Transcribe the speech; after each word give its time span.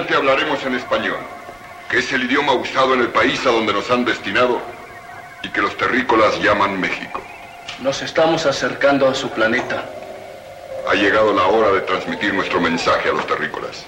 adelante 0.00 0.16
hablaremos 0.16 0.64
en 0.64 0.74
español, 0.76 1.18
que 1.90 1.98
es 1.98 2.10
el 2.12 2.24
idioma 2.24 2.54
usado 2.54 2.94
en 2.94 3.00
el 3.00 3.08
país 3.08 3.44
a 3.44 3.50
donde 3.50 3.72
nos 3.72 3.90
han 3.90 4.04
destinado 4.04 4.60
y 5.42 5.48
que 5.48 5.60
los 5.60 5.76
terrícolas 5.76 6.40
llaman 6.40 6.80
México. 6.80 7.20
Nos 7.82 8.00
estamos 8.00 8.46
acercando 8.46 9.06
a 9.06 9.14
su 9.14 9.28
planeta. 9.30 9.84
Ha 10.88 10.94
llegado 10.94 11.34
la 11.34 11.46
hora 11.46 11.70
de 11.72 11.80
transmitir 11.82 12.32
nuestro 12.32 12.60
mensaje 12.60 13.10
a 13.10 13.12
los 13.12 13.26
terrícolas. 13.26 13.84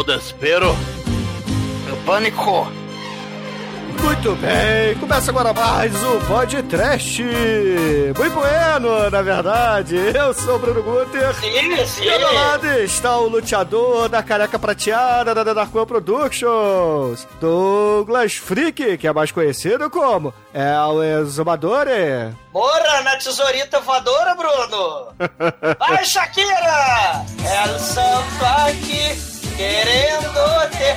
É 0.00 0.02
o 0.02 0.02
desespero. 0.02 0.76
O 1.92 1.96
pânico. 2.06 2.80
Muito 4.02 4.34
bem, 4.36 4.94
começa 4.98 5.30
agora 5.30 5.52
mais 5.52 5.92
um 6.02 6.20
podcast. 6.20 7.22
Muito 7.22 8.34
bueno, 8.34 9.10
na 9.10 9.20
verdade. 9.20 9.96
Eu 9.96 10.32
sou 10.32 10.56
o 10.56 10.58
Bruno 10.58 10.82
Guter. 10.82 11.34
Sim, 11.34 11.84
sim. 11.84 12.04
E 12.04 12.10
ao 12.10 12.18
meu 12.18 12.32
lado 12.32 12.66
está 12.78 13.18
o 13.18 13.28
luteador 13.28 14.08
da 14.08 14.22
careca 14.22 14.58
prateada 14.58 15.34
da 15.34 15.52
Darkwan 15.52 15.84
Productions, 15.84 17.28
Douglas 17.40 18.36
Freak, 18.36 18.96
que 18.96 19.06
é 19.06 19.12
mais 19.12 19.32
conhecido 19.32 19.90
como 19.90 20.32
El 20.54 21.02
Exumadore. 21.20 22.34
Morra 22.54 23.02
na 23.02 23.16
tesourita 23.16 23.80
voadora, 23.80 24.34
Bruno! 24.34 25.08
Vai, 25.78 26.04
Shakira! 26.06 27.24
El 27.44 27.78
santo 27.78 28.44
aqui, 28.66 29.39
querendo 29.60 30.70
ter... 30.78 30.96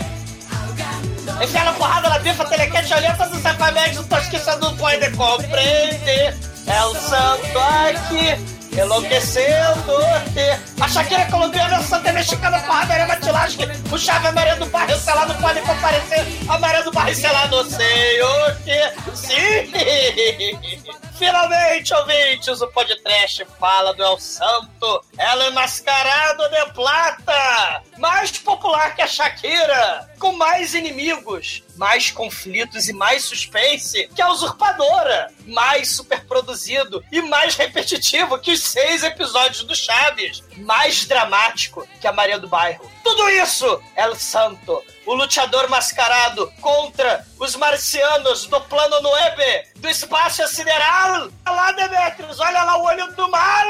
Enfiar 1.43 1.67
a 1.67 1.73
porrada 1.73 2.09
na 2.09 2.19
bifa, 2.19 2.45
telequete, 2.45 2.93
olhando 2.93 3.29
do 3.29 3.41
Cefamed, 3.41 3.95
do 3.95 4.03
Tosquiça 4.05 4.55
não 4.57 4.75
pode 4.77 5.11
compreender. 5.11 6.33
É 6.65 6.83
o 6.85 6.95
santo 6.95 7.59
aqui, 7.59 8.62
enlouquecendo 8.79 9.97
ter. 10.33 10.59
A 10.79 10.87
Shakira 10.87 11.25
colombiana, 11.25 11.81
Santa 11.81 12.11
Mexicana, 12.11 12.59
porradaria 12.61 13.07
matilagem, 13.07 13.67
o 13.91 13.97
Chave 13.97 14.31
Maria 14.31 14.55
do 14.55 14.65
Barrio, 14.67 14.95
não 15.27 15.35
pode 15.41 15.61
comparecer. 15.61 16.25
A 16.49 16.57
Maria 16.57 16.83
do 16.83 16.91
Barrio, 16.91 17.15
não 17.51 17.63
sei 17.69 18.21
o 18.21 18.55
que. 18.63 19.15
Sim! 19.15 20.83
Finalmente, 21.17 21.93
ouvintes, 21.93 22.61
o 22.61 22.67
podcast 22.67 23.45
fala 23.59 23.93
do 23.93 24.03
El 24.03 24.19
Santo, 24.19 25.05
ela 25.17 25.45
é 25.45 25.51
mascarado 25.51 26.49
de 26.49 26.73
plata, 26.73 27.83
mais 27.97 28.31
popular 28.39 28.95
que 28.95 29.01
a 29.03 29.07
Shakira, 29.07 30.09
com 30.19 30.33
mais 30.33 30.73
inimigos, 30.73 31.63
mais 31.75 32.11
conflitos 32.11 32.87
e 32.87 32.93
mais 32.93 33.23
suspense 33.23 34.09
que 34.15 34.21
a 34.21 34.29
usurpadora, 34.29 35.31
mais 35.45 35.95
superproduzido 35.95 37.03
e 37.11 37.21
mais 37.21 37.55
repetitivo 37.55 38.39
que 38.39 38.51
os 38.51 38.63
seis 38.63 39.03
episódios 39.03 39.63
do 39.63 39.75
Chaves, 39.75 40.43
mais 40.57 41.05
dramático 41.05 41.87
que 41.99 42.07
a 42.07 42.13
Maria 42.13 42.39
do 42.39 42.47
Bairro. 42.47 42.89
Tudo 43.03 43.29
isso, 43.29 43.81
El 43.95 44.15
Santo, 44.15 44.81
o 45.05 45.13
luteador 45.13 45.69
mascarado 45.69 46.51
contra 46.61 47.25
os 47.39 47.55
marcianos 47.55 48.45
do 48.45 48.59
plano 48.61 49.01
Nueve, 49.01 49.67
do 49.75 49.89
espaço 49.89 50.47
sideral. 50.47 51.29
Olha 51.45 51.55
lá, 51.55 51.71
Demetrius, 51.73 52.39
olha 52.39 52.63
lá 52.63 52.77
o 52.77 52.83
olho 52.83 53.13
do 53.13 53.29
mal. 53.29 53.67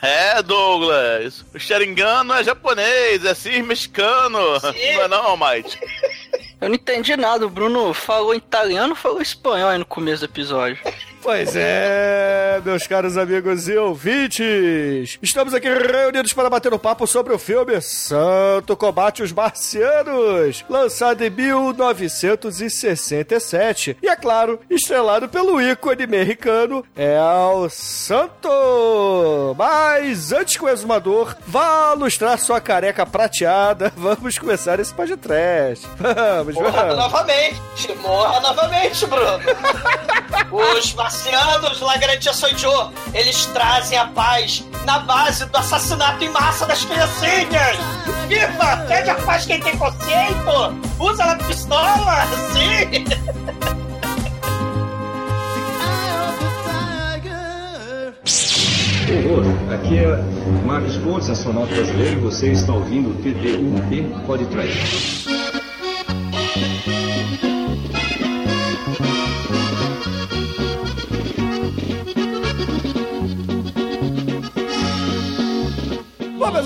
É, 0.00 0.42
Douglas. 0.42 1.44
O 1.54 1.58
Sharingan 1.58 2.24
não 2.24 2.36
é 2.36 2.44
japonês, 2.44 3.24
é 3.24 3.34
sim 3.34 3.62
mexicano. 3.62 4.38
Sim. 4.60 4.94
Não 4.94 5.02
é 5.02 5.08
não, 5.08 5.36
Mike? 5.36 5.78
Eu 6.60 6.68
não 6.68 6.74
entendi 6.74 7.16
nada. 7.16 7.46
O 7.46 7.50
Bruno 7.50 7.94
falou 7.94 8.34
italiano 8.34 8.94
falou 8.94 9.22
espanhol 9.22 9.70
aí 9.70 9.78
no 9.78 9.86
começo 9.86 10.26
do 10.26 10.30
episódio. 10.30 10.78
Pois 11.20 11.54
é, 11.56 12.60
meus 12.64 12.86
caros 12.86 13.16
amigos 13.18 13.68
e 13.68 13.76
ouvintes, 13.76 15.18
estamos 15.20 15.52
aqui 15.52 15.68
reunidos 15.68 16.32
para 16.32 16.48
bater 16.48 16.72
um 16.72 16.78
papo 16.78 17.06
sobre 17.06 17.34
o 17.34 17.38
filme 17.38 17.78
Santo 17.82 18.74
Combate 18.76 19.22
os 19.22 19.30
Marcianos, 19.32 20.64
lançado 20.68 21.22
em 21.24 21.30
1967 21.30 23.96
e, 24.02 24.08
é 24.08 24.16
claro, 24.16 24.58
estrelado 24.70 25.28
pelo 25.28 25.60
ícone 25.60 26.04
americano 26.04 26.84
El 26.96 27.68
Santo. 27.68 29.54
Mas 29.58 30.32
antes 30.32 30.56
que 30.56 30.64
o 30.64 30.68
exumador 30.68 31.36
vá 31.46 31.92
lustrar 31.92 32.38
sua 32.38 32.58
careca 32.60 33.04
prateada, 33.04 33.92
vamos 33.96 34.38
começar 34.38 34.78
esse 34.80 34.94
podcast. 34.94 35.86
Vamos, 35.98 36.54
Morra 36.54 36.70
vamos. 36.70 36.96
novamente, 36.96 37.94
morra 37.96 38.40
novamente, 38.40 39.04
Bruno. 39.06 39.40
Os 40.50 40.92
marcianos, 41.08 41.80
La 41.80 41.96
Garantia 41.96 42.32
eles 43.14 43.46
trazem 43.46 43.96
a 43.96 44.06
paz 44.08 44.62
na 44.84 44.98
base 44.98 45.46
do 45.46 45.56
assassinato 45.56 46.22
em 46.22 46.28
massa 46.28 46.66
das 46.66 46.84
criancinhas. 46.84 47.78
Viva! 48.28 48.84
Pede 48.86 49.08
a 49.08 49.14
paz 49.14 49.46
quem 49.46 49.58
tem 49.58 49.74
consciente! 49.78 50.34
Usa 50.98 51.24
a 51.24 51.36
pistola! 51.36 52.26
Sim! 52.52 53.04
Horror, 59.10 59.44
aqui 59.72 59.98
é 59.98 60.22
Marcos 60.66 60.98
Pontes, 60.98 61.30
astronauta 61.30 61.74
brasileiro, 61.74 62.18
e 62.18 62.22
você 62.22 62.52
está 62.52 62.74
ouvindo 62.74 63.10
o 63.10 63.14
TDUP 63.22 64.26
Pode 64.26 64.44
Trair. 64.46 65.37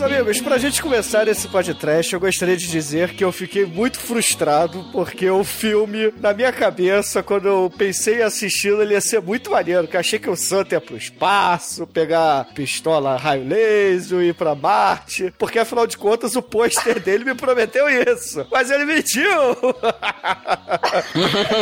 Meus 0.02 0.12
amigos, 0.12 0.40
pra 0.40 0.58
gente 0.58 0.82
começar 0.82 1.28
esse 1.28 1.46
podcast, 1.46 2.12
eu 2.12 2.18
gostaria 2.18 2.56
de 2.56 2.66
dizer 2.66 3.10
que 3.14 3.22
eu 3.22 3.30
fiquei 3.30 3.64
muito 3.64 4.00
frustrado 4.00 4.84
porque 4.90 5.30
o 5.30 5.44
filme, 5.44 6.12
na 6.18 6.32
minha 6.32 6.52
cabeça, 6.52 7.22
quando 7.22 7.46
eu 7.46 7.72
pensei 7.76 8.18
em 8.18 8.22
assisti-lo, 8.22 8.82
ele 8.82 8.94
ia 8.94 9.00
ser 9.00 9.20
muito 9.22 9.50
maneiro, 9.50 9.86
que 9.86 9.94
eu 9.94 10.00
achei 10.00 10.18
que 10.18 10.28
o 10.28 10.34
Santa 10.34 10.74
ia 10.74 10.80
pro 10.80 10.96
espaço, 10.96 11.86
pegar 11.86 12.46
pistola 12.54 13.16
raio 13.16 13.46
laser, 13.46 14.20
ir 14.22 14.34
pra 14.34 14.54
Marte, 14.56 15.32
porque 15.38 15.58
afinal 15.60 15.86
de 15.86 15.96
contas 15.96 16.34
o 16.34 16.42
pôster 16.42 16.98
dele 16.98 17.24
me 17.24 17.34
prometeu 17.34 17.86
isso, 17.88 18.44
mas 18.50 18.70
ele 18.70 18.84
mentiu! 18.84 19.22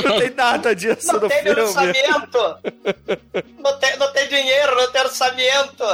Não 0.04 0.18
tem 0.18 0.30
nada 0.30 0.74
disso 0.74 1.12
Não 1.12 1.20
no 1.20 1.28
tem 1.28 1.42
filme. 1.42 1.60
orçamento! 1.60 2.56
Não 3.58 3.78
tem, 3.78 3.98
não 3.98 4.12
tem 4.12 4.28
dinheiro, 4.28 4.74
não 4.76 4.90
tem 4.90 5.02
orçamento! 5.02 5.84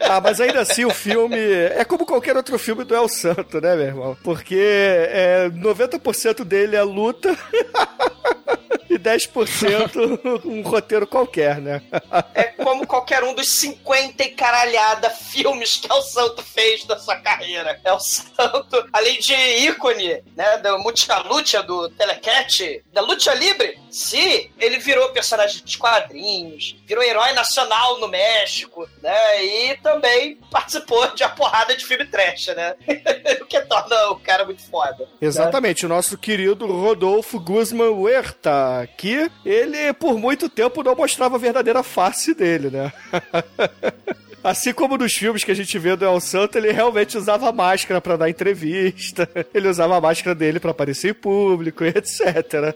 Ah, 0.00 0.20
mas 0.20 0.40
ainda 0.40 0.60
assim 0.60 0.84
o 0.84 0.90
filme 0.90 1.51
é 1.52 1.84
como 1.84 2.06
qualquer 2.06 2.36
outro 2.36 2.58
filme 2.58 2.84
do 2.84 2.94
El 2.94 3.08
Santo, 3.08 3.60
né, 3.60 3.74
meu 3.76 3.86
irmão? 3.86 4.16
Porque 4.22 4.58
é, 4.58 5.48
90% 5.50 6.44
dele 6.44 6.76
é 6.76 6.82
luta 6.82 7.36
e 8.92 8.98
10% 8.98 10.44
um 10.44 10.62
roteiro 10.62 11.06
qualquer, 11.06 11.60
né? 11.60 11.82
É 12.34 12.44
como 12.44 12.86
qualquer 12.86 13.24
um 13.24 13.34
dos 13.34 13.50
50 13.52 14.22
e 14.22 14.28
caralhada 14.30 15.08
filmes 15.10 15.76
que 15.76 15.90
El 15.90 16.02
Santo 16.02 16.42
fez 16.42 16.84
da 16.84 16.98
sua 16.98 17.16
carreira. 17.16 17.80
El 17.84 17.98
Santo, 18.00 18.86
além 18.92 19.18
de 19.18 19.34
ícone, 19.34 20.22
né, 20.36 20.58
da 20.58 20.76
Multilucha 20.78 21.62
do 21.62 21.88
Telecat, 21.90 22.82
da 22.92 23.00
Lucha 23.00 23.32
Libre, 23.34 23.78
se 23.90 24.50
ele 24.58 24.78
virou 24.78 25.10
personagem 25.10 25.62
de 25.64 25.78
quadrinhos, 25.78 26.76
virou 26.86 27.02
herói 27.02 27.32
nacional 27.32 27.98
no 27.98 28.08
México, 28.08 28.88
né, 29.02 29.44
e 29.44 29.76
também 29.78 30.36
participou 30.50 31.14
de 31.14 31.22
uma 31.22 31.30
porrada 31.30 31.74
de 31.74 31.84
filme 31.84 32.04
trash, 32.06 32.48
né? 32.48 32.74
o 33.40 33.46
que 33.46 33.60
torna 33.62 34.10
o 34.10 34.16
cara 34.16 34.44
muito 34.44 34.62
foda. 34.62 35.08
Exatamente, 35.20 35.86
o 35.86 35.88
nosso 35.88 36.18
querido 36.18 36.66
Rodolfo 36.66 37.38
Guzman 37.38 37.88
Huerta, 37.88 38.81
que 38.86 39.30
ele 39.44 39.92
por 39.92 40.18
muito 40.18 40.48
tempo 40.48 40.82
não 40.82 40.94
mostrava 40.94 41.36
a 41.36 41.38
verdadeira 41.38 41.82
face 41.82 42.34
dele, 42.34 42.70
né? 42.70 42.92
Assim 44.42 44.72
como 44.72 44.96
nos 44.96 45.12
filmes 45.12 45.44
que 45.44 45.52
a 45.52 45.54
gente 45.54 45.78
vê 45.78 45.94
do 45.94 46.04
El 46.04 46.20
Santo, 46.20 46.58
ele 46.58 46.72
realmente 46.72 47.16
usava 47.16 47.52
máscara 47.52 48.00
pra 48.00 48.16
dar 48.16 48.28
entrevista, 48.28 49.28
ele 49.54 49.68
usava 49.68 49.96
a 49.96 50.00
máscara 50.00 50.34
dele 50.34 50.58
pra 50.58 50.72
aparecer 50.72 51.10
em 51.10 51.14
público, 51.14 51.84
etc. 51.86 52.74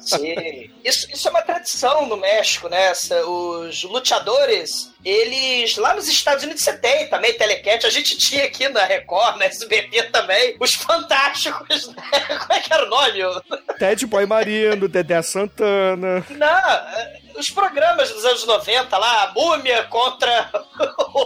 Sim. 0.00 0.70
Isso, 0.84 1.08
isso 1.12 1.26
é 1.26 1.30
uma 1.30 1.42
tradição 1.42 2.06
no 2.06 2.16
México, 2.16 2.68
né? 2.68 2.92
Os 3.26 3.82
lutadores, 3.82 4.91
eles, 5.04 5.76
lá 5.76 5.94
nos 5.94 6.08
Estados 6.08 6.44
Unidos, 6.44 6.62
você 6.62 6.76
tem 6.76 7.08
também 7.08 7.32
telecat. 7.34 7.86
A 7.86 7.90
gente 7.90 8.16
tinha 8.16 8.44
aqui 8.44 8.68
na 8.68 8.84
Record, 8.84 9.36
na 9.36 9.46
SBT 9.46 10.04
também, 10.04 10.56
os 10.60 10.74
Fantásticos, 10.74 11.88
né? 11.88 11.94
Como 12.38 12.52
é 12.52 12.60
que 12.60 12.72
era 12.72 12.86
o 12.86 12.88
nome? 12.88 13.20
Ted 13.78 14.06
Boy 14.06 14.26
Marino, 14.26 14.88
Dedé 14.88 15.20
Santana. 15.22 16.24
Não, 16.30 17.38
os 17.38 17.50
programas 17.50 18.10
dos 18.10 18.24
anos 18.24 18.46
90 18.46 18.96
lá, 18.96 19.24
a 19.24 19.32
Múmia 19.32 19.84
contra 19.84 20.50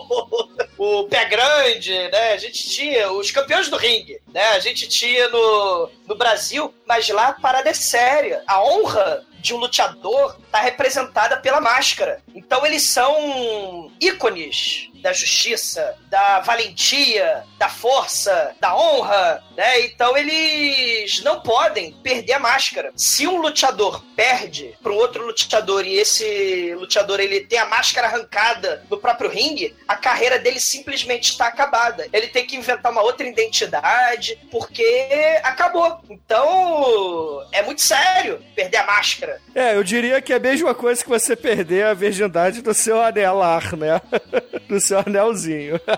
o 0.78 1.04
Pé 1.04 1.24
Grande, 1.26 1.92
né? 1.92 2.32
A 2.32 2.38
gente 2.38 2.70
tinha 2.70 3.10
os 3.12 3.30
campeões 3.30 3.68
do 3.68 3.76
ringue, 3.76 4.20
né? 4.32 4.48
A 4.48 4.58
gente 4.58 4.88
tinha 4.88 5.28
no, 5.28 5.90
no 6.06 6.14
Brasil, 6.14 6.74
mas 6.86 7.08
lá 7.08 7.28
a 7.28 7.32
parada 7.34 7.68
é 7.68 7.74
séria. 7.74 8.42
A 8.46 8.62
honra 8.62 9.24
de 9.46 9.54
um 9.54 9.58
lutador 9.58 10.36
está 10.44 10.60
representada 10.60 11.36
pela 11.36 11.60
máscara. 11.60 12.20
Então 12.34 12.66
eles 12.66 12.90
são 12.90 13.90
ícones 14.00 14.90
da 15.06 15.12
justiça, 15.12 15.94
da 16.10 16.40
valentia, 16.40 17.44
da 17.56 17.68
força, 17.68 18.56
da 18.60 18.76
honra, 18.76 19.40
né? 19.56 19.82
Então 19.82 20.16
eles 20.16 21.22
não 21.22 21.40
podem 21.40 21.92
perder 22.02 22.32
a 22.32 22.38
máscara. 22.40 22.92
Se 22.96 23.24
um 23.24 23.40
lutador 23.40 24.02
perde 24.16 24.74
para 24.82 24.90
um 24.90 24.96
outro 24.96 25.24
lutador 25.24 25.86
e 25.86 25.94
esse 25.94 26.74
lutador 26.74 27.20
ele 27.20 27.42
tem 27.42 27.56
a 27.60 27.66
máscara 27.66 28.08
arrancada 28.08 28.84
no 28.90 28.98
próprio 28.98 29.30
ringue, 29.30 29.76
a 29.86 29.94
carreira 29.94 30.40
dele 30.40 30.58
simplesmente 30.58 31.30
está 31.30 31.46
acabada. 31.46 32.08
Ele 32.12 32.26
tem 32.26 32.44
que 32.44 32.56
inventar 32.56 32.90
uma 32.90 33.02
outra 33.02 33.28
identidade 33.28 34.36
porque 34.50 35.38
acabou. 35.44 36.00
Então 36.10 37.46
é 37.52 37.62
muito 37.62 37.80
sério 37.80 38.42
perder 38.56 38.78
a 38.78 38.86
máscara. 38.86 39.40
É, 39.54 39.76
eu 39.76 39.84
diria 39.84 40.20
que 40.20 40.32
é 40.32 40.36
a 40.36 40.40
mesma 40.40 40.74
coisa 40.74 41.00
que 41.00 41.08
você 41.08 41.36
perder 41.36 41.84
a 41.84 41.94
virgindade 41.94 42.60
do 42.60 42.74
seu 42.74 43.00
anelar, 43.00 43.76
né? 43.76 44.00
do 44.68 44.80
seu 44.80 44.95
anelzinho. 45.04 45.80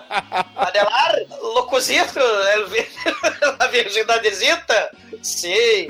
Anelar, 0.55 1.15
locuzito, 1.41 2.19
a 3.59 3.67
virgindadezita? 3.67 4.91
Sim. 5.21 5.87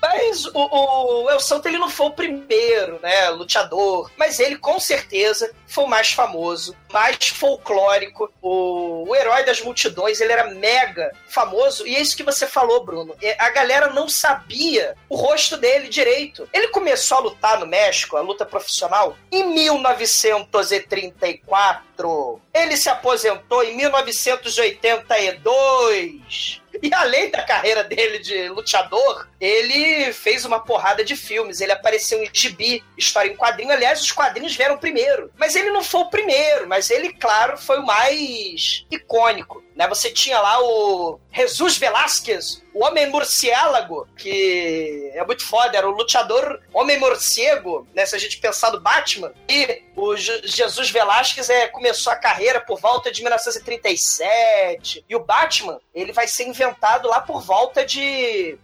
Mas 0.00 0.46
o, 0.46 1.24
o 1.24 1.30
El 1.30 1.40
Santo 1.40 1.66
ele 1.68 1.78
não 1.78 1.90
foi 1.90 2.06
o 2.06 2.12
primeiro, 2.12 3.00
né, 3.02 3.28
luteador, 3.30 4.08
mas 4.16 4.38
ele 4.38 4.56
com 4.56 4.78
certeza 4.78 5.52
foi 5.66 5.82
o 5.84 5.88
mais 5.88 6.12
famoso, 6.12 6.76
mais 6.92 7.16
folclórico, 7.28 8.30
o, 8.40 9.04
o 9.08 9.16
herói 9.16 9.44
das 9.44 9.60
multidões, 9.62 10.20
ele 10.20 10.32
era 10.32 10.54
mega 10.54 11.12
famoso, 11.28 11.84
e 11.86 11.96
é 11.96 12.00
isso 12.00 12.16
que 12.16 12.22
você 12.22 12.46
falou, 12.46 12.84
Bruno. 12.84 13.16
A 13.38 13.50
galera 13.50 13.88
não 13.88 14.08
sabia 14.08 14.94
o 15.08 15.16
rosto 15.16 15.56
dele 15.56 15.88
direito. 15.88 16.48
Ele 16.52 16.68
começou 16.68 17.18
a 17.18 17.22
lutar 17.22 17.58
no 17.58 17.66
México, 17.66 18.16
a 18.16 18.20
luta 18.20 18.44
profissional, 18.44 19.16
em 19.30 19.44
1934. 19.44 21.91
Ele 22.52 22.76
se 22.76 22.88
aposentou 22.88 23.62
em 23.64 23.76
1982. 23.76 26.60
E 26.82 26.94
além 26.94 27.30
da 27.30 27.42
carreira 27.42 27.84
dele 27.84 28.18
de 28.18 28.48
lutador, 28.48 29.28
ele 29.42 30.12
fez 30.12 30.44
uma 30.44 30.60
porrada 30.60 31.04
de 31.04 31.16
filmes. 31.16 31.60
Ele 31.60 31.72
apareceu 31.72 32.22
em 32.22 32.30
Gibi, 32.32 32.84
história 32.96 33.28
em 33.28 33.36
quadrinho. 33.36 33.72
Aliás, 33.72 34.00
os 34.00 34.12
quadrinhos 34.12 34.54
vieram 34.54 34.78
primeiro. 34.78 35.32
Mas 35.36 35.56
ele 35.56 35.70
não 35.70 35.82
foi 35.82 36.02
o 36.02 36.10
primeiro, 36.10 36.68
mas 36.68 36.90
ele, 36.90 37.12
claro, 37.14 37.58
foi 37.58 37.80
o 37.80 37.84
mais 37.84 38.86
icônico. 38.88 39.60
Né? 39.74 39.88
Você 39.88 40.10
tinha 40.10 40.38
lá 40.38 40.62
o 40.62 41.18
Jesus 41.32 41.76
Velasquez, 41.76 42.62
o 42.74 42.84
Homem 42.84 43.08
Morciélago, 43.10 44.06
que 44.16 45.10
é 45.14 45.24
muito 45.24 45.44
foda, 45.46 45.76
era 45.76 45.88
o 45.88 45.92
lutador 45.92 46.60
Homem 46.72 46.98
Morcego, 46.98 47.86
né? 47.94 48.06
Se 48.06 48.14
a 48.14 48.18
gente 48.18 48.38
pensar 48.38 48.70
no 48.70 48.80
Batman. 48.80 49.32
E 49.48 49.82
o 49.96 50.16
Jesus 50.16 50.90
Velasquez 50.90 51.50
é, 51.50 51.68
começou 51.68 52.12
a 52.12 52.16
carreira 52.16 52.60
por 52.60 52.80
volta 52.80 53.10
de 53.10 53.22
1937. 53.22 55.04
E 55.08 55.16
o 55.16 55.24
Batman, 55.24 55.80
ele 55.94 56.12
vai 56.12 56.26
ser 56.28 56.44
inventado 56.44 57.08
lá 57.08 57.20
por 57.20 57.42
volta 57.42 57.84
de 57.84 58.58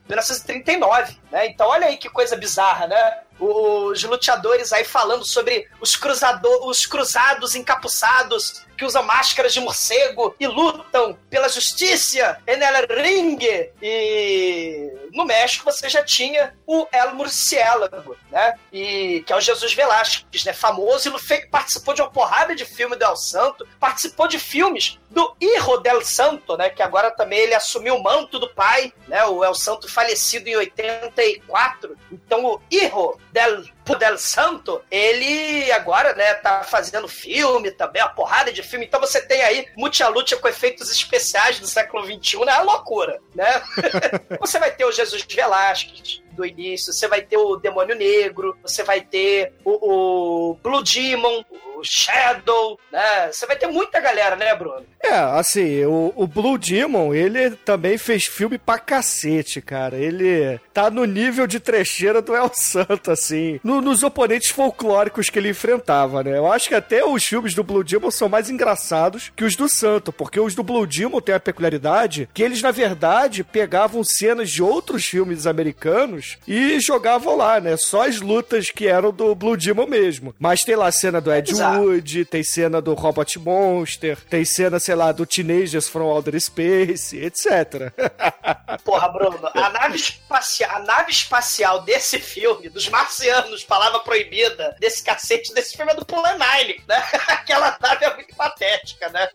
1939, 0.76 1.17
né? 1.31 1.47
Então 1.47 1.69
olha 1.69 1.87
aí 1.87 1.97
que 1.97 2.09
coisa 2.09 2.37
bizarra, 2.37 2.87
né? 2.87 3.19
Os 3.38 4.02
lutadores 4.05 4.73
aí 4.73 4.85
falando 4.85 5.25
sobre 5.25 5.69
os, 5.81 5.96
cruzador, 5.96 6.67
os 6.67 6.87
cruzados 6.87 7.55
encapuçados 7.55 8.67
que 8.79 8.85
usam 8.85 9.02
máscaras 9.02 9.52
de 9.52 9.61
morcego 9.61 10.35
e 10.38 10.46
lutam 10.46 11.19
pela 11.29 11.49
justiça 11.49 12.40
en 12.46 12.62
el 12.62 12.87
ring. 12.88 13.38
E 13.82 14.93
no 15.12 15.25
México 15.25 15.64
você 15.64 15.88
já 15.88 16.02
tinha 16.05 16.55
o 16.64 16.87
El 16.93 17.14
Murciélago, 17.17 18.17
né? 18.31 18.55
E, 18.73 19.25
que 19.26 19.32
é 19.32 19.37
o 19.37 19.41
Jesus 19.41 19.75
Velasquez, 19.75 20.44
né? 20.44 20.52
Famoso 20.52 21.08
e 21.08 21.46
participou 21.46 21.93
de 21.93 22.00
uma 22.00 22.11
porrada 22.11 22.55
de 22.55 22.64
filme 22.64 22.94
do 22.94 23.05
El 23.05 23.17
Santo, 23.17 23.67
participou 23.81 24.29
de 24.29 24.38
filmes 24.38 24.99
do 25.11 25.34
Hijo 25.41 25.79
del 25.79 26.05
Santo, 26.05 26.56
né? 26.56 26.70
Que 26.70 26.82
agora 26.82 27.11
também 27.11 27.41
ele 27.41 27.55
assumiu 27.55 27.96
o 27.96 28.02
manto 28.02 28.38
do 28.38 28.49
pai, 28.50 28.93
né? 29.08 29.25
O 29.25 29.43
El 29.43 29.55
Santo 29.55 29.91
falecido 29.91 30.49
em 30.49 30.56
84. 30.56 31.96
Então 32.12 32.44
o 32.44 32.61
Hijo 32.70 33.19
del 33.33 33.65
del 33.97 34.19
Santo, 34.19 34.83
ele 34.91 35.73
agora, 35.73 36.15
né, 36.15 36.35
tá 36.35 36.63
fazendo 36.63 37.09
filme 37.09 37.71
também, 37.71 38.03
uma 38.03 38.11
porrada 38.11 38.53
de 38.53 38.63
filme. 38.63 38.85
Então 38.85 39.01
você 39.01 39.21
tem 39.21 39.41
aí 39.43 39.67
Lucha 40.11 40.37
com 40.37 40.47
efeitos 40.47 40.91
especiais 40.91 41.59
do 41.59 41.67
século 41.67 42.05
XXI, 42.05 42.45
né? 42.45 42.53
É 42.53 42.61
loucura, 42.61 43.19
né? 43.35 43.63
você 44.39 44.59
vai 44.59 44.71
ter 44.71 44.85
o 44.85 44.93
Jesus 44.93 45.23
Velasquez, 45.23 46.23
do 46.33 46.47
início, 46.47 46.93
você 46.93 47.09
vai 47.09 47.23
ter 47.23 47.37
o 47.37 47.57
Demônio 47.57 47.97
Negro, 47.97 48.57
você 48.63 48.83
vai 48.83 49.01
ter 49.01 49.53
o, 49.65 50.51
o 50.51 50.55
Blue 50.63 50.83
Demon, 50.83 51.45
o 51.79 51.85
Shadow, 51.85 52.79
né? 52.93 53.31
Você 53.33 53.47
vai 53.47 53.57
ter 53.57 53.67
muita 53.67 54.01
galera, 54.01 54.37
né, 54.37 54.55
Bruno? 54.55 54.85
É, 55.03 55.13
assim, 55.13 55.85
o, 55.85 56.13
o 56.17 56.27
Blue 56.27 56.59
Demon, 56.59 57.15
ele 57.15 57.51
também 57.51 57.97
fez 57.97 58.27
filme 58.27 58.59
pra 58.59 58.79
cacete, 58.79 59.61
cara. 59.61 59.97
Ele 59.97 60.59
tá 60.75 60.91
no 60.91 61.05
nível 61.05 61.47
de 61.47 61.61
trecheira 61.61 62.21
do 62.21 62.35
El 62.35 62.51
Santo, 62.53 63.11
assim, 63.11 63.61
no, 63.63 63.81
nos 63.81 64.03
oponentes 64.03 64.51
folclóricos 64.51 65.31
que 65.31 65.39
ele 65.39 65.51
enfrentava, 65.51 66.23
né? 66.23 66.37
Eu 66.37 66.51
acho 66.51 66.69
que 66.69 66.75
até 66.75 67.05
os 67.05 67.25
filmes 67.25 67.55
do 67.55 67.63
Blue 67.63 67.85
Demon 67.85 68.11
são 68.11 68.29
mais 68.29 68.51
engraçados 68.51 69.33
que 69.37 69.45
os 69.45 69.57
do 69.57 69.69
Santo, 69.69 70.13
porque 70.13 70.41
os 70.41 70.55
do 70.55 70.63
Blue 70.63 70.87
Demon 70.87 71.21
têm 71.21 71.35
a 71.35 71.41
peculiaridade 71.41 72.29
que 72.35 72.43
eles, 72.43 72.61
na 72.63 72.71
verdade, 72.71 73.45
pegavam 73.45 74.03
cenas 74.03 74.51
de 74.51 74.63
outros 74.63 75.05
filmes 75.05 75.47
americanos 75.47 76.39
e 76.47 76.81
jogavam 76.81 77.37
lá, 77.37 77.61
né? 77.61 77.77
Só 77.77 78.07
as 78.07 78.21
lutas 78.21 78.71
que 78.71 78.87
eram 78.87 79.13
do 79.13 79.35
Blue 79.35 79.57
Demon 79.57 79.87
mesmo. 79.87 80.35
Mas 80.39 80.65
tem 80.65 80.77
lá 80.77 80.89
a 80.89 80.93
cena 80.93 81.21
do 81.21 81.33
Ed 81.33 81.53
Wood, 81.76 82.25
tem 82.25 82.43
cena 82.43 82.81
do 82.81 82.94
Robot 82.94 83.38
Monster, 83.38 84.19
tem 84.29 84.44
cena, 84.44 84.79
sei 84.79 84.94
lá, 84.94 85.12
do 85.12 85.26
Teenagers 85.26 85.88
from 85.88 86.06
Outer 86.06 86.41
Space, 86.41 87.17
etc. 87.17 87.93
Porra, 88.84 89.08
Bruno, 89.08 89.51
a 89.55 89.70
nave 89.70 89.96
espacial, 89.96 90.77
a 90.77 90.79
nave 90.81 91.10
espacial 91.10 91.82
desse 91.82 92.19
filme, 92.19 92.69
dos 92.69 92.89
marcianos, 92.89 93.65
palavra 93.65 94.01
proibida, 94.01 94.77
desse 94.79 95.03
cacete, 95.03 95.53
desse 95.55 95.77
filme 95.77 95.93
é 95.93 95.94
do 95.94 96.05
Pula 96.05 96.32
Nine, 96.32 96.81
né? 96.87 97.03
Aquela 97.29 97.77
nave 97.81 98.05
é 98.05 98.15
muito 98.15 98.34
patética, 98.34 99.08
né? 99.08 99.29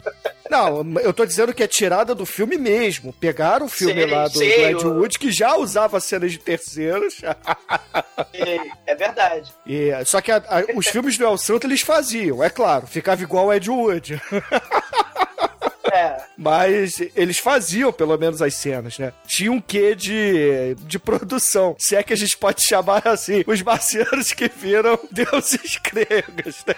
Não, 0.50 0.84
eu 1.00 1.14
tô 1.14 1.26
dizendo 1.26 1.54
que 1.54 1.64
é 1.64 1.68
tirada 1.68 2.14
do 2.14 2.26
filme 2.26 2.58
mesmo. 2.58 3.14
Pegaram 3.14 3.66
o 3.66 3.70
filme 3.70 4.02
sei, 4.02 4.06
lá 4.06 4.28
do, 4.28 4.38
sei, 4.38 4.66
Ed 4.66 4.86
Wood, 4.86 5.20
que 5.20 5.32
já 5.32 5.56
usava 5.56 6.00
cenas 6.00 6.32
de 6.32 6.38
terceiro 6.38 7.08
é 8.86 8.96
verdade. 8.96 9.54
E, 9.66 9.92
só 10.06 10.20
que 10.20 10.32
a, 10.32 10.38
a, 10.38 10.78
os 10.78 10.88
filmes 10.88 11.18
do 11.18 11.24
El 11.24 11.38
Santo 11.38 11.66
eles 11.66 11.82
faziam, 11.82 12.23
é 12.32 12.50
claro, 12.50 12.88
ficava 12.88 13.22
igual 13.22 13.48
o 13.48 13.54
Ed 13.54 13.70
Wood. 13.70 14.22
É. 15.94 16.24
Mas 16.36 17.00
eles 17.16 17.38
faziam, 17.38 17.94
pelo 17.94 18.18
menos, 18.18 18.42
as 18.42 18.56
cenas, 18.56 18.98
né? 18.98 19.14
Tinha 19.28 19.52
um 19.52 19.62
quê 19.62 19.94
de, 19.94 20.76
de 20.80 20.98
produção. 20.98 21.76
Se 21.78 21.96
é 21.96 22.02
que 22.02 22.12
a 22.12 22.18
gente 22.18 22.36
pode 22.36 22.66
chamar 22.66 23.08
assim, 23.08 23.44
os 23.46 23.62
marcianos 23.62 24.34
que 24.34 24.50
viram 24.50 24.98
deuses 25.12 25.78
gregos, 25.78 26.66
né? 26.66 26.74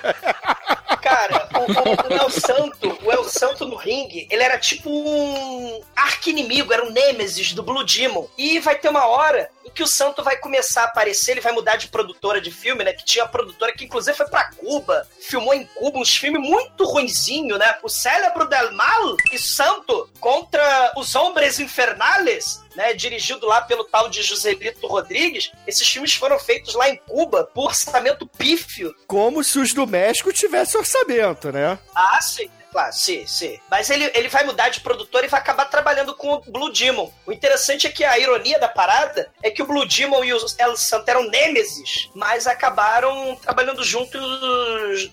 Cara, 1.27 1.49
o, 1.55 2.13
o, 2.13 2.17
o, 2.17 2.23
El 2.23 2.29
Santo, 2.29 2.99
o 3.03 3.11
El 3.11 3.23
Santo 3.23 3.65
no 3.65 3.75
ringue, 3.75 4.27
ele 4.29 4.43
era 4.43 4.59
tipo 4.59 4.89
um 4.89 5.81
arqui-inimigo, 5.95 6.71
era 6.71 6.85
um 6.85 6.91
Nemesis 6.91 7.53
do 7.53 7.63
Blue 7.63 7.83
Demon. 7.83 8.27
E 8.37 8.59
vai 8.59 8.75
ter 8.75 8.89
uma 8.89 9.07
hora 9.07 9.49
em 9.65 9.69
que 9.71 9.81
o 9.81 9.87
Santo 9.87 10.23
vai 10.23 10.37
começar 10.37 10.81
a 10.81 10.85
aparecer, 10.85 11.31
ele 11.31 11.41
vai 11.41 11.51
mudar 11.51 11.77
de 11.77 11.87
produtora 11.87 12.39
de 12.39 12.51
filme, 12.51 12.83
né? 12.83 12.93
Que 12.93 13.03
tinha 13.03 13.25
a 13.25 13.27
produtora 13.27 13.73
que 13.73 13.85
inclusive 13.85 14.15
foi 14.15 14.27
pra 14.27 14.51
Cuba, 14.51 15.07
filmou 15.19 15.53
em 15.53 15.65
Cuba 15.65 15.99
uns 15.99 16.15
filmes 16.15 16.41
muito 16.41 16.85
ruinzinho, 16.85 17.57
né? 17.57 17.77
O 17.81 17.89
Cérebro 17.89 18.47
del 18.47 18.71
Mal 18.73 19.17
e 19.31 19.39
Santo 19.39 20.09
contra 20.19 20.93
os 20.95 21.15
Hombres 21.15 21.59
Infernales 21.59 22.64
né, 22.75 22.93
dirigido 22.93 23.45
lá 23.45 23.61
pelo 23.61 23.83
tal 23.83 24.09
de 24.09 24.21
Joselito 24.21 24.85
Rodrigues, 24.87 25.51
esses 25.65 25.87
filmes 25.87 26.13
foram 26.13 26.39
feitos 26.39 26.75
lá 26.75 26.89
em 26.89 26.97
Cuba 26.97 27.49
por 27.53 27.67
orçamento 27.67 28.27
pífio. 28.27 28.93
Como 29.07 29.43
se 29.43 29.59
os 29.59 29.73
do 29.73 29.87
México 29.87 30.31
tivessem 30.33 30.79
orçamento, 30.79 31.51
né? 31.51 31.77
Ah, 31.95 32.19
sim. 32.21 32.49
Claro, 32.75 32.91
sim, 32.91 33.25
sim. 33.25 33.57
Mas 33.71 33.89
ele, 33.89 34.11
ele 34.13 34.27
vai 34.27 34.43
mudar 34.43 34.67
de 34.67 34.81
produtor 34.81 35.23
e 35.23 35.29
vai 35.29 35.39
acabar 35.39 35.63
trabalhando 35.63 36.13
com 36.13 36.33
o 36.33 36.41
Blue 36.41 36.73
Demon. 36.73 37.09
O 37.25 37.31
interessante 37.31 37.87
é 37.87 37.89
que 37.89 38.03
a 38.03 38.19
ironia 38.19 38.59
da 38.59 38.67
parada 38.67 39.31
é 39.41 39.49
que 39.49 39.61
o 39.61 39.65
Blue 39.65 39.85
Demon 39.85 40.25
e 40.25 40.33
o 40.33 40.45
El 40.59 40.75
Santo 40.75 41.07
eram 41.07 41.29
nêmesis, 41.29 42.09
mas 42.13 42.47
acabaram 42.47 43.37
trabalhando 43.37 43.81
juntos 43.81 44.21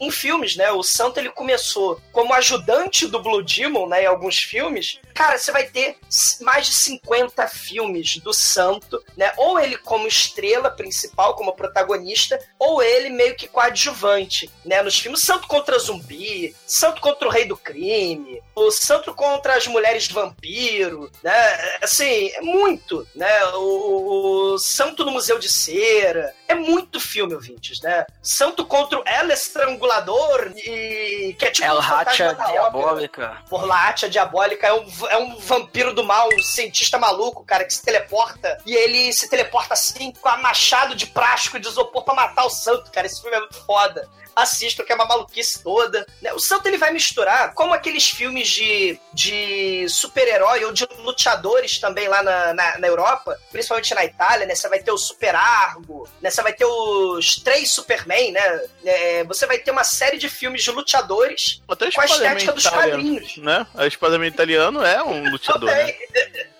em 0.01 0.11
filmes, 0.11 0.57
né? 0.57 0.73
O 0.73 0.83
Santo 0.83 1.21
ele 1.21 1.31
começou 1.31 2.01
como 2.11 2.35
ajudante 2.35 3.07
do 3.07 3.23
Blue 3.23 3.45
Demon, 3.45 3.87
né, 3.87 4.03
em 4.03 4.07
alguns 4.07 4.39
filmes. 4.39 4.99
Cara, 5.15 5.39
você 5.39 5.53
vai 5.53 5.65
ter 5.65 5.99
mais 6.41 6.67
de 6.67 6.75
50 6.75 7.47
filmes 7.47 8.17
do 8.17 8.33
Santo, 8.33 9.01
né? 9.17 9.33
Ou 9.37 9.61
ele 9.61 9.77
como 9.79 10.09
estrela 10.09 10.69
principal, 10.69 11.37
como 11.37 11.55
protagonista, 11.55 12.41
ou 12.59 12.83
ele 12.83 13.09
meio 13.09 13.37
que 13.37 13.47
coadjuvante, 13.47 14.51
né? 14.65 14.83
Nos 14.83 14.99
filmes 14.99 15.21
Santo 15.21 15.47
contra 15.47 15.79
Zumbi, 15.79 16.57
Santo 16.67 17.01
contra 17.01 17.29
o 17.29 17.31
Rei 17.31 17.45
do 17.45 17.52
Crime, 17.57 18.43
o 18.55 18.71
Santo 18.71 19.15
contra 19.15 19.55
as 19.57 19.67
Mulheres 19.67 20.09
Vampiro, 20.09 21.11
né? 21.23 21.79
Assim, 21.83 22.29
é 22.35 22.41
muito, 22.41 23.07
né? 23.15 23.45
O, 23.55 24.53
o 24.55 24.59
Santo 24.59 25.05
no 25.05 25.11
Museu 25.13 25.39
de 25.39 25.51
Cera, 25.51 26.35
é 26.49 26.55
muito 26.55 27.01
filme, 27.01 27.35
ouvintes, 27.35 27.81
né? 27.81 28.05
Santo 28.23 28.65
contra 28.67 28.99
o 28.99 29.05
El 29.07 29.31
Estrangulador 29.31 30.53
e 30.57 31.35
que 31.39 31.45
é 31.47 31.51
tipo 31.51 31.67
El 31.67 31.79
Hacha. 31.81 32.35
Diabólica. 32.35 33.39
Por 33.49 33.65
lá, 33.67 33.89
Hacha 33.89 34.09
Diabólica 34.09 34.67
é 34.67 34.73
um, 34.73 34.87
é 35.09 35.17
um 35.19 35.37
vampiro 35.39 35.95
do 35.95 36.05
mal, 36.05 36.29
um 36.33 36.43
cientista 36.43 36.99
maluco, 36.99 37.45
cara, 37.45 37.65
que 37.65 37.73
se 37.73 37.83
teleporta. 37.83 38.59
E 38.67 38.75
ele 38.75 39.13
se 39.13 39.29
teleporta 39.29 39.75
assim 39.75 40.13
com 40.13 40.29
a 40.29 40.37
machado 40.37 40.95
de 40.95 41.07
plástico 41.07 41.57
e 41.57 41.61
de 41.61 41.69
isopor 41.69 42.05
pra 42.05 42.15
matar 42.15 42.45
o 42.45 42.51
santo, 42.51 42.91
cara. 42.91 43.07
Esse 43.07 43.21
filme 43.21 43.37
é 43.37 43.41
muito 43.41 43.65
foda. 43.65 44.09
Assistam, 44.35 44.83
que 44.83 44.91
é 44.93 44.95
uma 44.95 45.05
maluquice 45.05 45.63
toda. 45.63 46.07
né? 46.23 46.33
O 46.33 46.41
Santo 46.41 46.67
ele 46.67 46.79
vai 46.79 46.91
misturar 46.91 47.42
como 47.49 47.75
aqueles 47.75 48.09
filmes 48.09 48.49
de, 48.49 48.99
de 49.13 49.87
super-herói 49.89 50.65
ou 50.65 50.73
de 50.73 50.87
lutadores 50.99 51.79
também 51.79 52.09
lá 52.09 52.23
na, 52.23 52.55
na, 52.55 52.79
na 52.79 52.87
Europa, 52.87 53.39
principalmente 53.51 53.95
na 53.95 54.05
Itália, 54.05 54.47
né? 54.47 54.55
Você 54.55 54.69
vai 54.69 54.81
ter 54.81 54.93
o 54.93 54.99
Super 54.99 55.35
Argo, 55.35 56.09
né? 56.21 56.31
Você 56.31 56.43
vai 56.43 56.53
ter 56.53 56.65
os 56.65 57.37
três 57.37 57.71
Superman, 57.71 58.33
né? 58.33 58.61
É, 58.85 59.25
você 59.25 59.47
vai 59.47 59.59
ter 59.59 59.71
uma 59.71 59.85
série 59.85 60.19
de 60.19 60.29
filmes 60.29 60.63
de 60.63 60.71
lutadores 60.71 61.63
Até 61.69 61.91
com 61.91 62.01
a 62.01 62.05
estética 62.05 62.53
dos 62.53 62.67
quadrinhos. 62.67 63.37
Né? 63.37 63.67
O 63.75 63.91
Spider-Man 63.91 64.27
italiano 64.27 64.85
é 64.85 65.03
um 65.03 65.29
lutador, 65.31 65.71
né? 65.71 65.95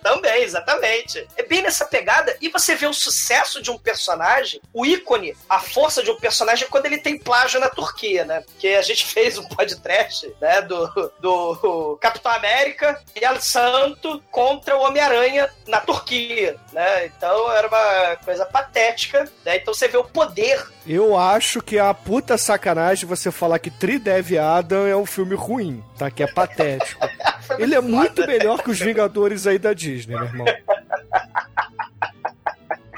Também, 0.03 0.43
exatamente. 0.43 1.25
É 1.37 1.43
bem 1.43 1.61
nessa 1.61 1.85
pegada. 1.85 2.35
E 2.41 2.49
você 2.49 2.75
vê 2.75 2.85
o 2.85 2.93
sucesso 2.93 3.61
de 3.61 3.71
um 3.71 3.77
personagem, 3.77 4.61
o 4.73 4.85
ícone, 4.85 5.35
a 5.49 5.59
força 5.59 6.03
de 6.03 6.11
um 6.11 6.19
personagem 6.19 6.67
quando 6.69 6.85
ele 6.85 6.97
tem 6.97 7.17
plágio 7.17 7.59
na 7.59 7.69
Turquia, 7.69 8.25
né? 8.25 8.41
Porque 8.41 8.67
a 8.69 8.81
gente 8.81 9.05
fez 9.07 9.37
um 9.37 9.47
podcast, 9.47 10.31
né? 10.41 10.61
Do, 10.61 11.11
do 11.19 11.97
Capitão 12.01 12.31
América 12.31 13.01
e 13.15 13.23
El 13.23 13.39
Santo 13.39 14.21
contra 14.29 14.75
o 14.75 14.81
Homem-Aranha 14.81 15.49
na 15.67 15.79
Turquia, 15.79 16.57
né? 16.73 17.05
Então 17.05 17.51
era 17.51 17.67
uma 17.67 18.15
coisa 18.17 18.45
patética, 18.45 19.31
né? 19.45 19.57
Então 19.57 19.73
você 19.73 19.87
vê 19.87 19.97
o 19.97 20.03
poder 20.03 20.72
Eu 20.85 21.17
acho 21.17 21.61
que 21.61 21.77
é 21.77 21.81
a 21.81 21.93
puta 21.93 22.37
sacanagem 22.37 23.07
você 23.07 23.31
falar 23.31 23.59
que 23.59 23.71
Tridev 23.71 24.37
Adam 24.37 24.85
é 24.85 24.95
um 24.95 25.05
filme 25.05 25.33
ruim, 25.33 25.83
tá? 25.97 26.11
Que 26.11 26.23
é 26.23 26.27
patético. 26.27 26.99
Ele 27.57 27.75
é 27.75 27.81
muito 27.81 28.25
melhor 28.27 28.61
que 28.61 28.71
os 28.71 28.79
Vingadores 28.79 29.47
aí 29.47 29.57
da 29.57 29.73
Disney, 29.73 30.15
meu 30.15 30.25
irmão. 30.25 30.45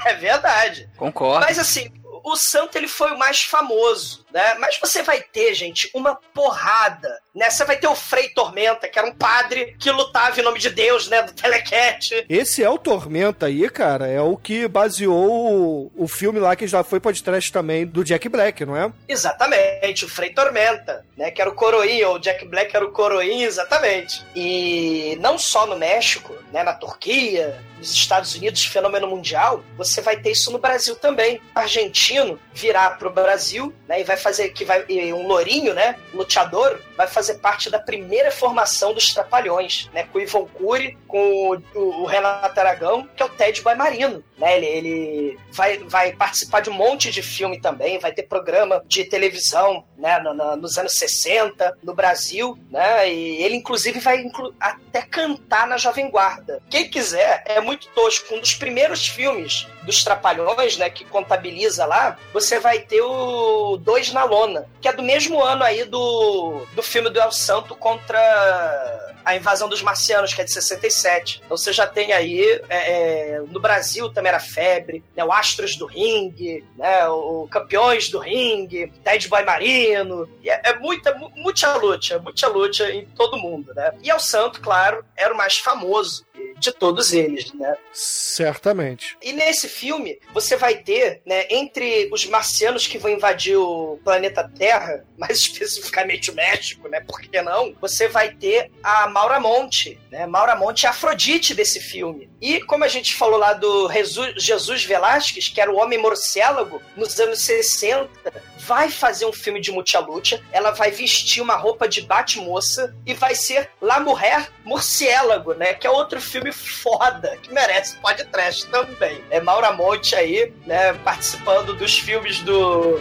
É 0.04 0.14
verdade. 0.14 0.88
Concordo. 0.96 1.46
Mas 1.46 1.58
assim, 1.58 1.92
o 2.24 2.34
Santo 2.34 2.76
ele 2.76 2.88
foi 2.88 3.12
o 3.12 3.18
mais 3.18 3.42
famoso, 3.42 4.25
né? 4.36 4.54
Mas 4.58 4.78
você 4.78 5.02
vai 5.02 5.22
ter, 5.22 5.54
gente, 5.54 5.90
uma 5.94 6.14
porrada, 6.34 7.08
né? 7.34 7.48
Você 7.48 7.64
vai 7.64 7.78
ter 7.78 7.88
o 7.88 7.94
Frei 7.94 8.28
Tormenta, 8.28 8.86
que 8.86 8.98
era 8.98 9.08
um 9.08 9.14
padre 9.14 9.74
que 9.80 9.90
lutava 9.90 10.38
em 10.38 10.44
nome 10.44 10.58
de 10.58 10.68
Deus, 10.68 11.08
né? 11.08 11.22
Do 11.22 11.32
Telecat. 11.32 12.26
Esse 12.28 12.62
é 12.62 12.68
o 12.68 12.76
Tormenta 12.76 13.46
aí, 13.46 13.66
cara, 13.70 14.06
é 14.06 14.20
o 14.20 14.36
que 14.36 14.68
baseou 14.68 15.86
o, 15.86 15.92
o 15.96 16.06
filme 16.06 16.38
lá 16.38 16.54
que 16.54 16.66
já 16.66 16.84
foi 16.84 17.00
podcast 17.00 17.50
também 17.50 17.86
do 17.86 18.04
Jack 18.04 18.28
Black, 18.28 18.66
não 18.66 18.76
é? 18.76 18.92
Exatamente, 19.08 20.04
o 20.04 20.08
Frei 20.08 20.28
Tormenta, 20.34 21.02
né? 21.16 21.30
Que 21.30 21.40
era 21.40 21.48
o 21.48 21.54
coroinha, 21.54 22.10
o 22.10 22.18
Jack 22.18 22.44
Black 22.44 22.76
era 22.76 22.84
o 22.84 22.92
coroinha, 22.92 23.46
exatamente. 23.46 24.22
E 24.36 25.16
não 25.18 25.38
só 25.38 25.66
no 25.66 25.78
México, 25.78 26.36
né? 26.52 26.62
Na 26.62 26.74
Turquia, 26.74 27.58
nos 27.78 27.90
Estados 27.90 28.34
Unidos, 28.34 28.64
fenômeno 28.64 29.06
mundial, 29.06 29.62
você 29.76 30.00
vai 30.00 30.16
ter 30.18 30.32
isso 30.32 30.50
no 30.50 30.58
Brasil 30.58 30.96
também. 30.96 31.40
Argentino 31.54 32.38
virar 32.52 32.98
pro 32.98 33.10
Brasil, 33.10 33.72
né? 33.88 34.00
E 34.00 34.04
vai 34.04 34.16
fazer 34.26 34.48
que 34.48 34.64
vai 34.64 34.84
um 35.12 35.24
lourinho, 35.24 35.72
né? 35.72 35.94
Luteador, 36.12 36.80
vai 36.96 37.06
fazer 37.06 37.34
parte 37.34 37.70
da 37.70 37.78
primeira 37.78 38.32
formação 38.32 38.92
dos 38.92 39.14
Trapalhões, 39.14 39.88
né? 39.94 40.02
Com 40.12 40.18
o 40.18 40.20
Ivon 40.20 40.46
Cury, 40.46 40.98
com 41.06 41.60
o, 41.74 42.02
o, 42.02 42.04
Renato 42.06 42.58
Aragão, 42.58 43.08
que 43.14 43.22
é 43.22 43.26
o 43.26 43.28
Ted 43.28 43.62
Baimarino, 43.62 44.24
né? 44.36 44.56
Ele, 44.56 44.66
ele 44.66 45.38
vai, 45.52 45.78
vai 45.78 46.12
participar 46.12 46.60
de 46.60 46.70
um 46.70 46.72
monte 46.72 47.12
de 47.12 47.22
filme 47.22 47.60
também, 47.60 48.00
vai 48.00 48.12
ter 48.12 48.24
programa 48.24 48.82
de 48.86 49.04
televisão, 49.04 49.84
né? 49.98 50.18
No- 50.20 50.34
no- 50.34 50.56
nos 50.56 50.78
anos 50.78 50.94
60, 50.98 51.76
no 51.82 51.94
Brasil, 51.94 52.58
né? 52.70 53.12
E 53.12 53.42
ele, 53.42 53.56
inclusive, 53.56 53.98
vai 54.00 54.18
inclu- 54.20 54.54
até 54.60 55.02
cantar 55.02 55.66
na 55.66 55.76
Jovem 55.76 56.10
Guarda. 56.10 56.60
Quem 56.70 56.88
quiser, 56.88 57.42
é 57.46 57.60
muito 57.60 57.88
tosco. 57.88 58.34
Um 58.34 58.40
dos 58.40 58.54
primeiros 58.54 59.06
filmes 59.06 59.66
dos 59.82 60.02
Trapalhões, 60.04 60.76
né? 60.76 60.90
Que 60.90 61.04
contabiliza 61.04 61.84
lá, 61.86 62.16
você 62.32 62.58
vai 62.58 62.80
ter 62.80 63.00
o 63.02 63.76
Dois 63.78 64.12
na 64.12 64.24
Lona, 64.24 64.66
que 64.80 64.88
é 64.88 64.92
do 64.92 65.02
mesmo 65.02 65.42
ano 65.42 65.62
aí 65.64 65.84
do, 65.84 66.66
do 66.74 66.82
filme 66.82 67.08
do 67.10 67.20
El 67.20 67.32
Santo 67.32 67.74
contra 67.76 69.14
a 69.26 69.34
invasão 69.36 69.68
dos 69.68 69.82
marcianos, 69.82 70.32
que 70.32 70.40
é 70.40 70.44
de 70.44 70.52
67. 70.52 71.42
Então 71.44 71.56
você 71.56 71.72
já 71.72 71.86
tem 71.86 72.12
aí, 72.12 72.40
é, 72.68 72.92
é, 73.32 73.40
no 73.48 73.58
Brasil 73.60 74.08
também 74.10 74.28
era 74.30 74.38
febre, 74.38 75.02
né, 75.16 75.24
o 75.24 75.32
Astros 75.32 75.74
do 75.76 75.84
Ringue, 75.84 76.64
né, 76.76 77.08
o 77.08 77.48
Campeões 77.50 78.08
do 78.08 78.20
Ringue, 78.20 78.92
Ted 79.04 79.26
Boy 79.28 79.44
Marino, 79.44 80.28
é, 80.44 80.70
é 80.70 80.78
muita, 80.78 81.12
mu- 81.14 81.32
muita 81.34 81.76
luta, 81.76 82.18
muita 82.20 82.46
luta 82.48 82.88
em 82.92 83.04
todo 83.04 83.36
mundo, 83.36 83.74
né. 83.74 83.92
E 84.02 84.08
El 84.08 84.20
Santo, 84.20 84.60
claro, 84.60 85.04
era 85.16 85.34
o 85.34 85.36
mais 85.36 85.56
famoso 85.58 86.24
de 86.58 86.70
todos 86.70 87.12
eles, 87.12 87.52
né. 87.54 87.74
Certamente. 87.92 89.16
E 89.22 89.32
nesse 89.32 89.68
filme, 89.68 90.18
você 90.32 90.56
vai 90.56 90.76
ter, 90.76 91.20
né, 91.26 91.46
entre 91.50 92.08
os 92.12 92.24
marcianos 92.26 92.86
que 92.86 92.98
vão 92.98 93.10
invadir 93.10 93.56
o 93.56 93.98
planeta 94.04 94.48
Terra, 94.56 95.04
mais 95.18 95.38
especificamente 95.38 96.30
o 96.30 96.34
México, 96.34 96.88
né, 96.88 97.00
por 97.00 97.20
que 97.20 97.42
não? 97.42 97.74
Você 97.80 98.06
vai 98.06 98.30
ter 98.30 98.70
a 98.82 99.08
Maura 99.16 99.40
Monte, 99.40 99.98
né, 100.10 100.26
Maura 100.26 100.54
Monte 100.54 100.84
é 100.84 100.88
a 100.88 100.90
Afrodite 100.90 101.54
desse 101.54 101.80
filme. 101.80 102.28
E 102.38 102.60
como 102.60 102.84
a 102.84 102.88
gente 102.88 103.14
falou 103.14 103.38
lá 103.38 103.54
do 103.54 103.90
Jesus 104.36 104.84
Velasquez, 104.84 105.48
que 105.48 105.58
era 105.58 105.72
o 105.72 105.76
homem 105.76 105.98
morcélago, 105.98 106.82
nos 106.94 107.18
anos 107.18 107.40
60, 107.40 108.10
vai 108.58 108.90
fazer 108.90 109.24
um 109.24 109.32
filme 109.32 109.58
de 109.58 109.72
multiluta, 109.72 110.38
ela 110.52 110.72
vai 110.72 110.90
vestir 110.90 111.42
uma 111.42 111.56
roupa 111.56 111.88
de 111.88 112.02
Batmoça 112.02 112.94
e 113.06 113.14
vai 113.14 113.34
ser 113.34 113.70
La 113.80 114.00
Mulher 114.00 114.50
Morciélago, 114.62 115.54
né? 115.54 115.72
Que 115.72 115.86
é 115.86 115.90
outro 115.90 116.20
filme 116.20 116.52
foda, 116.52 117.38
que 117.38 117.50
merece 117.50 117.96
podcast 117.96 118.66
também. 118.66 119.24
É 119.30 119.40
Maura 119.40 119.72
Monte 119.72 120.14
aí, 120.14 120.52
né? 120.66 120.92
Participando 120.92 121.72
dos 121.72 121.98
filmes 121.98 122.40
do, 122.40 123.00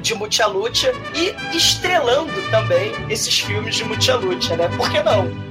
de 0.00 0.14
Multiluta 0.14 0.92
e 1.14 1.56
estrelando 1.56 2.40
também 2.50 2.92
esses 3.10 3.40
filmes 3.40 3.74
de 3.74 3.84
Multiluta, 3.84 4.56
né? 4.56 4.68
Por 4.76 4.88
que 4.88 5.02
não? 5.02 5.47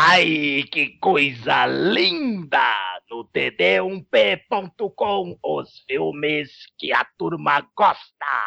Ai, 0.00 0.62
que 0.70 0.96
coisa 1.00 1.66
linda! 1.66 2.62
No 3.10 3.28
td1p.com, 3.34 5.36
os 5.42 5.82
filmes 5.88 6.50
que 6.78 6.92
a 6.92 7.04
turma 7.18 7.66
gosta. 7.76 8.44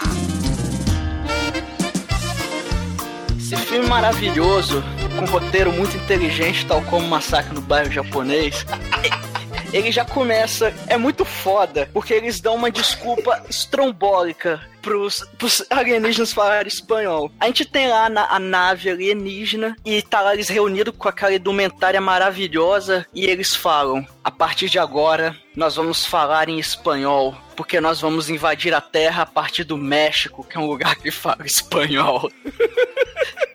Esse 3.38 3.58
filme 3.58 3.90
maravilhoso, 3.90 4.82
com 5.18 5.26
um 5.26 5.28
roteiro 5.28 5.74
muito 5.74 5.98
inteligente, 5.98 6.66
tal 6.66 6.82
como 6.84 7.06
Massacre 7.10 7.54
no 7.54 7.60
Bairro 7.60 7.92
Japonês. 7.92 8.66
Ele 9.74 9.92
já 9.92 10.04
começa, 10.04 10.74
é 10.88 10.98
muito 10.98 11.24
foda, 11.24 11.90
porque 11.94 12.14
eles 12.14 12.42
dão 12.42 12.56
uma 12.56 12.70
desculpa 12.70 13.42
estrombólica 13.50 14.60
pros, 14.82 15.26
pros 15.38 15.64
alienígenas 15.70 16.34
falarem 16.34 16.68
espanhol. 16.68 17.32
A 17.40 17.46
gente 17.46 17.64
tem 17.66 17.88
lá 17.88 18.10
na, 18.10 18.26
a 18.26 18.40
nave 18.40 18.90
alienígena 18.90 19.76
e 19.86 20.02
tá 20.02 20.22
lá 20.22 20.34
eles 20.34 20.50
reunidos 20.50 20.94
com 20.98 21.08
aquela 21.08 21.34
indumentária 21.34 22.02
maravilhosa 22.02 23.06
e 23.14 23.26
eles 23.26 23.56
falam: 23.56 24.06
a 24.24 24.32
partir 24.32 24.70
de 24.70 24.80
agora 24.80 25.36
nós 25.56 25.76
vamos 25.76 26.06
falar 26.06 26.50
em 26.50 26.60
espanhol, 26.60 27.36
porque 27.56 27.80
nós 27.80 28.02
vamos 28.02 28.30
invadir 28.30 28.74
a 28.74 28.82
Terra 28.82 29.24
a 29.24 29.26
partir 29.26 29.64
do 29.64 29.78
México, 29.78 30.44
que 30.44 30.58
é 30.58 30.60
um 30.60 30.68
lugar 30.68 30.96
que 30.96 31.12
fala 31.12 31.46
espanhol. 31.46 32.30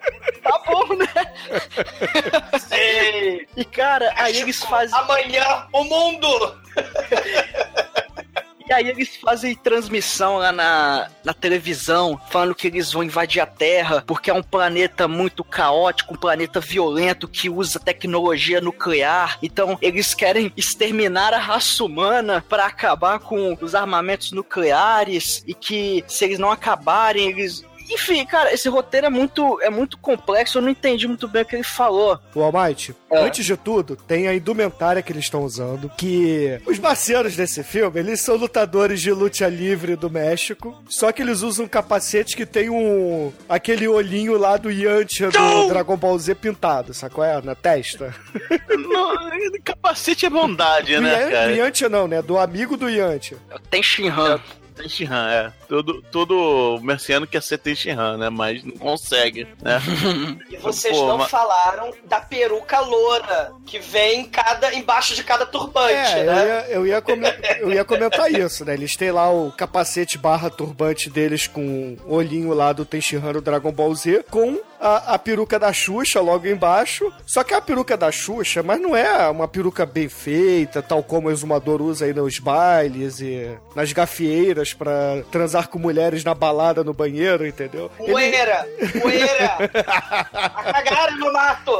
tá 0.46 0.62
bom, 0.66 0.94
né? 0.94 1.06
Ei, 2.70 3.48
E 3.56 3.64
cara, 3.64 4.12
aí 4.16 4.36
eles 4.38 4.62
fazem. 4.62 4.96
Amanhã, 4.98 5.66
o 5.72 5.84
mundo! 5.84 6.56
E 8.68 8.72
aí 8.72 8.88
eles 8.88 9.16
fazem 9.16 9.54
transmissão 9.54 10.38
lá 10.38 10.50
na, 10.50 11.08
na 11.24 11.32
televisão, 11.32 12.20
falando 12.30 12.52
que 12.52 12.66
eles 12.66 12.92
vão 12.92 13.04
invadir 13.04 13.40
a 13.40 13.46
Terra, 13.46 14.02
porque 14.04 14.28
é 14.28 14.34
um 14.34 14.42
planeta 14.42 15.06
muito 15.06 15.44
caótico, 15.44 16.14
um 16.14 16.16
planeta 16.16 16.58
violento 16.58 17.28
que 17.28 17.48
usa 17.48 17.78
tecnologia 17.78 18.60
nuclear. 18.60 19.38
Então 19.40 19.78
eles 19.80 20.14
querem 20.14 20.52
exterminar 20.56 21.32
a 21.32 21.38
raça 21.38 21.84
humana 21.84 22.44
para 22.48 22.66
acabar 22.66 23.20
com 23.20 23.56
os 23.60 23.72
armamentos 23.76 24.32
nucleares 24.32 25.44
e 25.46 25.54
que 25.54 26.04
se 26.08 26.24
eles 26.24 26.38
não 26.40 26.50
acabarem, 26.50 27.28
eles 27.28 27.64
enfim, 27.90 28.24
cara, 28.26 28.52
esse 28.52 28.68
roteiro 28.68 29.06
é 29.06 29.10
muito, 29.10 29.60
é 29.62 29.70
muito 29.70 29.96
complexo, 29.98 30.58
eu 30.58 30.62
não 30.62 30.68
entendi 30.68 31.06
muito 31.06 31.28
bem 31.28 31.42
o 31.42 31.44
que 31.44 31.56
ele 31.56 31.62
falou. 31.62 32.18
O 32.34 32.42
Almighty, 32.42 32.94
É. 33.10 33.18
antes 33.18 33.44
de 33.44 33.56
tudo, 33.56 33.96
tem 33.96 34.28
a 34.28 34.34
indumentária 34.34 35.02
que 35.02 35.12
eles 35.12 35.24
estão 35.24 35.42
usando, 35.44 35.90
que 35.96 36.60
os 36.66 36.78
marcianos 36.78 37.36
desse 37.36 37.62
filme, 37.62 37.98
eles 38.00 38.20
são 38.20 38.36
lutadores 38.36 39.00
de 39.00 39.12
luta 39.12 39.46
livre 39.48 39.96
do 39.96 40.10
México, 40.10 40.76
só 40.88 41.12
que 41.12 41.22
eles 41.22 41.42
usam 41.42 41.64
um 41.66 41.68
capacete 41.68 42.36
que 42.36 42.46
tem 42.46 42.70
um... 42.70 43.32
aquele 43.48 43.86
olhinho 43.86 44.36
lá 44.38 44.56
do 44.56 44.70
Yantia 44.70 45.30
do 45.30 45.68
Dragon 45.68 45.96
Ball 45.96 46.18
Z 46.18 46.34
pintado, 46.36 46.94
sacou? 46.94 47.22
É? 47.24 47.40
Na 47.42 47.54
testa. 47.54 48.14
Não, 48.68 49.14
capacete 49.64 50.26
é 50.26 50.30
bondade, 50.30 50.98
né, 50.98 51.30
cara? 51.30 51.48
do 51.48 51.54
Yantia 51.56 51.88
não, 51.88 52.08
né? 52.08 52.22
Do 52.22 52.38
amigo 52.38 52.76
do 52.76 52.88
Yantia. 52.88 53.36
Tem 53.70 53.82
Shinhan. 53.82 54.40
Tem 54.76 54.88
Shinhan, 54.88 55.28
é. 55.30 55.52
Todo, 55.68 56.02
todo 56.12 56.78
merciano 56.82 57.26
quer 57.26 57.42
ser 57.42 57.58
Tenshinhan, 57.58 58.18
né? 58.18 58.28
Mas 58.28 58.62
não 58.62 58.72
consegue, 58.76 59.46
né? 59.62 59.80
E 60.50 60.56
vocês 60.58 60.96
Pô, 60.96 61.06
não 61.08 61.18
mas- 61.18 61.30
falaram 61.30 61.92
da 62.04 62.20
peruca 62.20 62.78
loura 62.80 63.52
que 63.66 63.78
vem 63.78 64.20
em 64.20 64.24
cada, 64.28 64.74
embaixo 64.74 65.14
de 65.14 65.24
cada 65.24 65.46
turbante, 65.46 65.92
É, 65.94 66.20
eu 66.22 66.26
né? 66.26 66.46
ia, 66.46 66.66
eu, 66.74 66.86
ia 66.86 67.00
come- 67.02 67.34
eu 67.60 67.72
ia 67.72 67.84
comentar 67.84 68.30
isso, 68.30 68.64
né? 68.64 68.74
Eles 68.74 68.94
têm 68.96 69.10
lá 69.10 69.30
o 69.30 69.50
capacete 69.50 70.18
barra 70.18 70.50
turbante 70.50 71.08
deles 71.10 71.46
com 71.46 71.96
o 72.04 72.14
olhinho 72.14 72.52
lá 72.52 72.72
do 72.72 72.84
Tenshinhan 72.84 73.32
do 73.32 73.40
Dragon 73.40 73.72
Ball 73.72 73.94
Z, 73.94 74.24
com 74.30 74.58
a, 74.86 75.14
a 75.14 75.18
peruca 75.18 75.58
da 75.58 75.72
Xuxa 75.72 76.20
logo 76.20 76.46
embaixo. 76.46 77.12
Só 77.26 77.42
que 77.44 77.52
a 77.54 77.60
peruca 77.60 77.96
da 77.96 78.10
Xuxa, 78.10 78.62
mas 78.62 78.80
não 78.80 78.94
é 78.96 79.28
uma 79.28 79.48
peruca 79.48 79.84
bem 79.84 80.08
feita, 80.08 80.80
tal 80.82 81.02
como 81.02 81.28
o 81.28 81.30
exumador 81.30 81.82
usa 81.82 82.04
aí 82.04 82.12
nos 82.14 82.38
bailes 82.38 83.20
e 83.20 83.50
nas 83.74 83.92
gafieiras 83.92 84.72
pra 84.72 85.22
transar 85.30 85.68
com 85.68 85.78
mulheres 85.78 86.22
na 86.24 86.34
balada 86.34 86.84
no 86.84 86.92
banheiro, 86.94 87.46
entendeu? 87.46 87.90
Ele- 87.98 88.12
Poeira! 88.12 88.68
Poeira! 89.02 89.56
A 90.32 90.72
cagada 90.72 91.12
no 91.12 91.32
mato! 91.32 91.72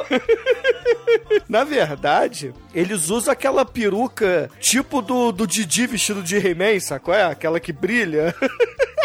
Na 1.48 1.64
verdade, 1.64 2.52
eles 2.75 3.08
usam 3.10 3.32
aquela 3.32 3.64
peruca 3.64 4.50
tipo 4.60 5.00
do, 5.00 5.32
do 5.32 5.46
Didi 5.46 5.86
vestido 5.86 6.22
de 6.22 6.36
He-Man, 6.36 6.80
sacou? 6.80 7.14
É 7.14 7.25
aquela 7.25 7.60
que 7.60 7.72
brilha. 7.72 8.34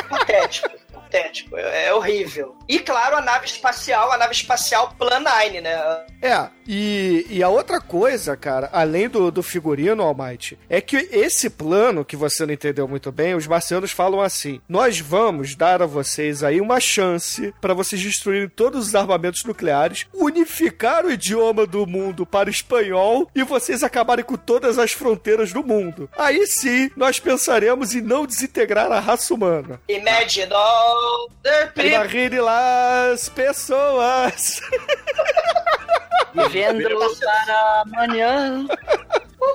Patético. 0.10 0.70
Patético. 1.12 1.58
É, 1.58 1.88
é 1.88 1.94
horrível. 1.94 2.56
E 2.68 2.80
claro, 2.80 3.18
a 3.18 3.22
nave 3.22 3.46
espacial, 3.46 4.12
a 4.14 4.18
nave 4.18 4.32
espacial 4.32 4.96
Plan 4.98 5.20
9, 5.20 5.60
né? 5.60 5.74
É, 6.22 6.50
e, 6.74 7.28
e 7.30 7.44
a 7.44 7.50
outra 7.50 7.82
coisa, 7.82 8.38
cara, 8.38 8.70
além 8.72 9.10
do, 9.10 9.30
do 9.30 9.44
figurino, 9.44 10.04
Almighty, 10.04 10.58
é 10.70 10.80
que 10.80 10.96
esse 11.12 11.50
plano, 11.50 12.06
que 12.06 12.16
você 12.16 12.46
não 12.46 12.54
entendeu 12.54 12.88
muito 12.88 13.12
bem, 13.12 13.36
os 13.36 13.46
marcianos 13.46 13.92
falam 13.92 14.22
assim: 14.22 14.62
nós 14.70 14.98
vamos 14.98 15.54
dar 15.54 15.82
a 15.82 15.86
vocês 15.86 16.46
aí 16.46 16.62
uma 16.62 16.80
chance 16.80 17.54
para 17.60 17.74
vocês 17.74 18.02
destruírem 18.02 18.48
todos 18.48 18.88
os 18.88 18.96
armamentos 18.96 19.44
nucleares, 19.44 20.08
unificar 20.14 21.06
o 21.06 21.12
idioma 21.12 21.66
do 21.66 21.86
mundo 21.86 22.26
para 22.26 22.48
o 22.48 22.52
espanhol 22.52 23.30
e 23.36 23.44
vocês 23.44 23.84
acabarem 23.84 24.24
com 24.24 24.38
todas 24.38 24.80
as 24.80 24.94
fronteiras 24.94 25.52
do 25.52 25.62
mundo. 25.62 26.10
Aí 26.18 26.48
sim, 26.48 26.90
nós 26.96 27.20
pensaremos 27.20 27.94
em 27.94 28.00
não 28.00 28.26
desintegrar 28.26 28.90
a 28.90 29.02
raça 29.02 29.34
humana. 29.34 29.82
Imagine 29.90 30.54
all 30.54 31.30
the 31.44 31.66
people. 31.66 31.86
Imagine 31.86 32.40
las 32.40 33.28
pessoas. 33.28 34.62
Vivendo 36.34 36.90
para 37.20 37.82
amanhã. 37.82 38.66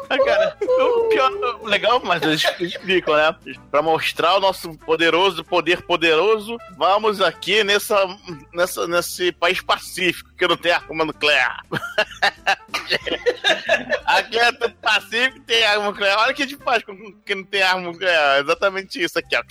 Ah, 0.08 0.18
cara, 0.18 0.56
o 0.60 1.08
pior, 1.08 1.30
legal, 1.64 2.00
mas 2.04 2.22
eles 2.22 2.44
explicam, 2.60 3.16
né? 3.16 3.34
Pra 3.70 3.82
mostrar 3.82 4.36
o 4.36 4.40
nosso 4.40 4.76
poderoso, 4.78 5.44
poder 5.44 5.82
poderoso, 5.82 6.56
vamos 6.76 7.20
aqui 7.20 7.62
nessa, 7.62 7.96
nessa, 8.52 8.86
nesse 8.86 9.32
país 9.32 9.60
pacífico 9.60 10.30
que 10.36 10.46
não 10.46 10.56
tem 10.56 10.72
arma 10.72 11.04
nuclear. 11.04 11.64
aqui 14.06 14.38
é 14.38 14.52
do 14.52 14.70
Pacífico 14.72 15.40
tem 15.40 15.64
arma 15.64 15.86
nuclear. 15.86 16.18
Olha 16.18 16.32
o 16.32 16.34
que 16.34 16.42
a 16.42 16.46
gente 16.46 16.62
faz 16.62 16.82
com 16.82 16.94
que 17.24 17.34
não 17.34 17.44
tem 17.44 17.62
arma 17.62 17.82
nuclear. 17.82 18.36
É 18.36 18.40
Exatamente 18.40 19.02
isso 19.02 19.18
aqui, 19.18 19.36
ó. 19.36 19.42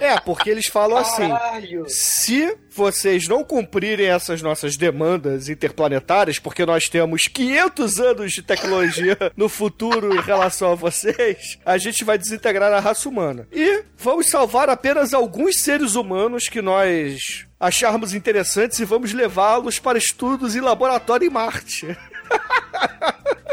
É, 0.00 0.18
porque 0.20 0.50
eles 0.50 0.66
falam 0.66 0.98
assim: 0.98 1.28
Caralho. 1.28 1.84
se 1.88 2.56
vocês 2.70 3.28
não 3.28 3.44
cumprirem 3.44 4.08
essas 4.08 4.42
nossas 4.42 4.76
demandas 4.76 5.48
interplanetárias, 5.48 6.38
porque 6.38 6.66
nós 6.66 6.88
temos 6.88 7.22
500 7.22 8.00
anos 8.00 8.32
de 8.32 8.42
tecnologia 8.42 8.91
no 9.36 9.48
futuro 9.48 10.14
em 10.14 10.20
relação 10.20 10.72
a 10.72 10.74
vocês, 10.74 11.58
a 11.64 11.78
gente 11.78 12.04
vai 12.04 12.18
desintegrar 12.18 12.72
a 12.72 12.80
raça 12.80 13.08
humana. 13.08 13.46
E 13.52 13.84
vamos 13.96 14.28
salvar 14.28 14.68
apenas 14.68 15.14
alguns 15.14 15.60
seres 15.60 15.94
humanos 15.94 16.48
que 16.48 16.62
nós 16.62 17.46
acharmos 17.58 18.14
interessantes 18.14 18.78
e 18.78 18.84
vamos 18.84 19.12
levá-los 19.12 19.78
para 19.78 19.98
estudos 19.98 20.56
em 20.56 20.60
laboratório 20.60 21.26
em 21.26 21.30
Marte. 21.30 21.96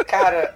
Cara, 0.08 0.56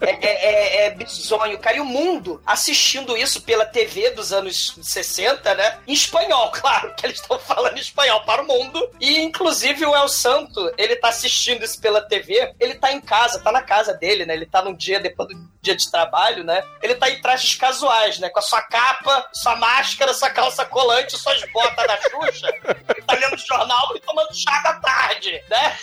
é, 0.00 0.10
é, 0.10 0.26
é, 0.26 0.86
é 0.86 0.90
bizonho, 0.90 1.58
cara. 1.58 1.76
E 1.76 1.80
o 1.80 1.84
mundo 1.84 2.40
assistindo 2.44 3.16
isso 3.16 3.42
pela 3.42 3.64
TV 3.64 4.10
dos 4.10 4.32
anos 4.32 4.76
60, 4.82 5.54
né? 5.54 5.78
Em 5.86 5.92
espanhol, 5.92 6.50
claro, 6.54 6.94
que 6.94 7.06
eles 7.06 7.20
estão 7.20 7.38
falando 7.38 7.78
espanhol 7.78 8.22
para 8.24 8.42
o 8.42 8.46
mundo. 8.46 8.90
E, 9.00 9.20
inclusive, 9.20 9.84
o 9.86 9.94
El 9.94 10.08
Santo, 10.08 10.72
ele 10.76 10.96
tá 10.96 11.08
assistindo 11.08 11.64
isso 11.64 11.80
pela 11.80 12.00
TV. 12.00 12.54
Ele 12.60 12.74
tá 12.74 12.92
em 12.92 13.00
casa, 13.00 13.40
tá 13.40 13.50
na 13.50 13.62
casa 13.62 13.94
dele, 13.94 14.26
né? 14.26 14.34
Ele 14.34 14.46
tá 14.46 14.62
num 14.62 14.74
dia, 14.74 15.00
depois 15.00 15.28
do 15.28 15.56
dia 15.60 15.76
de 15.76 15.90
trabalho, 15.90 16.44
né? 16.44 16.62
Ele 16.82 16.94
tá 16.94 17.10
em 17.10 17.20
trajes 17.20 17.54
casuais, 17.56 18.18
né? 18.18 18.28
Com 18.28 18.38
a 18.38 18.42
sua 18.42 18.62
capa, 18.62 19.28
sua 19.32 19.56
máscara, 19.56 20.14
sua 20.14 20.30
calça 20.30 20.64
colante, 20.64 21.16
suas 21.18 21.42
botas 21.52 21.86
da 21.86 21.96
Xuxa. 21.96 22.48
Ele 22.88 23.02
tá 23.02 23.14
lendo 23.14 23.36
jornal 23.38 23.96
e 23.96 24.00
tomando 24.00 24.34
chá 24.34 24.62
da 24.62 24.74
tarde, 24.74 25.42
né? 25.50 25.76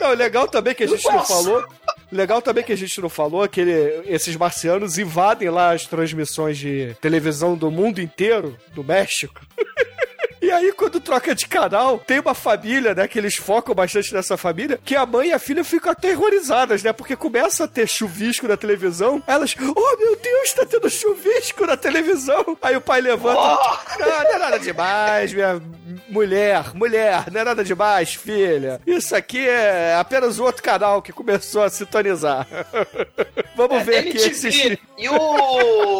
Não, 0.00 0.12
legal 0.12 0.46
também 0.46 0.74
que 0.74 0.84
a 0.84 0.86
gente 0.86 1.04
não 1.04 1.24
falou. 1.24 1.66
Legal 2.14 2.40
também 2.40 2.62
que 2.62 2.72
a 2.72 2.76
gente 2.76 3.00
não 3.00 3.08
falou 3.08 3.46
que 3.48 3.60
ele- 3.60 4.02
esses 4.06 4.36
marcianos 4.36 4.98
invadem 4.98 5.50
lá 5.50 5.72
as 5.72 5.84
transmissões 5.84 6.56
de 6.56 6.94
televisão 7.00 7.56
do 7.56 7.70
mundo 7.72 8.00
inteiro, 8.00 8.56
do 8.72 8.84
México. 8.84 9.40
E 10.44 10.50
aí, 10.50 10.74
quando 10.74 11.00
troca 11.00 11.34
de 11.34 11.48
canal, 11.48 11.98
tem 11.98 12.20
uma 12.20 12.34
família, 12.34 12.94
né? 12.94 13.08
Que 13.08 13.18
eles 13.18 13.34
focam 13.34 13.74
bastante 13.74 14.12
nessa 14.12 14.36
família, 14.36 14.78
que 14.84 14.94
a 14.94 15.06
mãe 15.06 15.28
e 15.28 15.32
a 15.32 15.38
filha 15.38 15.64
ficam 15.64 15.90
aterrorizadas, 15.90 16.82
né? 16.82 16.92
Porque 16.92 17.16
começa 17.16 17.64
a 17.64 17.68
ter 17.68 17.88
chuvisco 17.88 18.46
na 18.46 18.54
televisão. 18.54 19.22
Elas, 19.26 19.56
oh 19.58 19.96
meu 19.96 20.16
Deus, 20.16 20.52
tá 20.52 20.66
tendo 20.66 20.90
chuvisco 20.90 21.64
na 21.66 21.78
televisão. 21.78 22.58
Aí 22.60 22.76
o 22.76 22.80
pai 22.82 23.00
levanta. 23.00 23.40
Não, 23.98 24.06
não 24.06 24.34
é 24.34 24.38
nada 24.38 24.58
demais, 24.58 25.32
minha 25.32 25.62
mulher, 26.08 26.74
mulher, 26.74 27.24
não 27.32 27.40
é 27.40 27.44
nada 27.44 27.64
demais, 27.64 28.14
filha. 28.14 28.82
Isso 28.86 29.16
aqui 29.16 29.48
é 29.48 29.94
apenas 29.94 30.38
outro 30.38 30.62
canal 30.62 31.00
que 31.00 31.12
começou 31.12 31.62
a 31.62 31.70
sintonizar. 31.70 32.46
Vamos 33.56 33.82
ver 33.82 33.98
aqui 33.98 34.18
esses. 34.18 34.78
E 34.98 35.08
o. 35.08 35.93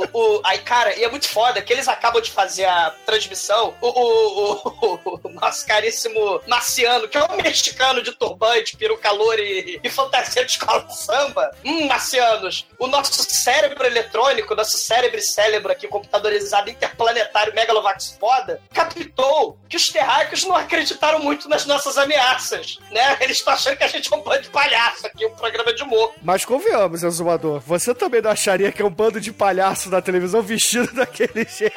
Aí, 0.45 0.59
cara, 0.59 0.95
e 0.99 1.03
é 1.03 1.11
muito 1.11 1.29
foda 1.29 1.63
que 1.63 1.73
eles 1.73 1.89
acabam 1.89 2.21
de 2.21 2.31
fazer 2.31 2.67
a 2.67 2.95
transmissão. 3.07 3.75
O, 3.81 3.89
o, 3.89 4.53
o, 4.65 5.21
o 5.25 5.29
nosso 5.31 5.67
caríssimo 5.67 6.41
Marciano, 6.47 7.09
que 7.09 7.17
é 7.17 7.25
um 7.25 7.37
mexicano 7.37 8.03
de 8.03 8.13
turbante, 8.13 8.77
peruca 8.77 9.11
loura 9.11 9.41
e, 9.41 9.81
e 9.83 9.91
fantasia 9.91 10.45
de 10.45 10.53
escola 10.53 10.85
de 10.85 10.97
samba. 10.97 11.51
Hum, 11.65 11.87
Marcianos, 11.87 12.67
o 12.79 12.87
nosso 12.87 13.25
cérebro 13.25 13.87
eletrônico, 13.87 14.55
nosso 14.55 14.77
cérebro 14.77 15.21
cérebro 15.21 15.73
aqui, 15.73 15.89
computadorizado, 15.89 16.71
interplanetário, 16.71 17.55
megalovax 17.55 18.17
foda, 18.19 18.61
captou 18.73 19.59
que 19.69 19.77
os 19.77 19.87
terráqueos 19.87 20.45
não 20.45 20.55
acreditaram 20.55 21.19
muito 21.19 21.49
nas 21.49 21.67
nossas 21.67 21.97
ameaças, 21.97 22.79
né? 22.91 23.17
Eles 23.21 23.39
estão 23.39 23.53
achando 23.53 23.77
que 23.77 23.85
a 23.85 23.89
gente 23.89 24.13
é 24.13 24.17
um 24.17 24.21
bando 24.21 24.43
de 24.43 24.51
palhaço 24.51 25.07
aqui, 25.07 25.25
um 25.27 25.35
programa 25.35 25.73
de 25.73 25.83
humor. 25.83 26.13
Mas 26.23 26.45
convenhamos, 26.45 27.03
Exumador, 27.03 27.61
você 27.61 27.95
também 27.95 28.21
não 28.21 28.31
acharia 28.31 28.71
que 28.71 28.83
é 28.83 28.85
um 28.85 28.91
bando 28.91 29.21
de 29.21 29.33
palhaço 29.33 29.89
na 29.91 30.01
televisão 30.03 30.34
vestido 30.43 30.93
daquele 30.95 31.45
jeito? 31.45 31.75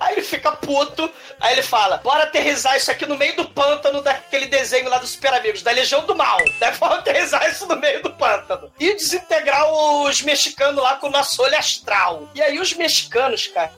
Aí 0.00 0.14
ele 0.14 0.22
fica 0.22 0.52
puto, 0.52 1.10
aí 1.40 1.52
ele 1.54 1.62
fala: 1.62 1.98
bora 1.98 2.24
aterrizar 2.24 2.76
isso 2.76 2.90
aqui 2.90 3.06
no 3.06 3.16
meio 3.16 3.36
do 3.36 3.48
pântano 3.48 4.02
daquele 4.02 4.46
desenho 4.46 4.88
lá 4.88 4.98
dos 4.98 5.10
Super 5.10 5.34
Amigos, 5.34 5.62
da 5.62 5.70
Legião 5.70 6.04
do 6.04 6.14
Mal. 6.14 6.38
Deve 6.58 6.84
aterrizar 6.84 7.48
isso 7.50 7.66
no 7.66 7.76
meio 7.76 8.02
do 8.02 8.10
pântano. 8.12 8.70
E 8.78 8.94
desintegrar 8.94 9.66
os 9.72 10.22
mexicanos 10.22 10.82
lá 10.82 10.96
com 10.96 11.08
o 11.08 11.10
nosso 11.10 11.42
olho 11.42 11.56
astral. 11.56 12.28
E 12.34 12.42
aí 12.42 12.58
os 12.58 12.72
mexicanos, 12.74 13.46
cara, 13.48 13.72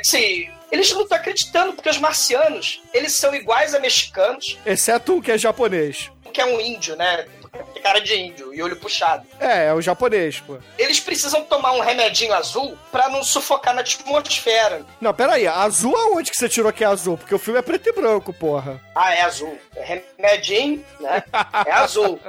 assim, 0.00 0.48
eles 0.70 0.92
não 0.92 1.02
estão 1.02 1.18
acreditando, 1.18 1.72
porque 1.72 1.88
os 1.88 1.98
marcianos, 1.98 2.80
eles 2.92 3.14
são 3.14 3.34
iguais 3.34 3.74
a 3.74 3.80
mexicanos, 3.80 4.58
Exceto 4.64 5.14
um 5.14 5.20
que 5.20 5.30
é 5.32 5.38
japonês. 5.38 6.10
que 6.32 6.40
é 6.40 6.44
um 6.46 6.60
índio, 6.60 6.96
né? 6.96 7.26
Tem 7.72 7.82
cara 7.82 8.00
de 8.00 8.14
índio 8.16 8.54
e 8.54 8.62
olho 8.62 8.76
puxado. 8.76 9.26
É, 9.38 9.66
é 9.66 9.72
o 9.74 9.80
japonês, 9.80 10.40
pô. 10.40 10.58
Eles 10.78 10.98
precisam 11.00 11.42
tomar 11.44 11.72
um 11.72 11.80
remedinho 11.80 12.32
azul 12.34 12.76
pra 12.90 13.08
não 13.08 13.22
sufocar 13.22 13.74
na 13.74 13.80
atmosfera. 13.82 14.84
Não, 15.00 15.12
peraí, 15.14 15.46
azul 15.46 15.96
aonde 15.96 16.30
que 16.30 16.36
você 16.36 16.48
tirou 16.48 16.72
que 16.72 16.82
é 16.84 16.86
azul? 16.86 17.16
Porque 17.16 17.34
o 17.34 17.38
filme 17.38 17.58
é 17.58 17.62
preto 17.62 17.88
e 17.88 17.92
branco, 17.92 18.32
porra. 18.32 18.80
Ah, 18.94 19.14
é 19.14 19.22
azul. 19.22 19.58
É 19.76 20.00
remedinho, 20.18 20.84
né? 21.00 21.22
É 21.66 21.72
azul. 21.72 22.18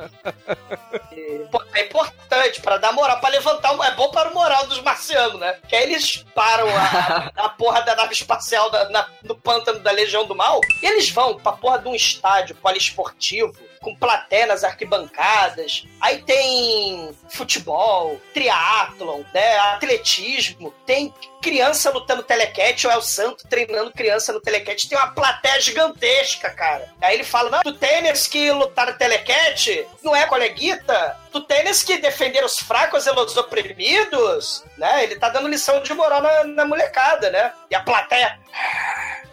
É 1.73 1.81
importante 1.85 2.61
pra 2.61 2.77
dar 2.77 2.91
moral, 2.91 3.19
pra 3.19 3.29
levantar. 3.29 3.73
É 3.87 3.91
bom 3.91 4.09
para 4.11 4.29
o 4.29 4.33
moral 4.33 4.65
dos 4.67 4.81
marcianos, 4.81 5.39
né? 5.39 5.55
Que 5.67 5.75
aí 5.75 5.83
eles 5.83 6.25
param 6.33 6.67
a, 6.69 7.31
a 7.35 7.49
porra 7.49 7.81
da 7.81 7.95
nave 7.95 8.13
espacial 8.13 8.69
da- 8.69 8.89
na- 8.89 9.07
no 9.23 9.35
pântano 9.35 9.79
da 9.79 9.91
Legião 9.91 10.25
do 10.25 10.35
Mal 10.35 10.59
e 10.81 10.85
eles 10.85 11.09
vão 11.09 11.35
pra 11.37 11.51
porra 11.53 11.79
de 11.79 11.87
um 11.87 11.95
estádio 11.95 12.55
poliesportivo 12.55 13.53
com 13.85 13.95
plateia 13.95 14.47
nas 14.47 14.63
arquibancadas. 14.63 15.85
Aí 16.01 16.23
tem 16.23 17.15
futebol, 17.29 18.19
triatlon, 18.33 19.21
né? 19.31 19.59
Atletismo, 19.59 20.73
tem 20.87 21.13
criança 21.39 21.91
lutando 21.91 22.23
telequete, 22.23 22.87
o 22.87 22.91
El 22.91 23.03
Santo 23.03 23.47
treinando 23.47 23.91
criança 23.91 24.33
no 24.33 24.41
telequete. 24.41 24.89
Tem 24.89 24.97
uma 24.97 25.11
plateia 25.11 25.61
gigantesca, 25.61 26.49
cara. 26.49 26.91
Aí 26.99 27.13
ele 27.13 27.23
fala: 27.23 27.51
Não, 27.51 27.61
tu 27.61 27.73
tênis 27.73 28.27
que 28.27 28.51
lutaram 28.51 28.97
telequete 28.97 29.87
não 30.01 30.15
é 30.15 30.25
coleguita? 30.25 31.15
Tu 31.31 31.39
tênis 31.41 31.83
que 31.83 31.99
defender 31.99 32.43
os 32.43 32.57
fracos 32.57 33.05
e 33.05 33.11
os 33.11 33.37
oprimidos? 33.37 34.63
Né? 34.79 35.03
Ele 35.03 35.17
tá 35.17 35.29
dando 35.29 35.47
lição 35.47 35.79
de 35.83 35.93
moral 35.93 36.23
na, 36.23 36.43
na 36.45 36.65
molecada, 36.65 37.29
né? 37.29 37.53
E 37.69 37.75
a 37.75 37.83
plateia. 37.83 38.39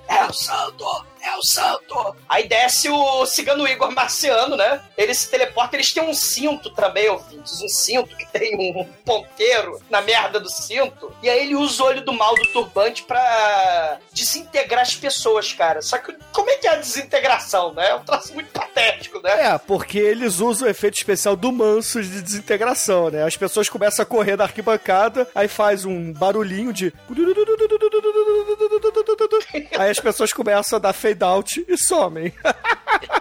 É 0.09 0.27
o 0.27 0.33
santo! 0.35 1.12
É 1.23 1.37
o 1.37 1.43
santo! 1.43 2.17
Aí 2.29 2.49
desce 2.49 2.89
o 2.89 3.25
cigano 3.27 3.67
Igor 3.67 3.93
Marciano, 3.93 4.57
né? 4.57 4.83
Ele 4.99 5.15
se 5.15 5.31
teleporta, 5.31 5.77
eles 5.77 5.93
têm 5.93 6.03
um 6.03 6.13
cinto 6.13 6.71
também, 6.71 7.09
ouvintes. 7.09 7.63
Um 7.63 7.69
cinto 7.69 8.17
que 8.17 8.27
tem 8.27 8.57
um 8.57 8.85
ponteiro 9.05 9.81
na 9.89 10.01
merda 10.01 10.41
do 10.41 10.51
cinto. 10.51 11.15
E 11.23 11.31
aí 11.31 11.45
ele 11.45 11.55
usa 11.55 11.83
o 11.83 11.87
olho 11.87 12.05
do 12.05 12.13
mal 12.13 12.35
do 12.35 12.47
turbante 12.49 13.05
pra 13.05 13.99
desintegrar 14.13 14.83
as 14.83 14.97
pessoas, 14.97 15.53
cara. 15.53 15.81
Só 15.81 15.97
que 15.99 16.13
como 16.33 16.51
é 16.51 16.57
que 16.57 16.67
é 16.67 16.71
a 16.71 16.77
desintegração, 16.77 17.73
né? 17.73 17.91
É 17.91 17.95
um 17.95 18.05
traço 18.05 18.35
muito 18.35 18.51
patético, 18.51 19.21
né? 19.23 19.53
É, 19.53 19.59
porque 19.59 19.99
eles 19.99 20.41
usam 20.41 20.67
o 20.67 20.71
efeito 20.71 20.97
especial 20.97 21.37
do 21.37 21.53
manso 21.53 22.03
de 22.03 22.21
desintegração, 22.21 23.11
né? 23.11 23.23
As 23.23 23.37
pessoas 23.37 23.69
começam 23.69 24.03
a 24.03 24.07
correr 24.07 24.37
da 24.37 24.45
arquibancada, 24.45 25.29
aí 25.35 25.47
faz 25.47 25.85
um 25.85 26.13
barulhinho 26.13 26.73
de. 26.73 26.93
Aí 29.79 29.91
as 29.91 30.01
pessoas 30.01 30.33
começam 30.33 30.77
a 30.77 30.81
dar 30.81 30.93
fade 31.14 31.25
out 31.25 31.64
e 31.68 31.77
somem. 31.77 32.33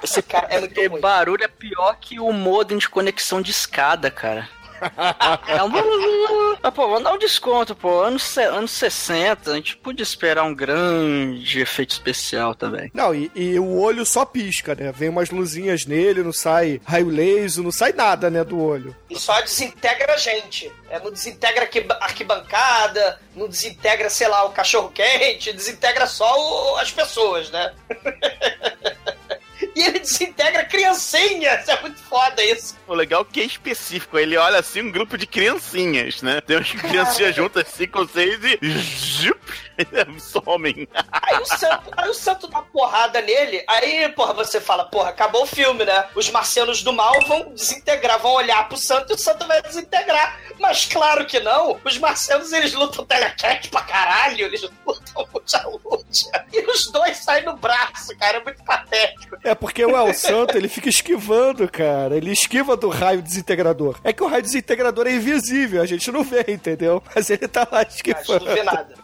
Esse 0.04 0.21
cara 0.21 0.47
é 0.49 0.60
muito 0.60 0.73
Porque 0.73 0.88
ruim. 0.88 1.01
barulho 1.01 1.43
é 1.43 1.47
pior 1.47 1.95
que 1.99 2.19
o 2.19 2.32
modem 2.32 2.77
de 2.77 2.89
conexão 2.89 3.41
de 3.41 3.51
escada, 3.51 4.10
cara. 4.10 4.47
É 5.48 5.63
um... 5.63 5.72
Ah, 6.63 6.72
pô, 6.72 6.88
vamos 6.88 7.04
dar 7.04 7.13
um 7.13 7.17
desconto, 7.17 7.76
pô. 7.76 8.02
Anos, 8.02 8.38
anos 8.38 8.72
60, 8.72 9.52
a 9.52 9.56
gente 9.56 9.78
podia 9.78 10.04
esperar 10.04 10.44
um 10.44 10.54
grande 10.54 11.60
efeito 11.62 11.91
especial 11.91 12.54
também. 12.56 12.89
Não, 12.94 13.13
e, 13.13 13.32
e 13.36 13.58
o 13.60 13.80
olho 13.80 14.06
só 14.06 14.26
pisca, 14.26 14.76
né? 14.76 14.91
Vem 14.91 15.10
umas 15.10 15.30
luzinhas 15.30 15.86
nele, 15.86 16.24
não 16.24 16.34
sai 16.34 16.80
raio 16.86 17.10
laser, 17.10 17.63
não 17.63 17.72
sai 17.72 17.94
nada, 17.94 18.30
né, 18.30 18.44
do 18.44 18.60
olho. 18.62 18.96
E 19.10 19.20
só 19.20 19.39
desintegra 19.41 20.13
a 20.13 20.17
gente. 20.17 20.72
É, 20.89 21.00
não 21.00 21.12
desintegra 21.12 21.62
arqui- 21.63 21.86
arquibancada, 22.00 23.20
não 23.36 23.48
desintegra, 23.48 24.10
sei 24.10 24.28
lá, 24.28 24.44
o 24.46 24.52
cachorro 24.52 24.89
quente, 24.94 25.54
desintegra 25.54 26.06
só 26.08 26.74
o- 26.74 26.78
as 26.78 26.91
pessoas, 26.91 27.50
né? 27.52 27.74
e 29.76 29.84
ele 29.84 30.00
desintegra 30.00 30.65
criancinhas. 30.65 31.67
É 31.67 31.82
muito 31.82 32.00
foda 32.00 32.44
isso. 32.44 32.76
O 32.91 32.93
legal 32.93 33.21
é 33.21 33.34
que 33.34 33.39
é 33.39 33.45
específico. 33.45 34.19
Ele 34.19 34.36
olha 34.36 34.60
assim, 34.60 34.82
um 34.82 34.91
grupo 34.91 35.17
de 35.17 35.25
criancinhas, 35.25 36.21
né? 36.21 36.41
Tem 36.41 36.58
umas 36.58 36.71
criancinhas 36.73 37.34
juntas, 37.38 37.69
cinco 37.69 37.99
ou 37.99 38.08
seis 38.08 38.38
e. 38.43 38.60
Somem. 40.19 40.88
Aí 41.12 41.38
o 41.38 41.45
santo, 41.45 41.91
aí 41.95 42.10
o 42.10 42.13
santo 42.13 42.47
dá 42.47 42.62
porrada 42.62 43.21
nele, 43.21 43.63
aí, 43.67 44.08
porra, 44.10 44.34
você 44.34 44.60
fala, 44.62 44.86
porra, 44.86 45.10
acabou 45.10 45.43
o 45.43 45.47
filme, 45.47 45.86
né? 45.86 46.06
Os 46.13 46.30
marcianos 46.30 46.84
do 46.84 46.93
mal 46.93 47.19
vão 47.25 47.54
desintegrar, 47.54 48.19
vão 48.19 48.34
olhar 48.34 48.67
pro 48.67 48.77
santo 48.77 49.12
e 49.12 49.15
o 49.15 49.17
santo 49.17 49.47
vai 49.47 49.62
desintegrar. 49.62 50.39
Mas 50.60 50.86
claro 50.86 51.25
que 51.25 51.39
não. 51.39 51.80
Os 51.84 51.97
marcianos, 51.97 52.51
eles 52.51 52.73
lutam 52.73 53.06
telecat 53.06 53.69
pra 53.69 53.82
caralho, 53.82 54.45
eles 54.45 54.62
lutam 54.62 55.25
luta 55.34 55.67
luta. 55.67 56.45
E 56.54 56.60
os 56.69 56.91
dois 56.91 57.17
saem 57.17 57.45
no 57.45 57.56
braço, 57.56 58.15
cara, 58.17 58.38
é 58.38 58.43
muito 58.43 58.63
patético. 58.63 59.38
É 59.43 59.56
porque 59.56 59.84
o 59.86 59.95
El 59.95 60.13
Santo, 60.13 60.58
ele 60.58 60.67
fica 60.67 60.89
esquivando, 60.89 61.67
cara. 61.69 62.15
Ele 62.15 62.32
esquiva 62.32 62.77
do 62.82 62.89
raio 62.89 63.22
desintegrador. 63.22 63.98
É 64.04 64.12
que 64.12 64.24
o 64.24 64.28
raio 64.28 64.41
desintegrador 64.44 65.08
é 65.08 65.12
invisível, 65.13 65.82
a 65.82 65.86
gente 65.86 66.12
não 66.12 66.24
vê, 66.24 66.44
entendeu? 66.50 67.02
Mas 67.15 67.30
ele 67.30 67.48
tá 67.48 67.67
lá 67.72 67.80
A 67.80 67.84
gente 67.84 67.96
esquivando. 67.96 68.46
não 68.46 68.54
vê 68.54 68.63
nada. 68.63 68.96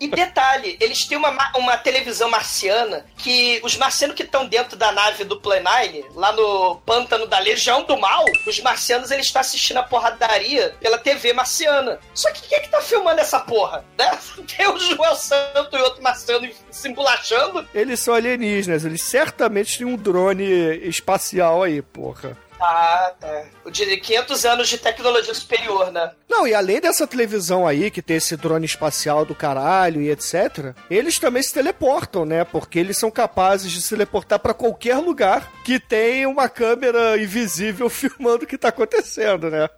E 0.00 0.08
detalhe, 0.08 0.76
eles 0.80 1.04
têm 1.06 1.16
uma, 1.16 1.30
ma- 1.30 1.52
uma 1.56 1.76
televisão 1.76 2.28
marciana 2.28 3.04
que 3.16 3.60
os 3.62 3.76
marcianos 3.76 4.16
que 4.16 4.22
estão 4.22 4.46
dentro 4.46 4.76
da 4.76 4.90
nave 4.90 5.24
do 5.24 5.40
Planine, 5.40 6.04
lá 6.14 6.32
no 6.32 6.76
pântano 6.84 7.26
da 7.26 7.38
Legião 7.38 7.84
do 7.84 7.96
Mal, 7.98 8.24
os 8.46 8.60
marcianos 8.60 9.10
eles 9.10 9.26
estão 9.26 9.40
assistindo 9.40 9.76
a 9.78 9.82
porradaria 9.82 10.74
pela 10.80 10.98
TV 10.98 11.32
marciana. 11.32 11.98
Só 12.14 12.30
que 12.32 12.42
quem 12.48 12.58
é 12.58 12.60
que 12.60 12.68
tá 12.70 12.80
filmando 12.80 13.20
essa 13.20 13.38
porra? 13.40 13.84
Né? 13.98 14.10
Tem 14.56 14.68
o 14.68 14.78
Joel 14.78 15.14
Santo 15.16 15.76
e 15.76 15.80
outro 15.82 16.02
marciano 16.02 16.48
se 16.70 16.88
embolachando. 16.88 17.66
Eles 17.74 18.00
são 18.00 18.14
alienígenas, 18.14 18.84
eles 18.84 19.02
certamente 19.02 19.78
têm 19.78 19.86
um 19.86 19.96
drone 19.96 20.44
espacial 20.88 21.62
aí, 21.62 21.82
porra. 21.82 22.36
Ah, 22.60 23.12
tá. 23.20 23.44
O 23.64 23.70
de 23.70 23.96
500 23.96 24.44
anos 24.44 24.68
de 24.68 24.78
tecnologia 24.78 25.34
superior, 25.34 25.92
né? 25.92 26.12
Não, 26.28 26.46
e 26.46 26.54
além 26.54 26.80
dessa 26.80 27.06
televisão 27.06 27.66
aí, 27.66 27.90
que 27.90 28.02
tem 28.02 28.16
esse 28.16 28.36
drone 28.36 28.66
espacial 28.66 29.24
do 29.24 29.34
caralho 29.34 30.00
e 30.02 30.10
etc., 30.10 30.74
eles 30.90 31.18
também 31.18 31.42
se 31.42 31.52
teleportam, 31.54 32.24
né? 32.24 32.44
Porque 32.44 32.78
eles 32.78 32.98
são 32.98 33.10
capazes 33.10 33.70
de 33.70 33.80
se 33.80 33.90
teleportar 33.90 34.38
pra 34.38 34.52
qualquer 34.54 34.96
lugar 34.96 35.50
que 35.64 35.78
tem 35.78 36.26
uma 36.26 36.48
câmera 36.48 37.20
invisível 37.20 37.88
filmando 37.90 38.44
o 38.44 38.46
que 38.46 38.58
tá 38.58 38.68
acontecendo, 38.68 39.50
né? 39.50 39.68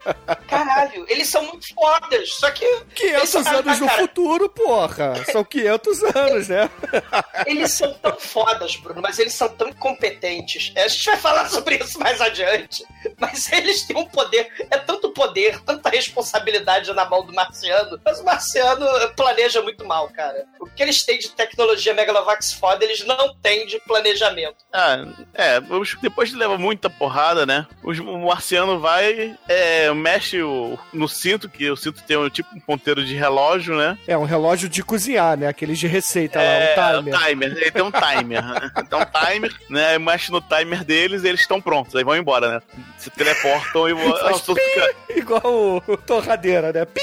Caralho, 0.49 1.05
eles 1.09 1.29
são 1.29 1.43
muito 1.45 1.73
fodas. 1.75 2.31
Só 2.35 2.51
que. 2.51 2.67
500 2.95 3.23
Esse 3.23 3.45
cara 3.45 3.59
anos 3.59 3.79
tá, 3.79 3.85
no 3.85 3.91
futuro, 3.91 4.49
porra. 4.49 5.25
São 5.31 5.45
500 5.45 6.03
anos, 6.15 6.49
né? 6.49 6.71
Eles 7.47 7.73
são 7.73 7.93
tão 7.95 8.19
fodas, 8.19 8.77
Bruno, 8.77 9.01
mas 9.03 9.19
eles 9.19 9.35
são 9.35 9.49
tão 9.49 9.69
incompetentes. 9.69 10.73
É, 10.75 10.85
A 10.85 10.89
gente 10.89 11.05
vai 11.07 11.17
falar 11.17 11.49
sobre 11.49 11.77
isso 11.77 11.99
mais 11.99 12.21
adiante. 12.21 12.70
Mas 13.19 13.51
eles 13.53 13.83
têm 13.83 13.97
um 13.97 14.07
poder, 14.07 14.49
é 14.71 14.79
tanto 14.79 15.11
poder, 15.11 15.61
tanta 15.61 15.89
responsabilidade 15.91 16.93
na 16.93 17.05
mão 17.05 17.25
do 17.25 17.33
marciano. 17.33 18.01
Mas 18.05 18.21
o 18.21 18.25
marciano 18.25 18.87
planeja 19.17 19.61
muito 19.63 19.85
mal, 19.85 20.09
cara. 20.09 20.45
O 20.61 20.67
que 20.67 20.83
eles 20.83 21.05
têm 21.05 21.19
de 21.19 21.31
tecnologia 21.31 21.95
Megalovax 21.95 22.53
foda, 22.53 22.85
eles 22.85 23.05
não 23.05 23.35
têm 23.37 23.67
de 23.67 23.79
planejamento. 23.81 24.57
Ah, 24.73 25.05
é, 25.35 25.61
depois 26.01 26.31
de 26.31 26.37
levar 26.37 26.59
muita 26.59 26.89
porrada, 26.89 27.45
né? 27.45 27.67
o 27.83 28.19
marciano 28.27 28.79
vai, 28.79 29.37
é, 29.49 29.93
mexe 29.93 30.43
o- 30.43 30.79
no 30.93 31.09
cinto, 31.09 31.49
que 31.49 31.71
o 31.71 31.77
cinto 31.77 32.03
tem 32.03 32.17
um 32.17 32.29
tipo 32.31 32.49
um 32.55 32.61
ponteiro 32.61 33.05
de 33.05 33.15
relógio, 33.15 33.77
né? 33.77 33.99
É 34.07 34.17
um 34.17 34.25
relógio 34.25 34.69
de 34.69 34.83
cozinhar, 34.83 35.37
né? 35.37 35.47
Aqueles 35.49 35.79
de 35.79 35.87
receita 35.87 36.41
é, 36.41 36.75
lá, 36.77 36.99
um 36.99 37.03
timer. 37.03 37.15
o 37.15 37.25
timer. 37.27 37.51
Ele 37.57 37.71
tem 37.71 37.83
um 37.83 37.91
timer. 37.91 38.45
né? 38.45 38.71
Tem 38.89 38.99
um 38.99 39.05
timer, 39.05 39.57
né? 39.69 39.99
Mexe 39.99 40.31
no 40.33 40.41
timer 40.41 40.85
deles 40.85 41.25
e 41.25 41.29
eles 41.29 41.41
estão 41.41 41.61
prontos. 41.61 41.95
Aí 41.97 42.05
vão 42.05 42.17
embora, 42.17 42.49
né? 42.55 42.60
Se 42.99 43.11
teleportam 43.11 43.89
e 43.89 43.93
vão. 43.95 44.11
Faz 44.19 44.37
Ah, 44.37 44.39
só 44.39 44.55
fica- 44.55 44.95
Igual 45.17 45.43
o, 45.87 45.97
torradeira, 45.99 46.73
né? 46.73 46.85
Pi! 46.85 47.01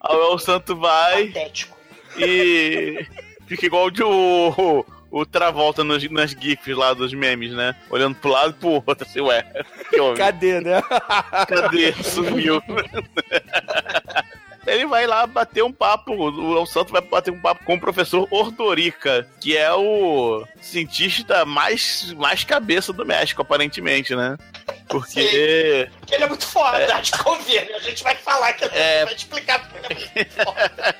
Aí 0.00 0.16
o 0.16 0.38
Santo 0.38 0.74
vai 0.76 1.26
Patético. 1.28 1.76
e 2.16 3.04
fica 3.46 3.66
igual 3.66 3.86
o 3.86 3.90
de 3.90 4.02
o, 4.02 4.84
o 5.10 5.26
Travolta 5.26 5.84
nas, 5.84 6.02
nas 6.10 6.30
GIFs 6.30 6.76
lá 6.76 6.94
dos 6.94 7.12
memes, 7.12 7.52
né? 7.52 7.74
Olhando 7.90 8.14
pro 8.16 8.30
lado 8.30 8.50
e 8.50 8.54
pro 8.54 8.68
outro, 8.86 9.06
assim, 9.06 9.20
ué. 9.20 9.44
Cadê, 10.16 10.60
né? 10.60 10.80
Cadê? 11.46 11.92
Sumiu. 12.02 12.62
Ele 14.68 14.86
vai 14.86 15.06
lá 15.06 15.26
bater 15.26 15.62
um 15.64 15.72
papo, 15.72 16.12
o 16.14 16.66
Santo 16.66 16.92
vai 16.92 17.00
bater 17.00 17.32
um 17.32 17.40
papo 17.40 17.64
com 17.64 17.74
o 17.74 17.80
professor 17.80 18.26
Ordorica, 18.30 19.26
que 19.40 19.56
é 19.56 19.72
o 19.72 20.44
cientista 20.60 21.44
mais, 21.44 22.12
mais 22.14 22.44
cabeça 22.44 22.92
do 22.92 23.04
México, 23.06 23.42
aparentemente, 23.42 24.14
né? 24.14 24.36
Porque. 24.88 25.88
Porque 26.00 26.14
ele 26.14 26.24
é 26.24 26.28
muito 26.28 26.46
foda, 26.46 26.78
é. 26.78 27.00
de 27.00 27.12
convênio. 27.12 27.76
A 27.76 27.80
gente 27.80 28.02
vai 28.02 28.14
falar 28.16 28.52
que 28.54 28.64
ele 28.64 28.76
É. 28.76 29.04
vai 29.04 29.14
explicar 29.14 29.68
porque 29.68 29.92
ele 29.94 30.10
é 30.14 30.24
muito 30.24 30.34
foda. 30.44 30.94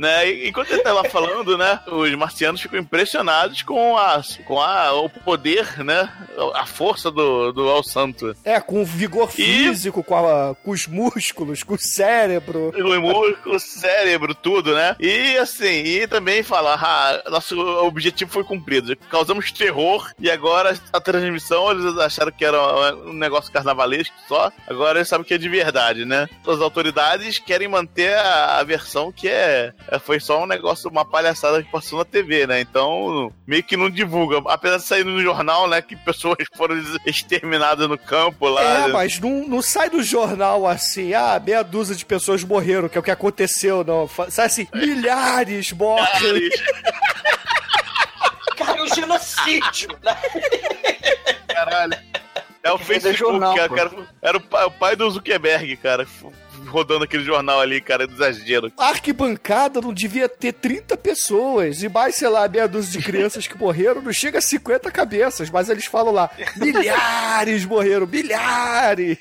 Né, 0.00 0.30
e 0.30 0.48
enquanto 0.48 0.70
ele 0.70 0.80
tá 0.82 0.94
lá 0.94 1.04
falando, 1.04 1.58
né, 1.58 1.78
os 1.86 2.14
marcianos 2.14 2.62
ficam 2.62 2.80
impressionados 2.80 3.60
com, 3.60 3.98
a, 3.98 4.22
com 4.46 4.58
a, 4.58 4.94
o 4.94 5.10
poder, 5.10 5.84
né, 5.84 6.08
a 6.54 6.64
força 6.64 7.10
do, 7.10 7.52
do 7.52 7.68
El 7.68 7.82
Santo. 7.82 8.34
É, 8.42 8.58
com 8.62 8.82
vigor 8.82 9.28
E- 9.28 9.42
físico, 9.42 10.02
com, 10.02 10.16
a- 10.16 10.54
com 10.54 10.70
os 10.70 10.86
músculos, 10.86 11.62
com 11.62 11.74
o 11.74 11.78
cérebro. 11.78 12.72
O 12.74 13.00
músculo, 13.00 13.56
o 13.56 13.60
cérebro, 13.60 14.34
tudo, 14.34 14.74
né? 14.74 14.96
E 14.98 15.36
assim, 15.36 15.66
e 15.84 16.06
também 16.06 16.42
falar, 16.42 16.80
ah, 16.82 17.30
nosso 17.30 17.60
objetivo 17.60 18.30
foi 18.32 18.42
cumprido. 18.42 18.96
Causamos 19.10 19.52
terror 19.52 20.10
e 20.18 20.30
agora 20.30 20.80
a 20.94 21.00
transmissão 21.00 21.70
eles 21.72 21.98
acharam 21.98 22.32
que 22.32 22.44
era 22.44 22.58
um 23.04 23.12
negócio 23.12 23.52
carnavalesco 23.52 24.14
só. 24.26 24.50
Agora 24.66 24.98
eles 24.98 25.08
sabem 25.08 25.26
que 25.26 25.34
é 25.34 25.38
de 25.38 25.48
verdade, 25.50 26.06
né? 26.06 26.26
As 26.48 26.60
autoridades 26.60 27.38
querem 27.38 27.68
manter 27.68 28.14
a, 28.14 28.60
a 28.60 28.64
versão 28.64 29.12
que 29.12 29.28
é- 29.28 29.74
foi 29.98 30.20
só 30.20 30.42
um 30.42 30.46
negócio, 30.46 30.88
uma 30.88 31.04
palhaçada 31.04 31.62
que 31.62 31.70
passou 31.70 31.98
na 31.98 32.04
TV, 32.04 32.46
né? 32.46 32.60
Então, 32.60 33.32
meio 33.46 33.62
que 33.62 33.76
não 33.76 33.90
divulga. 33.90 34.40
Apesar 34.46 34.76
de 34.76 34.84
sair 34.84 35.04
no 35.04 35.20
jornal, 35.20 35.68
né? 35.68 35.82
Que 35.82 35.96
pessoas 35.96 36.36
foram 36.56 36.76
exterminadas 37.04 37.88
no 37.88 37.98
campo 37.98 38.48
lá. 38.48 38.62
É, 38.62 38.88
mas 38.88 39.18
não, 39.18 39.46
não 39.48 39.60
sai 39.62 39.90
do 39.90 40.02
jornal 40.02 40.66
assim, 40.66 41.14
ah, 41.14 41.40
meia 41.44 41.62
dúzia 41.62 41.96
de 41.96 42.04
pessoas 42.04 42.44
morreram, 42.44 42.88
que 42.88 42.96
é 42.96 43.00
o 43.00 43.04
que 43.04 43.10
aconteceu, 43.10 43.82
não. 43.82 44.08
Sai 44.28 44.46
assim, 44.46 44.68
milhares 44.72 45.72
morrem. 45.72 46.50
Cara, 48.56 48.82
o 48.82 48.94
genocídio. 48.94 49.88
né? 50.04 50.16
Caralho. 51.48 51.98
É 52.62 52.70
o 52.72 52.76
Rede 52.76 53.00
Facebook, 53.00 53.16
jornal, 53.16 53.54
cara, 53.54 53.68
cara. 53.70 53.90
Era 54.20 54.36
o 54.36 54.40
pai, 54.40 54.64
o 54.66 54.70
pai 54.70 54.94
do 54.94 55.10
Zuckerberg, 55.10 55.76
cara. 55.78 56.06
Rodando 56.68 57.04
aquele 57.04 57.24
jornal 57.24 57.60
ali, 57.60 57.80
cara, 57.80 58.06
do 58.06 58.14
exagero. 58.14 58.72
A 58.78 58.88
arquibancada 58.88 59.80
não 59.80 59.92
devia 59.92 60.28
ter 60.28 60.52
30 60.52 60.96
pessoas, 60.96 61.82
e 61.82 61.88
mais, 61.88 62.14
sei 62.16 62.28
lá, 62.28 62.46
meia 62.48 62.68
dúzia 62.68 62.98
de 63.00 63.04
crianças 63.04 63.46
que 63.46 63.56
morreram, 63.58 64.00
não 64.02 64.12
chega 64.12 64.38
a 64.38 64.42
50 64.42 64.90
cabeças, 64.90 65.50
mas 65.50 65.68
eles 65.68 65.86
falam 65.86 66.12
lá, 66.12 66.30
milhares 66.56 67.64
morreram, 67.64 68.06
milhares. 68.06 69.18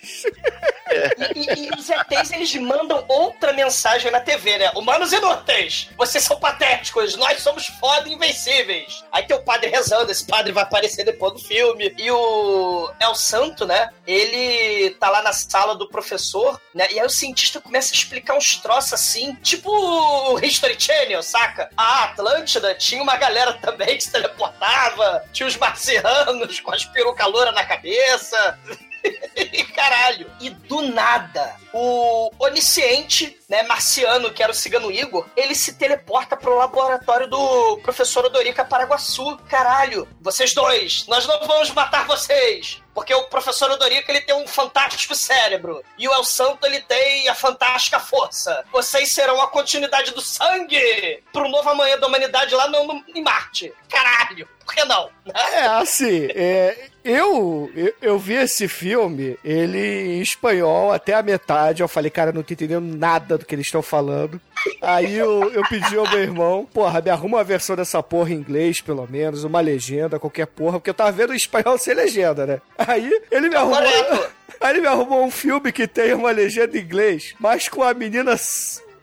E, 1.36 1.40
e- 1.40 1.68
e 1.68 1.70
os 1.78 1.88
ETs, 1.90 2.32
eles 2.32 2.56
mandam 2.56 3.06
outra 3.08 3.54
mensagem 3.54 4.12
na 4.12 4.20
TV, 4.20 4.58
né? 4.58 4.72
Humanos 4.76 5.14
inúteis! 5.14 5.90
Vocês 5.98 6.24
são 6.24 6.40
patéticos! 6.40 7.16
Nós 7.16 7.42
somos 7.42 7.68
foda 7.80 8.10
e 8.10 8.14
invencíveis! 8.14 9.04
Aí 9.12 9.24
tem 9.24 9.38
o 9.38 9.42
padre 9.44 9.70
rezando, 9.70 10.12
esse 10.12 10.26
padre 10.26 10.52
vai 10.52 10.64
aparecer 10.64 11.04
depois 11.06 11.34
do 11.34 11.40
filme. 11.40 11.94
E 11.98 12.10
o 12.10 12.92
El 13.00 13.14
Santo, 13.14 13.66
né? 13.68 13.90
Ele 14.08 14.90
tá 15.00 15.10
lá 15.12 15.22
na 15.22 15.32
sala 15.32 15.76
do 15.76 15.88
professor, 15.88 16.60
né? 16.74 16.88
E 16.92 17.00
aí 17.00 17.06
o 17.06 17.10
cientista 17.30 17.62
começa 17.62 17.94
a 17.94 17.96
explicar 17.96 18.36
uns 18.36 18.56
troços 18.58 18.94
assim, 18.94 19.36
tipo 19.36 19.70
o 19.72 20.40
History 20.40 20.80
Channel, 20.80 21.22
saca? 21.22 21.70
A 21.78 22.06
Atlântida 22.06 22.74
tinha 22.76 23.02
uma 23.02 23.16
galera 23.18 23.54
também 23.54 23.98
que 23.98 24.04
se 24.04 24.12
teleportava, 24.12 25.24
tinha 25.32 25.48
os 25.48 25.56
marcianos 25.56 26.60
com 26.60 26.74
as 26.74 26.86
perucas 26.86 27.28
louras 27.28 27.54
na 27.54 27.66
cabeça. 27.66 28.58
Caralho. 29.76 30.30
E 30.42 30.50
do 30.50 30.82
nada, 30.82 31.56
o 31.74 32.32
onisciente, 32.40 33.39
né, 33.50 33.64
marciano, 33.64 34.32
que 34.32 34.44
era 34.44 34.52
o 34.52 34.56
cigano 34.56 34.92
Igor, 34.92 35.26
ele 35.36 35.56
se 35.56 35.74
teleporta 35.74 36.38
pro 36.38 36.56
laboratório 36.56 37.28
do 37.28 37.78
professor 37.80 38.24
Odorica 38.26 38.64
Paraguaçu. 38.64 39.38
Caralho, 39.50 40.08
vocês 40.22 40.54
dois, 40.54 41.06
nós 41.08 41.26
não 41.26 41.40
vamos 41.48 41.72
matar 41.72 42.06
vocês. 42.06 42.82
Porque 42.94 43.14
o 43.14 43.24
professor 43.30 43.72
Odorica, 43.72 44.12
ele 44.12 44.22
tem 44.22 44.36
um 44.36 44.46
fantástico 44.48 45.16
cérebro. 45.16 45.82
E 45.98 46.08
o 46.08 46.14
El 46.14 46.24
Santo, 46.24 46.66
ele 46.66 46.82
tem 46.82 47.30
a 47.30 47.36
fantástica 47.36 47.98
força. 48.00 48.66
Vocês 48.74 49.14
serão 49.14 49.42
a 49.42 49.48
continuidade 49.48 50.12
do 50.12 50.22
sangue 50.22 51.24
pro 51.32 51.48
novo 51.48 51.70
amanhã 51.70 51.98
da 51.98 52.08
humanidade 52.08 52.54
lá 52.54 52.68
no, 52.68 52.84
no- 52.86 53.04
em 53.16 53.22
Marte. 53.24 53.72
Caralho, 53.90 54.48
por 54.66 54.76
que 54.76 54.84
não? 54.84 55.10
É, 55.34 55.66
assim, 55.68 56.28
é, 56.36 56.90
eu, 57.04 57.72
eu, 57.74 57.94
eu 58.02 58.20
vi 58.20 58.34
esse 58.34 58.68
filme, 58.68 59.40
ele 59.46 60.18
em 60.18 60.22
espanhol 60.22 60.92
até 60.92 61.14
a 61.14 61.24
metade, 61.24 61.82
eu 61.82 61.88
falei, 61.88 62.12
cara, 62.12 62.34
não 62.34 62.44
tô 62.44 62.54
entendendo 62.54 62.98
nada 62.98 63.39
do 63.40 63.46
que 63.46 63.56
eles 63.56 63.66
estão 63.66 63.82
falando. 63.82 64.40
Aí 64.82 65.18
eu, 65.18 65.52
eu 65.52 65.64
pedi 65.68 65.98
ao 65.98 66.10
meu 66.10 66.20
irmão, 66.20 66.68
porra, 66.72 67.02
me 67.02 67.10
arruma 67.10 67.38
uma 67.38 67.44
versão 67.44 67.76
dessa 67.76 68.04
porra 68.04 68.32
em 68.32 68.36
inglês, 68.36 68.82
pelo 68.82 69.08
menos, 69.10 69.44
uma 69.44 69.60
legenda, 69.60 70.20
qualquer 70.20 70.46
porra, 70.48 70.80
porque 70.80 70.90
eu 70.90 70.94
tava 70.94 71.12
vendo 71.12 71.34
em 71.34 71.38
espanhol 71.38 71.78
sem 71.78 71.94
legenda, 71.94 72.46
né? 72.46 72.62
Aí 72.78 73.10
ele 73.32 73.50
me 73.50 73.56
arrumou. 73.56 73.80
Aí 74.62 74.74
ele 74.74 74.82
me 74.82 74.88
arrumou 74.88 75.24
um 75.24 75.32
filme 75.32 75.72
que 75.72 75.88
tem 75.88 76.14
uma 76.14 76.32
legenda 76.32 76.78
em 76.78 76.82
inglês, 76.82 77.34
mas 77.40 77.70
com 77.70 77.82
a 77.82 77.94
menina. 77.94 78.36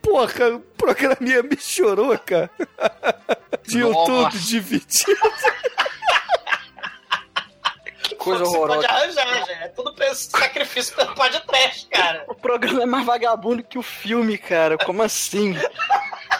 Porra, 0.02 0.60
programinha 0.76 1.42
michuruca. 1.42 2.50
De 3.66 3.78
YouTube 3.78 4.22
Nossa. 4.22 4.38
Coisa 8.26 8.44
Você 8.44 8.58
pode 8.58 8.72
horrorosa. 8.86 8.88
arranjar, 8.88 9.46
já. 9.46 9.52
É 9.64 9.68
tudo 9.68 9.94
sacrifício 10.14 10.94
pelo 10.96 11.14
podcast, 11.14 11.86
cara. 11.86 12.24
O 12.28 12.34
programa 12.34 12.82
é 12.82 12.86
mais 12.86 13.06
vagabundo 13.06 13.62
que 13.62 13.78
o 13.78 13.82
filme, 13.82 14.36
cara. 14.36 14.76
Como 14.78 15.02
assim? 15.02 15.54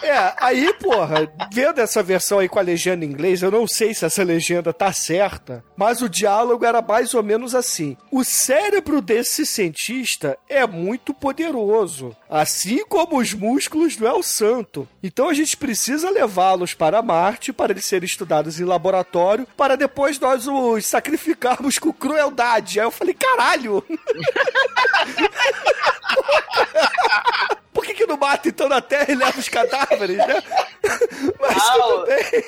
É, 0.03 0.33
aí, 0.37 0.73
porra, 0.73 1.31
vendo 1.51 1.79
essa 1.79 2.03
versão 2.03 2.39
aí 2.39 2.49
com 2.49 2.59
a 2.59 2.61
legenda 2.61 3.05
em 3.05 3.09
inglês, 3.09 3.41
eu 3.41 3.51
não 3.51 3.67
sei 3.67 3.93
se 3.93 4.05
essa 4.05 4.23
legenda 4.23 4.73
tá 4.73 4.91
certa, 4.91 5.63
mas 5.75 6.01
o 6.01 6.09
diálogo 6.09 6.65
era 6.65 6.81
mais 6.81 7.13
ou 7.13 7.23
menos 7.23 7.55
assim. 7.55 7.95
O 8.11 8.23
cérebro 8.23 9.01
desse 9.01 9.45
cientista 9.45 10.37
é 10.49 10.65
muito 10.65 11.13
poderoso, 11.13 12.15
assim 12.29 12.85
como 12.85 13.19
os 13.19 13.33
músculos 13.33 13.95
do 13.95 14.07
El 14.07 14.23
Santo. 14.23 14.87
Então 15.01 15.29
a 15.29 15.33
gente 15.33 15.57
precisa 15.57 16.09
levá-los 16.09 16.73
para 16.73 17.01
Marte 17.01 17.53
para 17.53 17.71
eles 17.71 17.85
serem 17.85 18.05
estudados 18.05 18.59
em 18.59 18.65
laboratório, 18.65 19.47
para 19.55 19.75
depois 19.75 20.19
nós 20.19 20.47
os 20.47 20.85
sacrificarmos 20.85 21.79
com 21.79 21.93
crueldade. 21.93 22.79
Aí 22.79 22.85
eu 22.85 22.91
falei, 22.91 23.13
caralho! 23.13 23.83
Por 27.87 27.95
que, 27.95 28.03
que 28.03 28.05
não 28.05 28.17
mata 28.17 28.49
então 28.49 28.67
na 28.67 28.81
Terra 28.81 29.05
e 29.07 29.15
leva 29.15 29.39
os 29.39 29.47
cadáveres, 29.47 30.17
né? 30.17 30.43
Mas 31.39 31.55
Não. 31.55 31.81
tudo 31.81 32.05
bem. 32.05 32.43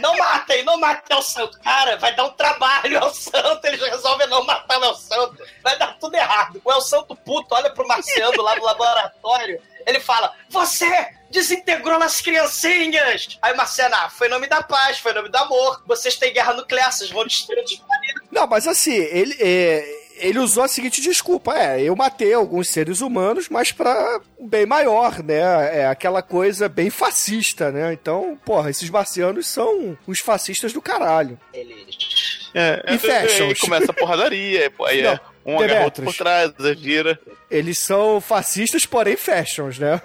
Não 0.00 0.14
matem, 0.18 0.62
não 0.64 0.78
matem 0.78 1.16
o 1.16 1.22
santo. 1.22 1.58
Cara, 1.60 1.96
vai 1.96 2.14
dar 2.14 2.24
um 2.24 2.32
trabalho 2.32 3.02
ao 3.02 3.14
santo. 3.14 3.64
Eles 3.64 3.80
resolvem 3.80 4.26
não 4.26 4.44
matar 4.44 4.78
o 4.78 4.84
El 4.84 4.94
Santo. 4.94 5.42
Vai 5.62 5.78
dar 5.78 5.96
tudo 5.98 6.14
errado. 6.14 6.60
O 6.62 6.70
El 6.70 6.82
Santo 6.82 7.16
puto 7.16 7.54
olha 7.54 7.70
pro 7.70 7.86
Marciano 7.88 8.42
lá 8.42 8.54
no 8.56 8.64
laboratório. 8.64 9.62
Ele 9.86 10.00
fala: 10.00 10.34
Você 10.50 10.86
desintegrou 11.30 12.02
as 12.02 12.20
criancinhas. 12.20 13.38
Aí 13.40 13.54
o 13.54 13.56
Marciano, 13.56 13.94
ah, 13.94 14.10
foi 14.10 14.26
em 14.26 14.30
nome 14.30 14.46
da 14.46 14.62
paz, 14.62 14.98
foi 14.98 15.14
nome 15.14 15.30
do 15.30 15.36
amor. 15.36 15.82
Vocês 15.86 16.16
têm 16.16 16.34
guerra 16.34 16.52
nuclear, 16.52 16.92
vocês 16.92 17.10
vão 17.10 17.24
destruir 17.24 17.64
os 17.64 17.76
planetas. 17.76 18.22
Não, 18.30 18.46
mas 18.46 18.66
assim, 18.66 18.92
ele, 18.92 19.34
é, 19.40 20.05
ele 20.18 20.38
usou 20.38 20.64
a 20.64 20.68
seguinte 20.68 21.00
desculpa: 21.00 21.56
é, 21.56 21.82
eu 21.82 21.94
matei 21.94 22.32
alguns 22.32 22.68
seres 22.68 23.00
humanos, 23.00 23.48
mas 23.48 23.72
pra 23.72 24.20
bem 24.40 24.66
maior, 24.66 25.22
né? 25.22 25.80
É 25.80 25.86
aquela 25.86 26.22
coisa 26.22 26.68
bem 26.68 26.90
fascista, 26.90 27.70
né? 27.70 27.92
Então, 27.92 28.38
porra, 28.44 28.70
esses 28.70 28.88
marcianos 28.90 29.46
são 29.46 29.96
os 30.06 30.20
fascistas 30.20 30.72
do 30.72 30.80
caralho. 30.82 31.38
Eles. 31.52 32.50
É, 32.54 32.82
E 32.88 32.94
é, 32.94 32.98
fashions. 32.98 33.48
Aí 33.50 33.54
começa 33.56 33.90
a 33.90 33.94
porradaria, 33.94 34.70
pô, 34.70 34.86
aí 34.86 35.00
é 35.02 35.20
um 35.44 35.60
agarra 35.60 35.84
outro 35.84 36.04
por 36.04 36.14
trás, 36.14 36.52
gira. 36.78 37.18
Eles 37.50 37.78
são 37.78 38.20
fascistas, 38.20 38.86
porém 38.86 39.16
fashions, 39.16 39.78
né? 39.78 40.00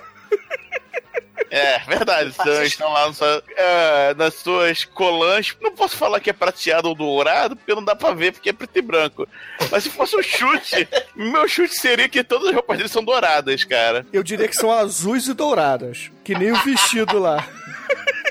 É, 1.51 1.79
verdade. 1.79 2.29
Estão, 2.29 2.63
estão 2.63 2.93
lá 2.93 3.07
no 3.07 3.13
sua- 3.13 3.43
é, 3.57 4.13
nas 4.13 4.35
suas 4.35 4.85
colãs. 4.85 5.53
Não 5.61 5.73
posso 5.73 5.97
falar 5.97 6.19
que 6.21 6.29
é 6.29 6.33
prateado 6.33 6.87
ou 6.87 6.95
dourado, 6.95 7.57
porque 7.57 7.75
não 7.75 7.83
dá 7.83 7.93
pra 7.93 8.13
ver, 8.13 8.31
porque 8.31 8.49
é 8.49 8.53
preto 8.53 8.77
e 8.77 8.81
branco. 8.81 9.27
Mas 9.69 9.83
se 9.83 9.89
fosse 9.89 10.15
um 10.15 10.23
chute, 10.23 10.87
meu 11.13 11.45
chute 11.49 11.75
seria 11.75 12.07
que 12.07 12.23
todas 12.23 12.47
as 12.47 12.53
roupas 12.55 12.77
deles 12.77 12.91
são 12.91 13.03
douradas, 13.03 13.63
cara. 13.65 14.05
Eu 14.13 14.23
diria 14.23 14.47
que 14.47 14.55
são 14.55 14.71
azuis 14.71 15.27
e 15.27 15.33
douradas. 15.33 16.09
Que 16.23 16.33
nem 16.33 16.51
o 16.53 16.63
vestido 16.63 17.19
lá. 17.19 17.45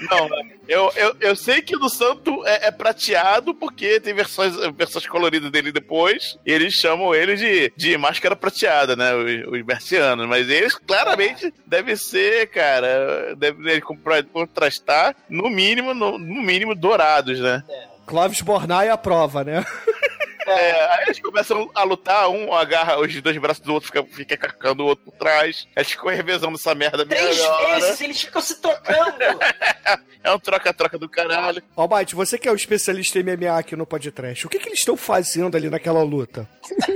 Não, 0.09 0.29
eu, 0.69 0.93
eu, 0.97 1.17
eu 1.21 1.37
sei 1.37 1.61
que 1.61 1.77
o 1.77 1.79
do 1.79 1.89
Santo 1.89 2.47
é, 2.47 2.69
é 2.69 2.71
prateado, 2.71 3.55
porque 3.55 4.01
tem 4.01 4.15
versões, 4.15 4.55
versões 4.75 5.07
coloridas 5.07 5.51
dele 5.51 5.73
depois, 5.73 6.39
e 6.47 6.53
eles 6.53 6.75
chamam 6.75 7.15
ele 7.15 7.37
de, 7.37 7.73
de 7.77 7.99
máscara 7.99 8.35
prateada, 8.35 8.97
né? 8.97 9.15
Os, 9.15 9.53
os 9.53 9.67
marcianos. 9.67 10.27
Mas 10.27 10.49
eles 10.49 10.75
claramente 10.75 11.53
devem 11.67 11.97
ser, 11.97 12.49
cara, 12.49 13.35
devem 13.37 13.81
contrastar, 14.33 15.15
no 15.29 15.51
mínimo, 15.51 15.93
no, 15.93 16.19
no 16.19 16.43
mínimo, 16.43 16.75
dourados, 16.75 17.39
né? 17.39 17.63
Clóvis 18.07 18.41
Bornai 18.41 18.89
aprova, 18.89 19.45
né? 19.45 19.65
É, 20.47 20.93
aí 20.93 21.05
eles 21.07 21.21
começam 21.21 21.71
a 21.75 21.83
lutar, 21.83 22.29
um 22.29 22.53
agarra 22.53 22.99
os 22.99 23.21
dois 23.21 23.37
braços 23.39 23.63
do 23.63 23.73
outro, 23.73 23.87
fica, 23.89 24.05
fica 24.05 24.37
carcando 24.37 24.83
o 24.83 24.87
outro 24.87 25.05
por 25.07 25.15
trás. 25.15 25.67
Eles 25.77 25.91
ficam 25.91 26.09
revezando 26.09 26.55
essa 26.55 26.75
merda 26.75 27.05
Três 27.07 27.39
vezes 27.39 28.01
eles 28.01 28.21
ficam 28.23 28.41
se 28.43 28.61
trocando. 28.61 29.17
É 30.23 30.31
um 30.31 30.39
troca-troca 30.39 30.99
do 30.99 31.09
caralho. 31.09 31.63
Almighty, 31.75 32.15
você 32.15 32.37
que 32.37 32.47
é 32.47 32.53
o 32.53 32.55
especialista 32.55 33.19
em 33.19 33.23
MMA 33.23 33.59
aqui 33.59 33.75
no 33.75 33.87
podcast, 33.87 34.47
o 34.47 34.51
que, 34.51 34.59
que 34.59 34.69
eles 34.69 34.81
estão 34.81 34.95
fazendo 34.95 35.57
ali 35.57 35.71
naquela 35.71 36.03
luta? 36.03 36.47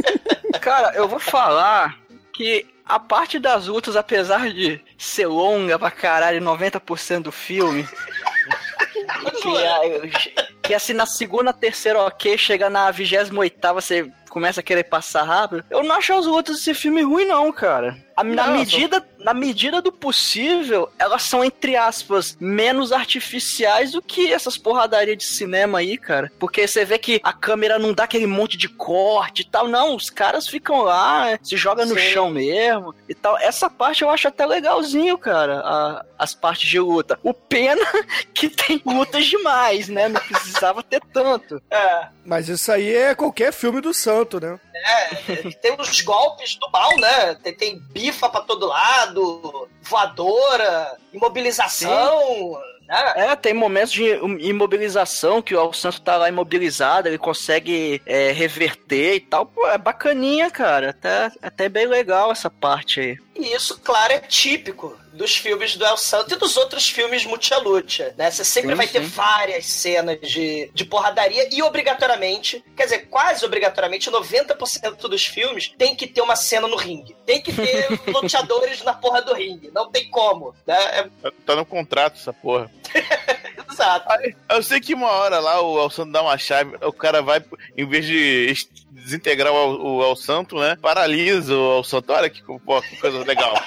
Cara, 0.61 0.95
eu 0.95 1.09
vou 1.09 1.19
falar 1.19 1.99
que 2.35 2.67
a 2.85 2.99
parte 2.99 3.39
das 3.39 3.67
lutas, 3.67 3.97
apesar 3.97 4.51
de 4.53 4.79
ser 4.99 5.27
longa 5.27 5.79
pra 5.79 5.91
caralho, 5.91 6.41
90% 6.43 7.23
do 7.23 7.33
filme. 7.33 7.89
que 9.41 9.57
é- 9.57 10.54
Que 10.65 10.73
assim, 10.73 10.95
na 10.95 11.05
segunda, 11.05 11.53
terceira, 11.53 12.01
ok, 12.01 12.39
chega 12.39 12.71
na 12.71 12.91
vigésima 12.91 13.41
oitava, 13.41 13.83
você 13.83 14.11
começa 14.31 14.61
a 14.61 14.63
querer 14.63 14.85
passar 14.85 15.23
rápido. 15.23 15.63
Eu 15.69 15.85
não 15.85 15.95
acho 15.95 16.15
as 16.15 16.25
lutas 16.25 16.57
desse 16.57 16.73
filme 16.73 17.03
ruim, 17.03 17.27
não, 17.27 17.53
cara. 17.53 17.97
A- 18.17 18.23
na, 18.25 18.47
Não, 18.47 18.59
medida, 18.59 19.07
na 19.19 19.35
medida 19.35 19.83
do 19.83 19.91
possível, 19.91 20.91
elas 20.99 21.23
são, 21.23 21.45
entre 21.45 21.77
aspas, 21.77 22.37
menos 22.41 22.93
artificiais 22.93 23.93
do 23.93 24.01
que 24.03 24.33
essas 24.33 24.57
porradarias 24.57 25.19
de 25.19 25.25
cinema 25.25 25.79
aí, 25.79 25.97
cara. 25.99 26.31
Porque 26.39 26.67
você 26.67 26.85
vê 26.85 26.99
que 26.99 27.21
a 27.25 27.33
câmera 27.33 27.79
não 27.79 27.93
dá 27.93 28.05
aquele 28.05 28.27
monte 28.27 28.57
de 28.57 28.69
corte 28.69 29.43
e 29.43 29.45
tal. 29.45 29.67
Não, 29.69 29.95
os 29.97 30.11
caras 30.11 30.47
ficam 30.49 30.83
lá, 30.83 31.39
se 31.43 31.57
jogam 31.57 31.87
no 31.87 31.95
Sim. 31.99 32.11
chão 32.13 32.31
mesmo 32.31 32.95
e 33.09 33.15
tal. 33.15 33.37
Essa 33.39 33.69
parte 33.69 34.03
eu 34.03 34.11
acho 34.11 34.29
até 34.29 34.47
legalzinho, 34.47 35.19
cara. 35.19 35.61
a- 35.65 36.05
as 36.19 36.35
partes 36.35 36.69
de 36.69 36.79
luta. 36.79 37.19
O 37.23 37.35
pena 37.35 37.81
que 38.33 38.49
tem 38.49 38.81
lutas 38.87 39.27
demais, 39.27 39.89
né? 39.89 40.09
Não 40.09 40.21
precisava 40.21 40.83
ter 40.83 41.01
tanto. 41.13 41.61
É. 41.71 42.07
Mas 42.25 42.49
isso 42.49 42.71
aí 42.73 42.95
é 42.95 43.15
qualquer 43.15 43.53
filme 43.53 43.81
do 43.81 43.93
santo, 43.93 44.41
né? 44.41 44.59
É, 44.75 45.51
tem 45.61 45.77
os 45.79 46.01
golpes 46.01 46.57
do 46.57 46.71
mal, 46.71 46.97
né? 46.99 47.35
Tem, 47.43 47.55
tem 47.55 47.83
bifa 48.05 48.29
pra 48.29 48.43
todo 48.43 48.67
lado, 48.67 49.67
voadora, 49.83 50.97
imobilização, 51.13 52.61
né? 52.87 53.13
É, 53.17 53.37
tem 53.37 53.55
momentos 53.55 53.93
de 53.93 54.05
imobilização 54.41 55.41
que 55.41 55.55
o 55.55 55.73
Santo 55.73 56.03
tá 56.03 56.19
lá 56.19 56.29
imobilizado, 56.29 57.09
ele 57.09 57.17
consegue 57.17 58.03
é, 58.05 58.31
reverter 58.31 59.15
e 59.15 59.21
tal. 59.21 59.47
Pô, 59.47 59.67
é 59.69 59.79
bacaninha, 59.79 60.51
cara. 60.51 60.91
Até, 60.91 61.31
até 61.43 61.69
bem 61.69 61.87
legal 61.87 62.31
essa 62.31 62.51
parte 62.51 63.01
aí. 63.01 63.19
E 63.37 63.53
isso, 63.53 63.81
claro, 63.81 64.13
é 64.13 64.21
típico 64.21 64.97
dos 65.13 65.35
filmes 65.37 65.77
do 65.77 65.85
El 65.85 65.97
Santo 65.97 66.35
e 66.35 66.37
dos 66.37 66.57
outros 66.57 66.89
filmes 66.89 67.25
Multilucha, 67.25 68.15
né? 68.17 68.31
Você 68.31 68.45
sempre 68.45 68.71
Sim, 68.71 68.77
vai 68.77 68.87
ter 68.87 69.01
sim. 69.03 69.09
várias 69.09 69.67
cenas 69.67 70.19
de, 70.21 70.71
de 70.73 70.85
porradaria 70.85 71.49
e 71.53 71.63
obrigatoriamente, 71.63 72.65
quer 72.77 72.85
dizer, 72.85 73.09
quase 73.09 73.45
obrigatoriamente, 73.45 74.11
90% 74.11 74.97
dos 75.09 75.25
filmes 75.27 75.73
tem 75.77 75.95
que 75.97 76.07
ter 76.07 76.21
uma 76.21 76.37
cena 76.37 76.67
no 76.69 76.77
ringue. 76.77 77.17
Tem 77.27 77.41
que 77.43 77.53
ter 77.53 77.89
luteadores 78.11 78.83
na 78.83 78.95
porra 78.95 79.21
do 79.23 79.35
ringue. 79.35 79.71
Não 79.73 79.91
tem 79.91 80.09
como, 80.11 80.55
né? 80.67 80.77
É 81.23 81.31
Tá- 81.45 81.57
no 81.57 81.65
contrato 81.67 82.17
essa 82.19 82.33
porra. 82.33 82.71
exato. 83.71 84.09
Eu 84.49 84.63
sei 84.63 84.81
que 84.81 84.95
uma 84.95 85.11
hora 85.11 85.39
lá 85.41 85.61
o 85.61 85.79
El 85.81 85.91
Santo 85.91 86.13
dá 86.13 86.23
uma 86.23 86.39
chave, 86.39 86.77
o 86.83 86.93
cara 86.93 87.21
vai, 87.23 87.45
em 87.77 87.87
vez 87.89 88.07
de 88.07 88.55
desintegrar 88.95 89.53
o, 89.53 89.97
o 89.97 90.11
El 90.11 90.17
Santo, 90.17 90.59
né? 90.59 90.77
Paralisa 90.81 91.55
o 91.55 91.79
El 91.79 91.85
Santo. 91.85 92.13
Olha 92.13 92.31
que, 92.31 92.43
pô, 92.43 92.81
que 92.83 92.97
coisa 92.97 93.19
legal. 93.25 93.55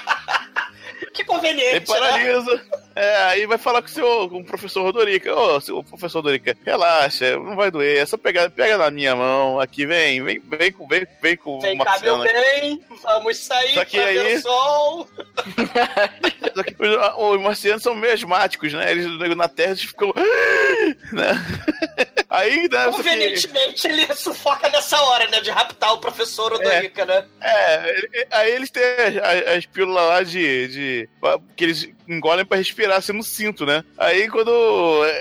Que 1.12 1.22
Ele 1.22 1.28
conveniente, 1.28 1.72
né? 1.74 1.80
paralisa. 2.00 2.62
É, 2.94 3.16
aí 3.24 3.46
vai 3.46 3.58
falar 3.58 3.80
com 3.80 3.88
o 3.88 3.90
seu 3.90 4.28
com 4.28 4.40
o 4.40 4.44
professor 4.44 4.82
Rodorica. 4.82 5.34
Ô, 5.34 5.60
seu 5.60 5.82
professor 5.84 6.18
Rodorica, 6.18 6.56
relaxa, 6.64 7.36
não 7.38 7.54
vai 7.56 7.70
doer. 7.70 7.98
É 7.98 8.06
só 8.06 8.16
pegar, 8.16 8.50
pega 8.50 8.76
na 8.78 8.90
minha 8.90 9.14
mão. 9.14 9.60
Aqui, 9.60 9.86
vem, 9.86 10.22
vem, 10.22 10.40
vem 10.40 10.72
com, 10.72 10.86
vem, 10.86 11.06
vem 11.22 11.36
com 11.36 11.60
Vem 11.60 11.74
uma 11.74 11.84
cá, 11.84 11.98
meu 12.00 12.18
bem, 12.18 12.82
vamos 13.02 13.36
sair 13.38 13.74
Só 13.74 13.84
que 13.84 13.98
aí- 13.98 14.36
o 14.36 14.40
sol. 14.42 15.08
Só 16.54 16.62
que 16.62 16.74
os, 16.78 17.18
os 17.36 17.40
marcianos 17.40 17.82
são 17.82 17.94
meio 17.94 18.14
asmáticos, 18.14 18.72
né? 18.72 18.90
Eles 18.90 19.06
na 19.36 19.48
Terra 19.48 19.70
eles 19.70 19.82
ficam. 19.82 20.12
né? 21.12 21.32
Aí, 22.30 22.68
né? 22.68 22.84
só 22.84 22.90
que- 22.90 22.96
Convenientemente, 22.98 23.88
ele 23.88 24.14
sufoca 24.14 24.68
nessa 24.68 25.00
hora, 25.00 25.26
né? 25.28 25.40
De 25.40 25.50
raptar 25.50 25.94
o 25.94 25.98
professor 25.98 26.52
Odorica, 26.52 27.06
né? 27.06 27.24
É, 27.40 27.88
ele- 27.96 28.26
aí 28.30 28.50
eles 28.52 28.70
têm 28.70 28.82
as, 29.22 29.56
as 29.56 29.66
pílulas 29.66 30.06
lá 30.06 30.22
de, 30.22 30.68
de. 30.68 30.97
Que 31.56 31.64
eles 31.64 31.90
engolem 32.08 32.44
pra 32.44 32.56
respirar 32.56 32.98
assim 32.98 33.12
no 33.12 33.22
cinto, 33.22 33.66
né? 33.66 33.84
Aí 33.96 34.28
quando 34.28 34.50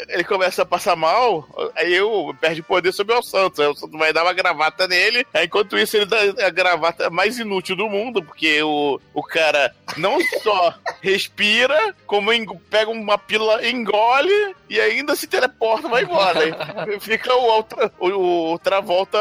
ele 0.09 0.23
começa 0.23 0.61
a 0.61 0.65
passar 0.65 0.95
mal, 0.95 1.47
aí 1.75 1.93
eu 1.93 2.35
perde 2.39 2.61
poder 2.61 2.91
sobre 2.91 3.15
o 3.15 3.21
Santos. 3.21 3.59
Aí 3.59 3.67
o 3.67 3.75
Santos 3.75 3.97
vai 3.99 4.13
dar 4.13 4.23
uma 4.23 4.33
gravata 4.33 4.87
nele. 4.87 5.25
Aí 5.33 5.45
enquanto 5.45 5.77
isso, 5.77 5.97
ele 5.97 6.05
dá 6.05 6.17
a 6.45 6.49
gravata 6.49 7.09
mais 7.09 7.37
inútil 7.37 7.75
do 7.75 7.89
mundo, 7.89 8.23
porque 8.23 8.61
o, 8.63 8.99
o 9.13 9.23
cara 9.23 9.73
não 9.97 10.17
só 10.41 10.73
respira, 11.01 11.95
como 12.05 12.31
pega 12.69 12.89
uma 12.91 13.17
pílula, 13.17 13.67
engole 13.67 14.55
e 14.69 14.79
ainda 14.79 15.15
se 15.15 15.27
teleporta 15.27 15.87
e 15.87 15.91
vai 15.91 16.03
embora. 16.03 16.39
Aí 16.39 16.99
fica 16.99 17.33
o, 17.33 17.43
outra, 17.43 17.91
o, 17.99 18.53
o 18.53 18.59
Travolta 18.59 19.17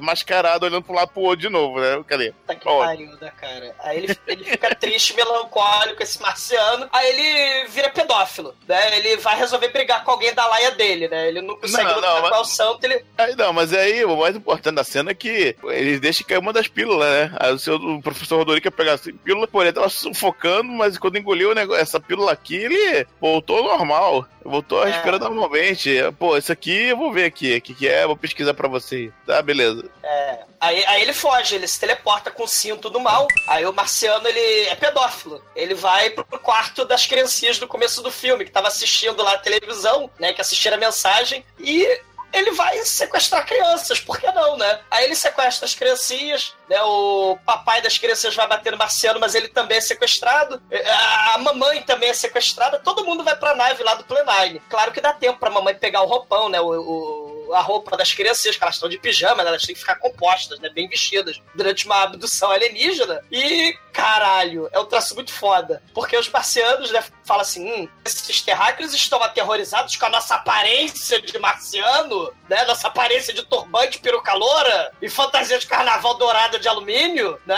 mascarado 0.00 0.66
olhando 0.66 0.82
pro 0.82 0.94
lado 0.94 1.08
pro 1.08 1.22
outro 1.22 1.40
de 1.40 1.48
novo, 1.48 1.80
né? 1.80 2.02
Cadê? 2.06 2.32
Tá 2.46 2.54
que 2.54 2.64
pariu, 2.64 3.10
né, 3.20 3.32
cara? 3.38 3.74
Aí 3.80 3.98
ele, 3.98 4.18
ele 4.26 4.44
fica 4.44 4.74
triste, 4.74 5.14
melancólico, 5.14 6.02
esse 6.02 6.20
marciano. 6.20 6.88
Aí 6.92 7.05
ele 7.08 7.68
vira 7.68 7.90
pedófilo, 7.90 8.54
né? 8.66 8.96
Ele 8.96 9.16
vai 9.18 9.36
resolver 9.36 9.68
brigar 9.68 10.04
com 10.04 10.10
alguém 10.12 10.32
da 10.34 10.46
laia 10.46 10.70
dele, 10.72 11.08
né? 11.08 11.28
Ele 11.28 11.40
não 11.42 11.56
consegue 11.56 11.84
Não, 11.84 12.00
não, 12.00 12.22
mas- 12.22 12.30
com 12.30 12.40
o 12.40 12.44
santo, 12.44 12.84
ele... 12.84 13.04
Aí 13.18 13.34
não, 13.36 13.52
mas 13.52 13.72
aí 13.72 14.04
o 14.04 14.16
mais 14.16 14.36
importante 14.36 14.74
da 14.74 14.84
cena 14.84 15.10
é 15.10 15.14
que 15.14 15.56
eles 15.64 16.00
deixam 16.00 16.26
cair 16.26 16.38
uma 16.38 16.52
das 16.52 16.68
pílulas, 16.68 17.08
né? 17.08 17.36
Aí 17.38 17.52
o, 17.52 17.58
seu, 17.58 17.76
o 17.76 18.02
professor 18.02 18.44
pegar 18.76 18.94
assim, 18.94 19.12
pílula, 19.12 19.46
pô, 19.48 19.62
ele 19.62 19.72
tava 19.72 19.88
sufocando, 19.88 20.70
mas 20.70 20.98
quando 20.98 21.18
engoliu 21.18 21.54
negócio, 21.54 21.82
essa 21.82 22.00
pílula 22.00 22.32
aqui, 22.32 22.56
ele 22.56 23.06
voltou 23.20 23.62
normal. 23.62 24.26
Voltou 24.44 24.80
a 24.80 24.88
É. 24.88 24.92
respirar 24.92 25.18
normalmente. 25.18 25.96
Pô, 26.20 26.36
isso 26.36 26.52
aqui 26.52 26.84
eu 26.90 26.96
vou 26.96 27.12
ver 27.12 27.24
aqui. 27.24 27.56
O 27.56 27.60
que, 27.60 27.74
que 27.74 27.88
é? 27.88 28.06
Vou 28.06 28.16
pesquisar 28.16 28.54
pra 28.54 28.68
você. 28.68 29.10
Tá, 29.26 29.42
beleza. 29.42 29.84
É. 30.04 30.38
Aí, 30.60 30.84
aí 30.86 31.02
ele 31.02 31.12
foge, 31.12 31.56
ele 31.56 31.66
se 31.66 31.80
teleporta 31.80 32.30
com 32.30 32.44
o 32.44 32.48
cinto 32.48 32.88
do 32.88 33.00
mal. 33.00 33.26
Aí 33.48 33.66
o 33.66 33.72
marciano, 33.72 34.26
ele 34.28 34.66
é 34.68 34.74
pedófilo. 34.76 35.42
Ele 35.56 35.74
vai 35.74 36.10
pro 36.10 36.24
quarto 36.38 36.84
das 36.96 37.06
criancinhas 37.06 37.58
do 37.58 37.68
começo 37.68 38.02
do 38.02 38.10
filme, 38.10 38.44
que 38.44 38.50
tava 38.50 38.68
assistindo 38.68 39.22
lá 39.22 39.34
a 39.34 39.38
televisão, 39.38 40.10
né? 40.18 40.32
Que 40.32 40.40
assistiram 40.40 40.76
a 40.76 40.80
mensagem. 40.80 41.44
E 41.58 41.86
ele 42.32 42.50
vai 42.52 42.76
sequestrar 42.84 43.46
crianças, 43.46 44.00
por 44.00 44.18
que 44.18 44.30
não, 44.32 44.56
né? 44.56 44.80
Aí 44.90 45.04
ele 45.04 45.14
sequestra 45.14 45.64
as 45.66 45.74
criancinhas, 45.74 46.54
né? 46.68 46.80
O 46.82 47.38
papai 47.46 47.80
das 47.82 47.96
crianças 47.98 48.34
vai 48.34 48.46
bater 48.48 48.72
no 48.72 48.78
marciano, 48.78 49.20
mas 49.20 49.34
ele 49.34 49.48
também 49.48 49.78
é 49.78 49.80
sequestrado. 49.80 50.60
A 50.72 51.34
a 51.34 51.38
mamãe 51.38 51.82
também 51.82 52.08
é 52.08 52.14
sequestrada. 52.14 52.78
Todo 52.78 53.04
mundo 53.04 53.22
vai 53.22 53.36
pra 53.36 53.54
nave 53.54 53.82
lá 53.82 53.94
do 53.94 54.04
Plenine. 54.04 54.60
Claro 54.70 54.90
que 54.92 55.00
dá 55.02 55.12
tempo 55.12 55.38
pra 55.38 55.50
mamãe 55.50 55.74
pegar 55.74 56.00
o 56.02 56.06
roupão, 56.06 56.48
né? 56.48 56.60
O, 56.60 56.66
o- 56.72 57.25
a 57.52 57.60
roupa 57.60 57.96
das 57.96 58.12
crianças, 58.12 58.56
que 58.56 58.62
elas 58.62 58.76
estão 58.76 58.88
de 58.88 58.98
pijama, 58.98 59.42
né? 59.42 59.48
elas 59.48 59.62
têm 59.62 59.74
que 59.74 59.80
ficar 59.80 59.96
compostas, 59.96 60.58
né? 60.60 60.68
Bem 60.68 60.88
vestidas, 60.88 61.40
durante 61.54 61.86
uma 61.86 62.02
abdução 62.02 62.50
alienígena. 62.50 63.22
E, 63.30 63.76
caralho, 63.92 64.68
é 64.72 64.78
um 64.78 64.84
traço 64.84 65.14
muito 65.14 65.32
foda. 65.32 65.82
Porque 65.94 66.16
os 66.16 66.28
marcianos, 66.28 66.90
né, 66.90 67.04
falam 67.24 67.42
assim: 67.42 67.70
hum, 67.70 67.88
esses 68.04 68.40
terráqueos 68.42 68.94
estão 68.94 69.22
aterrorizados 69.22 69.96
com 69.96 70.06
a 70.06 70.10
nossa 70.10 70.34
aparência 70.34 71.20
de 71.20 71.38
marciano, 71.38 72.32
né? 72.48 72.64
Nossa 72.64 72.88
aparência 72.88 73.32
de 73.32 73.42
turbante 73.44 73.98
peruca 73.98 74.32
loura 74.34 74.92
e 75.00 75.08
fantasia 75.08 75.58
de 75.58 75.66
carnaval 75.66 76.14
dourada 76.14 76.58
de 76.58 76.68
alumínio, 76.68 77.40
né? 77.46 77.56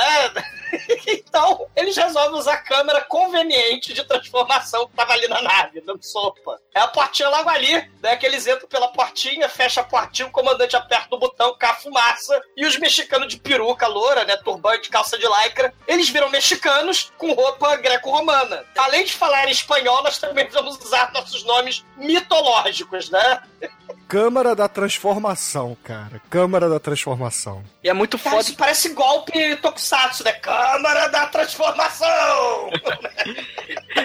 então, 1.07 1.67
eles 1.75 1.97
resolvem 1.97 2.39
usar 2.39 2.55
a 2.55 2.63
câmera 2.63 3.01
conveniente 3.03 3.93
de 3.93 4.05
transformação 4.05 4.87
que 4.89 4.95
tava 4.95 5.13
ali 5.13 5.29
na 5.29 5.41
nave, 5.43 5.81
dando 5.81 6.03
sopa. 6.03 6.59
É 6.75 6.81
a 6.81 6.89
portinha 6.89 7.29
logo 7.29 7.49
ali, 7.49 7.73
né? 8.03 8.17
Que 8.17 8.27
eles 8.27 8.47
entram 8.47 8.69
pela 8.69 8.89
portinha, 8.89 9.49
fecha 9.49 9.78
a 9.81 9.85
portinha, 9.85 10.29
o 10.29 10.31
comandante 10.31 10.77
aperta 10.77 11.15
o 11.15 11.19
botão, 11.19 11.57
cai 11.59 11.71
a 11.71 11.75
fumaça, 11.75 12.41
e 12.57 12.67
os 12.67 12.79
mexicanos 12.79 13.29
de 13.29 13.39
peruca 13.39 13.87
loura, 13.87 14.25
né? 14.25 14.37
Turbante, 14.39 14.89
calça 14.89 15.19
de 15.19 15.27
lycra, 15.27 15.73
eles 15.87 16.09
viram 16.09 16.31
mexicanos 16.31 17.13
com 17.17 17.33
roupa 17.33 17.77
greco-romana. 17.77 18.65
Além 18.77 19.05
de 19.05 19.13
falar 19.13 19.47
em 19.49 19.51
espanhol, 19.53 20.03
nós 20.03 20.19
também 20.19 20.49
vamos 20.49 20.79
usar 20.79 21.13
nossos 21.13 21.45
nomes 21.45 21.85
mitológicos, 21.97 23.11
né? 23.11 23.43
Câmara 24.07 24.55
da 24.55 24.69
Transformação, 24.69 25.77
cara. 25.85 26.21
Câmara 26.31 26.69
da 26.69 26.81
Transformação. 26.81 27.63
E 27.85 27.89
é 27.89 27.93
muito 27.93 28.19
Cara, 28.19 28.31
foda. 28.37 28.43
isso 28.43 28.57
parece 28.57 28.89
golpe 28.91 29.57
tokusatsu, 29.57 30.25
né? 30.25 30.33
Câmara 30.33 31.09
da 31.09 31.27
Transformação! 31.27 32.71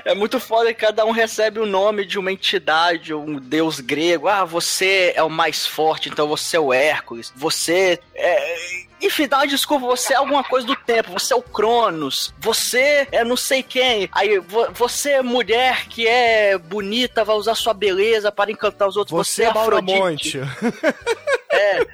É 0.06 0.14
muito 0.14 0.40
foda 0.40 0.74
que 0.74 0.82
cada 0.82 1.06
um 1.06 1.12
recebe 1.12 1.60
o 1.60 1.66
nome 1.66 2.04
de 2.04 2.20
uma 2.20 2.32
entidade, 2.32 3.14
um 3.14 3.40
deus 3.40 3.80
grego. 3.80 4.28
Ah, 4.28 4.44
você 4.44 5.14
é 5.16 5.24
o 5.24 5.30
mais 5.30 5.63
forte, 5.66 6.10
então 6.10 6.28
você 6.28 6.58
é 6.58 6.60
o 6.60 6.74
Hércules. 6.74 7.32
Você 7.36 8.00
é. 8.16 8.84
Enfim, 9.04 9.28
dá 9.28 9.38
uma 9.38 9.48
desculpa, 9.48 9.86
você 9.86 10.14
é 10.14 10.18
alguma 10.18 10.44
coisa 10.44 10.66
do 10.66 10.76
tempo, 10.76 11.12
você 11.12 11.34
é 11.34 11.36
o 11.36 11.42
Cronos, 11.42 12.34
você 12.40 13.08
é 13.12 13.24
não 13.24 13.36
sei 13.38 13.62
quem. 13.62 14.10
Aí 14.12 14.40
vo- 14.40 14.70
você 14.72 15.12
é 15.12 15.22
mulher 15.22 15.86
que 15.88 16.08
é 16.08 16.58
bonita, 16.58 17.24
vai 17.24 17.36
usar 17.36 17.56
sua 17.56 17.74
beleza 17.74 18.32
para 18.32 18.52
encantar 18.52 18.88
os 18.88 18.96
outros. 18.98 19.16
Você 19.28 19.44
é 19.44 19.48
Afrodite. 19.48 20.38
Mauramonte. 20.40 20.40
É. 21.56 21.86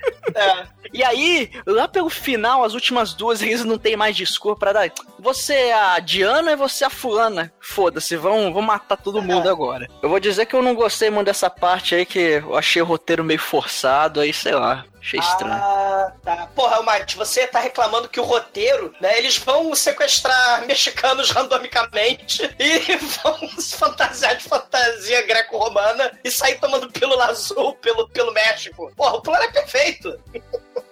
E 0.93 1.04
aí, 1.04 1.52
lá 1.65 1.86
pelo 1.86 2.10
final, 2.10 2.63
as 2.63 2.74
últimas 2.74 3.13
duas, 3.13 3.41
eles 3.43 3.65
não 3.65 3.78
tem 3.78 3.98
mais 3.98 4.15
desculpa 4.15 4.58
pra 4.60 4.72
dar. 4.74 4.91
Você 5.19 5.54
é 5.54 5.74
a 5.74 6.00
Diana 6.00 6.52
e 6.52 6.56
você 6.56 6.86
é 6.86 6.88
a 6.88 6.89
fulana. 6.89 7.52
Foda-se, 7.60 8.15
vão, 8.15 8.54
vão 8.54 8.62
matar 8.62 8.95
todo 8.95 9.22
mundo 9.22 9.50
agora. 9.50 9.89
Eu 10.02 10.08
vou 10.08 10.19
dizer 10.19 10.45
que 10.45 10.56
eu 10.56 10.62
não 10.62 10.74
gostei 10.74 11.10
muito 11.10 11.26
dessa 11.28 11.50
parte 11.50 11.93
aí, 11.93 12.06
que 12.06 12.19
eu 12.41 12.56
achei 12.58 12.82
o 12.82 12.86
roteiro 12.86 13.22
meio 13.24 13.39
forçado, 13.39 14.22
aí 14.22 14.32
sei 14.34 14.54
lá. 14.56 14.86
Achei 15.02 15.19
estranho. 15.19 15.54
Ah, 15.54 16.12
tá. 16.23 16.47
Porra, 16.56 16.81
Mate, 16.83 17.15
você 17.15 17.47
tá 17.47 17.60
reclamando 17.60 18.10
que 18.10 18.19
o 18.19 18.23
roteiro, 18.23 18.93
né? 19.00 19.17
Eles 19.17 19.37
vão 19.37 19.73
sequestrar 19.73 20.65
mexicanos 20.65 21.31
randomicamente 21.31 22.43
e 22.60 22.95
vão 22.97 23.50
se 23.58 23.75
fantasiar 23.75 24.35
de 24.35 24.43
fantasia 24.43 25.25
greco-romana 25.25 26.19
e 26.23 26.29
sair 26.29 26.60
tomando 26.60 26.91
pílula 26.91 27.25
azul 27.25 27.73
pelo, 27.75 28.08
pelo 28.10 28.33
México. 28.33 28.91
Porra, 28.95 29.15
o 29.15 29.21
plano 29.21 29.43
é 29.43 29.52
perfeito. 29.52 30.19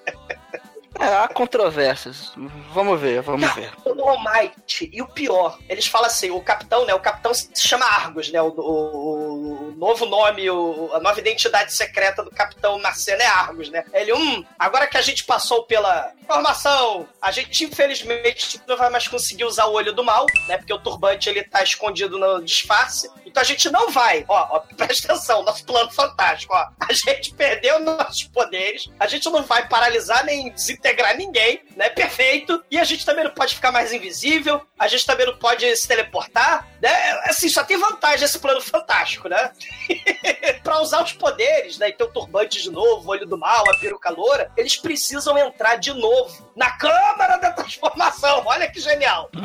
É, 1.00 1.06
há 1.06 1.28
controvérsias. 1.28 2.32
Vamos 2.74 3.00
ver, 3.00 3.22
vamos 3.22 3.54
ver. 3.54 3.72
O 3.86 4.10
Almighty, 4.10 4.90
e 4.92 5.02
o 5.02 5.08
pior, 5.08 5.58
eles 5.70 5.86
falam 5.86 6.08
assim, 6.08 6.32
o 6.32 6.42
capitão, 6.42 6.86
né? 6.86 6.94
O 6.94 7.00
capitão 7.00 7.34
se 7.34 7.50
chama 7.56 7.86
Argos, 7.86 8.32
né? 8.32 8.42
O, 8.42 8.48
o- 8.48 9.68
o 9.70 9.72
novo 9.78 10.06
nome, 10.06 10.50
o- 10.50 10.90
a 10.94 11.00
nova 11.00 11.20
identidade 11.20 11.74
secreta 11.74 12.24
do 12.24 12.32
capitão 12.32 12.80
Marcelo 12.80 13.22
é 13.22 13.26
Argos, 13.28 13.70
né? 13.70 13.84
Ele, 13.94 14.12
hum, 14.14 14.44
agora 14.58 14.88
que 14.88 14.98
a 14.98 15.02
gente 15.02 15.24
passou 15.24 15.64
pela 15.64 16.12
formação, 16.26 17.08
a 17.22 17.32
gente 17.32 17.64
infelizmente 17.64 18.60
não 18.68 18.76
vai 18.76 18.90
mais 18.90 19.08
conseguir 19.08 19.46
usar 19.46 19.66
o 19.66 19.74
olho 19.74 19.94
do 19.94 20.04
mal, 20.04 20.26
né? 20.48 20.58
Porque 20.58 20.74
o 20.74 20.80
turbante 20.80 21.30
ele 21.30 21.44
tá 21.44 21.62
escondido 21.62 22.18
no 22.18 22.42
disfarce. 22.44 23.10
Então 23.26 23.42
a 23.42 23.46
gente 23.46 23.70
não 23.70 23.92
vai, 23.92 24.26
ó, 24.28 24.48
ó 24.58 24.60
presta 24.76 25.14
atenção, 25.14 25.44
nosso 25.44 25.64
plano 25.64 25.92
fantástico, 25.92 26.54
ó. 26.56 26.66
A 26.80 26.92
gente 26.94 27.34
perdeu 27.36 27.80
nossos 27.80 28.24
poderes, 28.24 28.90
a 29.00 29.06
gente 29.08 29.30
não 29.30 29.44
vai 29.44 29.68
paralisar 29.68 30.26
nem 30.26 30.50
desintegrar 30.52 30.87
ninguém, 31.18 31.62
né? 31.76 31.90
Perfeito. 31.90 32.64
E 32.70 32.78
a 32.78 32.84
gente 32.84 33.06
também 33.06 33.24
não 33.24 33.32
pode 33.32 33.56
ficar 33.56 33.72
mais 33.72 33.92
invisível, 33.92 34.62
a 34.78 34.88
gente 34.88 35.06
também 35.06 35.26
não 35.26 35.38
pode 35.38 35.76
se 35.76 35.88
teleportar, 35.88 36.68
né? 36.82 36.92
Assim, 37.24 37.50
só 37.50 37.64
tem 37.64 37.78
vantagem 37.78 38.26
esse 38.26 38.40
plano 38.40 38.62
fantástico, 38.62 39.28
né? 39.28 39.52
pra 40.64 40.82
usar 40.82 41.04
os 41.04 41.14
poderes, 41.14 41.78
né? 41.78 41.90
E 41.90 41.94
ter 41.94 42.04
o 42.04 42.12
turbante 42.12 42.62
de 42.62 42.70
novo, 42.70 43.08
o 43.08 43.12
olho 43.12 43.26
do 43.26 43.38
mal, 43.38 43.64
a 43.70 43.78
peruca 43.80 44.10
loura, 44.10 44.52
eles 44.58 44.76
precisam 44.76 45.38
entrar 45.38 45.78
de 45.78 45.94
novo 45.94 46.52
na 46.56 46.72
câmara 46.72 47.38
da 47.38 47.52
transformação. 47.52 48.44
Olha 48.46 48.70
que 48.70 48.80
genial. 48.80 49.30
né? 49.34 49.42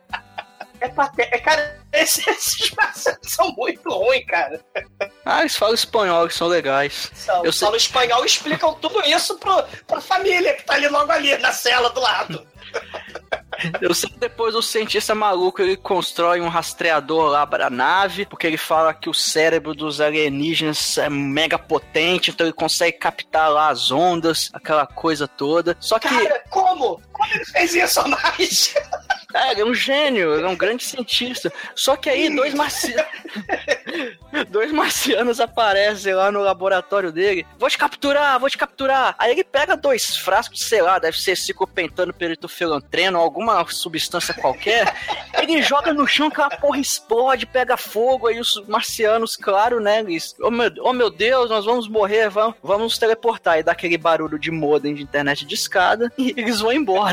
É 0.79 0.87
patético. 0.89 1.35
É, 1.35 1.39
cara, 1.39 1.79
esses, 1.93 2.71
marcianos 2.75 3.19
são 3.23 3.51
muito 3.57 3.89
ruins, 3.89 4.25
cara. 4.25 4.59
Ah, 5.25 5.41
eles 5.41 5.55
falam 5.55 5.73
espanhol, 5.73 6.23
eles 6.23 6.35
são 6.35 6.47
legais. 6.47 7.11
São, 7.13 7.43
Eu 7.45 7.51
sei- 7.51 7.61
falam 7.65 7.77
espanhol 7.77 8.23
e 8.23 8.27
explicam 8.27 8.73
tudo 8.75 9.01
isso 9.05 9.37
pro, 9.39 9.63
pra 9.87 9.99
família 10.01 10.53
que 10.55 10.63
tá 10.63 10.73
ali 10.75 10.87
logo 10.87 11.11
ali, 11.11 11.37
na 11.37 11.51
cela 11.51 11.89
do 11.89 11.99
lado. 11.99 12.45
Eu 13.81 13.91
sei 13.95 14.07
que 14.11 14.19
depois 14.19 14.53
o 14.53 14.61
cientista 14.61 15.15
maluco 15.15 15.61
ele 15.63 15.75
constrói 15.75 16.39
um 16.41 16.47
rastreador 16.47 17.25
lá 17.31 17.47
pra 17.47 17.71
nave, 17.71 18.23
porque 18.23 18.45
ele 18.45 18.57
fala 18.57 18.93
que 18.93 19.09
o 19.09 19.13
cérebro 19.15 19.73
dos 19.73 19.99
alienígenas 19.99 20.95
é 20.99 21.09
mega 21.09 21.57
potente, 21.57 22.29
então 22.29 22.45
ele 22.45 22.53
consegue 22.53 22.97
captar 22.99 23.49
lá 23.51 23.69
as 23.69 23.89
ondas, 23.89 24.51
aquela 24.53 24.85
coisa 24.85 25.27
toda. 25.27 25.75
Só 25.79 25.97
que. 25.97 26.07
Cara, 26.07 26.43
como? 26.51 27.01
Ele 27.33 27.45
fez 27.45 27.75
isso 27.75 28.07
mais? 28.07 28.75
É, 29.33 29.51
ele 29.51 29.61
é 29.61 29.65
um 29.65 29.73
gênio, 29.73 30.33
ele 30.33 30.45
é 30.45 30.47
um 30.47 30.55
grande 30.55 30.83
cientista. 30.83 31.51
Só 31.75 31.95
que 31.95 32.09
aí 32.09 32.33
dois 32.33 32.53
marcianos. 32.53 33.05
dois 34.49 34.71
marcianos 34.71 35.39
aparecem 35.39 36.13
lá 36.13 36.31
no 36.31 36.41
laboratório 36.41 37.11
dele. 37.11 37.45
Vou 37.59 37.69
te 37.69 37.77
capturar, 37.77 38.39
vou 38.39 38.49
te 38.49 38.57
capturar. 38.57 39.15
Aí 39.17 39.31
ele 39.31 39.43
pega 39.43 39.75
dois 39.75 40.17
frascos, 40.17 40.61
sei 40.61 40.81
lá, 40.81 40.97
deve 40.97 41.19
ser 41.19 41.35
ciclopentano 41.35 42.13
peritofilantreno, 42.13 43.19
alguma 43.19 43.65
substância 43.69 44.33
qualquer. 44.33 44.93
ele 45.37 45.61
joga 45.61 45.93
no 45.93 46.07
chão 46.07 46.29
que 46.29 46.41
a 46.41 46.49
porra 46.49 46.79
explode, 46.79 47.45
pega 47.45 47.77
fogo. 47.77 48.27
Aí 48.27 48.39
os 48.39 48.63
marcianos, 48.67 49.35
claro, 49.35 49.79
né? 49.79 49.99
Eles, 49.99 50.35
oh 50.41 50.51
meu, 50.51 50.71
oh 50.81 50.93
meu 50.93 51.09
Deus, 51.09 51.49
nós 51.49 51.65
vamos 51.65 51.87
morrer, 51.87 52.29
vamos, 52.29 52.55
vamos 52.63 52.83
nos 52.83 52.97
teleportar. 52.97 53.59
E 53.59 53.63
dá 53.63 53.73
aquele 53.73 53.97
barulho 53.97 54.39
de 54.39 54.51
modem 54.51 54.95
de 54.95 55.03
internet 55.03 55.45
de 55.45 55.53
escada 55.53 56.11
e 56.17 56.33
eles 56.37 56.59
vão 56.59 56.71
embora. 56.71 57.06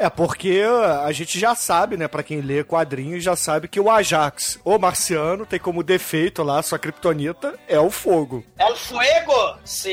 É 0.00 0.08
porque 0.08 0.62
a 1.04 1.12
gente 1.12 1.38
já 1.38 1.54
sabe, 1.54 1.94
né, 1.94 2.08
Pra 2.08 2.22
quem 2.22 2.40
lê 2.40 2.64
quadrinhos, 2.64 3.22
já 3.22 3.36
sabe 3.36 3.68
que 3.68 3.78
o 3.78 3.90
Ajax, 3.90 4.58
o 4.64 4.78
marciano, 4.78 5.44
tem 5.44 5.58
como 5.58 5.82
defeito 5.82 6.42
lá, 6.42 6.62
sua 6.62 6.78
kriptonita, 6.78 7.58
é 7.68 7.78
o 7.78 7.90
fogo. 7.90 8.42
El 8.58 8.74
Fuego! 8.76 9.58
Sim! 9.62 9.90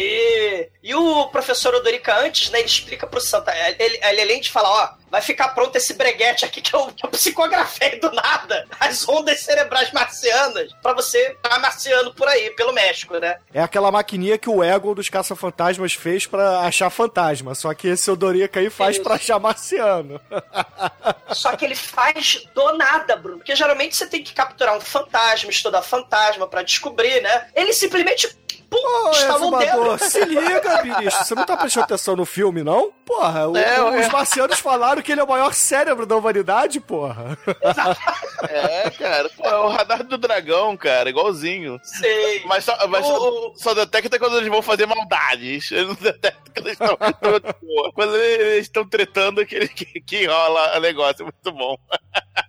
E 0.82 0.96
o 0.96 1.28
professor 1.28 1.76
Odorica 1.76 2.18
antes, 2.22 2.50
né, 2.52 2.60
ele 2.60 2.68
explica 2.68 3.06
pro 3.06 3.20
Santa. 3.20 3.54
Ele, 3.78 4.00
ele 4.02 4.22
além 4.22 4.40
de 4.40 4.50
falar, 4.50 4.70
ó, 4.70 4.90
vai 5.10 5.22
ficar 5.22 5.50
pronto 5.50 5.76
esse 5.76 5.94
breguete 5.94 6.46
aqui 6.46 6.62
que 6.62 6.74
eu, 6.74 6.88
que 6.88 7.06
eu 7.06 7.10
psicografei 7.10 8.00
do 8.00 8.12
nada. 8.12 8.68
As 8.80 9.08
ondas 9.08 9.42
cerebrais 9.42 9.92
marcianas. 9.92 10.72
Pra 10.82 10.94
você 10.94 11.36
tá 11.42 11.58
marciano 11.60 12.14
por 12.14 12.28
aí, 12.28 12.52
pelo 12.52 12.74
México, 12.74 13.18
né? 13.18 13.38
É 13.54 13.62
aquela 13.62 13.92
maquininha 13.92 14.38
que 14.38 14.50
o 14.50 14.64
Ego 14.64 14.96
dos 14.96 15.10
caça-fantasmas 15.10 15.94
fez 15.94 16.26
pra 16.26 16.62
achar 16.62 16.90
fantasma, 16.90 17.56
só 17.56 17.74
que 17.74 17.88
esse 17.88 18.10
Odorica 18.10 18.60
aí 18.60 18.70
faz 18.70 18.98
pra 18.98 19.16
achar 19.16 19.40
marciano. 19.40 20.20
Só 21.32 21.56
que 21.56 21.66
ele 21.66 21.76
faz 21.76 22.48
do 22.56 22.78
nada, 22.78 23.16
Bruno. 23.16 23.40
Porque 23.40 23.56
geralmente 23.56 23.96
você 23.96 24.08
tem 24.08 24.24
que 24.24 24.34
capturar 24.34 24.78
um 24.78 24.82
fantasma, 24.82 25.50
estudar 25.50 25.82
fantasma 25.82 26.48
pra 26.48 26.64
descobrir, 26.64 27.22
né? 27.22 27.50
Ele 27.54 27.74
simplesmente. 27.74 28.36
Pum, 28.70 28.78
Ô, 28.78 29.10
instalou 29.12 29.54
o 29.54 29.58
dedo. 29.60 29.70
exumador, 29.72 30.00
se 30.00 30.26
liga, 30.26 30.82
bicho. 30.82 31.24
Você 31.24 31.34
não 31.36 31.46
tá 31.46 31.56
prestando 31.56 31.86
atenção 31.86 32.16
no 32.18 32.26
filme, 32.26 32.64
não? 32.64 32.92
Porra, 33.06 33.48
o- 33.48 33.56
É, 33.58 33.82
os 33.82 34.06
é. 34.08 34.10
marcianos 34.10 34.60
falaram 34.60 35.02
que 35.02 35.12
ele 35.12 35.22
é 35.22 35.24
o 35.24 35.28
maior 35.28 35.54
cérebro 35.54 36.06
da 36.06 36.16
humanidade, 36.18 36.80
porra. 36.82 37.38
É, 38.50 38.90
cara. 38.92 39.30
Pô, 39.36 39.44
é 39.48 39.56
o 39.58 39.68
radar 39.70 40.04
do 40.04 40.18
dragão, 40.18 40.78
cara, 40.78 41.10
igualzinho. 41.10 41.80
Sei. 41.84 42.44
Mas 42.46 42.64
só, 42.66 42.88
mas 42.88 43.04
O- 43.06 43.54
só 43.56 43.74
detecta 43.74 44.20
quando 44.20 44.38
eles 44.38 44.50
vão 44.50 44.62
fazer 44.62 44.86
maldades. 44.86 45.72
Ele 45.72 45.86
não 45.88 45.96
detecta 45.96 46.52
quando 46.54 46.68
eles 46.68 46.80
estão. 46.80 47.92
quando 47.94 48.16
eles 48.16 48.62
estão 48.66 48.88
tretando 48.88 49.46
que, 49.46 49.68
que, 49.70 50.02
que 50.02 50.26
rola 50.26 50.78
o 50.78 50.82
negócio. 50.82 51.24
Muito 51.26 51.52
bom. 51.52 51.76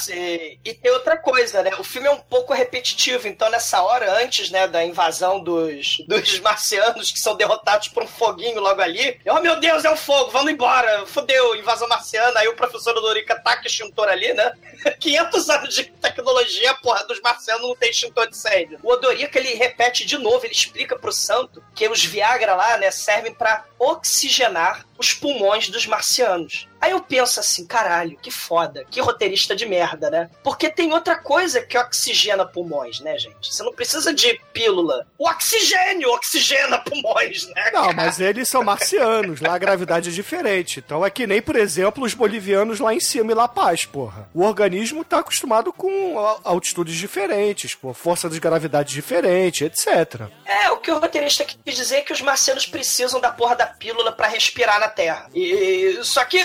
Sim. 0.00 0.58
E 0.64 0.74
tem 0.74 0.90
outra 0.92 1.16
coisa, 1.16 1.62
né? 1.62 1.70
O 1.78 1.84
filme 1.84 2.08
é 2.08 2.10
um 2.10 2.18
pouco 2.18 2.52
repetitivo, 2.52 3.26
então 3.26 3.50
nessa 3.50 3.82
hora, 3.82 4.12
antes, 4.22 4.50
né, 4.50 4.66
da 4.66 4.84
invasão 4.84 5.42
dos, 5.42 5.98
dos 6.06 6.38
marcianos 6.40 7.10
que 7.10 7.18
são 7.18 7.36
derrotados 7.36 7.88
por 7.88 8.02
um 8.02 8.06
foguinho 8.06 8.60
logo 8.60 8.80
ali, 8.80 9.20
oh 9.26 9.40
meu 9.40 9.58
Deus, 9.58 9.84
é 9.84 9.90
um 9.90 9.96
fogo, 9.96 10.30
vamos 10.30 10.52
embora, 10.52 11.06
fudeu, 11.06 11.56
invasão 11.56 11.88
marciana, 11.88 12.40
aí 12.40 12.48
o 12.48 12.56
professor 12.56 12.96
Odorica 12.96 13.40
taca 13.40 13.66
extintor 13.66 14.08
ali, 14.08 14.32
né? 14.32 14.52
500 14.98 15.50
anos 15.50 15.74
de 15.74 15.84
tecnologia, 15.84 16.74
porra, 16.74 17.04
dos 17.04 17.20
marcianos 17.20 17.62
não 17.62 17.76
tem 17.76 17.90
extintor 17.90 18.28
de 18.28 18.36
incêndio. 18.36 18.78
O 18.82 18.92
Odorica, 18.92 19.38
ele 19.38 19.54
repete 19.54 20.04
de 20.04 20.18
novo, 20.18 20.44
ele 20.44 20.54
explica 20.54 20.98
pro 20.98 21.12
santo 21.12 21.62
que 21.74 21.88
os 21.88 22.04
Viagra 22.04 22.54
lá, 22.54 22.76
né, 22.78 22.90
servem 22.90 23.32
pra 23.32 23.64
oxigenar 23.78 24.86
os 24.98 25.12
pulmões 25.12 25.68
dos 25.68 25.86
marcianos. 25.86 26.68
Aí 26.80 26.92
eu 26.92 27.00
penso 27.00 27.40
assim, 27.40 27.66
caralho, 27.66 28.16
que 28.20 28.30
foda, 28.30 28.86
que 28.90 29.00
roteirista 29.00 29.54
de 29.54 29.66
merda, 29.66 30.10
né? 30.10 30.30
Porque 30.42 30.70
tem 30.70 30.92
outra 30.92 31.16
coisa 31.16 31.60
que 31.60 31.76
oxigena 31.76 32.46
pulmões, 32.46 33.00
né, 33.00 33.18
gente? 33.18 33.52
Você 33.52 33.62
não 33.62 33.72
precisa 33.72 34.14
de 34.14 34.40
pílula. 34.52 35.06
O 35.18 35.28
oxigênio 35.28 36.10
oxigena 36.10 36.78
pulmões, 36.78 37.46
né? 37.48 37.70
Não, 37.72 37.92
mas 37.92 38.20
eles 38.20 38.48
são 38.48 38.64
marcianos, 38.64 39.40
lá 39.40 39.54
a 39.54 39.58
gravidade 39.58 40.08
é 40.08 40.12
diferente. 40.12 40.78
Então 40.78 41.04
é 41.04 41.10
que 41.10 41.26
nem, 41.26 41.42
por 41.42 41.56
exemplo, 41.56 42.04
os 42.04 42.14
bolivianos 42.14 42.80
lá 42.80 42.94
em 42.94 43.00
cima 43.00 43.32
em 43.32 43.34
La 43.34 43.48
Paz, 43.48 43.84
porra. 43.84 44.28
O 44.34 44.42
organismo 44.42 45.04
tá 45.04 45.18
acostumado 45.18 45.72
com 45.72 46.18
altitudes 46.44 46.96
diferentes, 46.96 47.74
pô, 47.74 47.92
força 47.92 48.28
de 48.28 48.40
gravidade 48.40 48.92
diferente, 48.92 49.64
etc. 49.64 50.28
É, 50.46 50.70
o 50.70 50.78
que 50.78 50.90
o 50.90 50.98
roteirista 50.98 51.44
quis 51.44 51.76
dizer 51.76 51.96
é 51.96 52.00
que 52.00 52.12
os 52.12 52.22
marcianos 52.22 52.66
precisam 52.66 53.20
da 53.20 53.30
porra 53.30 53.56
da 53.56 53.66
pílula 53.66 54.12
pra 54.12 54.28
respirar 54.28 54.80
na 54.80 54.88
Terra. 54.88 55.28
E 55.34 55.98
só 56.02 56.24
que 56.24 56.44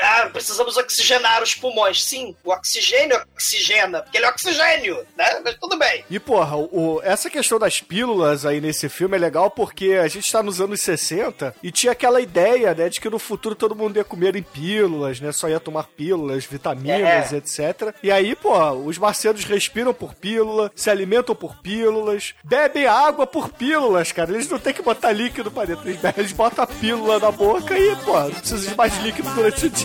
ah, 0.00 0.28
precisamos 0.32 0.76
oxigenar 0.76 1.42
os 1.42 1.54
pulmões. 1.54 2.04
Sim, 2.04 2.34
o 2.44 2.50
oxigênio 2.50 3.20
oxigena, 3.34 4.02
porque 4.02 4.18
ele 4.18 4.26
é 4.26 4.28
oxigênio, 4.28 5.06
né? 5.16 5.40
Mas 5.44 5.56
tudo 5.60 5.76
bem. 5.76 6.04
E, 6.10 6.18
porra, 6.18 6.56
o- 6.56 7.00
essa 7.04 7.28
questão 7.30 7.58
das 7.58 7.80
pílulas 7.80 8.44
aí 8.46 8.60
nesse 8.60 8.88
filme 8.88 9.16
é 9.16 9.20
legal 9.20 9.50
porque 9.50 9.92
a 10.02 10.08
gente 10.08 10.30
tá 10.30 10.42
nos 10.42 10.60
anos 10.60 10.80
60 10.80 11.54
e 11.62 11.70
tinha 11.70 11.92
aquela 11.92 12.20
ideia, 12.20 12.74
né, 12.74 12.88
de 12.88 13.00
que 13.00 13.08
no 13.10 13.18
futuro 13.18 13.54
todo 13.54 13.74
mundo 13.74 13.96
ia 13.96 14.04
comer 14.04 14.36
em 14.36 14.42
pílulas, 14.42 15.20
né, 15.20 15.32
só 15.32 15.48
ia 15.48 15.60
tomar 15.60 15.84
pílulas, 15.96 16.44
vitaminas, 16.44 17.32
É. 17.32 17.36
etc. 17.36 17.94
E 18.02 18.10
aí, 18.10 18.34
pô, 18.34 18.56
os 18.72 18.98
marcianos 18.98 19.44
respiram 19.44 19.94
por 19.94 20.14
pílula, 20.14 20.70
se 20.74 20.90
alimentam 20.90 21.34
por 21.34 21.56
pílulas, 21.58 22.34
bebem 22.42 22.86
água 22.86 23.26
por 23.26 23.48
pílulas, 23.50 24.12
cara. 24.12 24.32
Eles 24.32 24.48
não 24.48 24.58
têm 24.58 24.72
que 24.74 24.82
botar 24.82 25.12
líquido 25.12 25.50
pra 25.50 25.64
dentro, 25.64 25.88
eles 25.88 26.32
botam 26.32 26.64
a 26.64 26.66
pílula 26.66 27.18
na 27.18 27.30
boca 27.30 27.78
e, 27.78 27.94
pô, 27.96 28.18
não 28.18 28.30
precisa 28.30 28.68
de 28.70 28.74
mais 28.76 28.96
líquido 28.98 29.30
durante 29.34 29.66
o 29.66 29.70
dia. 29.70 29.83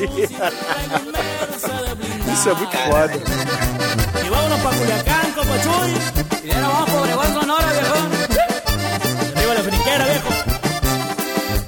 Isso 2.33 2.49
é 2.49 2.53
muito 2.53 2.77
foda. 2.77 3.13
Y 4.23 4.29
vámonos 4.29 4.59
pa' 4.61 4.69
Culiacán, 4.69 5.31
Copochuy. 5.33 5.91
Y 6.45 6.51
ahora 6.51 6.67
vamos 6.69 6.89
por 6.89 6.99
Obregón, 6.99 7.33
Sonora, 7.33 7.71
viejón. 7.73 8.11
Arriba 9.35 9.53
la 9.55 9.61
friquera, 9.61 10.05
viejo. 10.05 10.29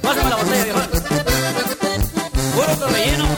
Pásame 0.00 0.30
la 0.30 0.36
botella, 0.36 0.64
viejón. 0.64 0.88
Puro 2.54 2.88
relleno. 2.88 3.31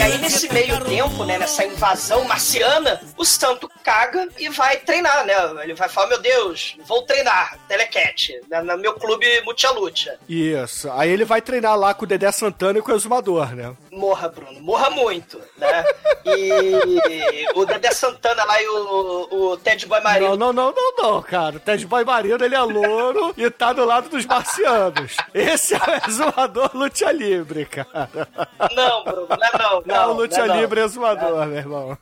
E, 0.00 0.02
aí, 0.02 0.16
nesse 0.16 0.50
meio 0.50 0.82
tempo, 0.82 1.26
né, 1.26 1.36
nessa 1.36 1.62
invasão 1.62 2.24
marciana, 2.24 2.98
o 3.18 3.24
Santo 3.24 3.70
caga 3.84 4.30
e 4.38 4.48
vai 4.48 4.78
treinar, 4.78 5.26
né? 5.26 5.34
Ele 5.62 5.74
vai 5.74 5.90
falar, 5.90 6.06
meu 6.06 6.18
Deus, 6.18 6.74
vou 6.86 7.02
treinar, 7.02 7.58
Telecat, 7.68 8.40
né, 8.48 8.62
no 8.62 8.78
meu 8.78 8.94
clube 8.94 9.26
Multialucha. 9.42 10.18
Isso. 10.26 10.90
Aí 10.92 11.10
ele 11.10 11.26
vai 11.26 11.42
treinar 11.42 11.78
lá 11.78 11.92
com 11.92 12.04
o 12.04 12.08
Dedé 12.08 12.32
Santana 12.32 12.78
e 12.78 12.82
com 12.82 12.92
o 12.92 12.94
Exumador, 12.94 13.54
né? 13.54 13.76
Morra, 13.92 14.30
Bruno, 14.30 14.58
morra 14.62 14.88
muito, 14.88 15.38
né? 15.58 15.84
E 16.24 17.46
o 17.54 17.66
Dedé 17.66 17.90
Santana 17.90 18.42
lá 18.44 18.62
e 18.62 18.68
o, 18.68 19.28
o 19.30 19.56
Ted 19.58 19.84
Boy 19.84 20.00
Marino. 20.00 20.34
Não, 20.34 20.50
não, 20.50 20.72
não, 20.72 20.74
não, 20.74 21.12
não, 21.12 21.22
cara. 21.22 21.56
O 21.56 21.60
Ted 21.60 21.86
Boy 21.86 22.06
Marino, 22.06 22.42
ele 22.42 22.54
é 22.54 22.62
louro 22.62 23.34
e 23.36 23.50
tá 23.50 23.74
do 23.74 23.84
lado 23.84 24.08
dos 24.08 24.24
marcianos. 24.24 25.14
Esse 25.34 25.74
é 25.74 25.78
o 25.78 26.08
exumador 26.08 26.70
Lucha 26.72 27.12
Libre, 27.12 27.66
cara. 27.66 28.26
Não, 28.74 29.04
Bruno, 29.04 29.28
não 29.28 29.46
é 29.46 29.58
não. 29.58 29.89
É 29.94 30.00
o 30.00 30.08
não, 30.08 30.12
Lucha 30.14 30.38
não 30.38 30.44
é 30.44 30.48
não. 30.48 30.60
Libre 30.60 30.80
exumador, 30.80 31.46
meu 31.46 31.58
irmão. 31.58 31.98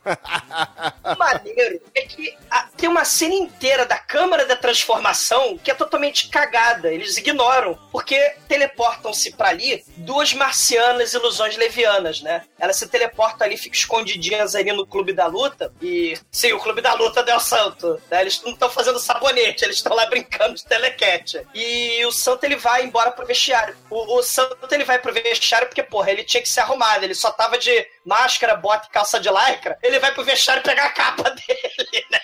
O 1.04 1.18
maneiro 1.18 1.80
é 1.94 2.02
que 2.02 2.36
a- 2.50 2.68
tem 2.76 2.88
uma 2.88 3.04
cena 3.04 3.34
inteira 3.34 3.84
da 3.86 3.98
Câmara 3.98 4.44
da 4.46 4.56
Transformação 4.56 5.58
que 5.58 5.70
é 5.70 5.74
totalmente 5.74 6.28
cagada. 6.28 6.92
Eles 6.92 7.16
ignoram, 7.16 7.78
porque 7.90 8.16
teleportam-se 8.48 9.32
pra 9.32 9.48
ali 9.48 9.84
duas 9.96 10.32
marcianas 10.32 11.12
ilusões 11.14 11.56
levianas, 11.56 12.20
né? 12.22 12.42
Elas 12.58 12.76
se 12.76 12.86
teleportam 12.88 13.46
ali, 13.46 13.56
ficam 13.56 13.76
escondidinhas 13.78 14.54
ali 14.54 14.72
no 14.72 14.86
Clube 14.86 15.12
da 15.12 15.26
Luta. 15.26 15.72
E, 15.80 16.16
sim, 16.30 16.52
o 16.52 16.60
Clube 16.60 16.80
da 16.80 16.94
Luta 16.94 17.22
Del 17.22 17.40
Santo. 17.40 18.00
Né? 18.10 18.20
Eles 18.20 18.42
não 18.42 18.52
estão 18.52 18.70
fazendo 18.70 18.98
sabonete, 18.98 19.64
eles 19.64 19.76
estão 19.76 19.94
lá 19.94 20.06
brincando 20.06 20.54
de 20.54 20.64
telecat. 20.64 21.46
E 21.54 22.04
o 22.06 22.12
Santo, 22.12 22.44
ele 22.44 22.56
vai 22.56 22.84
embora 22.84 23.10
pro 23.10 23.26
vestiário. 23.26 23.76
O, 23.90 24.18
o 24.18 24.22
Santo, 24.22 24.56
ele 24.72 24.84
vai 24.84 24.98
pro 24.98 25.12
vestiário 25.12 25.66
porque, 25.68 25.82
porra, 25.82 26.10
ele 26.10 26.24
tinha 26.24 26.42
que 26.42 26.48
se 26.48 26.60
arrumar. 26.60 27.02
Ele 27.02 27.14
só 27.14 27.30
tava 27.30 27.58
de 27.58 27.77
máscara, 28.04 28.56
bota 28.56 28.86
e 28.88 28.92
calça 28.92 29.20
de 29.20 29.28
lycra. 29.28 29.78
Ele 29.82 29.98
vai 29.98 30.12
pro 30.12 30.24
vestiário 30.24 30.62
pegar 30.62 30.86
a 30.86 30.90
capa 30.90 31.30
dele, 31.30 32.06
né? 32.10 32.20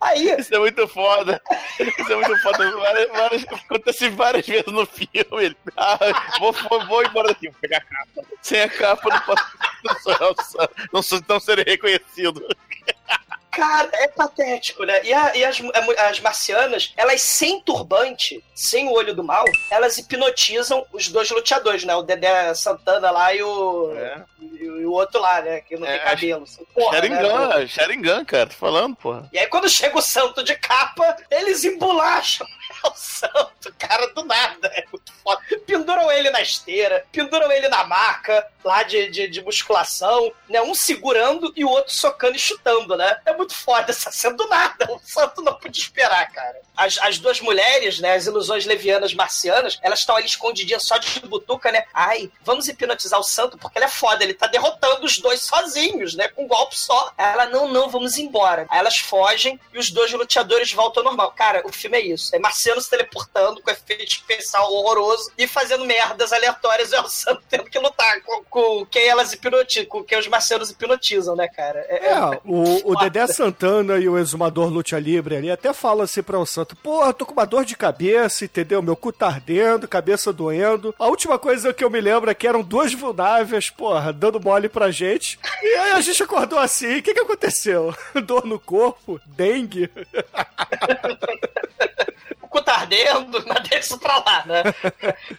Aí, 0.00 0.30
Isso 0.38 0.54
é 0.54 0.58
muito 0.58 0.86
foda. 0.86 1.42
Isso 1.78 2.12
é 2.12 2.14
muito 2.14 2.38
foda. 2.40 2.70
Várias, 2.70 3.08
várias, 3.08 3.44
acontece 3.44 4.08
várias 4.10 4.46
vezes 4.46 4.66
no 4.66 4.86
filme. 4.86 5.44
Ele, 5.44 5.56
ah, 5.76 5.98
vou, 6.38 6.52
vou, 6.52 6.86
vou 6.86 7.04
embora 7.04 7.28
daqui, 7.28 7.48
vou 7.48 7.60
pegar 7.60 7.78
a 7.78 7.80
capa. 7.80 8.28
Sem 8.40 8.62
a 8.62 8.68
capa, 8.68 9.08
não 9.08 9.20
posso. 9.20 9.44
Não, 9.84 9.94
sou, 10.00 10.70
não, 10.92 11.02
sou, 11.02 11.20
não 11.28 11.40
serei 11.40 11.64
reconhecido. 11.64 12.46
Cara, 13.50 13.88
é 13.94 14.06
patético, 14.06 14.84
né? 14.84 15.00
E, 15.02 15.12
a- 15.12 15.34
e 15.34 15.44
as, 15.44 15.58
as 15.98 16.20
marcianas, 16.20 16.92
elas 16.96 17.20
sem 17.22 17.60
turbante, 17.62 18.44
sem 18.54 18.86
o 18.86 18.92
olho 18.92 19.12
do 19.14 19.24
mal, 19.24 19.44
elas 19.70 19.98
hipnotizam 19.98 20.86
os 20.92 21.08
dois 21.08 21.28
luteadores, 21.30 21.82
né? 21.82 21.92
O 21.96 22.02
Dedé 22.02 22.54
Santana 22.54 23.10
lá 23.10 23.34
e 23.34 23.42
o, 23.42 23.92
É. 23.96 24.22
e, 24.40 24.68
o- 24.68 24.80
e 24.82 24.86
o 24.86 24.92
outro 24.92 25.20
lá, 25.20 25.40
né? 25.40 25.60
Que 25.62 25.76
não 25.76 25.86
É, 25.88 25.98
tem 25.98 26.06
cabelo. 26.08 26.44
Porra, 26.72 27.00
né? 27.00 27.08
Sharingan, 27.08 27.66
Sharingan, 27.68 28.24
cara, 28.24 28.46
tô 28.46 28.54
falando, 28.54 28.94
porra. 28.94 29.28
E 29.32 29.38
aí 29.38 29.46
quando 29.48 29.68
chega 29.68 29.98
o 29.98 30.02
santo 30.02 30.44
de 30.44 30.54
capa, 30.54 31.16
eles 31.28 31.64
embolacham 31.64 32.46
o 32.84 32.92
santo, 32.94 33.74
cara, 33.76 34.06
do 34.14 34.22
nada. 34.24 34.68
É 34.68 34.84
muito 34.92 35.12
foda. 35.14 35.40
Penduram 35.66 36.12
ele 36.12 36.30
na 36.30 36.40
esteira, 36.42 37.04
penduram 37.10 37.50
ele 37.50 37.66
na 37.68 37.82
maca 37.84 38.46
lá 38.64 38.82
de, 38.82 39.08
de, 39.10 39.28
de 39.28 39.42
musculação, 39.42 40.32
né? 40.48 40.60
Um 40.62 40.74
segurando 40.74 41.52
e 41.56 41.64
o 41.64 41.68
outro 41.68 41.92
socando 41.92 42.36
e 42.36 42.40
chutando, 42.40 42.96
né? 42.96 43.20
É 43.24 43.36
muito 43.36 43.54
foda 43.54 43.90
essa 43.90 44.10
cena 44.10 44.36
do 44.36 44.46
nada. 44.48 44.90
O 44.90 45.00
santo 45.02 45.42
não 45.42 45.54
podia 45.54 45.82
esperar, 45.82 46.30
cara. 46.32 46.60
As, 46.76 46.98
as 46.98 47.18
duas 47.18 47.40
mulheres, 47.40 47.98
né? 47.98 48.14
As 48.14 48.26
ilusões 48.26 48.66
levianas 48.66 49.14
marcianas, 49.14 49.78
elas 49.82 50.00
estão 50.00 50.16
ali 50.16 50.26
escondidinhas 50.26 50.84
só 50.84 50.96
de 50.98 51.20
butuca, 51.20 51.72
né? 51.72 51.84
Ai, 51.92 52.30
vamos 52.42 52.68
hipnotizar 52.68 53.18
o 53.18 53.24
santo 53.24 53.58
porque 53.58 53.78
ele 53.78 53.86
é 53.86 53.88
foda, 53.88 54.22
ele 54.22 54.34
tá 54.34 54.46
derrotando 54.46 55.04
os 55.04 55.18
dois 55.18 55.40
sozinhos, 55.42 56.14
né? 56.14 56.28
Com 56.28 56.44
um 56.44 56.48
golpe 56.48 56.78
só. 56.78 57.12
Ela, 57.16 57.46
não, 57.46 57.68
não, 57.68 57.88
vamos 57.88 58.18
embora. 58.18 58.66
Aí 58.70 58.78
elas 58.78 58.98
fogem 58.98 59.58
e 59.72 59.78
os 59.78 59.90
dois 59.90 60.12
luteadores 60.12 60.72
voltam 60.72 61.02
ao 61.02 61.08
normal. 61.08 61.32
Cara, 61.32 61.62
o 61.66 61.72
filme 61.72 61.98
é 61.98 62.00
isso. 62.00 62.34
É 62.34 62.38
Marciano 62.38 62.80
se 62.80 62.90
teleportando 62.90 63.62
com 63.62 63.70
efeito 63.70 64.04
especial 64.04 64.72
horroroso 64.72 65.32
e 65.36 65.46
fazendo 65.46 65.84
merdas 65.84 66.32
aleatórias 66.32 66.92
e 66.92 66.96
o 66.96 67.08
santo 67.08 67.42
tendo 67.48 67.64
que 67.64 67.78
lutar 67.78 68.20
com, 68.22 68.44
com 68.48 68.86
quem 68.86 69.08
elas 69.08 69.32
hipnotizam, 69.32 69.86
com 69.86 70.02
quem 70.02 70.18
os 70.18 70.26
marcianos 70.28 70.70
hipnotizam, 70.70 71.36
né, 71.36 71.48
cara? 71.48 71.80
É, 71.88 72.14
o, 72.44 72.92
o 72.92 72.96
Dedé 72.96 73.26
Santana 73.26 73.98
e 73.98 74.08
o 74.08 74.18
exumador 74.18 74.68
Lucha 74.68 74.98
Libre 74.98 75.36
ali 75.36 75.50
até 75.50 75.72
falam 75.72 76.04
assim 76.04 76.22
pra 76.22 76.38
o 76.38 76.46
Santo: 76.46 76.76
Porra, 76.76 77.12
tô 77.12 77.26
com 77.26 77.32
uma 77.32 77.46
dor 77.46 77.64
de 77.64 77.76
cabeça, 77.76 78.44
entendeu? 78.44 78.82
Meu 78.82 78.96
cu 78.96 79.12
tá 79.12 79.26
ardendo, 79.26 79.88
cabeça 79.88 80.32
doendo. 80.32 80.94
A 80.98 81.06
última 81.06 81.38
coisa 81.38 81.72
que 81.72 81.84
eu 81.84 81.90
me 81.90 82.00
lembro 82.00 82.30
é 82.30 82.34
que 82.34 82.46
eram 82.46 82.62
duas 82.62 82.92
vulnáveis, 82.92 83.70
porra, 83.70 84.12
dando 84.12 84.40
mole 84.40 84.68
pra 84.68 84.90
gente. 84.90 85.38
E 85.62 85.74
aí 85.76 85.92
a 85.92 86.00
gente 86.00 86.22
acordou 86.22 86.58
assim: 86.58 86.98
o 86.98 87.02
que 87.02 87.14
que 87.14 87.20
aconteceu? 87.20 87.94
Dor 88.24 88.46
no 88.46 88.58
corpo? 88.58 89.20
Dengue? 89.26 89.90
cu 92.58 92.62
tá 92.62 92.74
ardendo, 92.74 93.44
mas 93.46 93.68
deixa 93.68 93.86
isso 93.86 93.98
pra 93.98 94.18
lá, 94.18 94.44
né? 94.46 94.62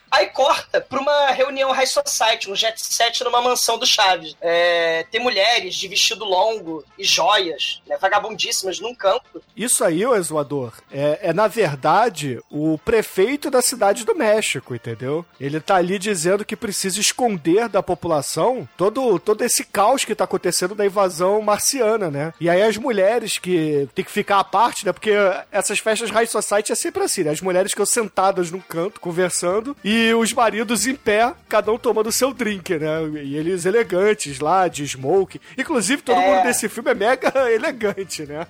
Aí 0.09 0.27
corta 0.27 0.81
pra 0.81 0.99
uma 0.99 1.27
reunião 1.31 1.71
High 1.71 1.87
Society, 1.87 2.49
um 2.49 2.55
jet 2.55 2.83
set 2.83 3.23
numa 3.23 3.41
mansão 3.41 3.77
do 3.77 3.85
Chaves. 3.85 4.35
É, 4.41 5.05
tem 5.11 5.21
mulheres 5.21 5.75
de 5.75 5.87
vestido 5.87 6.25
longo 6.25 6.83
e 6.97 7.03
joias, 7.03 7.81
né, 7.87 7.97
vagabundíssimas 7.97 8.79
num 8.79 8.95
campo. 8.95 9.41
Isso 9.55 9.83
aí, 9.83 10.05
o 10.05 10.15
exumador, 10.15 10.73
é, 10.91 11.19
é 11.23 11.33
na 11.33 11.47
verdade 11.47 12.39
o 12.49 12.77
prefeito 12.83 13.49
da 13.49 13.61
cidade 13.61 14.05
do 14.05 14.15
México, 14.15 14.73
entendeu? 14.73 15.25
Ele 15.39 15.59
tá 15.59 15.75
ali 15.75 15.99
dizendo 15.99 16.45
que 16.45 16.55
precisa 16.55 16.99
esconder 16.99 17.67
da 17.67 17.83
população 17.83 18.67
todo, 18.77 19.19
todo 19.19 19.43
esse 19.43 19.63
caos 19.63 20.05
que 20.05 20.15
tá 20.15 20.23
acontecendo 20.23 20.75
da 20.75 20.85
invasão 20.85 21.41
marciana, 21.41 22.09
né? 22.09 22.33
E 22.39 22.49
aí 22.49 22.61
as 22.61 22.77
mulheres 22.77 23.37
que 23.37 23.87
tem 23.93 24.05
que 24.05 24.11
ficar 24.11 24.39
à 24.39 24.43
parte, 24.43 24.85
né? 24.85 24.93
Porque 24.93 25.11
essas 25.51 25.79
festas 25.79 26.09
High 26.09 26.27
Society 26.27 26.71
é 26.71 26.75
sempre 26.75 27.03
assim, 27.03 27.08
né? 27.17 27.31
As 27.31 27.41
mulheres 27.41 27.71
ficam 27.71 27.85
sentadas 27.85 28.51
num 28.51 28.59
canto, 28.59 28.99
conversando, 28.99 29.75
e 29.83 30.13
os 30.13 30.31
maridos 30.33 30.85
em 30.87 30.95
pé, 30.95 31.33
cada 31.47 31.71
um 31.71 31.77
tomando 31.77 32.11
seu 32.11 32.33
drink, 32.33 32.77
né? 32.77 33.01
E 33.23 33.35
eles 33.35 33.65
elegantes 33.65 34.39
lá, 34.39 34.67
de 34.67 34.87
smoke. 34.87 35.41
Inclusive, 35.57 36.01
todo 36.01 36.19
É. 36.19 36.27
mundo 36.27 36.43
desse 36.43 36.67
filme 36.69 36.91
é 36.91 36.93
mega 36.95 37.31
elegante, 37.51 38.23
né? 38.25 38.45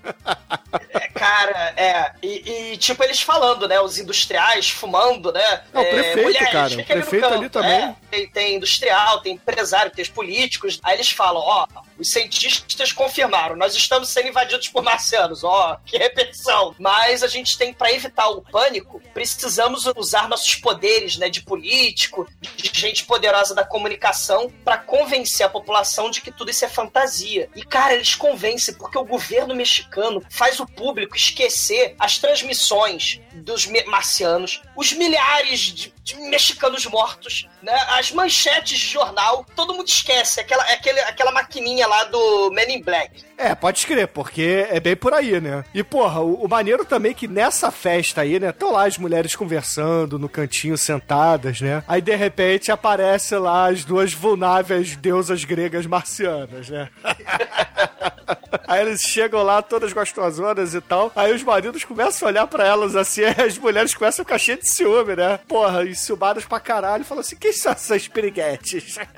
É, 0.91 1.07
cara, 1.09 1.73
é. 1.75 2.11
E, 2.21 2.71
e, 2.73 2.77
tipo, 2.77 3.03
eles 3.03 3.21
falando, 3.21 3.67
né? 3.67 3.79
Os 3.79 3.97
industriais 3.97 4.69
fumando, 4.69 5.31
né? 5.31 5.61
Não, 5.73 5.81
o 5.81 5.85
é, 5.85 5.89
prefeito, 5.89 6.51
cara, 6.51 6.73
o 6.73 6.85
prefeito 6.85 7.25
ali 7.25 7.49
também. 7.49 7.71
É, 7.71 7.95
tem, 8.11 8.27
tem 8.29 8.55
industrial, 8.55 9.21
tem 9.21 9.33
empresário, 9.35 9.91
tem 9.91 10.03
os 10.03 10.09
políticos. 10.09 10.79
Aí 10.83 10.95
eles 10.95 11.09
falam, 11.09 11.41
ó, 11.41 11.67
os 11.99 12.09
cientistas 12.09 12.91
confirmaram, 12.91 13.55
nós 13.55 13.75
estamos 13.75 14.09
sendo 14.09 14.29
invadidos 14.29 14.69
por 14.69 14.81
marcianos, 14.81 15.43
ó, 15.43 15.77
que 15.85 15.97
repetição. 15.97 16.73
Mas 16.79 17.23
a 17.23 17.27
gente 17.27 17.57
tem, 17.57 17.73
pra 17.73 17.91
evitar 17.91 18.29
o 18.29 18.41
pânico, 18.41 19.01
precisamos 19.13 19.85
usar 19.97 20.29
nossos 20.29 20.55
poderes, 20.55 21.17
né, 21.17 21.29
de 21.29 21.41
político, 21.41 22.27
de 22.39 22.71
gente 22.73 23.05
poderosa 23.05 23.53
da 23.53 23.65
comunicação, 23.65 24.51
pra 24.63 24.77
convencer 24.77 25.45
a 25.45 25.49
população 25.49 26.09
de 26.09 26.21
que 26.21 26.31
tudo 26.31 26.51
isso 26.51 26.63
é 26.63 26.69
fantasia. 26.69 27.49
E, 27.55 27.63
cara, 27.63 27.93
eles 27.93 28.15
convencem, 28.15 28.73
porque 28.73 28.97
o 28.97 29.03
governo 29.03 29.53
mexicano 29.53 30.23
faz 30.29 30.59
o 30.59 30.65
público 30.65 31.17
esquecer 31.17 31.95
as 31.99 32.17
transmissões 32.17 33.19
dos 33.33 33.65
marcianos, 33.85 34.61
os 34.75 34.93
milhares 34.93 35.59
de, 35.59 35.93
de 36.03 36.15
mexicanos 36.15 36.85
mortos, 36.85 37.47
né, 37.61 37.73
as 37.89 38.11
manchetes 38.11 38.79
de 38.79 38.87
jornal, 38.87 39.45
todo 39.55 39.73
mundo 39.73 39.87
esquece, 39.87 40.39
aquela, 40.39 40.63
aquele, 40.63 40.99
aquela 41.01 41.31
maquininha 41.31 41.87
lá 41.89 42.03
do 42.05 42.51
Men 42.51 42.77
in 42.77 42.81
Black. 42.81 43.23
É, 43.37 43.55
pode 43.55 43.79
escrever, 43.79 44.07
porque 44.07 44.67
é 44.69 44.79
bem 44.79 44.95
por 44.95 45.13
aí, 45.13 45.39
né? 45.41 45.63
E, 45.73 45.83
porra, 45.83 46.19
o, 46.19 46.45
o 46.45 46.47
maneiro 46.47 46.85
também 46.85 47.11
é 47.11 47.15
que 47.15 47.27
nessa 47.27 47.71
festa 47.71 48.21
aí, 48.21 48.39
né? 48.39 48.49
Estão 48.49 48.71
lá 48.71 48.85
as 48.85 48.97
mulheres 48.97 49.35
conversando 49.35 50.19
no 50.19 50.29
cantinho, 50.29 50.77
sentadas, 50.77 51.61
né? 51.61 51.83
Aí, 51.87 52.01
de 52.01 52.15
repente, 52.15 52.71
aparece 52.71 53.35
lá 53.35 53.69
as 53.69 53.83
duas 53.83 54.13
vulnáveis 54.13 54.95
deusas 54.95 55.43
gregas 55.43 55.85
marcianas, 55.85 56.69
né? 56.69 56.89
Aí 58.67 58.81
eles 58.81 59.01
chegam 59.01 59.43
lá, 59.43 59.61
todas 59.61 59.93
gostosonas 59.93 60.73
e 60.73 60.81
tal. 60.81 61.11
Aí 61.15 61.33
os 61.33 61.43
maridos 61.43 61.83
começam 61.83 62.27
a 62.27 62.31
olhar 62.31 62.47
pra 62.47 62.65
elas 62.65 62.95
assim, 62.95 63.23
as 63.45 63.57
mulheres 63.57 63.93
começam 63.93 64.23
a 64.23 64.25
ficar 64.25 64.37
cheias 64.37 64.59
de 64.61 64.69
ciúme, 64.69 65.15
né? 65.15 65.39
Porra, 65.47 65.83
enciumadas 65.85 66.45
pra 66.45 66.59
caralho. 66.59 67.03
Falam 67.05 67.21
assim: 67.21 67.35
quem 67.35 67.51
são 67.53 67.71
essas 67.71 68.07
piriguetes? 68.07 68.97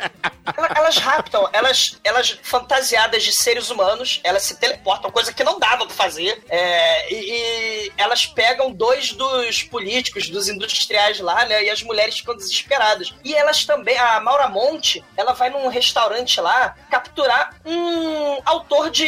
Ela- 0.57 0.69
Elas 0.75 0.97
raptam, 0.97 1.47
elas, 1.53 1.99
elas 2.03 2.39
fantasiadas 2.43 3.23
de 3.23 3.31
seres 3.31 3.69
humanos, 3.69 4.19
elas 4.23 4.43
se 4.43 4.59
teleportam, 4.59 5.11
coisa 5.11 5.31
que 5.31 5.43
não 5.43 5.59
dava 5.59 5.85
pra 5.85 5.95
fazer. 5.95 6.43
É, 6.49 7.13
e, 7.13 7.85
e 7.85 7.91
elas 7.97 8.25
pegam 8.25 8.71
dois 8.71 9.13
dos 9.13 9.63
políticos, 9.63 10.29
dos 10.29 10.49
industriais 10.49 11.19
lá, 11.19 11.45
né? 11.45 11.63
E 11.63 11.69
as 11.69 11.83
mulheres 11.83 12.17
ficam 12.17 12.35
desesperadas. 12.35 13.13
E 13.23 13.33
elas 13.35 13.63
também, 13.65 13.97
a 13.97 14.19
Maura 14.19 14.47
Monte, 14.49 15.03
ela 15.15 15.33
vai 15.33 15.49
num 15.49 15.67
restaurante 15.67 16.41
lá 16.41 16.75
capturar 16.89 17.55
um 17.65 18.39
autor 18.43 18.89
de 18.89 19.05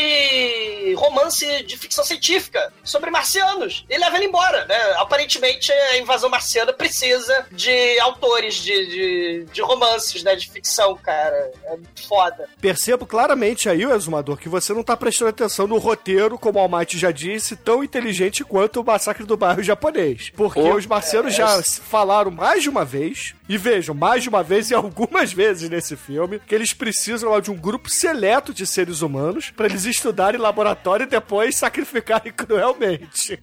romance 0.96 1.64
de 1.64 1.78
ficção 1.78 2.04
científica 2.04 2.72
sobre 2.84 3.10
marcianos. 3.10 3.86
E 3.90 3.98
leva 3.98 4.16
ele 4.18 4.26
embora, 4.26 4.66
né? 4.66 4.78
Aparentemente, 4.98 5.72
a 5.72 5.98
invasão 5.98 6.30
marciana 6.30 6.74
precisa 6.74 7.46
de 7.52 8.00
autores 8.00 8.56
de, 8.56 8.88
de, 8.88 9.46
de 9.52 9.62
romances, 9.62 10.24
né? 10.24 10.36
De 10.36 10.50
ficção, 10.50 10.96
cara. 10.96 11.52
É 11.66 11.78
foda. 12.08 12.48
Percebo 12.60 13.06
claramente 13.06 13.70
aí, 13.70 13.86
o 13.86 13.94
Exumador, 13.94 14.38
que 14.38 14.50
você 14.50 14.74
não 14.74 14.84
tá 14.84 14.96
prestando 14.96 15.30
atenção 15.30 15.68
no 15.68 15.78
roteiro, 15.78 16.38
como 16.38 16.60
o 16.60 16.62
Almighty 16.62 16.98
já 16.98 17.12
disse, 17.12 17.56
tão 17.56 17.84
inteligente 17.84 18.44
quanto 18.44 18.82
o 18.82 18.84
Massacre 18.84 19.26
do 19.26 19.38
Bairro 19.38 19.64
Japonês. 19.64 20.32
Porque 20.36 20.60
Oh, 20.60 20.76
os 20.76 20.86
marcianos 20.86 21.34
é, 21.34 21.38
já 21.38 21.60
é. 21.60 21.64
falaram 21.64 22.32
mais 22.32 22.64
de 22.64 22.70
uma 22.70 22.86
vez, 22.86 23.34
e 23.48 23.58
vejam, 23.58 23.94
mais 23.96 24.24
de 24.24 24.30
uma 24.30 24.42
vez 24.44 24.70
e 24.72 24.74
algumas 24.76 25.34
vezes 25.34 25.70
nesse 25.70 25.96
filme, 25.96 26.40
que 26.40 26.54
eles 26.56 26.74
precisam 26.74 27.30
lá, 27.32 27.40
de 27.40 27.52
um 27.52 27.56
grupo 27.58 27.90
seleto 27.90 28.54
de 28.54 28.66
seres 28.66 29.02
humanos 29.02 29.52
para 29.52 29.66
eles 29.66 29.86
estudarem 29.86 30.40
em 30.40 30.44
laboratório 30.44 31.04
e 31.06 31.10
depois 31.10 31.56
sacrificarem 31.56 32.32
cruelmente. 32.36 33.40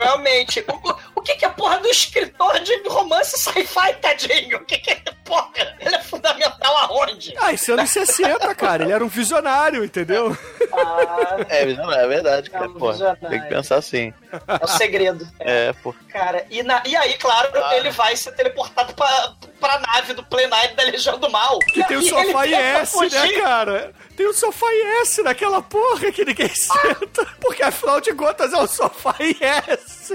Realmente. 0.00 0.64
O, 0.68 1.20
o 1.20 1.22
que, 1.22 1.34
que 1.36 1.44
é 1.44 1.48
porra 1.48 1.78
do 1.78 1.88
escritor 1.88 2.58
de 2.60 2.88
romance 2.88 3.38
sci-fi, 3.38 3.94
tadinho? 4.00 4.58
O 4.58 4.64
que, 4.64 4.78
que 4.78 4.90
é 4.90 5.02
porra? 5.24 5.48
Ele 5.80 5.94
é 5.96 6.00
fundamental 6.02 6.76
aonde? 6.78 7.34
Ah, 7.38 7.52
isso 7.52 7.70
é 7.70 7.74
anos 7.74 7.90
60, 7.90 8.54
cara. 8.54 8.84
Ele 8.84 8.92
era 8.92 9.04
um 9.04 9.08
visionário, 9.08 9.84
entendeu? 9.84 10.36
Ah, 10.72 11.36
É, 11.48 11.66
não, 11.74 11.92
é 11.92 12.06
verdade, 12.06 12.50
cara. 12.50 12.66
Não, 12.68 12.74
Pô, 12.74 12.90
visionário. 12.92 13.28
tem 13.28 13.40
que 13.40 13.48
pensar 13.48 13.76
assim. 13.76 14.12
é 14.60 14.64
o 14.64 14.68
segredo. 14.68 15.26
É, 15.40 15.72
pô. 15.74 15.94
Cara, 16.08 16.44
e, 16.50 16.62
na- 16.62 16.82
e 16.86 16.96
aí, 16.96 17.14
claro, 17.14 17.50
ele 17.74 17.90
vai 17.90 18.16
ser 18.16 18.32
teleportado 18.32 18.94
pra, 18.94 19.01
pra 19.60 19.78
nave 19.78 20.14
do 20.14 20.24
Night 20.48 20.74
da 20.74 20.82
Legião 20.84 21.18
do 21.18 21.30
Mal. 21.30 21.58
Que 21.72 21.84
tem 21.84 21.96
o 21.96 22.02
sofá 22.02 22.46
IS, 22.46 23.12
né, 23.12 23.32
cara? 23.40 23.92
O 24.26 24.32
sofá 24.32 24.66
IS 25.02 25.18
naquela 25.24 25.60
porra 25.60 26.10
que 26.10 26.24
ninguém 26.24 26.48
senta. 26.54 27.26
Porque 27.40 27.62
afinal 27.62 28.00
de 28.00 28.12
contas 28.14 28.52
é 28.52 28.56
o 28.56 28.66
sofá 28.66 29.14
IS. 29.20 30.12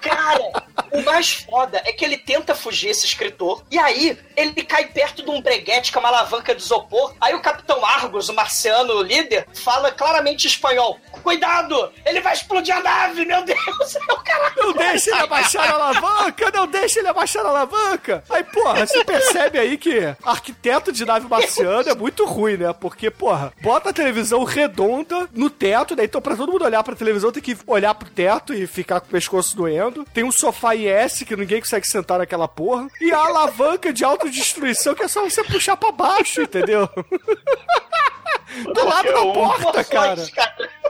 Cara, 0.00 0.64
o 0.92 1.02
mais 1.02 1.34
foda 1.34 1.82
é 1.84 1.92
que 1.92 2.04
ele 2.04 2.16
tenta 2.16 2.54
fugir, 2.54 2.90
esse 2.90 3.06
escritor, 3.06 3.62
e 3.70 3.78
aí 3.78 4.18
ele 4.36 4.62
cai 4.62 4.86
perto 4.86 5.22
de 5.22 5.30
um 5.30 5.40
breguete 5.40 5.92
com 5.92 5.98
uma 5.98 6.08
alavanca 6.08 6.54
de 6.54 6.62
isopor. 6.62 7.14
Aí 7.20 7.34
o 7.34 7.42
Capitão 7.42 7.84
Argos, 7.84 8.28
o 8.28 8.34
marciano 8.34 9.02
líder, 9.02 9.46
fala 9.54 9.90
claramente 9.90 10.46
espanhol: 10.46 10.98
Cuidado! 11.22 11.92
Ele 12.04 12.20
vai 12.20 12.32
explodir 12.32 12.74
a 12.76 12.80
nave, 12.80 13.24
meu 13.24 13.44
Deus! 13.44 13.96
É 13.96 14.12
o 14.12 14.16
caralho! 14.20 14.54
Não 14.56 14.72
deixa 14.72 15.10
ele 15.10 15.20
abaixar 15.20 15.70
a 15.70 15.74
alavanca, 15.74 16.50
não 16.54 16.66
deixa 16.66 16.98
ele 17.00 17.08
abaixar 17.08 17.44
a 17.44 17.48
alavanca. 17.48 18.24
Aí, 18.30 18.44
porra, 18.44 18.86
você 18.86 19.04
percebe 19.04 19.58
aí 19.58 19.76
que 19.76 20.14
arquiteto 20.24 20.92
de 20.92 21.04
nave 21.04 21.26
marciana 21.28 21.90
é 21.90 21.94
muito 21.94 22.24
ruim, 22.24 22.56
né? 22.56 22.72
Porque, 22.72 22.97
porra, 23.10 23.52
bota 23.60 23.90
a 23.90 23.92
televisão 23.92 24.44
redonda 24.44 25.28
no 25.32 25.48
teto, 25.48 25.94
né? 25.94 26.04
Então 26.04 26.20
pra 26.20 26.36
todo 26.36 26.52
mundo 26.52 26.64
olhar 26.64 26.82
pra 26.82 26.96
televisão 26.96 27.30
tem 27.30 27.42
que 27.42 27.56
olhar 27.66 27.94
pro 27.94 28.10
teto 28.10 28.52
e 28.52 28.66
ficar 28.66 29.00
com 29.00 29.06
o 29.06 29.10
pescoço 29.10 29.56
doendo. 29.56 30.04
Tem 30.12 30.24
um 30.24 30.32
sofá 30.32 30.74
IS 30.74 31.22
que 31.22 31.36
ninguém 31.36 31.60
consegue 31.60 31.86
sentar 31.86 32.18
naquela 32.18 32.48
porra. 32.48 32.88
E 33.00 33.12
a 33.12 33.18
alavanca 33.18 33.92
de 33.92 34.04
autodestruição 34.04 34.94
que 34.94 35.04
é 35.04 35.08
só 35.08 35.22
você 35.22 35.44
puxar 35.44 35.76
pra 35.76 35.92
baixo, 35.92 36.42
entendeu? 36.42 36.88
Do 38.74 38.84
lado 38.84 39.12
da 39.12 39.20
porta, 39.20 39.84
cara. 39.84 40.24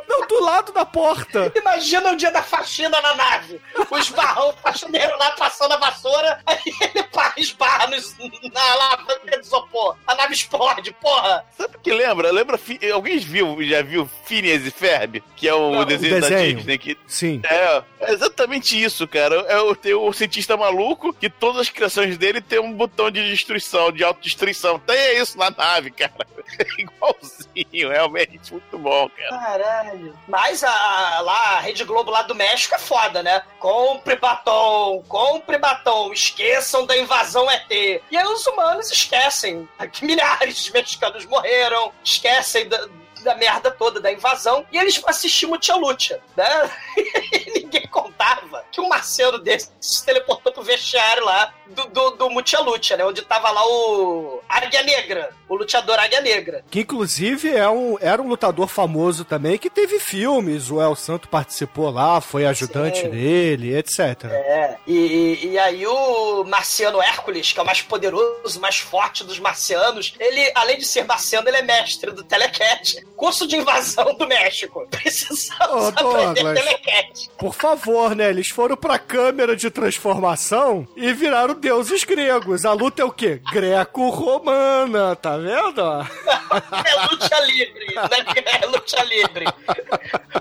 Não, 0.08 0.26
do 0.26 0.40
lado 0.42 0.72
da 0.72 0.84
porta. 0.84 1.52
Imagina 1.54 2.12
o 2.12 2.16
dia 2.16 2.30
da 2.30 2.42
faxina 2.42 3.00
na 3.00 3.14
nave. 3.14 3.60
Os 3.90 4.08
barrão, 4.10 4.50
o 4.50 4.52
faxineiro 4.54 5.16
lá 5.18 5.32
passando 5.32 5.72
a 5.72 5.76
vassoura, 5.76 6.40
aí 6.46 6.58
ele 6.80 7.02
pá, 7.04 7.32
esbarra 7.36 7.88
nos- 7.88 8.16
na 8.52 8.72
alavanca 8.72 9.38
de 9.38 9.46
isopor. 9.46 9.96
A 10.06 10.14
nave 10.14 10.34
explode, 10.34 10.92
porra. 10.94 11.44
Sabe 11.56 11.76
o 11.76 11.80
que 11.80 11.92
lembra? 11.92 12.30
Lembra? 12.32 12.58
Alguém 12.92 13.18
viu, 13.18 13.56
já 13.62 13.82
viu 13.82 14.08
Phineas 14.24 14.64
e 14.64 14.70
Ferb? 14.70 15.22
Que 15.36 15.46
é 15.48 15.54
o 15.54 15.72
Não, 15.72 15.84
desenho, 15.84 16.20
da 16.20 16.28
desenho. 16.28 16.56
Disney. 16.56 16.78
Que 16.78 16.98
Sim. 17.06 17.40
é, 17.44 17.82
é 18.00 18.12
exatamente 18.12 18.82
isso, 18.82 19.06
cara. 19.06 19.34
É 19.48 19.58
o, 19.60 19.74
tem 19.76 19.94
o 19.94 20.12
cientista 20.12 20.56
maluco 20.56 21.12
que 21.12 21.28
todas 21.28 21.62
as 21.62 21.70
criações 21.70 22.16
dele 22.16 22.40
tem 22.40 22.58
um 22.58 22.72
botão 22.72 23.10
de 23.10 23.28
destruição, 23.28 23.92
de 23.92 24.02
autodestruição. 24.02 24.78
Tem 24.78 25.18
isso 25.20 25.36
na 25.36 25.50
nave, 25.50 25.90
cara. 25.90 26.26
Igualzinho, 26.78 27.90
realmente. 27.90 28.52
Muito 28.52 28.78
bom, 28.78 29.08
cara. 29.10 29.38
Caralho. 29.38 29.97
Mas 30.26 30.62
a, 30.64 30.70
a- 30.70 31.20
lá, 31.20 31.56
a 31.56 31.60
Rede 31.60 31.84
Globo 31.84 32.10
lá 32.10 32.22
do 32.22 32.34
México 32.34 32.74
é 32.74 32.78
foda, 32.78 33.22
né? 33.22 33.42
Compre 33.58 34.16
batom, 34.16 35.02
compre 35.08 35.58
batom, 35.58 36.12
esqueçam 36.12 36.84
da 36.86 36.96
invasão 36.96 37.50
ET. 37.50 37.70
E 37.70 38.16
aí 38.16 38.24
os 38.26 38.46
humanos 38.46 38.90
esquecem 38.90 39.68
que 39.92 40.04
milhares 40.04 40.64
de 40.64 40.72
mexicanos 40.72 41.24
morreram, 41.26 41.92
esquecem 42.04 42.68
da, 42.68 42.86
da 43.22 43.34
merda 43.34 43.70
toda, 43.70 44.00
da 44.00 44.12
invasão, 44.12 44.64
e 44.70 44.78
eles 44.78 44.96
vão 44.98 45.10
assistir 45.10 45.46
Mutia 45.46 45.74
Lucha, 45.76 46.20
né? 46.36 46.70
E 47.32 47.60
ninguém 47.62 47.86
contava 47.88 48.64
que 48.70 48.80
um 48.80 48.88
marciano 48.88 49.38
desse 49.38 49.70
se 49.80 50.04
teleportou 50.04 50.52
pro 50.52 50.62
vestiário 50.62 51.24
lá 51.24 51.52
do, 51.66 51.86
do, 51.86 52.10
do 52.10 52.30
Mutia 52.30 52.60
Lucha, 52.60 52.96
né? 52.96 53.04
Onde 53.04 53.22
tava 53.22 53.50
lá 53.50 53.66
o 53.66 54.40
Águia 54.48 54.82
Negra, 54.82 55.30
o 55.48 55.54
lutador 55.54 55.98
Águia 55.98 56.20
Negra. 56.20 56.64
Que 56.70 56.80
inclusive 56.80 57.54
é 57.54 57.68
um, 57.68 57.96
era 58.00 58.20
um 58.20 58.28
lutador 58.28 58.68
famoso 58.68 59.24
também 59.24 59.58
que 59.58 59.70
teve 59.70 59.98
filmes. 59.98 60.70
O 60.70 60.80
El 60.80 60.94
Santo 60.94 61.28
participou 61.28 61.90
lá, 61.90 62.20
foi 62.20 62.46
ajudante 62.46 63.00
Sim. 63.00 63.10
dele, 63.10 63.76
etc. 63.76 64.24
É, 64.24 64.76
e, 64.86 65.50
e 65.52 65.58
aí 65.58 65.86
o 65.86 66.44
marciano 66.44 67.00
Hércules, 67.00 67.52
que 67.52 67.58
é 67.58 67.62
o 67.62 67.66
mais 67.66 67.82
poderoso, 67.82 68.60
mais 68.60 68.78
forte 68.78 69.24
dos 69.24 69.38
marcianos, 69.38 70.14
ele, 70.18 70.50
além 70.54 70.78
de 70.78 70.84
ser 70.84 71.04
marciano, 71.04 71.48
ele 71.48 71.58
é 71.58 71.62
mestre 71.62 72.10
do 72.12 72.24
Telecat, 72.24 73.04
curso 73.16 73.46
de 73.46 73.56
invasão 73.56 74.14
do 74.14 74.26
México. 74.26 74.86
Precisamos 74.90 75.88
aprender 75.88 76.34
Douglas. 76.34 76.58
Telecat. 76.58 77.30
Por 77.38 77.54
favor, 77.54 77.77
né? 78.14 78.30
Eles 78.30 78.48
foram 78.48 78.76
pra 78.76 78.98
câmera 78.98 79.56
de 79.56 79.70
transformação 79.70 80.86
e 80.96 81.12
viraram 81.12 81.54
deuses 81.54 82.04
gregos. 82.04 82.64
A 82.64 82.72
luta 82.72 83.02
é 83.02 83.04
o 83.04 83.10
quê? 83.10 83.40
Greco-romana, 83.52 85.16
tá 85.16 85.36
vendo? 85.36 85.82
É 86.50 87.06
luta 87.06 87.40
livre, 87.40 87.94
né? 87.94 88.60
É 88.62 88.66
luta 88.66 89.04
livre. 89.04 89.44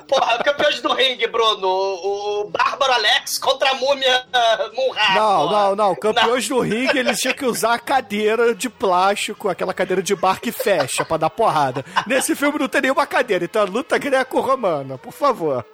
Porra, 0.07 0.41
campeões 0.41 0.81
do 0.81 0.93
ringue, 0.93 1.27
Bruno. 1.27 1.67
O, 1.67 2.41
o 2.41 2.49
Bárbaro 2.49 2.93
Alex 2.93 3.37
contra 3.37 3.71
a 3.71 3.73
múmia 3.73 4.25
uh, 4.27 4.75
Munra. 4.75 5.13
Não, 5.15 5.51
não, 5.51 5.75
não. 5.75 5.95
Campeões 5.95 6.47
do 6.47 6.59
ringue, 6.59 6.97
eles 6.97 7.19
tinham 7.19 7.33
que 7.33 7.45
usar 7.45 7.73
a 7.73 7.79
cadeira 7.79 8.55
de 8.55 8.69
plástico, 8.69 9.49
aquela 9.49 9.73
cadeira 9.73 10.01
de 10.01 10.15
bar 10.15 10.39
que 10.39 10.51
fecha 10.51 11.03
pra 11.03 11.17
dar 11.17 11.29
porrada. 11.29 11.83
Nesse 12.05 12.35
filme 12.35 12.59
não 12.59 12.67
tem 12.67 12.81
nenhuma 12.81 13.05
cadeira, 13.05 13.45
então 13.45 13.61
a 13.61 13.65
luta 13.65 13.97
greco-romana, 13.97 14.97
por 14.97 15.11
favor. 15.11 15.65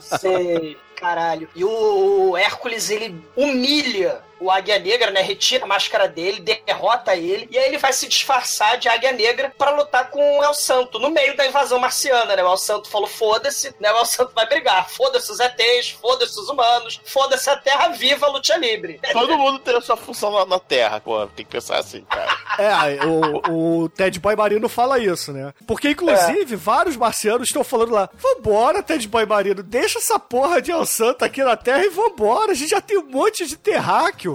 Sei, 0.00 0.76
caralho. 0.96 1.48
E 1.54 1.64
o, 1.64 2.36
Hércules, 2.36 2.90
ele 2.90 3.22
humilha 3.36 4.24
o 4.40 4.50
Águia 4.50 4.78
Negra, 4.78 5.10
né? 5.10 5.20
Retira 5.20 5.64
a 5.64 5.68
máscara 5.68 6.08
dele, 6.08 6.40
derrota 6.40 7.14
ele, 7.14 7.48
e 7.50 7.58
aí 7.58 7.66
ele 7.66 7.78
vai 7.78 7.92
se 7.92 8.08
disfarçar 8.08 8.78
de 8.78 8.88
Águia 8.88 9.12
Negra 9.12 9.52
pra 9.56 9.70
lutar 9.70 10.10
com 10.10 10.38
o 10.38 10.44
El 10.44 10.54
Santo, 10.54 10.98
no 10.98 11.10
meio 11.10 11.36
da 11.36 11.46
invasão 11.46 11.78
marciana, 11.78 12.36
né? 12.36 12.42
O 12.42 12.50
El 12.50 12.56
Santo 12.56 12.88
falou, 12.88 13.08
foda-se, 13.08 13.74
né? 13.80 13.92
O 13.92 13.98
El 13.98 14.06
Santo 14.06 14.32
vai 14.34 14.46
brigar. 14.46 14.88
Foda-se 14.88 15.30
os 15.30 15.40
ETs, 15.40 15.90
foda-se 15.90 16.38
os 16.38 16.48
humanos, 16.48 17.00
foda-se 17.04 17.48
a 17.50 17.56
Terra 17.56 17.88
Viva, 17.88 18.26
luta 18.28 18.56
livre. 18.56 19.00
Todo 19.12 19.38
mundo 19.38 19.58
tem 19.58 19.76
a 19.76 19.80
sua 19.80 19.96
função 19.96 20.30
na, 20.30 20.46
na 20.46 20.58
Terra, 20.58 21.00
pô. 21.00 21.26
Tem 21.28 21.44
que 21.44 21.52
pensar 21.52 21.78
assim, 21.78 22.02
cara. 22.02 22.36
É, 22.58 23.04
o, 23.04 23.82
o 23.82 23.88
Ted 23.90 24.18
Boy 24.18 24.34
Marino 24.34 24.66
fala 24.66 24.98
isso, 24.98 25.30
né? 25.30 25.52
Porque, 25.66 25.90
inclusive, 25.90 26.56
vários 26.56 26.96
marcianos 26.96 27.48
estão 27.48 27.62
falando 27.62 27.92
lá: 27.92 28.08
vambora, 28.14 28.82
Ted 28.82 29.06
Boy 29.08 29.26
Marino, 29.26 29.62
deixa 29.62 29.98
essa 29.98 30.18
porra 30.18 30.62
de 30.62 30.70
El 30.70 30.86
Santo 30.86 31.22
aqui 31.22 31.44
na 31.44 31.54
Terra 31.54 31.84
e 31.84 31.90
vambora. 31.90 32.52
A 32.52 32.54
gente 32.54 32.70
já 32.70 32.80
tem 32.80 32.96
um 32.96 33.10
monte 33.10 33.46
de 33.46 33.58
terráqueo. 33.58 34.25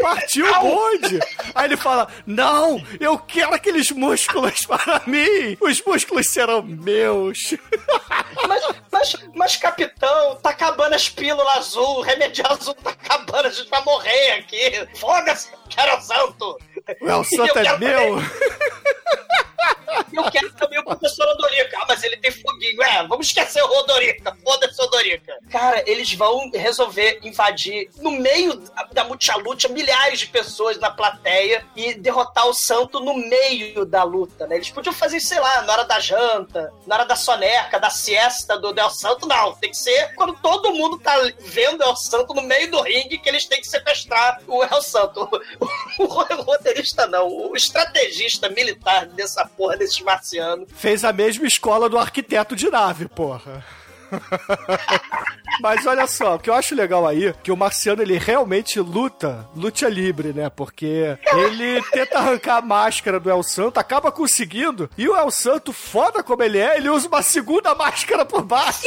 Partiu 0.00 0.46
o 0.46 0.60
bonde. 0.60 1.20
Aí 1.54 1.66
ele 1.66 1.76
fala: 1.76 2.08
não, 2.26 2.82
eu 3.00 3.18
quero 3.18 3.54
aqueles 3.54 3.90
músculos 3.90 4.60
para 4.66 5.02
mim. 5.06 5.56
Os 5.60 5.82
músculos 5.82 6.28
serão 6.28 6.62
meus. 6.62 7.54
Mas, 8.48 8.62
mas, 8.92 9.16
mas, 9.34 9.56
capitão, 9.56 10.36
tá 10.36 10.50
acabando 10.50 10.94
as 10.94 11.08
pílulas 11.08 11.56
azul, 11.56 11.98
o 11.98 12.02
remédio 12.02 12.44
azul 12.46 12.74
tá 12.74 12.90
acabando, 12.90 13.46
a 13.46 13.50
gente 13.50 13.68
vai 13.68 13.82
morrer 13.82 14.32
aqui. 14.32 14.88
Foda-se, 14.98 15.48
quero 15.68 16.00
Santo. 16.02 16.58
O 17.00 17.24
Santo 17.24 17.58
é 17.58 17.78
meu. 17.78 18.16
Eu 20.12 20.30
quero 20.30 20.52
também 20.54 20.78
o 20.78 20.84
professor 20.84 21.28
Andorico. 21.28 21.70
Ah, 21.76 21.86
mas 21.88 22.02
ele 22.02 22.16
tem 22.16 22.30
fogo 22.30 22.56
Huguinho. 22.56 22.82
É, 22.82 23.06
vamos 23.06 23.26
esquecer 23.26 23.62
o 23.62 23.66
Rodorica. 23.66 24.36
Foda-se 24.42 24.80
o 24.80 24.84
Rodorica. 24.84 25.38
Cara, 25.50 25.82
eles 25.86 26.12
vão 26.14 26.50
resolver 26.52 27.20
invadir 27.22 27.90
no 27.98 28.10
meio 28.10 28.62
da, 28.92 29.04
multiluta 29.04 29.68
milhares 29.68 30.20
de 30.20 30.26
pessoas 30.26 30.78
na 30.78 30.90
plateia 30.90 31.64
e 31.74 31.94
derrotar 31.94 32.46
o 32.46 32.54
santo 32.54 33.00
no 33.00 33.14
meio 33.14 33.84
da 33.84 34.02
luta, 34.02 34.46
né? 34.46 34.56
Eles 34.56 34.70
podiam 34.70 34.92
fazer, 34.92 35.20
sei 35.20 35.38
lá, 35.40 35.62
na 35.62 35.72
hora 35.72 35.84
da 35.84 36.00
janta, 36.00 36.72
na 36.86 36.96
hora 36.96 37.04
da 37.04 37.16
soneca, 37.16 37.78
da 37.78 37.90
siesta 37.90 38.58
do 38.58 38.72
Del 38.72 38.90
Santo, 38.90 39.26
não. 39.26 39.54
Tem 39.54 39.70
que 39.70 39.76
ser 39.76 40.14
quando 40.14 40.34
todo 40.40 40.72
mundo 40.72 40.98
tá 40.98 41.14
vendo 41.38 41.82
El 41.82 41.96
Santo 41.96 42.34
no 42.34 42.42
meio 42.42 42.70
do 42.70 42.80
ringue 42.82 43.18
que 43.18 43.28
eles 43.28 43.46
têm 43.46 43.60
que 43.60 43.68
sequestrar 43.68 44.40
o 44.46 44.62
El 44.64 44.82
Santo. 44.82 45.28
O, 45.58 45.66
o, 46.04 46.04
o 46.04 46.42
roteirista 46.42 47.06
não, 47.06 47.28
o 47.28 47.56
estrategista 47.56 48.48
militar 48.48 49.06
dessa 49.06 49.44
porra 49.46 49.75
desses 49.76 50.00
marcianos. 50.00 50.68
Fez 50.74 51.04
a 51.04 51.12
mesma 51.12 51.46
escola 51.46 51.88
do 51.88 51.98
arquiteto 51.98 52.56
de 52.56 52.70
nave, 52.70 53.08
porra. 53.08 53.64
Mas 55.60 55.86
olha 55.86 56.06
só, 56.06 56.34
o 56.34 56.38
que 56.38 56.50
eu 56.50 56.54
acho 56.54 56.74
legal 56.74 57.06
aí, 57.06 57.34
que 57.42 57.50
o 57.50 57.56
Marciano 57.56 58.02
ele 58.02 58.18
realmente 58.18 58.78
luta, 58.78 59.48
luta 59.54 59.88
livre, 59.88 60.32
né? 60.32 60.50
Porque 60.50 61.18
ele 61.32 61.82
tenta 61.90 62.18
arrancar 62.18 62.58
a 62.58 62.62
máscara 62.62 63.18
do 63.18 63.30
El 63.30 63.42
Santo, 63.42 63.78
acaba 63.78 64.12
conseguindo, 64.12 64.90
e 64.98 65.08
o 65.08 65.16
El 65.16 65.30
Santo, 65.30 65.72
foda 65.72 66.22
como 66.22 66.42
ele 66.42 66.58
é, 66.58 66.76
ele 66.76 66.90
usa 66.90 67.08
uma 67.08 67.22
segunda 67.22 67.74
máscara 67.74 68.24
por 68.24 68.42
baixo. 68.42 68.86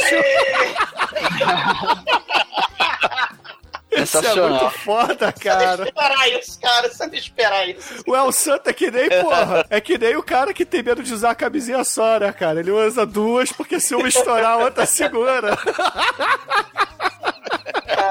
Isso 3.92 4.18
é 4.18 4.20
Sensacional. 4.22 4.60
muito 4.60 4.78
foda, 4.78 5.34
Você 5.36 5.44
cara. 5.44 5.76
não 5.78 5.84
esperar 5.84 6.28
isso, 6.30 6.60
cara. 6.60 6.88
Você 6.88 7.06
não 7.06 7.14
esperar 7.14 7.68
isso. 7.68 8.02
O 8.06 8.14
El 8.16 8.30
Santo 8.32 8.68
é 8.70 8.72
que 8.72 8.90
nem, 8.90 9.08
porra, 9.08 9.66
é 9.68 9.80
que 9.80 9.98
nem 9.98 10.16
o 10.16 10.22
cara 10.22 10.54
que 10.54 10.64
tem 10.64 10.82
medo 10.82 11.02
de 11.02 11.12
usar 11.12 11.30
a 11.30 11.34
camisinha 11.34 11.82
só, 11.82 12.18
né, 12.20 12.32
cara? 12.32 12.60
Ele 12.60 12.70
usa 12.70 13.04
duas 13.04 13.50
porque 13.52 13.80
se 13.80 13.94
uma 13.94 14.06
estourar, 14.08 14.52
a 14.52 14.56
outra 14.58 14.86
segura. 14.86 15.58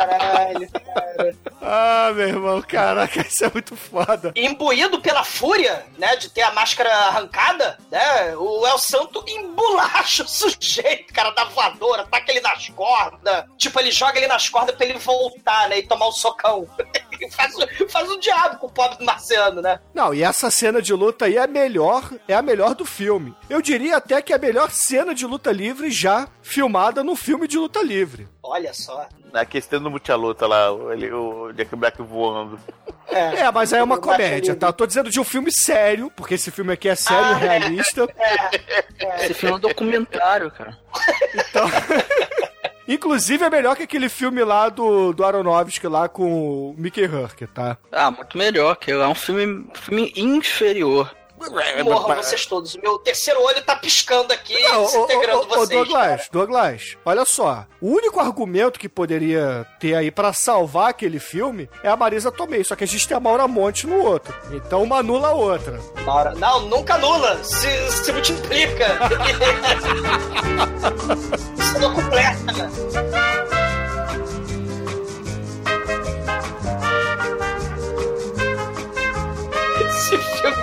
Caralho, 0.07 0.69
cara. 0.71 1.35
Ah, 1.61 2.11
meu 2.15 2.27
irmão, 2.27 2.61
caraca, 2.61 3.21
isso 3.21 3.43
é 3.45 3.51
muito 3.53 3.75
foda. 3.75 4.31
Imbuído 4.35 5.01
pela 5.01 5.23
fúria, 5.23 5.85
né, 5.97 6.15
de 6.15 6.29
ter 6.29 6.41
a 6.41 6.51
máscara 6.51 6.89
arrancada, 6.91 7.77
né, 7.91 8.35
o 8.37 8.65
El 8.65 8.77
Santo 8.77 9.23
embolacha 9.27 10.23
o 10.23 10.27
sujeito, 10.27 11.13
cara, 11.13 11.31
da 11.31 11.45
voadora, 11.45 12.05
taca 12.05 12.31
ele 12.31 12.41
nas 12.41 12.69
cordas. 12.69 13.43
Tipo, 13.57 13.79
ele 13.79 13.91
joga 13.91 14.17
ele 14.17 14.27
nas 14.27 14.47
cordas 14.49 14.75
pra 14.75 14.85
ele 14.85 14.97
voltar, 14.99 15.67
né, 15.69 15.79
e 15.79 15.83
tomar 15.87 16.07
um 16.07 16.11
socão. 16.11 16.67
Ele 17.11 17.29
faz, 17.31 17.53
o- 17.55 17.89
faz 17.89 18.09
o 18.09 18.19
diabo 18.19 18.57
com 18.59 18.67
o 18.67 18.71
pobre 18.71 18.97
do 18.97 19.05
Marciano, 19.05 19.61
né? 19.61 19.79
Não, 19.93 20.13
e 20.13 20.23
essa 20.23 20.49
cena 20.49 20.81
de 20.81 20.93
luta 20.93 21.25
aí 21.25 21.35
é 21.37 21.43
a 21.43 21.47
melhor, 21.47 22.09
é 22.27 22.33
a 22.33 22.41
melhor 22.41 22.73
do 22.73 22.85
filme. 22.85 23.35
Eu 23.49 23.61
diria 23.61 23.97
até 23.97 24.21
que 24.21 24.31
é 24.31 24.37
a 24.37 24.39
melhor 24.39 24.71
cena 24.71 25.13
de 25.13 25.25
luta 25.25 25.51
livre 25.51 25.91
já 25.91 26.27
filmada 26.41 27.03
no 27.03 27.15
filme 27.15 27.47
de 27.47 27.57
luta 27.57 27.81
livre. 27.83 28.27
Olha 28.41 28.73
só. 28.73 29.07
Aquecendo 29.33 29.83
no 29.83 29.89
multiluta 29.91 30.47
lá, 30.47 30.71
o, 30.71 30.91
ele, 30.91 31.11
o 31.11 31.51
Jack 31.53 31.75
Black 31.75 32.01
voando. 32.01 32.59
É, 33.07 33.51
mas 33.51 33.73
aí 33.73 33.79
é 33.79 33.83
uma 33.83 33.97
comédia, 33.97 34.55
tá? 34.55 34.67
Eu 34.67 34.73
tô 34.73 34.85
dizendo 34.85 35.09
de 35.09 35.19
um 35.19 35.23
filme 35.23 35.51
sério, 35.51 36.11
porque 36.15 36.35
esse 36.35 36.51
filme 36.51 36.73
aqui 36.73 36.87
é 36.89 36.95
sério, 36.95 37.37
Ah, 37.37 37.45
é. 37.45 37.57
realista. 37.59 38.07
Esse 39.19 39.33
filme 39.33 39.53
é 39.53 39.57
um 39.57 39.59
documentário, 39.59 40.51
cara. 40.51 40.77
Então. 41.33 41.65
Inclusive 42.87 43.43
é 43.43 43.49
melhor 43.51 43.75
que 43.75 43.83
aquele 43.83 44.09
filme 44.09 44.43
lá 44.43 44.67
do, 44.67 45.13
do 45.13 45.23
Aronofsky 45.23 45.87
lá 45.87 46.09
com 46.09 46.71
o 46.71 46.75
Mickey 46.75 47.05
Rourke, 47.05 47.45
tá? 47.45 47.77
Ah, 47.91 48.09
muito 48.09 48.35
melhor, 48.35 48.75
que 48.77 48.91
é 48.91 49.07
um 49.07 49.13
filme, 49.13 49.67
filme 49.75 50.11
inferior. 50.15 51.15
Morram 51.83 52.15
vocês 52.23 52.45
todos. 52.45 52.75
O 52.75 52.81
meu 52.81 52.97
terceiro 52.99 53.41
olho 53.41 53.61
tá 53.63 53.75
piscando 53.75 54.33
aqui, 54.33 54.59
Não, 54.63 54.83
desintegrando 54.83 55.37
ô, 55.39 55.41
ô, 55.41 55.45
ô, 55.45 55.47
vocês. 55.47 55.69
Douglas, 55.69 56.29
Douglas, 56.31 56.97
olha 57.05 57.25
só. 57.25 57.65
O 57.81 57.91
único 57.91 58.19
argumento 58.19 58.79
que 58.79 58.89
poderia 58.89 59.65
ter 59.79 59.95
aí 59.95 60.11
pra 60.11 60.33
salvar 60.33 60.89
aquele 60.89 61.19
filme 61.19 61.69
é 61.83 61.89
a 61.89 61.95
Marisa 61.95 62.31
Tomei, 62.31 62.63
só 62.63 62.75
que 62.75 62.83
a 62.83 62.87
gente 62.87 63.07
tem 63.07 63.15
a 63.15 63.19
Maura 63.19 63.47
Monte 63.47 63.87
no 63.87 64.03
outro. 64.03 64.33
Então 64.51 64.83
uma 64.83 64.97
anula 64.99 65.29
a 65.29 65.33
outra. 65.33 65.79
Maura- 66.05 66.35
Não, 66.35 66.61
nunca 66.61 66.95
anula. 66.95 67.43
Se, 67.43 67.67
se 67.91 68.11
multiplica. 68.11 68.85
Isso 71.57 71.79
não 71.79 71.93
completa. 71.93 72.69
Esse 72.87 72.88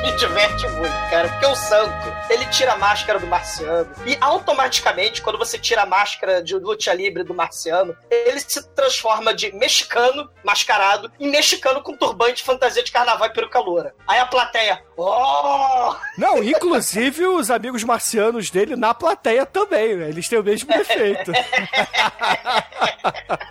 me 0.13 0.13
diverte 0.13 0.69
muito, 0.69 0.95
cara, 1.11 1.29
porque 1.29 1.47
o 1.47 1.55
santo, 1.57 2.16
ele 2.29 2.45
tira 2.47 2.73
a 2.73 2.79
máscara 2.79 3.19
do 3.19 3.27
marciano 3.27 3.89
e 4.05 4.17
automaticamente, 4.21 5.23
quando 5.23 5.39
você 5.39 5.59
tira 5.59 5.83
a 5.83 5.87
máscara 5.87 6.43
de 6.43 6.55
luta 6.57 6.93
livre 6.93 7.23
do 7.23 7.35
marciano, 7.35 7.97
ele 8.11 8.41
se 8.41 8.67
transforma 8.71 9.35
de 9.35 9.53
mexicano 9.53 10.29
mascarado 10.45 11.11
em 11.19 11.29
mexicano 11.31 11.83
com 11.83 11.97
turbante, 11.97 12.43
fantasia 12.45 12.83
de 12.83 12.91
carnaval 12.93 13.29
e 13.29 13.33
peruca 13.33 13.59
loura. 13.61 13.95
Aí 14.07 14.19
a 14.19 14.27
plateia, 14.27 14.81
oh! 14.97 15.95
Não, 16.19 16.43
inclusive 16.43 17.27
os 17.27 17.51
amigos 17.51 17.83
marcianos 17.85 18.51
dele 18.51 18.77
na 18.77 18.93
plateia 18.95 19.45
também, 19.47 19.97
né? 19.97 20.09
Eles 20.09 20.29
têm 20.29 20.39
o 20.39 20.45
mesmo 20.45 20.69
defeito. 20.73 21.33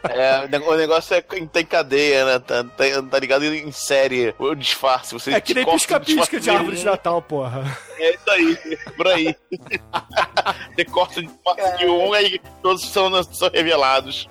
É, 0.10 0.46
o 0.68 0.76
negócio 0.76 1.16
é 1.16 1.22
que 1.22 1.46
tem 1.48 1.66
cadeia, 1.66 2.26
né? 2.26 2.40
Tá, 2.40 2.64
tá- 2.64 3.02
tá 3.10 3.20
ligado 3.20 3.44
em 3.46 3.72
série. 3.72 4.34
O 4.38 4.54
disfarce. 4.56 5.14
Você 5.14 5.34
É 5.34 5.42
que 5.42 5.54
nem 5.54 5.66
pisca-pisca 5.66 6.40
de 6.40 6.50
árvore 6.50 6.78
de. 6.78 6.86
Natal, 6.86 7.22
porra. 7.22 7.64
É 7.98 8.12
isso 8.14 8.30
aí, 8.30 8.78
por 8.98 9.08
aí. 9.08 9.36
Você 10.76 10.86
corta 10.86 11.22
disfarce 11.22 11.78
de 11.78 11.86
um, 11.86 12.14
aí 12.14 12.40
todos 12.62 12.84
são, 12.90 13.24
são 13.24 13.50
revelados. 13.54 14.28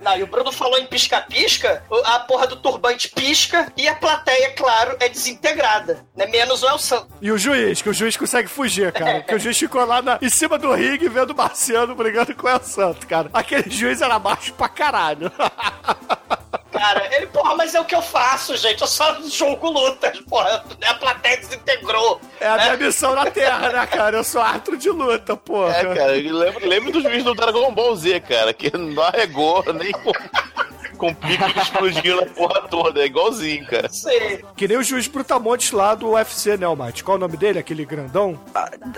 Não, 0.00 0.16
e 0.16 0.22
o 0.22 0.26
Bruno 0.26 0.50
falou 0.50 0.78
em 0.78 0.86
pisca-pisca, 0.86 1.84
a 2.04 2.20
porra 2.20 2.46
do 2.46 2.56
turbante 2.56 3.08
pisca 3.10 3.70
e 3.76 3.86
a 3.86 3.94
plateia, 3.94 4.52
claro, 4.52 4.96
é 5.00 5.08
desintegrada. 5.08 6.06
Né? 6.16 6.26
Menos 6.26 6.62
o 6.62 6.68
El 6.68 6.78
Santo. 6.78 7.08
E 7.20 7.30
o 7.30 7.36
juiz, 7.38 7.82
que 7.82 7.90
o 7.90 7.94
juiz 7.94 8.16
consegue 8.16 8.48
fugir, 8.48 8.92
cara. 8.92 9.18
Porque 9.20 9.34
o 9.34 9.38
juiz 9.38 9.58
ficou 9.58 9.84
lá 9.84 10.00
na- 10.00 10.18
em 10.22 10.30
cima 10.30 10.58
do 10.58 10.72
ringue 10.72 11.08
vendo 11.08 11.30
o 11.30 11.36
Marciano 11.36 11.94
brigando 11.94 12.34
com 12.34 12.46
o 12.46 12.50
El 12.50 12.62
Santo, 12.62 13.06
cara. 13.06 13.28
Aquele 13.32 13.70
juiz 13.70 14.00
era 14.00 14.18
baixo 14.18 14.52
pra 14.54 14.68
caralho. 14.68 15.30
Cara, 16.78 17.14
ele, 17.14 17.26
porra, 17.26 17.54
mas 17.56 17.74
é 17.74 17.80
o 17.80 17.84
que 17.84 17.94
eu 17.94 18.02
faço, 18.02 18.56
gente. 18.56 18.80
Eu 18.80 18.86
só 18.86 19.20
jogo 19.22 19.70
lutas, 19.70 20.20
porra. 20.20 20.64
A 20.86 20.94
plateia 20.94 21.38
desintegrou. 21.38 22.20
É 22.40 22.46
a 22.46 22.56
minha 22.56 22.76
missão 22.76 23.14
na 23.14 23.30
Terra, 23.30 23.70
né, 23.70 23.86
cara? 23.86 24.18
Eu 24.18 24.24
sou 24.24 24.40
árbitro 24.40 24.76
de 24.76 24.90
luta, 24.90 25.36
porra. 25.36 25.76
É, 25.76 25.94
cara, 25.94 26.12
lembra, 26.12 26.66
lembra 26.66 26.92
dos 26.92 27.02
juízes 27.02 27.24
do 27.24 27.34
Dragon 27.34 27.72
Ball 27.72 27.96
Z, 27.96 28.20
cara, 28.20 28.52
que 28.52 28.76
não 28.76 29.02
arregou 29.02 29.64
nem 29.72 29.92
com, 30.96 31.14
pico 31.14 31.52
que 31.52 31.58
explodiu 31.60 32.16
na 32.16 32.26
porra 32.26 32.62
toda. 32.62 33.00
É 33.00 33.06
igualzinho, 33.06 33.66
cara. 33.66 33.88
Sei. 33.88 34.44
Que 34.56 34.66
nem 34.68 34.76
o 34.76 34.82
juiz 34.82 35.06
Brutamontes 35.06 35.70
lá 35.72 35.94
do 35.94 36.10
UFC, 36.10 36.56
né, 36.56 36.66
Mate? 36.74 37.04
Qual 37.04 37.16
o 37.16 37.20
nome 37.20 37.36
dele? 37.36 37.58
Aquele 37.58 37.84
grandão? 37.84 38.38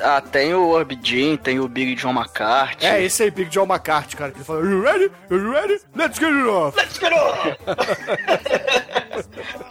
Ah, 0.03 0.21
tem 0.21 0.55
o 0.55 0.79
Jean, 1.03 1.37
tem 1.37 1.61
o 1.61 1.69
Big 1.69 1.95
John 1.95 2.13
McCarthy. 2.13 2.87
É, 2.87 3.03
esse 3.03 3.23
aí, 3.23 3.31
Big 3.31 3.51
John 3.51 3.65
McCarthy, 3.65 4.17
cara. 4.17 4.31
Que 4.31 4.39
ele 4.39 4.45
fala, 4.45 4.61
you 4.61 4.83
ready? 4.83 5.11
You 5.31 5.51
ready? 5.51 5.81
Let's 5.95 6.19
get 6.19 6.33
it 6.33 6.49
off. 6.49 6.77
Let's 6.77 6.99
get 6.99 7.13
on! 7.13 7.57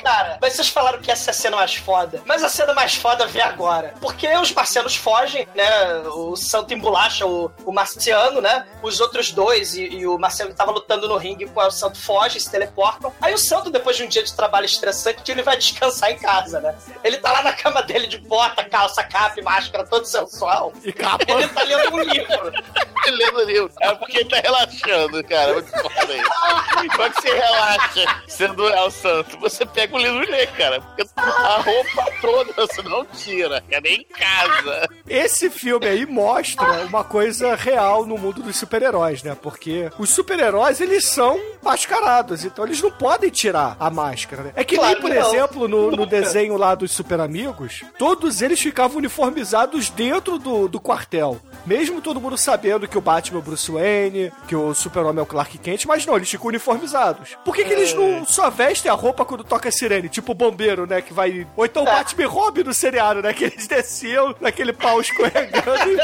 Cara, 0.03 0.37
mas 0.41 0.53
vocês 0.53 0.69
falaram 0.69 0.99
que 0.99 1.11
essa 1.11 1.29
é 1.29 1.31
a 1.31 1.33
cena 1.33 1.57
mais 1.57 1.75
foda. 1.75 2.21
Mas 2.25 2.43
a 2.43 2.49
cena 2.49 2.73
mais 2.73 2.95
foda 2.95 3.27
vem 3.27 3.41
agora. 3.41 3.93
Porque 3.99 4.27
os 4.37 4.51
marcianos 4.51 4.95
fogem, 4.95 5.47
né? 5.55 5.99
O 6.13 6.35
Santo 6.35 6.73
embolacha 6.73 7.25
o, 7.25 7.51
o 7.65 7.71
marciano, 7.71 8.41
né? 8.41 8.65
Os 8.81 8.99
outros 8.99 9.31
dois 9.31 9.75
e, 9.75 9.83
e 9.83 10.07
o 10.07 10.17
marciano 10.17 10.51
que 10.51 10.57
tava 10.57 10.71
lutando 10.71 11.07
no 11.07 11.17
ringue 11.17 11.45
com 11.47 11.59
o 11.59 11.71
Santo 11.71 11.99
fogem, 12.17 12.39
se 12.39 12.49
teleportam. 12.49 13.13
Aí 13.21 13.33
o 13.33 13.37
Santo, 13.37 13.69
depois 13.69 13.95
de 13.95 14.03
um 14.03 14.07
dia 14.07 14.23
de 14.23 14.33
trabalho 14.33 14.65
estressante, 14.65 15.31
ele 15.31 15.43
vai 15.43 15.55
descansar 15.55 16.09
em 16.11 16.17
casa, 16.17 16.59
né? 16.59 16.75
Ele 17.03 17.17
tá 17.17 17.31
lá 17.31 17.43
na 17.43 17.53
cama 17.53 17.83
dele 17.83 18.07
de 18.07 18.17
bota, 18.17 18.63
calça, 18.63 19.03
capa 19.03 19.39
e 19.39 19.43
máscara, 19.43 19.85
todo 19.85 20.05
sensual. 20.05 20.73
E 20.83 20.91
capa. 20.91 21.23
Ele 21.27 21.47
tá 21.47 21.63
lendo 21.63 21.93
um 21.93 21.99
livro. 21.99 22.53
Lendo 23.07 23.37
o 23.37 23.43
livro. 23.43 23.71
É 23.79 23.95
porque 23.95 24.17
ele 24.17 24.29
tá 24.29 24.37
relaxando, 24.41 25.23
cara. 25.23 25.53
Muito 25.53 25.71
foda 25.71 26.13
aí. 26.13 26.89
Como 26.89 27.03
é 27.03 27.09
que 27.09 27.21
você 27.21 27.33
relaxa 27.33 28.21
sendo 28.27 28.67
El 28.67 28.91
Santo? 28.91 29.39
Você 29.39 29.65
pega 29.65 29.95
o 29.95 29.97
livro 29.97 30.23
e 30.23 30.29
lê, 30.29 30.45
cara. 30.47 30.81
Porque 30.81 31.05
a 31.15 31.61
roupa 31.61 32.11
toda 32.19 32.53
você 32.53 32.81
não 32.81 33.05
tira, 33.05 33.61
cara. 33.61 33.81
Nem 33.81 34.01
em 34.01 34.03
casa. 34.03 34.89
Esse 35.07 35.49
filme 35.49 35.87
aí 35.87 36.05
mostra 36.05 36.85
uma 36.85 37.03
coisa 37.05 37.55
real 37.55 38.05
no 38.05 38.17
mundo 38.17 38.41
dos 38.41 38.57
super-heróis, 38.57 39.23
né? 39.23 39.37
Porque 39.41 39.89
os 39.97 40.09
super-heróis, 40.09 40.81
eles 40.81 41.05
são 41.05 41.39
mascarados, 41.61 42.06
então 42.45 42.65
eles 42.65 42.81
não 42.81 42.91
podem 42.91 43.29
tirar 43.29 43.77
a 43.79 43.89
máscara, 43.89 44.43
né? 44.43 44.51
É 44.55 44.63
que 44.63 44.75
Claro 44.75 44.93
nem, 44.93 45.01
por 45.01 45.11
exemplo, 45.11 45.67
no, 45.67 45.91
no 45.91 46.05
desenho 46.05 46.57
lá 46.57 46.75
dos 46.75 46.91
Super 46.91 47.19
Amigos, 47.19 47.83
todos 47.97 48.41
eles 48.41 48.59
ficavam 48.59 48.97
uniformizados 48.97 49.89
dentro 49.89 50.37
do, 50.37 50.67
do 50.67 50.79
quartel. 50.79 51.39
Mesmo 51.65 52.01
todo 52.01 52.19
mundo 52.19 52.37
sabendo 52.37 52.87
que 52.87 52.97
o 52.97 53.01
Batman 53.01 53.37
é 53.37 53.41
o 53.41 53.43
Bruce 53.43 53.71
Wayne, 53.71 54.31
que 54.47 54.55
o 54.55 54.73
Super-Homem 54.73 55.19
é 55.19 55.23
o 55.23 55.25
Clark 55.25 55.57
Kent, 55.57 55.85
mas 55.85 56.05
não, 56.05 56.15
eles 56.15 56.29
ficam 56.29 56.47
uniformizados. 56.47 57.37
Por 57.45 57.55
que, 57.55 57.63
que 57.63 57.73
eles 57.73 57.93
não 57.93 58.25
só 58.25 58.49
vestem 58.49 58.91
a 58.91 58.95
roupa 58.95 59.25
quando 59.25 59.43
toca 59.43 59.69
a 59.69 59.71
sirene? 59.71 60.09
Tipo 60.09 60.31
o 60.31 60.35
bombeiro, 60.35 60.85
né? 60.87 61.01
Que 61.01 61.13
vai. 61.13 61.45
Ou 61.55 61.65
então 61.65 61.83
o 61.83 61.85
Batman 61.85 62.23
e 62.23 62.25
Robin 62.25 62.63
no 62.63 62.73
seriado, 62.73 63.21
né? 63.21 63.33
Que 63.33 63.45
eles 63.45 63.67
desciam 63.67 64.35
naquele 64.39 64.73
pau 64.73 64.97
pau 64.97 65.01
escorregando 65.01 65.91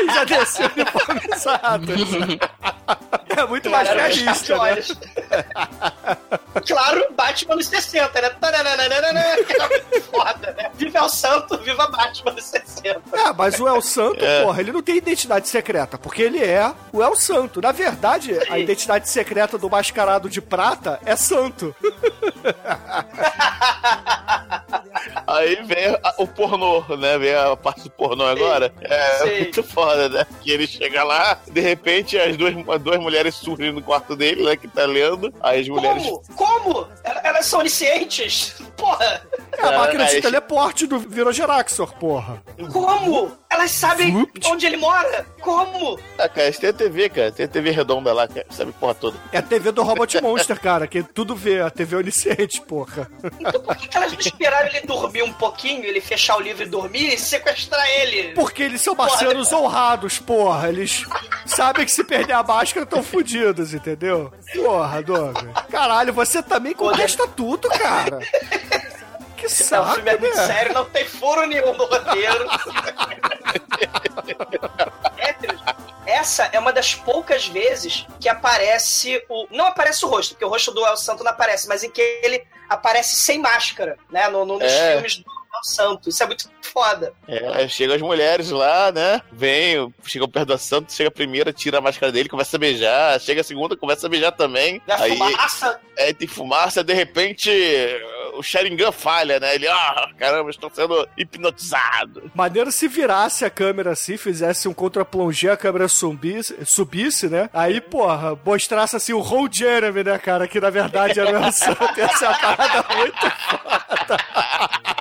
e 0.00 0.14
já 0.14 0.24
desceu 0.24 0.70
uniformizado. 0.76 1.92
É 3.42 3.46
muito 3.46 3.68
mais 3.70 3.88
realista, 3.88 4.56
né? 4.64 4.76
Claro, 6.66 7.06
Batman 7.12 7.56
nos 7.56 7.66
60, 7.66 8.20
né? 8.20 8.30
Era 8.40 9.68
muito 9.68 10.02
foda, 10.10 10.52
né? 10.56 10.70
Viva 10.74 11.02
o 11.04 11.08
Santo, 11.08 11.58
viva 11.58 11.86
Batman 11.88 12.32
nos 12.32 12.44
60. 12.44 13.00
É, 13.12 13.32
mas 13.32 13.58
o 13.60 13.66
El 13.68 13.80
Santo, 13.82 14.24
porra, 14.42 14.60
ele 14.60 14.72
não 14.72 14.82
tem 14.82 14.96
identidade 14.96 15.48
secreta, 15.48 15.98
porque 15.98 16.22
ele 16.22 16.42
é 16.42 16.72
o 16.92 17.02
El 17.02 17.16
Santo. 17.16 17.60
Na 17.60 17.72
verdade, 17.72 18.38
a 18.50 18.58
identidade 18.58 19.08
secreta 19.08 19.58
do 19.58 19.68
mascarado 19.70 20.28
de 20.28 20.40
prata 20.40 21.00
é 21.04 21.16
santo. 21.16 21.74
Aí 25.26 25.56
vem 25.64 25.86
a- 26.02 26.14
o 26.18 26.26
pornô, 26.26 26.82
né? 26.96 27.18
Vem 27.18 27.34
a 27.34 27.56
parte 27.56 27.82
do 27.84 27.90
pornô 27.90 28.24
agora. 28.24 28.72
É 28.80 29.18
sim. 29.18 29.38
muito 29.40 29.62
foda, 29.62 30.08
né? 30.08 30.26
Que 30.40 30.50
ele 30.52 30.66
chega 30.66 31.02
lá, 31.02 31.38
de 31.46 31.60
repente 31.60 32.18
as 32.18 32.36
duas, 32.36 32.54
as 32.68 32.80
duas 32.82 32.98
mulheres 33.00 33.34
surgem 33.34 33.72
no 33.72 33.82
quarto 33.82 34.14
dele, 34.16 34.44
né? 34.44 34.56
Que 34.56 34.68
tá 34.68 34.84
lendo. 34.86 35.32
Aí 35.40 35.60
as 35.60 35.68
mulheres. 35.68 36.02
Como? 36.04 36.22
Como? 36.36 36.45
El- 37.04 37.20
Elas 37.24 37.46
são 37.46 37.60
oniscientes? 37.60 38.54
Porra! 38.76 39.22
É 39.58 39.66
a 39.66 39.78
máquina 39.78 40.04
de 40.06 40.20
teleporte 40.20 40.86
do 40.86 40.98
Virogeraxor, 40.98 41.92
porra. 41.94 42.42
Como? 42.72 43.32
Elas 43.48 43.70
sabem 43.70 44.12
Vupt. 44.12 44.46
onde 44.48 44.66
ele 44.66 44.76
mora? 44.76 45.24
Como? 45.40 45.98
Ah, 46.18 46.28
cara, 46.28 46.52
tem 46.52 46.70
a 46.70 46.72
TV, 46.72 47.08
cara. 47.08 47.30
Tem 47.32 47.46
a 47.46 47.48
TV 47.48 47.70
redonda 47.70 48.12
lá, 48.12 48.26
cara. 48.26 48.46
Sabe 48.50 48.72
porra 48.72 48.94
toda. 48.94 49.16
É 49.32 49.38
a 49.38 49.42
TV 49.42 49.70
do 49.72 49.82
Robot 49.82 50.18
Monster, 50.22 50.60
cara, 50.60 50.86
que 50.86 51.02
tudo 51.02 51.34
vê, 51.36 51.60
a 51.60 51.70
TV 51.70 51.96
onisciente, 51.96 52.60
porra. 52.60 53.08
Então 53.40 53.60
por 53.60 53.76
que, 53.76 53.86
que 53.88 53.96
elas 53.96 54.12
não 54.12 54.18
esperaram 54.18 54.66
ele 54.68 54.80
dormir 54.80 55.22
um 55.22 55.32
pouquinho, 55.32 55.84
ele 55.84 56.00
fechar 56.00 56.36
o 56.36 56.40
livro 56.40 56.64
e 56.64 56.66
dormir 56.66 57.14
e 57.14 57.18
sequestrar 57.18 57.86
ele? 58.00 58.32
Porque 58.34 58.62
eles 58.64 58.80
são 58.80 58.94
marcianos 58.94 59.52
honrados, 59.52 60.18
porra. 60.18 60.68
Eles 60.68 61.04
sabem 61.46 61.84
que 61.84 61.92
se 61.92 62.02
perder 62.04 62.32
a 62.32 62.42
máscara 62.42 62.84
estão 62.84 63.02
fudidos, 63.02 63.72
entendeu? 63.72 64.32
Porra, 64.54 65.02
Douglas. 65.02 65.54
Caralho, 65.70 66.12
você 66.12 66.42
também 66.42 66.74
contesta 66.74 67.26
tudo, 67.28 67.68
cara. 67.68 68.18
Que 69.36 69.42
Não, 69.44 69.48
o 69.48 69.50
saco, 69.50 69.94
filme 69.94 70.10
é 70.10 70.16
muito 70.18 70.36
né? 70.36 70.46
sério, 70.46 70.72
não 70.74 70.84
tem 70.86 71.04
furo 71.06 71.46
nenhum 71.46 71.74
no 71.74 71.84
roteiro. 71.84 72.48
Héteros, 75.18 75.60
Essa 76.06 76.44
é 76.52 76.58
uma 76.58 76.72
das 76.72 76.94
poucas 76.94 77.46
vezes 77.46 78.06
que 78.20 78.28
aparece 78.28 79.22
o. 79.28 79.46
Não 79.50 79.66
aparece 79.66 80.04
o 80.04 80.08
rosto, 80.08 80.30
porque 80.34 80.44
o 80.44 80.48
rosto 80.48 80.72
do 80.72 80.84
El 80.86 80.96
Santo 80.96 81.22
não 81.24 81.30
aparece, 81.32 81.66
mas 81.68 81.82
em 81.82 81.90
que 81.90 82.00
ele 82.22 82.46
aparece 82.68 83.16
sem 83.16 83.38
máscara, 83.40 83.98
né? 84.10 84.28
No, 84.28 84.44
no- 84.44 84.58
nos 84.58 84.72
É. 84.72 84.92
filmes 84.94 85.16
do 85.18 85.24
El 85.56 85.64
Santo. 85.64 86.08
Isso 86.08 86.22
é 86.22 86.26
muito 86.26 86.50
foda. 86.62 87.12
É, 87.26 87.66
chega 87.68 87.94
as 87.94 88.02
mulheres 88.02 88.50
lá, 88.50 88.92
né? 88.92 89.20
Vem, 89.32 89.92
chega 90.04 90.26
perto 90.28 90.48
do 90.48 90.58
santo, 90.58 90.92
chega 90.92 91.08
a 91.08 91.12
primeira, 91.12 91.52
tira 91.52 91.78
a 91.78 91.80
máscara 91.80 92.12
dele, 92.12 92.28
começa 92.28 92.56
a 92.56 92.60
beijar. 92.60 93.20
Chega 93.20 93.40
a 93.40 93.44
segunda, 93.44 93.76
começa 93.76 94.06
a 94.06 94.10
beijar 94.10 94.32
também. 94.32 94.80
E 94.86 94.92
a 94.92 94.96
Aí 95.02 95.16
fumaça. 95.16 95.80
é, 95.96 96.12
tem 96.12 96.28
fumaça, 96.28 96.82
de 96.84 96.92
repente 96.92 97.50
o 98.34 98.42
Sharingan 98.42 98.92
falha, 98.92 99.40
né? 99.40 99.54
Ele, 99.54 99.66
ah, 99.66 100.10
caramba, 100.18 100.50
estou 100.50 100.70
sendo 100.72 101.08
hipnotizado. 101.16 102.30
Maneiro 102.34 102.70
se 102.70 102.86
virasse 102.86 103.44
a 103.44 103.50
câmera 103.50 103.92
assim, 103.92 104.16
fizesse 104.16 104.68
um 104.68 104.74
contra-plongé, 104.74 105.50
a 105.50 105.56
câmera 105.56 105.88
subisse, 105.88 106.54
subisse, 106.66 107.28
né? 107.28 107.48
Aí, 107.52 107.80
porra, 107.80 108.38
mostrasse 108.44 108.96
assim 108.96 109.12
o 109.12 109.20
Ron 109.20 109.48
Jeremy, 109.50 110.04
né, 110.04 110.18
cara? 110.18 110.46
Que 110.46 110.60
na 110.60 110.70
verdade 110.70 111.18
era 111.18 111.40
o 111.40 111.52
Santo. 111.52 111.98
Essa 111.98 112.26
é 112.26 112.28
uma 112.28 112.38
parada 112.38 112.96
muito 112.96 113.30
foda. 113.30 114.16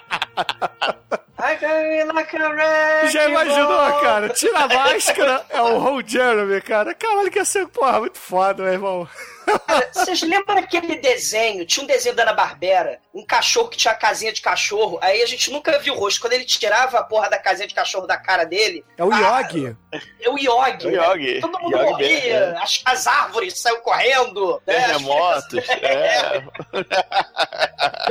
Já 3.11 3.27
imaginou, 3.29 4.01
cara? 4.01 4.29
Tira 4.29 4.59
a 4.59 4.67
máscara, 4.67 5.45
é 5.49 5.61
o 5.61 5.77
Ron 5.77 6.01
Jeremy, 6.05 6.61
cara. 6.61 6.93
Caralho, 6.93 7.29
que 7.31 7.39
ia 7.39 7.45
ser, 7.45 7.67
porra, 7.67 7.99
muito 7.99 8.17
foda, 8.17 8.63
meu 8.63 8.73
irmão. 8.73 9.07
Cara, 9.67 9.89
Vocês 9.93 10.21
lembram 10.21 10.57
aquele 10.57 10.95
desenho? 10.97 11.65
Tinha 11.65 11.83
um 11.83 11.87
desenho 11.87 12.15
da 12.15 12.23
Ana 12.23 12.33
Barbera, 12.33 12.99
um 13.13 13.25
cachorro 13.25 13.67
que 13.69 13.77
tinha 13.77 13.91
a 13.93 13.97
casinha 13.97 14.31
de 14.33 14.41
cachorro. 14.41 14.97
Aí 15.01 15.21
a 15.21 15.25
gente 15.25 15.51
nunca 15.51 15.77
viu 15.79 15.93
o 15.93 15.97
rosto. 15.97 16.19
Quando 16.21 16.33
ele 16.33 16.45
tirava 16.45 16.99
a 16.99 17.03
porra 17.03 17.29
da 17.29 17.37
casinha 17.37 17.67
de 17.67 17.73
cachorro 17.73 18.07
da 18.07 18.17
cara 18.17 18.43
dele, 18.45 18.83
É 18.97 19.03
o 19.03 19.11
Ah, 19.13 19.41
Yogi. 19.41 19.75
é 20.21 20.29
o 20.29 20.37
Yogi. 20.37 20.87
O 20.87 20.91
né? 20.91 21.07
Yogi. 21.07 21.39
Todo 21.41 21.59
mundo 21.59 21.75
Yogi 21.77 21.89
morria, 21.91 22.19
Bear, 22.39 22.63
as, 22.63 22.81
as 22.85 23.07
árvores 23.07 23.59
saíam 23.59 23.81
correndo. 23.81 24.61
né? 24.65 24.73
Terremotos, 24.75 25.65
crianças- 25.65 25.83
é. 25.83 26.43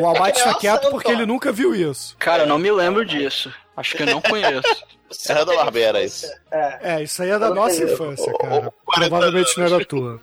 O 0.01 0.07
Almighty 0.07 0.39
tá 0.41 0.47
Nossa, 0.47 0.59
quieto 0.59 0.91
porque 0.91 1.11
ele 1.11 1.26
nunca 1.26 1.53
viu 1.53 1.74
isso. 1.74 2.16
Cara, 2.18 2.43
eu 2.43 2.47
não 2.47 2.59
me 2.59 2.70
lembro 2.70 3.05
disso. 3.05 3.53
Acho 3.77 3.97
que 3.97 4.03
eu 4.03 4.07
não 4.07 4.20
conheço. 4.22 4.62
Era 5.29 5.45
da 5.45 5.55
Barbera 5.55 6.01
infância. 6.03 6.41
É. 6.51 6.79
É, 6.95 7.03
isso 7.03 7.22
aí 7.22 7.31
é 7.31 7.39
da 7.39 7.47
Eu 7.47 7.55
nossa 7.55 7.85
infância, 7.85 8.33
cara. 8.39 8.72
40 8.85 9.11
Provavelmente 9.11 9.59
não 9.59 9.66
era 9.66 9.85
tua. 9.85 10.20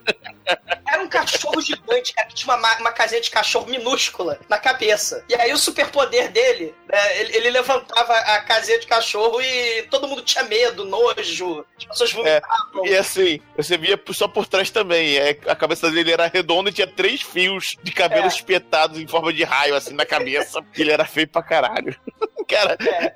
Era 0.92 1.04
um 1.04 1.08
cachorro 1.08 1.62
gigante, 1.62 2.14
cara, 2.14 2.28
que 2.28 2.36
tinha 2.36 2.54
uma, 2.54 2.58
ma- 2.62 2.78
uma 2.80 2.92
casinha 2.92 3.22
de 3.22 3.30
cachorro 3.30 3.68
minúscula 3.68 4.38
na 4.50 4.58
cabeça. 4.58 5.24
E 5.30 5.36
aí 5.36 5.54
o 5.54 5.58
superpoder 5.58 6.30
dele, 6.32 6.76
né, 6.92 7.20
ele, 7.22 7.38
ele 7.38 7.50
levantava 7.52 8.14
a 8.14 8.42
casinha 8.42 8.80
de 8.80 8.88
cachorro 8.88 9.42
e 9.42 9.84
todo 9.84 10.08
mundo 10.10 10.24
tinha 10.24 10.44
medo, 10.44 10.84
nojo, 10.84 11.66
as 11.78 11.86
pessoas 11.86 12.12
vomitavam. 12.12 12.86
E 12.86 12.94
assim, 12.98 13.40
você 13.56 13.78
via 13.78 13.98
só 14.12 14.28
por 14.28 14.46
trás 14.46 14.70
também. 14.72 15.16
é, 15.18 15.38
A 15.48 15.56
cabeça 15.56 15.90
dele 15.90 16.12
era 16.12 16.28
redonda 16.28 16.70
e 16.70 16.74
tinha 16.74 16.88
três 16.88 17.22
fios 17.22 17.78
de 17.82 17.92
cabelo 17.94 18.26
É. 18.26 18.28
espetados 18.28 19.00
em 19.00 19.08
forma 19.08 19.32
de 19.32 19.44
raio, 19.46 19.76
assim, 19.76 19.94
na 19.94 20.06
cabeça. 20.06 20.62
porque 20.62 20.82
ele 20.82 20.92
era 20.92 21.06
feio 21.06 21.30
pra 21.30 21.42
caralho. 21.44 21.96
Cara, 22.52 22.76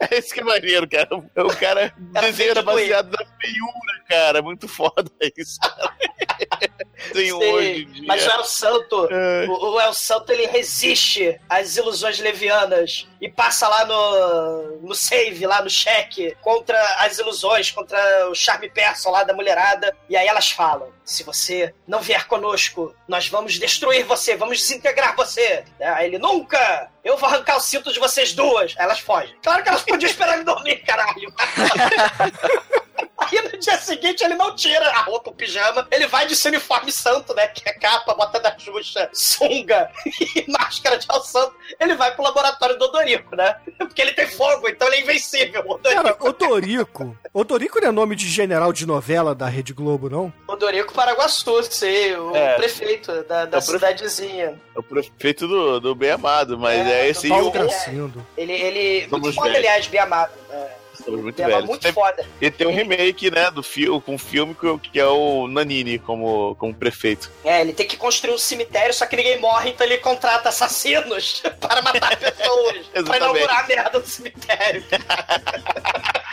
é 0.09 0.21
isso 0.25 0.33
que 0.33 0.41
é 0.41 0.43
maneiro, 0.43 0.87
cara. 0.89 1.07
O 1.15 1.55
cara 1.57 1.93
Era 2.13 2.27
desenho 2.27 2.51
era 2.51 2.63
feio 2.63 2.63
de 2.63 2.63
baseado 2.63 3.11
na 3.11 3.25
feiura, 3.39 4.03
cara. 4.09 4.41
Muito 4.41 4.67
foda 4.67 5.11
isso. 5.37 5.59
cara. 5.59 5.93
Tem 7.13 7.31
hoje. 7.31 7.87
Mas 8.07 8.25
o 8.25 8.29
El 8.31 8.43
Santo, 8.45 9.07
É. 9.11 9.45
o, 9.47 9.73
o 9.75 9.79
El 9.79 9.93
Santo, 9.93 10.31
ele 10.31 10.47
resiste 10.47 11.39
às 11.47 11.75
ilusões 11.77 12.19
levianas 12.19 13.07
e 13.21 13.29
passa 13.29 13.67
lá 13.67 13.85
no, 13.85 14.77
no 14.81 14.95
save, 14.95 15.45
lá 15.45 15.61
no 15.61 15.69
cheque, 15.69 16.35
contra 16.41 16.79
as 16.99 17.17
ilusões, 17.19 17.69
contra 17.71 18.29
o 18.29 18.35
charme 18.35 18.69
persa 18.69 19.09
lá 19.09 19.23
da 19.23 19.33
mulherada. 19.33 19.95
E 20.09 20.15
aí 20.17 20.25
elas 20.27 20.49
falam: 20.51 20.89
se 21.03 21.23
você 21.23 21.73
não 21.87 21.99
vier 22.01 22.25
conosco, 22.27 22.95
nós 23.07 23.27
vamos 23.27 23.53
destruir 23.59 24.03
você, 24.05 24.35
vamos 24.35 24.57
desintegrar 24.59 25.15
você. 25.15 25.63
Aí 25.79 26.07
ele, 26.07 26.17
nunca! 26.17 26.89
Eu 27.05 27.17
vou 27.17 27.29
arrancar 27.29 27.57
o 27.57 27.59
cinto 27.59 27.93
de 27.93 27.99
vocês 27.99 28.33
duas. 28.33 28.73
Elas 28.77 28.99
fogem. 28.99 29.35
Claro 29.43 29.61
que 29.61 29.69
elas 29.69 29.83
podiam 29.83 30.09
esperar 30.09 30.33
ele 30.33 30.43
dormir, 30.43 30.77
caralho. 30.77 31.31
Aí 33.17 33.41
no 33.41 33.57
dia 33.59 33.77
seguinte 33.77 34.23
ele 34.23 34.35
não 34.35 34.55
tira 34.55 34.87
a 34.91 35.01
roupa, 35.01 35.29
o 35.29 35.33
pijama, 35.33 35.87
ele 35.91 36.07
vai 36.07 36.25
de 36.27 36.35
seu 36.35 36.49
uniforme 36.51 36.91
santo, 36.91 37.33
né? 37.33 37.47
Que 37.47 37.67
é 37.69 37.73
capa, 37.73 38.13
bota 38.13 38.39
da 38.39 38.57
Xuxa, 38.57 39.09
sunga 39.13 39.89
e 40.35 40.45
máscara 40.51 40.97
de 40.97 41.05
al 41.09 41.21
santo. 41.23 41.53
Ele 41.79 41.95
vai 41.95 42.13
pro 42.13 42.23
laboratório 42.23 42.77
do 42.77 42.85
Odorico, 42.85 43.35
né? 43.35 43.55
Porque 43.77 44.01
ele 44.01 44.13
tem 44.13 44.27
fogo, 44.27 44.67
então 44.69 44.87
ele 44.87 44.97
é 44.97 45.01
invencível. 45.01 45.63
O 45.65 45.73
Odorico, 45.73 46.03
Cara, 46.03 46.17
Odorico. 46.19 47.17
Odorico 47.33 47.79
não 47.81 47.87
é 47.89 47.91
nome 47.91 48.15
de 48.15 48.27
general 48.29 48.71
de 48.71 48.85
novela 48.85 49.33
da 49.35 49.47
Rede 49.47 49.73
Globo, 49.73 50.09
não? 50.09 50.31
Odorico 50.47 50.93
Paraguaçu, 50.93 51.63
sei, 51.63 52.15
o 52.15 52.35
É. 52.35 52.55
prefeito 52.55 53.23
da, 53.23 53.45
da 53.45 53.57
É 53.57 53.61
cidadezinha. 53.61 54.59
É 54.75 54.79
o 54.79 54.83
prefeito 54.83 55.47
do, 55.47 55.79
do 55.79 55.95
Bem 55.95 56.11
Amado, 56.11 56.57
mas 56.57 56.85
É, 56.87 57.01
é, 57.05 57.09
esse 57.09 57.27
Paulo 57.27 57.47
o- 57.47 57.51
Gracindo. 57.51 58.25
Ele, 58.37 58.53
ele 58.53 59.09
Somos 59.09 59.21
muito 59.29 59.35
foda, 59.35 59.57
aliás, 59.57 59.87
bem 59.87 59.99
amado. 59.99 60.31
né? 60.49 60.69
Estamos 60.99 61.21
muito 61.21 61.41
muito 61.65 61.81
Tem- 61.81 61.93
foda. 61.93 62.25
E 62.41 62.49
tem 62.51 62.67
um 62.67 62.73
remake, 62.73 63.29
né, 63.31 63.49
do 63.51 63.61
filme, 63.63 64.01
com 64.01 64.15
um 64.15 64.17
filme 64.17 64.55
que, 64.55 64.99
é 64.99 65.05
o 65.05 65.47
Nanini 65.47 65.99
como, 65.99 66.55
como 66.55 66.73
prefeito. 66.73 67.31
É, 67.43 67.61
ele 67.61 67.73
tem 67.73 67.87
que 67.87 67.97
construir 67.97 68.33
um 68.33 68.37
cemitério, 68.37 68.93
só 68.93 69.05
que 69.05 69.15
ninguém 69.15 69.39
morre, 69.39 69.69
então 69.71 69.85
ele 69.85 69.97
contrata 69.97 70.49
assassinos 70.49 71.41
para 71.59 71.81
matar 71.81 72.15
pessoas. 72.17 72.87
pra 73.05 73.17
inaugurar 73.17 73.63
a 73.63 73.67
merda 73.67 73.99
do 73.99 74.07
cemitério. 74.07 74.83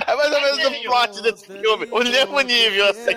É 0.04 0.16
mais 0.16 0.32
ou 0.32 0.40
menos 0.40 0.58
o 0.78 0.82
plot 0.82 1.22
desse 1.22 1.46
filme. 1.46 1.88
O 1.90 1.98
mesmo 2.00 2.40
nível, 2.40 2.86
assim. 2.90 3.14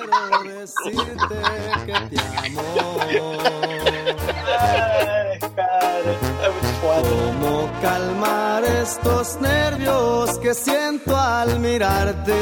Ai, 4.47 5.39
cara, 5.55 6.34
foda. 6.85 7.09
¿Cómo 7.09 7.69
calmar 7.81 8.63
estos 8.63 9.39
nervios 9.41 10.37
que 10.39 10.53
siento 10.53 11.15
al 11.15 11.59
mirarte? 11.59 12.33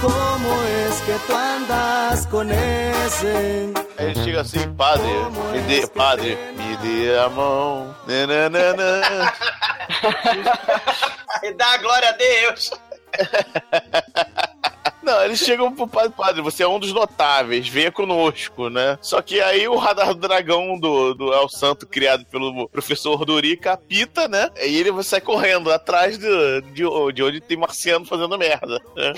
¿Cómo 0.00 0.62
es 0.62 1.00
que 1.02 1.14
tú 1.26 1.36
andas 1.36 2.26
con 2.28 2.50
esse? 2.50 3.72
Aí 3.98 4.14
chega 4.24 4.40
assim, 4.40 4.74
padre, 4.74 5.12
me 5.52 5.60
dê, 5.62 5.86
padre, 5.86 6.36
me 6.56 6.76
dê 6.78 7.18
a 7.24 7.28
mão. 7.28 7.94
Nananana. 8.06 9.02
E 11.42 11.52
dá 11.54 11.74
a 11.74 11.76
glória 11.78 12.08
a 12.08 12.12
Deus. 12.12 12.70
Não, 15.02 15.24
eles 15.24 15.40
chegam 15.40 15.72
pro 15.72 15.88
padre, 15.88 16.12
padre, 16.16 16.42
você 16.42 16.62
é 16.62 16.68
um 16.68 16.78
dos 16.78 16.92
notáveis, 16.92 17.68
venha 17.68 17.90
conosco, 17.90 18.68
né? 18.68 18.98
Só 19.02 19.20
que 19.20 19.40
aí 19.40 19.66
o 19.66 19.76
radar 19.76 20.14
do 20.14 20.20
dragão 20.20 20.78
do, 20.78 21.12
do 21.14 21.32
El 21.32 21.48
Santo, 21.48 21.86
criado 21.86 22.24
pelo 22.26 22.68
professor 22.68 23.24
Dorica, 23.24 23.72
apita, 23.72 24.28
né? 24.28 24.50
E 24.60 24.78
ele 24.78 25.02
sai 25.02 25.20
correndo 25.20 25.72
atrás 25.72 26.16
de, 26.16 26.60
de, 26.72 26.84
de 27.12 27.22
onde 27.22 27.40
tem 27.40 27.56
marciano 27.56 28.04
fazendo 28.04 28.38
merda, 28.38 28.78
né? 28.94 29.12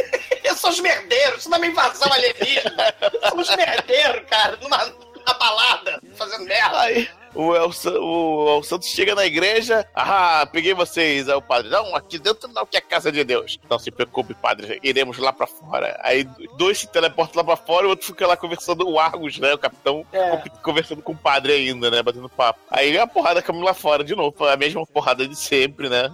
Esses 0.44 0.60
são 0.60 0.70
os 0.70 0.80
merdeiros, 0.80 1.40
isso 1.40 1.50
não 1.50 1.56
é 1.56 1.60
uma 1.60 1.66
invasão 1.66 2.12
alienígena. 2.12 2.94
São 3.28 3.38
os 3.38 3.56
merdeiros, 3.56 4.22
cara, 4.28 4.56
numa, 4.62 4.84
numa 4.84 5.34
balada, 5.38 6.00
fazendo 6.14 6.44
merda. 6.44 6.80
Aí 6.80 7.08
o 7.36 7.54
El, 7.54 7.70
o 8.00 8.56
El 8.56 8.62
Santos 8.62 8.88
chega 8.88 9.14
na 9.14 9.24
igreja, 9.26 9.86
ah, 9.94 10.48
peguei 10.50 10.74
vocês. 10.74 11.28
Aí 11.28 11.34
o 11.34 11.42
padre, 11.42 11.70
não, 11.70 11.94
aqui 11.94 12.18
dentro 12.18 12.48
não, 12.48 12.64
que 12.66 12.76
é 12.76 12.80
a 12.80 12.82
casa 12.82 13.12
de 13.12 13.22
Deus. 13.24 13.58
Não 13.70 13.78
se 13.78 13.90
preocupe, 13.90 14.34
padre, 14.34 14.80
iremos 14.82 15.18
lá 15.18 15.32
pra 15.32 15.46
fora. 15.46 15.98
Aí 16.02 16.24
dois 16.56 16.78
se 16.78 16.86
teleportam 16.88 17.36
lá 17.36 17.44
pra 17.44 17.56
fora 17.56 17.84
e 17.84 17.86
o 17.86 17.90
outro 17.90 18.06
fica 18.06 18.26
lá 18.26 18.36
conversando, 18.36 18.88
o 18.88 18.98
Argus, 18.98 19.38
né, 19.38 19.54
o 19.54 19.58
capitão, 19.58 20.04
co- 20.10 20.50
conversando 20.62 21.02
com 21.02 21.12
o 21.12 21.16
padre 21.16 21.52
ainda, 21.52 21.90
né, 21.90 22.02
batendo 22.02 22.28
papo. 22.28 22.60
Aí 22.70 22.98
a 22.98 23.06
porrada 23.06 23.42
caiu 23.42 23.60
lá 23.60 23.74
fora 23.74 24.02
de 24.02 24.14
novo, 24.16 24.44
a 24.46 24.56
mesma 24.56 24.86
porrada 24.86 25.26
de 25.28 25.36
sempre, 25.36 25.88
né. 25.88 26.10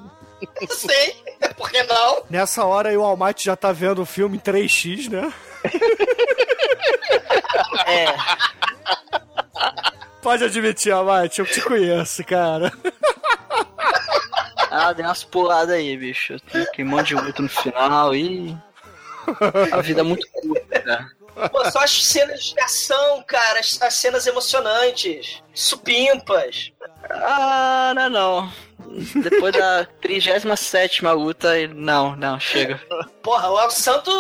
Sei, 0.69 1.15
por 1.57 1.71
que 1.71 1.83
não? 1.85 2.25
Nessa 2.29 2.65
hora 2.65 2.89
aí 2.89 2.97
o 2.97 3.05
Almighty 3.05 3.45
já 3.45 3.55
tá 3.55 3.71
vendo 3.71 4.03
o 4.03 4.07
filme 4.07 4.37
em 4.37 4.41
3x, 4.41 5.09
né? 5.09 5.33
É. 7.87 8.07
Pode 10.23 10.45
admitir, 10.45 10.93
Almighty, 10.93 11.41
eu 11.41 11.47
te 11.47 11.61
conheço, 11.61 12.25
cara. 12.25 12.73
Ah, 14.71 14.93
dei 14.95 15.05
umas 15.05 15.23
puladas 15.23 15.75
aí, 15.75 15.95
bicho. 15.99 16.41
Tem 16.51 16.65
que 16.73 16.83
um 16.83 16.87
monte 16.87 17.09
de 17.09 17.15
luta 17.17 17.43
no 17.43 17.49
final 17.49 18.15
e. 18.15 18.57
A 19.71 19.83
vida 19.83 20.01
é 20.01 20.05
muito 20.05 20.27
curta, 20.31 20.81
cara. 20.81 21.11
Pô, 21.51 21.71
só 21.71 21.81
as 21.81 22.05
cenas 22.05 22.45
de 22.45 22.61
ação, 22.61 23.23
cara, 23.27 23.61
as, 23.61 23.81
as 23.83 23.95
cenas 23.95 24.27
emocionantes, 24.27 25.43
supimpas. 25.53 26.73
Ah, 27.11 27.93
não, 27.95 28.09
não. 28.11 28.53
Depois 29.23 29.53
da 29.53 29.87
37 30.01 31.05
luta, 31.05 31.67
não, 31.69 32.17
não, 32.17 32.41
chega. 32.41 32.81
Porra, 33.23 33.51
o 33.51 33.61
El 33.61 33.71
Santo 33.71 34.11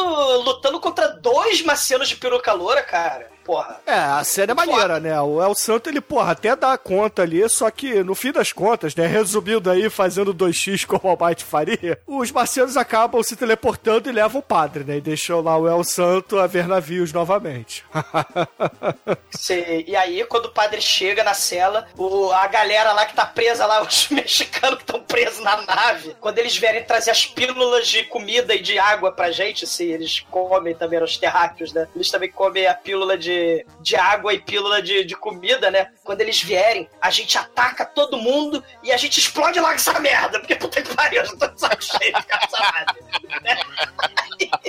lutando 0.43 0.81
contra 0.81 1.09
dois 1.09 1.63
marcianos 1.63 2.09
de 2.09 2.17
peruca 2.17 2.53
loura, 2.53 2.83
cara. 2.83 3.32
Porra. 3.45 3.80
É, 3.86 3.93
a 3.95 4.22
cena 4.24 4.53
é 4.53 4.55
maneira, 4.55 5.01
né? 5.01 5.20
O 5.20 5.43
El 5.43 5.55
Santo, 5.55 5.88
ele, 5.90 6.01
porra, 6.01 6.32
até 6.32 6.55
dá 6.55 6.76
conta 6.78 7.22
ali, 7.22 7.49
só 7.49 7.70
que 7.70 8.03
no 8.03 8.14
fim 8.14 8.32
das 8.32 8.53
contas, 8.53 8.95
né, 8.95 9.07
resumindo 9.07 9.70
aí, 9.70 9.88
fazendo 9.90 10.34
2x 10.34 10.86
como 10.86 11.01
o 11.05 11.09
Almighty 11.18 11.45
faria, 11.45 11.99
os 12.07 12.30
marcianos 12.30 12.76
acabam 12.76 13.22
se 13.22 13.36
teleportando 13.36 14.09
e 14.09 14.12
levam 14.12 14.40
o 14.40 14.43
padre, 14.45 14.84
né? 14.84 14.97
E 14.97 15.01
deixam 15.01 15.40
lá 15.40 15.57
o 15.57 15.68
El 15.68 15.82
Santo 15.84 16.38
a 16.38 16.47
ver 16.47 16.66
navios 16.68 17.12
novamente. 17.12 17.84
Cê- 19.30 19.84
e 19.86 19.97
aí, 19.97 20.24
quando 20.26 20.47
o 20.47 20.51
padre 20.53 20.80
chega 20.80 21.24
na 21.24 21.34
cela, 21.34 21.86
o, 21.97 22.30
a 22.32 22.47
galera 22.47 22.93
lá 22.93 23.07
que 23.07 23.14
tá 23.14 23.26
presa 23.26 23.66
lá, 23.66 23.82
os 23.86 24.09
mexicanos 24.09 24.76
que 24.78 24.82
estão 24.84 25.01
presos 25.01 25.40
na 25.43 25.61
nave, 25.62 26.16
quando 26.20 26.38
eles 26.38 26.57
vierem 26.57 26.84
trazer 26.84 27.11
as 27.11 27.26
pílulas 27.26 27.88
de 27.88 28.05
comida 28.05 28.55
e 28.55 28.62
de 28.62 28.78
água 28.78 29.12
pra 29.12 29.30
gente, 29.30 29.66
se 29.66 29.84
eles 29.84 30.20
comem 30.30 30.74
também 30.74 31.03
os 31.03 31.16
terráqueos, 31.16 31.72
né? 31.72 31.88
Eles 31.95 32.11
também 32.11 32.30
comem 32.30 32.66
a 32.66 32.74
pílula 32.74 33.16
de, 33.18 33.32
de 33.80 33.97
água 33.97 34.33
e 34.35 34.41
pílula 34.41 34.80
de, 34.83 35.05
de 35.05 35.14
comida, 35.16 35.70
né? 35.70 35.91
Quando 36.05 36.20
eles 36.20 36.43
vierem, 36.43 36.89
a 37.01 37.11
gente 37.11 37.37
ataca 37.39 37.85
todo 37.85 38.16
mundo 38.16 38.62
e 38.83 38.93
a 38.93 38.97
gente 38.97 39.18
explode 39.18 39.59
logo 39.61 39.74
essa 39.74 39.99
merda, 40.01 40.39
porque 40.41 40.55
puta 40.57 40.80
que 40.83 40.95
pariu, 40.95 41.22
eu 41.22 41.26
já 41.26 41.37
tô 41.37 41.49
de 41.49 41.61
saco 41.61 41.83
cheio 41.85 42.12
de 42.12 42.26
nave. 42.53 43.41
né? 43.43 43.57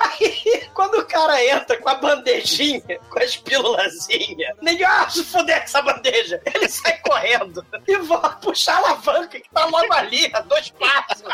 Aí, 0.00 0.68
quando 0.74 0.98
o 0.98 1.06
cara 1.06 1.44
entra 1.44 1.76
com 1.78 1.88
a 1.88 1.94
bandejinha, 1.94 2.98
com 3.10 3.18
as 3.22 3.36
pílulazinhas, 3.36 4.56
ninguém, 4.60 4.86
ah, 4.86 5.08
se 5.08 5.24
fuder 5.24 5.58
com 5.58 5.64
essa 5.64 5.82
bandeja, 5.82 6.40
ele 6.54 6.68
sai 6.68 6.98
correndo 6.98 7.64
e 7.86 7.96
vai 7.98 8.36
puxar 8.40 8.74
a 8.74 8.78
alavanca 8.78 9.40
que 9.40 9.48
tá 9.50 9.64
logo 9.66 9.92
ali, 9.92 10.30
a 10.34 10.40
dois 10.40 10.70
passos. 10.70 11.24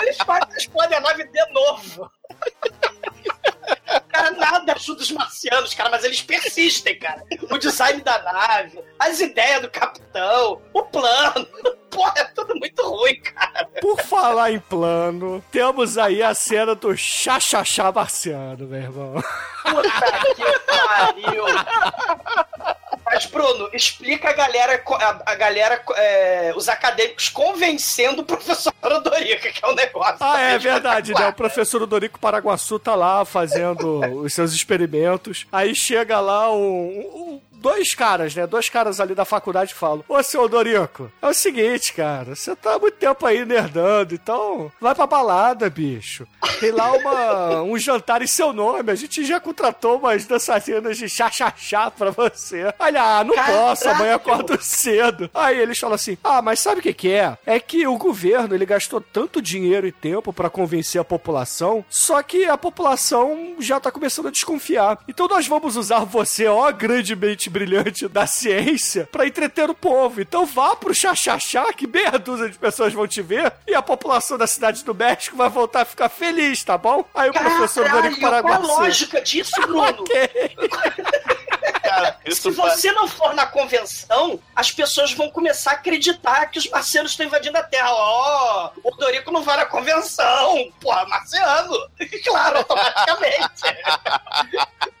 Eles 0.00 0.16
fazem- 0.18 0.56
explodem 0.56 0.96
a 0.98 1.00
nave 1.00 1.24
de 1.24 1.46
novo. 1.52 2.10
Cara, 4.20 4.30
nada 4.32 4.72
ajuda 4.74 5.00
os 5.02 5.10
marcianos, 5.10 5.72
cara, 5.72 5.88
mas 5.88 6.04
eles 6.04 6.20
persistem, 6.20 6.98
cara. 6.98 7.24
O 7.50 7.56
design 7.56 8.02
da 8.02 8.22
nave, 8.22 8.78
as 8.98 9.18
ideias 9.18 9.62
do 9.62 9.70
capitão, 9.70 10.60
o 10.74 10.82
plano. 10.82 11.46
Porra, 11.90 12.14
é 12.18 12.24
tudo 12.24 12.54
muito 12.54 12.88
ruim, 12.88 13.20
cara. 13.20 13.68
Por 13.80 14.00
falar 14.02 14.52
em 14.52 14.60
plano, 14.60 15.42
temos 15.50 15.98
aí 15.98 16.22
a 16.22 16.32
cena 16.34 16.74
do 16.74 16.96
chachachá 16.96 17.90
marciano, 17.90 18.68
meu 18.68 18.80
irmão. 18.80 19.14
Puta 19.64 20.34
que 20.36 20.58
pariu. 20.66 21.44
Mas, 23.12 23.26
Bruno, 23.26 23.68
explica 23.72 24.30
a 24.30 24.32
galera, 24.32 24.80
a, 24.86 25.32
a 25.32 25.34
galera, 25.34 25.82
é, 25.96 26.52
os 26.54 26.68
acadêmicos 26.68 27.28
convencendo 27.28 28.22
o 28.22 28.24
professor 28.24 28.72
Odorica, 28.82 29.50
que 29.50 29.64
é 29.64 29.68
o 29.68 29.74
negócio. 29.74 30.16
Ah, 30.20 30.40
é 30.40 30.58
verdade, 30.58 31.12
né? 31.12 31.26
O 31.28 31.32
professor 31.32 31.84
Dorico 31.86 32.20
Paraguaçu 32.20 32.78
tá 32.78 32.94
lá 32.94 33.24
fazendo 33.24 33.98
os 34.22 34.32
seus 34.32 34.52
experimentos. 34.52 35.46
Aí 35.50 35.74
chega 35.74 36.20
lá 36.20 36.52
um, 36.52 36.60
um- 36.60 37.40
dois 37.60 37.94
caras, 37.94 38.34
né? 38.34 38.46
Dois 38.46 38.68
caras 38.68 39.00
ali 39.00 39.14
da 39.14 39.24
faculdade 39.24 39.74
falam: 39.74 40.04
Ô, 40.08 40.22
seu 40.22 40.48
Dorico, 40.48 41.10
é 41.20 41.28
o 41.28 41.34
seguinte, 41.34 41.92
cara, 41.92 42.34
você 42.34 42.56
tá 42.56 42.74
há 42.74 42.78
muito 42.78 42.96
tempo 42.96 43.24
aí 43.26 43.44
nerdando, 43.44 44.14
então 44.14 44.72
vai 44.80 44.94
pra 44.94 45.06
balada, 45.06 45.68
bicho. 45.68 46.26
Tem 46.58 46.70
lá 46.70 46.92
uma, 46.92 47.62
um 47.62 47.78
jantar 47.78 48.22
em 48.22 48.26
seu 48.26 48.52
nome. 48.52 48.90
A 48.90 48.94
gente 48.94 49.24
já 49.24 49.38
contratou 49.38 49.98
umas 49.98 50.24
dançarinas 50.24 50.96
de 50.96 51.08
chá-chá-chá 51.08 51.90
pra 51.90 52.10
você. 52.10 52.72
Olha, 52.78 53.02
ah, 53.02 53.24
não 53.24 53.34
posso, 53.34 53.88
amanhã 53.88 54.14
acordo 54.16 54.58
cedo. 54.62 55.30
Aí 55.34 55.58
eles 55.58 55.78
falam 55.78 55.94
assim: 55.94 56.16
ah, 56.24 56.40
mas 56.40 56.60
sabe 56.60 56.80
o 56.80 56.82
que, 56.82 56.94
que 56.94 57.12
é? 57.12 57.36
É 57.44 57.60
que 57.60 57.86
o 57.86 57.96
governo 57.98 58.54
ele 58.54 58.66
gastou 58.66 59.00
tanto 59.00 59.42
dinheiro 59.42 59.86
e 59.86 59.92
tempo 59.92 60.32
pra 60.32 60.48
convencer 60.48 61.00
a 61.00 61.04
população, 61.04 61.84
só 61.88 62.22
que 62.22 62.46
a 62.46 62.56
população 62.56 63.56
já 63.58 63.78
tá 63.78 63.90
começando 63.90 64.28
a 64.28 64.30
desconfiar. 64.30 64.98
Então 65.08 65.28
nós 65.28 65.46
vamos 65.46 65.76
usar 65.76 66.04
você, 66.04 66.46
ó, 66.46 66.70
grande 66.72 67.14
mente 67.14 67.49
brilhante 67.50 68.08
da 68.08 68.26
ciência, 68.26 69.08
pra 69.10 69.26
entreter 69.26 69.68
o 69.68 69.74
povo. 69.74 70.20
Então 70.20 70.46
vá 70.46 70.74
pro 70.76 70.94
chá-chá-chá, 70.94 71.72
que 71.72 71.86
meia 71.86 72.12
dúzia 72.12 72.48
de 72.48 72.58
pessoas 72.58 72.92
vão 72.92 73.06
te 73.06 73.20
ver, 73.20 73.52
e 73.66 73.74
a 73.74 73.82
população 73.82 74.38
da 74.38 74.46
cidade 74.46 74.84
do 74.84 74.94
México 74.94 75.36
vai 75.36 75.48
voltar 75.48 75.82
a 75.82 75.84
ficar 75.84 76.08
feliz, 76.08 76.62
tá 76.64 76.78
bom? 76.78 77.04
Aí 77.14 77.30
o 77.30 77.32
professor 77.32 77.88
Dorico 77.88 78.20
Caralho, 78.20 78.42
qual 78.42 78.54
a 78.54 78.58
lógica 78.58 79.20
disso, 79.20 79.60
Bruno? 79.62 80.04
Cara, 81.90 82.16
Se 82.30 82.50
você 82.50 82.92
não 82.92 83.08
for 83.08 83.34
na 83.34 83.46
convenção, 83.46 84.40
as 84.54 84.70
pessoas 84.70 85.12
vão 85.12 85.30
começar 85.30 85.72
a 85.72 85.74
acreditar 85.74 86.46
que 86.46 86.58
os 86.58 86.68
marcianos 86.68 87.12
estão 87.12 87.26
invadindo 87.26 87.58
a 87.58 87.62
Terra. 87.62 87.90
Ó, 87.90 88.70
o 88.84 88.90
Dorico 88.96 89.30
não 89.30 89.42
vai 89.42 89.56
na 89.56 89.66
convenção. 89.66 90.70
Porra, 90.80 91.06
marciano. 91.06 91.90
Claro, 92.24 92.58
automaticamente. 92.58 93.62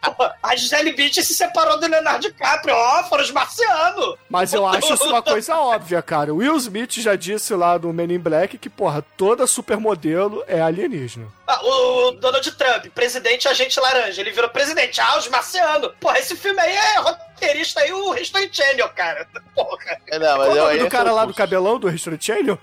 Porra, 0.02 0.36
a 0.42 0.56
Gisele 0.56 0.92
Bündchen 0.92 1.22
se 1.22 1.34
separou 1.34 1.78
do 1.78 1.86
Leonardo 1.86 2.20
DiCaprio. 2.20 2.74
Ó, 2.74 3.04
foram 3.04 3.22
os 3.22 3.30
marcianos. 3.30 4.16
Mas 4.28 4.52
eu 4.52 4.66
acho 4.66 4.94
isso 4.94 5.08
uma 5.08 5.22
coisa 5.22 5.56
óbvia, 5.56 6.00
cara. 6.02 6.32
O 6.32 6.38
Will 6.38 6.56
Smith 6.56 6.94
já 6.94 7.14
disse 7.14 7.54
lá 7.54 7.78
no 7.78 7.92
Men 7.92 8.12
in 8.12 8.18
Black 8.18 8.58
que, 8.58 8.70
porra, 8.70 9.04
toda 9.16 9.46
supermodelo 9.46 10.42
é 10.46 10.60
alienígena. 10.60 11.26
Ah, 11.52 11.60
o 11.64 12.12
Donald 12.12 12.48
Trump, 12.52 12.86
presidente 12.94 13.48
agente 13.48 13.80
laranja, 13.80 14.20
ele 14.20 14.30
virou 14.30 14.48
presidente. 14.50 15.00
Ah, 15.00 15.18
os 15.18 15.26
marcianos. 15.26 15.90
Porra, 15.98 16.20
esse 16.20 16.36
filme 16.36 16.60
aí 16.60 16.76
é 16.76 16.98
roteirista 17.00 17.80
aí, 17.80 17.92
o 17.92 18.14
History 18.14 18.48
Channel, 18.52 18.88
cara. 18.90 19.26
Porra. 19.52 20.00
É, 20.06 20.18
não, 20.20 20.36
Qual 20.36 20.38
mas 20.38 20.48
o 20.48 20.56
eu, 20.56 20.64
nome 20.64 20.78
do 20.78 20.88
cara 20.88 21.12
o 21.12 21.16
lá 21.16 21.24
do 21.24 21.34
cabelão 21.34 21.80
do 21.80 21.90
History 21.90 22.18
Channel? 22.20 22.56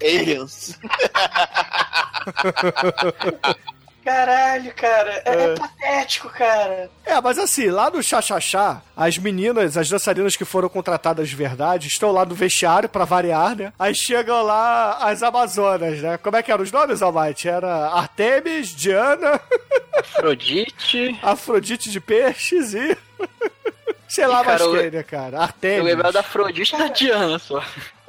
Aliens. 0.00 0.78
Caralho, 4.08 4.72
cara. 4.74 5.22
É, 5.26 5.44
é 5.44 5.54
patético, 5.54 6.30
cara. 6.30 6.90
É, 7.04 7.20
mas 7.20 7.38
assim, 7.38 7.68
lá 7.68 7.90
no 7.90 8.02
Chachachá, 8.02 8.80
as 8.96 9.18
meninas, 9.18 9.76
as 9.76 9.88
dançarinas 9.88 10.34
que 10.34 10.46
foram 10.46 10.68
contratadas 10.70 11.28
de 11.28 11.36
verdade, 11.36 11.88
estão 11.88 12.10
lá 12.10 12.24
no 12.24 12.34
vestiário 12.34 12.88
pra 12.88 13.04
variar, 13.04 13.54
né? 13.54 13.70
Aí 13.78 13.94
chegam 13.94 14.42
lá 14.42 14.96
as 15.00 15.22
Amazonas, 15.22 16.00
né? 16.00 16.16
Como 16.16 16.36
é 16.36 16.42
que 16.42 16.50
eram 16.50 16.64
os 16.64 16.72
nomes, 16.72 17.02
Almighty? 17.02 17.48
Era 17.50 17.88
Artemis, 17.88 18.68
Diana, 18.74 19.38
Afrodite. 19.98 21.18
Afrodite 21.22 21.90
de 21.90 22.00
Peixes 22.00 22.72
e... 22.72 22.96
Sei 24.08 24.26
lá 24.26 24.40
Ih, 24.40 24.44
cara, 24.44 24.58
mais 24.64 24.74
eu- 24.74 24.80
quem, 24.80 24.90
né, 24.90 25.02
cara? 25.02 25.36
Eu 25.36 25.42
Artemis. 25.42 25.84
lembrava 25.84 26.12
da 26.12 26.20
Afrodite 26.20 26.74
e 26.74 26.78
da 26.78 26.86
Diana 26.88 27.38
só. 27.38 27.62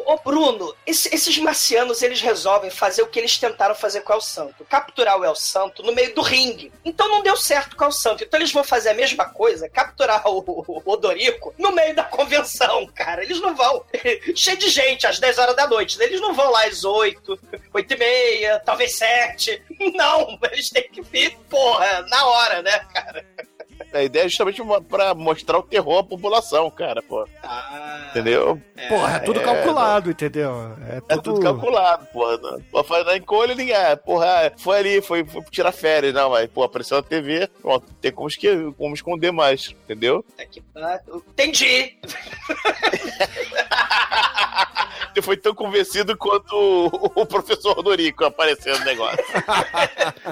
Ô, 0.05 0.17
Bruno, 0.17 0.75
esse- 0.85 1.13
esses 1.13 1.37
marcianos, 1.37 2.01
eles 2.01 2.21
resolvem 2.21 2.69
fazer 2.71 3.01
o 3.03 3.07
que 3.07 3.19
eles 3.19 3.37
tentaram 3.37 3.75
fazer 3.75 4.01
com 4.01 4.13
o 4.13 4.15
El 4.15 4.21
Santo. 4.21 4.65
Capturar 4.65 5.19
o 5.19 5.25
El 5.25 5.35
Santo 5.35 5.83
no 5.83 5.91
meio 5.93 6.13
do 6.15 6.21
ringue. 6.21 6.71
Então 6.83 7.07
não 7.09 7.21
deu 7.21 7.35
certo 7.37 7.75
com 7.75 7.83
o 7.83 7.87
El 7.87 7.91
Santo. 7.91 8.23
Então 8.23 8.39
eles 8.39 8.51
vão 8.51 8.63
fazer 8.63 8.89
a 8.89 8.93
mesma 8.93 9.25
coisa, 9.29 9.69
capturar 9.69 10.25
o, 10.27 10.39
o 10.67 10.81
Odorico 10.91 11.53
no 11.57 11.71
meio 11.71 11.95
da 11.95 12.03
convenção, 12.03 12.87
cara. 12.87 13.23
Eles 13.23 13.39
não 13.41 13.55
vão. 13.55 13.85
Cheio 14.35 14.57
de 14.57 14.69
gente, 14.69 15.05
às 15.05 15.19
10 15.19 15.37
horas 15.37 15.55
da 15.55 15.67
noite. 15.67 16.01
Eles 16.01 16.21
não 16.21 16.33
vão 16.33 16.49
lá 16.51 16.65
às 16.65 16.83
8, 16.83 17.39
8 17.73 17.93
e 17.93 17.97
meia, 17.97 18.59
talvez 18.65 18.95
7. 18.95 19.61
Não, 19.95 20.39
eles 20.51 20.69
têm 20.69 20.89
que 20.89 21.01
vir, 21.01 21.37
porra, 21.49 22.01
na 22.09 22.25
hora, 22.25 22.61
né, 22.61 22.79
cara? 22.93 23.25
A 23.93 24.03
ideia 24.03 24.25
é 24.25 24.29
justamente 24.29 24.61
pra 24.87 25.13
mostrar 25.13 25.57
o 25.57 25.63
terror 25.63 25.99
à 25.99 26.03
população, 26.03 26.69
cara, 26.69 27.01
pô. 27.01 27.27
Entendeu? 28.09 28.61
Porra, 28.87 29.15
é 29.15 29.19
tudo 29.19 29.39
É, 29.39 29.43
calculado, 29.43 30.11
entendeu? 30.11 30.51
É 30.89 30.97
É 30.97 31.01
tudo, 31.15 31.21
tudo 31.35 31.41
calculado, 31.41 32.05
pô. 32.13 32.37
Não- 32.37 32.61
Pô, 32.71 32.83
faz 32.83 33.05
na 33.05 33.17
encolha 33.17 33.55
ninguém. 33.55 33.75
é, 33.75 33.95
Porra, 33.95 34.25
é, 34.45 34.53
foi 34.57 34.77
ali, 34.79 35.01
foi, 35.01 35.23
foi 35.25 35.41
tirar 35.49 35.71
férias, 35.71 36.13
não, 36.13 36.29
mas, 36.31 36.49
pô, 36.49 36.63
apareceu 36.63 36.97
na 36.97 37.03
TV, 37.03 37.47
pronto, 37.61 37.85
tem 38.01 38.11
como, 38.11 38.27
esque- 38.27 38.71
como 38.77 38.93
esconder 38.93 39.31
mais, 39.31 39.69
entendeu? 39.85 40.23
Ah, 40.75 40.99
Entendi. 41.29 41.97
Você 45.13 45.21
foi 45.23 45.37
tão 45.37 45.53
convencido 45.55 46.15
quanto 46.15 46.53
o, 46.55 47.21
o 47.21 47.25
professor 47.25 47.81
Dorico 47.81 48.23
aparecendo 48.25 48.79
no 48.79 48.85
negócio. 48.85 49.17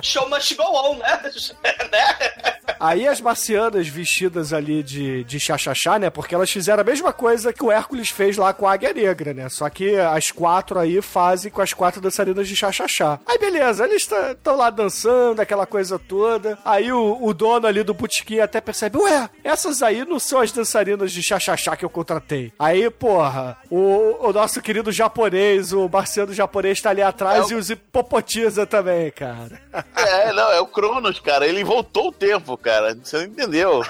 Show 0.01 0.29
must 0.29 0.55
go 0.55 0.63
on, 0.63 0.97
né? 0.97 1.21
né? 1.91 2.56
Aí 2.79 3.07
as 3.07 3.21
marcianas 3.21 3.87
vestidas 3.87 4.53
ali 4.53 4.83
de, 4.83 5.23
de 5.23 5.39
chachachá, 5.39 5.97
né? 5.99 6.09
Porque 6.09 6.33
elas 6.35 6.49
fizeram 6.51 6.81
a 6.81 6.83
mesma 6.85 7.11
coisa 7.13 7.51
que 7.53 7.63
o 7.63 7.71
Hércules 7.71 8.09
fez 8.09 8.37
lá 8.37 8.53
com 8.53 8.67
a 8.67 8.73
Águia 8.73 8.93
Negra, 8.93 9.33
né? 9.33 9.49
Só 9.49 9.69
que 9.69 9.95
as 9.97 10.31
quatro 10.31 10.79
aí 10.79 11.01
fazem 11.01 11.51
com 11.51 11.61
as 11.61 11.73
quatro 11.73 11.99
dançarinas 12.01 12.47
de 12.47 12.55
chachachá. 12.55 13.19
Aí 13.25 13.37
beleza, 13.37 13.85
eles 13.85 14.07
estão 14.09 14.55
lá 14.55 14.69
dançando, 14.69 15.39
aquela 15.41 15.65
coisa 15.65 15.97
toda. 15.99 16.57
Aí 16.63 16.91
o, 16.91 17.17
o 17.21 17.33
dono 17.33 17.67
ali 17.67 17.83
do 17.83 17.93
botequim 17.93 18.39
até 18.39 18.59
percebe, 18.61 18.97
ué, 18.97 19.29
essas 19.43 19.81
aí 19.81 20.05
não 20.05 20.19
são 20.19 20.39
as 20.39 20.51
dançarinas 20.51 21.11
de 21.11 21.21
chachachá 21.23 21.75
que 21.75 21.85
eu 21.85 21.89
contratei. 21.89 22.51
Aí, 22.59 22.89
porra, 22.89 23.57
o, 23.69 24.27
o 24.27 24.33
nosso 24.33 24.61
querido 24.61 24.91
japonês, 24.91 25.71
o 25.73 25.87
marciano 25.89 26.33
japonês 26.33 26.81
tá 26.81 26.89
ali 26.89 27.01
atrás 27.01 27.49
É 27.51 27.53
o- 27.53 27.57
e 27.57 27.59
os 27.59 27.69
hipopotiza 27.69 28.65
também, 28.65 29.11
cara. 29.11 29.59
É, 29.95 30.31
não, 30.33 30.51
é 30.51 30.59
o 30.59 30.67
Cronos, 30.67 31.19
cara. 31.19 31.47
Ele 31.47 31.63
voltou 31.63 32.07
o 32.09 32.11
tempo, 32.11 32.57
cara. 32.57 32.66
Você 33.03 33.17
não 33.17 33.25
entendeu. 33.25 33.83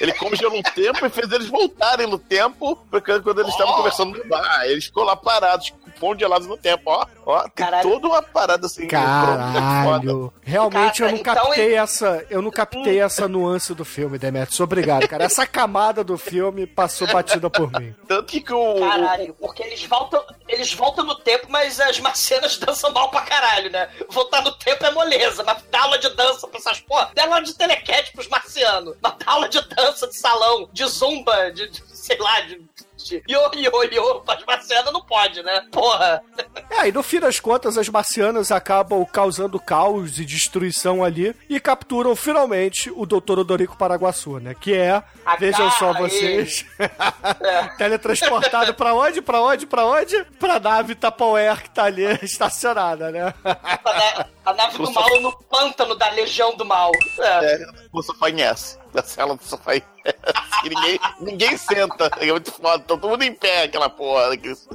Ele 0.00 0.12
congelou 0.14 0.58
o 0.58 0.62
tempo 0.62 1.06
e 1.06 1.10
fez 1.10 1.30
eles 1.30 1.48
voltarem 1.48 2.06
no 2.06 2.18
tempo 2.18 2.76
porque 2.90 3.20
quando 3.20 3.40
eles 3.40 3.52
estavam 3.52 3.74
conversando 3.74 4.18
no 4.18 4.28
bar. 4.28 4.64
Eles 4.64 4.86
ficou 4.86 5.04
lá 5.04 5.14
parados, 5.14 5.72
congelados 6.02 6.46
no 6.48 6.56
tempo, 6.56 6.82
ó. 6.90 7.06
Ó, 7.24 7.40
tem 7.42 7.50
Caralho. 7.54 7.88
toda 7.90 8.08
uma 8.08 8.20
parada 8.22 8.66
assim. 8.66 8.84
é 8.86 8.88
foda. 8.88 8.96
Caralho. 8.96 10.32
Realmente 10.42 10.98
Cara, 10.98 11.10
eu 11.10 11.12
não 11.14 11.20
então 11.20 11.34
captei 11.34 11.64
ele- 11.66 11.74
essa, 11.74 12.26
eu 12.28 12.42
não 12.42 12.50
captei 12.50 13.00
essa 13.00 13.28
nuance 13.28 13.74
do 13.74 13.84
filme, 13.84 14.18
Demetrius. 14.18 14.58
Obrigado, 14.60 15.06
cara. 15.08 15.24
Essa 15.24 15.46
camada 15.46 16.02
do 16.02 16.18
filme 16.18 16.66
passou 16.66 17.06
batida 17.06 17.48
por 17.48 17.70
mim. 17.78 17.94
Tanto 18.08 18.24
que, 18.26 18.52
o, 18.52 18.80
Caralho, 18.80 19.34
porque 19.34 19.62
eles 19.62 19.84
voltam, 19.84 20.22
eles 20.48 20.72
voltam 20.74 21.04
no 21.04 21.14
tempo, 21.14 21.46
mas 21.48 21.78
as 21.80 21.98
marcianas 22.00 22.58
dançam 22.58 22.90
mal 22.92 23.08
pra 23.10 23.20
caralho, 23.22 23.70
né? 23.70 23.88
Voltar 24.10 24.42
no 24.42 24.52
tempo 24.52 24.84
é 24.84 24.90
moleza, 24.90 25.44
mas 25.44 25.62
dar 25.70 25.82
aula 25.82 25.98
de 25.98 26.08
dança 26.10 26.48
pra 26.48 26.58
essas 26.58 26.80
porra, 26.80 27.10
dá 27.14 27.22
aula 27.24 27.40
de 27.42 27.54
telequete 27.54 28.12
pros 28.12 28.28
marcianos, 28.28 28.96
mas 29.00 29.14
dar 29.18 29.32
aula 29.32 29.48
de 29.48 29.60
dança 29.74 30.08
de 30.08 30.16
salão, 30.16 30.68
de 30.72 30.84
zumba, 30.86 31.50
de, 31.52 31.68
de- 31.70 31.82
sei 31.96 32.18
lá, 32.18 32.40
de, 32.40 32.60
de 33.04 33.22
io, 33.28 33.40
io, 33.54 33.84
io, 33.92 34.20
pras 34.20 34.44
marcianas 34.44 34.92
não 34.92 35.02
pode, 35.02 35.42
né? 35.42 35.66
Porra. 35.70 36.22
É, 36.70 36.88
e 36.88 36.92
no 36.92 37.02
fim 37.02 37.20
das 37.20 37.40
contas, 37.40 37.76
as 37.76 37.88
marcianas 37.88 38.50
acabam 38.50 39.04
causando 39.04 39.58
caos 39.60 40.18
e 40.18 40.24
destruição 40.24 41.04
ali 41.04 41.34
e 41.48 41.60
capturam 41.60 42.14
finalmente 42.16 42.90
o 42.90 43.06
Dr. 43.06 43.40
Odorico 43.40 43.76
Paraguaçu, 43.76 44.38
né? 44.38 44.54
Que 44.58 44.74
é, 44.74 45.02
vejam 45.38 45.70
só 45.72 45.92
vocês, 45.92 46.64
teletransportado 47.78 48.74
pra 48.74 48.94
onde? 48.94 49.20
Pra 49.20 49.40
onde? 49.40 49.66
Pra 49.66 49.86
onde? 49.86 50.24
Pra 50.38 50.58
nave 50.58 50.94
Tupperware 50.94 51.62
que 51.62 51.70
tá 51.70 51.84
ali 51.84 52.04
estacionada, 52.22 53.10
né? 53.10 53.34
A, 53.44 54.26
a 54.44 54.54
nave 54.54 54.78
do 54.78 54.92
mal 54.92 55.20
no 55.20 55.32
pântano 55.44 55.94
da 55.94 56.10
Legião 56.10 56.56
do 56.56 56.64
Mal. 56.64 56.90
É. 57.18 57.54
É, 57.54 57.66
o 57.92 58.02
sofá 58.02 58.30
S. 58.30 58.78
Da 58.92 59.02
cela 59.02 59.34
do 59.36 59.42
sofá. 59.44 59.74
E 59.76 59.82
ninguém, 60.68 61.00
ninguém 61.20 61.56
senta. 61.56 62.10
É 62.18 62.26
muito 62.30 62.52
foda. 62.52 62.78
Tá 62.80 62.84
todo 62.96 63.08
mundo 63.08 63.22
em 63.22 63.32
pé, 63.32 63.64
aquela 63.64 63.88
porra. 63.88 64.28
daqueles- 64.30 64.68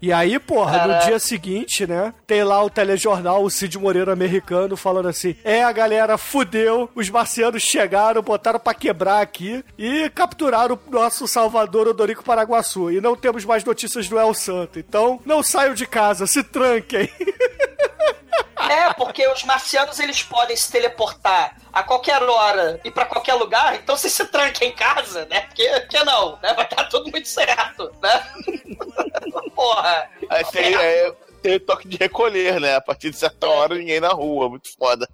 E 0.00 0.12
aí, 0.12 0.38
porra, 0.38 0.86
no 0.86 1.04
dia 1.06 1.18
seguinte, 1.18 1.86
né? 1.86 2.12
Tem 2.26 2.42
lá 2.42 2.62
o 2.62 2.68
telejornal, 2.70 3.42
o 3.42 3.50
Cid 3.50 3.78
Moreira 3.78 4.12
americano, 4.12 4.76
falando 4.76 5.08
assim: 5.08 5.36
é, 5.44 5.62
a 5.64 5.72
galera 5.72 6.16
fudeu, 6.18 6.90
os 6.94 7.08
marcianos 7.10 7.62
chegaram, 7.62 8.20
botaram 8.22 8.58
pra 8.60 8.72
quebrar 8.74 9.20
aqui 9.22 9.64
e 9.78 10.08
capturaram 10.10 10.78
o 10.86 10.90
nosso 10.90 11.26
salvador 11.28 11.88
Odorico 11.88 12.24
Paraguaçu. 12.24 12.90
E 12.90 13.00
não 13.00 13.14
temos 13.16 13.44
mais 13.44 13.62
notícias 13.64 14.08
do 14.08 14.18
El 14.18 14.32
Santo. 14.34 14.78
Então, 14.78 15.20
não 15.24 15.42
saiam 15.42 15.74
de 15.74 15.86
casa, 15.86 16.26
se 16.26 16.42
tranquem. 16.42 17.08
É, 18.70 18.92
porque 18.94 19.26
os 19.28 19.42
marcianos 19.44 19.98
eles 19.98 20.22
podem 20.22 20.56
se 20.56 20.70
teleportar 20.70 21.56
a 21.72 21.82
qualquer 21.82 22.22
hora 22.22 22.80
e 22.84 22.90
pra 22.90 23.04
qualquer 23.04 23.34
lugar, 23.34 23.74
então 23.76 23.96
você 23.96 24.08
se 24.08 24.24
tranca 24.26 24.64
em 24.64 24.72
casa, 24.72 25.26
né? 25.26 25.42
Porque 25.42 25.80
que 25.80 26.04
não, 26.04 26.38
né? 26.42 26.54
Vai 26.54 26.64
estar 26.64 26.84
tudo 26.84 27.10
muito 27.10 27.28
certo, 27.28 27.92
né? 28.02 28.26
Porra. 29.54 30.08
Aí 30.30 30.44
tem, 30.46 30.74
é, 30.74 31.12
tem 31.42 31.56
o 31.56 31.60
toque 31.60 31.88
de 31.88 31.96
recolher, 31.96 32.60
né? 32.60 32.76
A 32.76 32.80
partir 32.80 33.10
de 33.10 33.16
certa 33.16 33.46
hora, 33.48 33.74
ninguém 33.74 34.00
na 34.00 34.08
rua. 34.08 34.48
Muito 34.48 34.72
foda. 34.76 35.08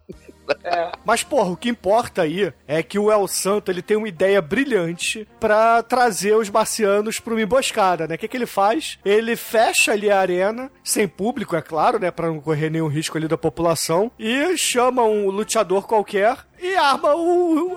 Mas, 1.05 1.23
porra, 1.23 1.51
o 1.51 1.57
que 1.57 1.69
importa 1.69 2.23
aí 2.23 2.53
é 2.67 2.83
que 2.83 2.99
o 2.99 3.11
El 3.11 3.27
Santo 3.27 3.71
ele 3.71 3.83
tem 3.83 3.97
uma 3.97 4.09
ideia 4.09 4.41
brilhante 4.41 5.27
pra 5.39 5.83
trazer 5.83 6.35
os 6.37 6.51
marcianos 6.51 7.21
pra 7.21 7.35
uma 7.35 7.43
emboscada, 7.43 8.07
né? 8.07 8.15
O 8.15 8.19
que, 8.19 8.29
que 8.29 8.37
ele 8.37 8.47
faz? 8.47 8.99
Ele 9.05 9.37
fecha 9.37 9.93
ali 9.93 10.11
a 10.11 10.19
arena, 10.19 10.71
sem 10.83 11.07
público, 11.09 11.57
é 11.57 11.63
claro, 11.63 11.99
né? 11.99 12.11
Pra 12.11 12.29
não 12.29 12.41
correr 12.41 12.71
nenhum 12.71 12.89
risco 12.89 13.17
ali 13.17 13.29
da 13.29 13.39
população, 13.39 14.11
e 14.19 14.57
chama 14.57 15.03
um 15.03 15.31
lutador 15.31 15.87
qualquer 15.87 16.37
e 16.63 16.77
arma 16.77 17.15
o, 17.15 17.21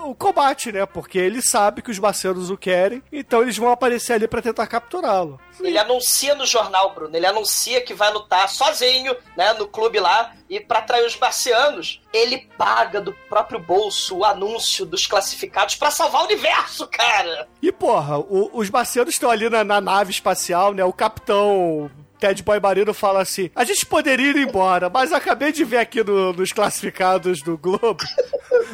o- 0.07 0.09
o 0.11 0.15
combate, 0.15 0.71
né? 0.71 0.86
Porque 0.86 1.17
ele 1.17 1.41
sabe 1.41 1.81
que 1.81 1.91
os 1.91 1.99
marcianos 1.99 2.49
o 2.49 2.57
querem, 2.57 3.01
então 3.11 3.41
eles 3.41 3.57
vão 3.57 3.71
aparecer 3.71 4.13
ali 4.13 4.27
pra 4.27 4.41
tentar 4.41 4.67
capturá-lo. 4.67 5.39
Ele 5.61 5.77
anuncia 5.77 6.36
no 6.36 6.45
jornal, 6.45 6.93
Bruno. 6.93 7.15
Ele 7.15 7.25
anuncia 7.25 7.79
que 7.81 7.93
vai 7.93 8.11
lutar 8.11 8.49
sozinho, 8.49 9.15
né, 9.38 9.53
no 9.53 9.67
clube 9.67 9.99
lá. 9.99 10.34
E 10.49 10.59
pra 10.59 10.79
atrair 10.79 11.05
os 11.05 11.17
marcianos, 11.17 12.01
ele 12.11 12.47
paga 12.57 12.99
do 12.99 13.13
próprio 13.29 13.59
bolso 13.59 14.17
o 14.17 14.25
anúncio 14.25 14.86
dos 14.86 15.07
classificados 15.07 15.75
pra 15.75 15.89
salvar 15.91 16.21
o 16.21 16.25
universo, 16.25 16.88
cara. 16.88 17.47
E, 17.61 17.71
porra, 17.71 18.17
o- 18.19 18.49
os 18.53 18.69
marcianos 18.69 19.13
estão 19.13 19.29
ali 19.29 19.49
na, 19.49 19.63
na 19.63 19.79
nave 19.79 20.11
espacial, 20.11 20.73
né? 20.73 20.84
O 20.84 20.93
capitão 20.93 21.89
Ted 22.19 22.41
Boy 22.43 22.59
Marino 22.59 22.93
fala 22.93 23.21
assim: 23.21 23.49
a 23.55 23.63
gente 23.63 23.86
poderia 23.86 24.29
ir 24.31 24.38
embora, 24.38 24.89
mas 24.89 25.11
acabei 25.11 25.51
de 25.51 25.63
ver 25.63 25.77
aqui 25.77 26.03
no- 26.03 26.34
nos 26.34 26.51
classificados 26.51 27.41
do 27.41 27.57
Globo, 27.57 27.97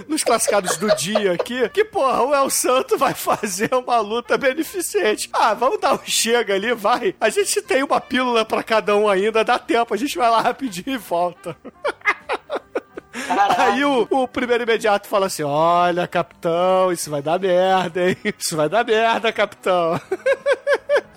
nos 0.07 0.23
classificados 0.23 0.77
do 0.77 0.93
dia 0.95 1.33
aqui, 1.33 1.67
que, 1.69 1.83
porra, 1.83 2.23
o 2.23 2.33
El 2.33 2.49
Santo 2.49 2.97
vai 2.97 3.13
fazer 3.13 3.73
uma 3.73 3.99
luta 3.99 4.37
beneficente. 4.37 5.29
Ah, 5.33 5.53
vamos 5.53 5.79
dar 5.79 5.93
um 5.93 5.99
chega 6.03 6.53
ali, 6.53 6.73
vai. 6.73 7.15
A 7.19 7.29
gente 7.29 7.61
tem 7.61 7.83
uma 7.83 8.01
pílula 8.01 8.45
pra 8.45 8.63
cada 8.63 8.95
um 8.95 9.07
ainda, 9.07 9.43
dá 9.43 9.59
tempo, 9.59 9.93
a 9.93 9.97
gente 9.97 10.17
vai 10.17 10.29
lá 10.29 10.41
rapidinho 10.41 10.95
e 10.95 10.97
volta. 10.97 11.55
Aí 13.57 13.83
o, 13.83 14.07
o 14.09 14.27
primeiro 14.27 14.63
imediato 14.63 15.07
fala 15.07 15.27
assim: 15.27 15.43
Olha, 15.43 16.07
capitão, 16.07 16.91
isso 16.91 17.09
vai 17.09 17.21
dar 17.21 17.39
merda, 17.39 18.09
hein? 18.09 18.17
Isso 18.37 18.55
vai 18.55 18.69
dar 18.69 18.85
merda, 18.85 19.31
capitão. 19.31 19.99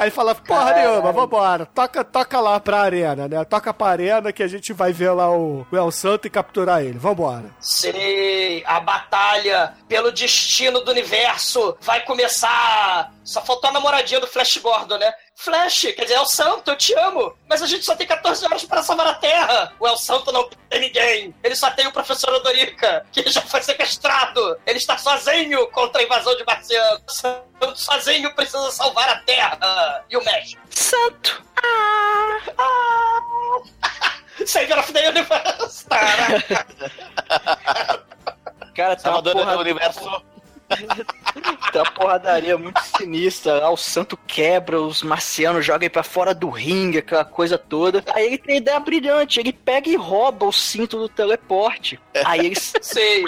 Aí 0.03 0.11
fala, 0.11 0.35
porra 0.35 0.65
Caralho. 0.73 0.91
nenhuma, 0.91 1.13
vambora. 1.13 1.67
Toca, 1.67 2.03
toca 2.05 2.41
lá 2.41 2.59
pra 2.59 2.81
arena, 2.81 3.29
né? 3.29 3.45
Toca 3.45 3.73
pra 3.73 3.87
arena 3.89 4.33
que 4.33 4.43
a 4.43 4.49
gente 4.49 4.73
vai 4.73 4.93
ver 4.93 5.11
lá 5.13 5.31
o, 5.31 5.65
o 5.71 5.77
El 5.77 5.91
Santo 5.93 6.27
e 6.27 6.31
capturar 6.31 6.83
ele. 6.83 6.99
Vambora. 6.99 7.45
Sei, 7.61 8.65
a 8.67 8.81
batalha 8.81 9.75
pelo 9.89 10.11
destino 10.11 10.81
do 10.81 10.91
universo 10.91 11.77
vai 11.81 12.01
começar. 12.05 13.13
Só 13.23 13.41
faltou 13.43 13.71
a 13.71 13.73
namoradinha 13.73 14.19
do 14.21 14.27
Flash 14.27 14.57
Gordon, 14.57 14.99
né? 14.99 15.13
Flash, 15.43 15.93
quer 15.97 16.05
dizer, 16.05 16.15
El 16.15 16.27
Santo, 16.27 16.71
eu 16.71 16.77
te 16.77 16.95
amo, 16.95 17.37
mas 17.49 17.61
a 17.61 17.67
gente 17.67 17.85
só 17.85 17.97
tem 17.97 18.07
14 18.07 18.45
horas 18.45 18.65
para 18.65 18.81
salvar 18.81 19.09
a 19.09 19.15
Terra. 19.15 19.73
O 19.81 19.89
El 19.89 19.97
Santo 19.97 20.31
não 20.31 20.49
tem 20.71 20.81
ninguém. 20.81 21.35
Ele 21.43 21.57
só 21.57 21.69
tem 21.73 21.85
o 21.85 21.93
professor 21.93 22.33
Odorica, 22.33 23.05
que 23.11 23.29
já 23.29 23.43
foi 23.43 23.61
sequestrado. 23.61 24.57
Ele 24.65 24.79
está 24.79 24.97
sozinho 24.97 25.67
contra 25.73 26.01
a 26.01 26.05
invasão 26.05 26.37
de 26.37 26.45
marcianos. 26.45 27.03
O 27.09 27.13
Santo 27.13 27.75
sozinho 27.75 28.33
precisa 28.37 28.71
salvar 28.71 29.09
a 29.09 29.19
Terra. 29.23 30.05
E 30.09 30.17
o 30.17 30.25
México. 30.25 30.63
Santo! 30.71 31.45
Savior 34.47 34.79
of 34.79 34.93
the 34.93 35.09
Universe! 35.09 35.85
Caraca. 35.89 36.67
Cara, 38.77 38.95
tá 38.95 39.03
Salvador 39.03 39.35
do 39.35 39.59
universo. 39.59 40.23
Uma 41.75 41.91
porradaria 41.93 42.59
muito 42.59 42.81
sinistra. 42.97 43.61
Lá 43.61 43.71
o 43.71 43.77
santo 43.77 44.19
quebra, 44.27 44.81
os 44.81 45.03
marcianos 45.03 45.65
jogam 45.65 45.83
ele 45.83 45.91
pra 45.91 46.03
fora 46.03 46.35
do 46.35 46.51
ringue, 46.51 46.99
aquela 46.99 47.25
coisa 47.25 47.57
toda. 47.57 48.05
Aí 48.15 48.27
ele 48.27 48.39
tem 48.39 48.59
ideia 48.59 48.79
brilhante, 48.79 49.41
ele 49.41 49.53
pega 49.53 49.89
e 49.89 49.97
rouba 49.97 50.47
o 50.47 50.53
cinto 50.53 50.99
do 50.99 51.09
teleporte. 51.09 51.99
Aí 52.25 52.47
ele 52.47 52.57
Sei. 52.57 53.25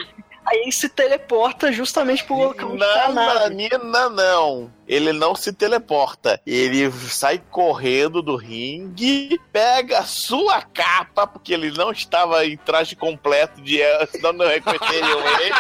Aí 0.47 0.61
ele 0.63 0.73
se 0.73 0.89
teleporta 0.89 1.73
justamente 1.73 2.23
pro 2.25 2.37
local 2.37 2.77
tá 2.77 3.05
a 3.07 3.13
nave. 3.13 3.35
Nananina, 3.35 4.11
não. 4.11 4.71
Ele 4.87 5.13
não 5.13 5.35
se 5.35 5.53
teleporta. 5.53 6.41
Ele 6.47 6.91
sai 6.93 7.43
correndo 7.51 8.21
do 8.21 8.37
ringue, 8.37 9.41
pega 9.51 10.01
a 10.01 10.05
sua 10.05 10.61
capa, 10.61 11.27
porque 11.27 11.55
ele 11.55 11.71
não 11.71 11.91
estava 11.91 12.45
em 12.45 12.57
traje 12.57 12.95
completo 12.95 13.63
de 13.63 13.81
senão 14.11 14.33
não 14.35 14.47
reconheceriam 14.47 15.21
ele. 15.41 15.55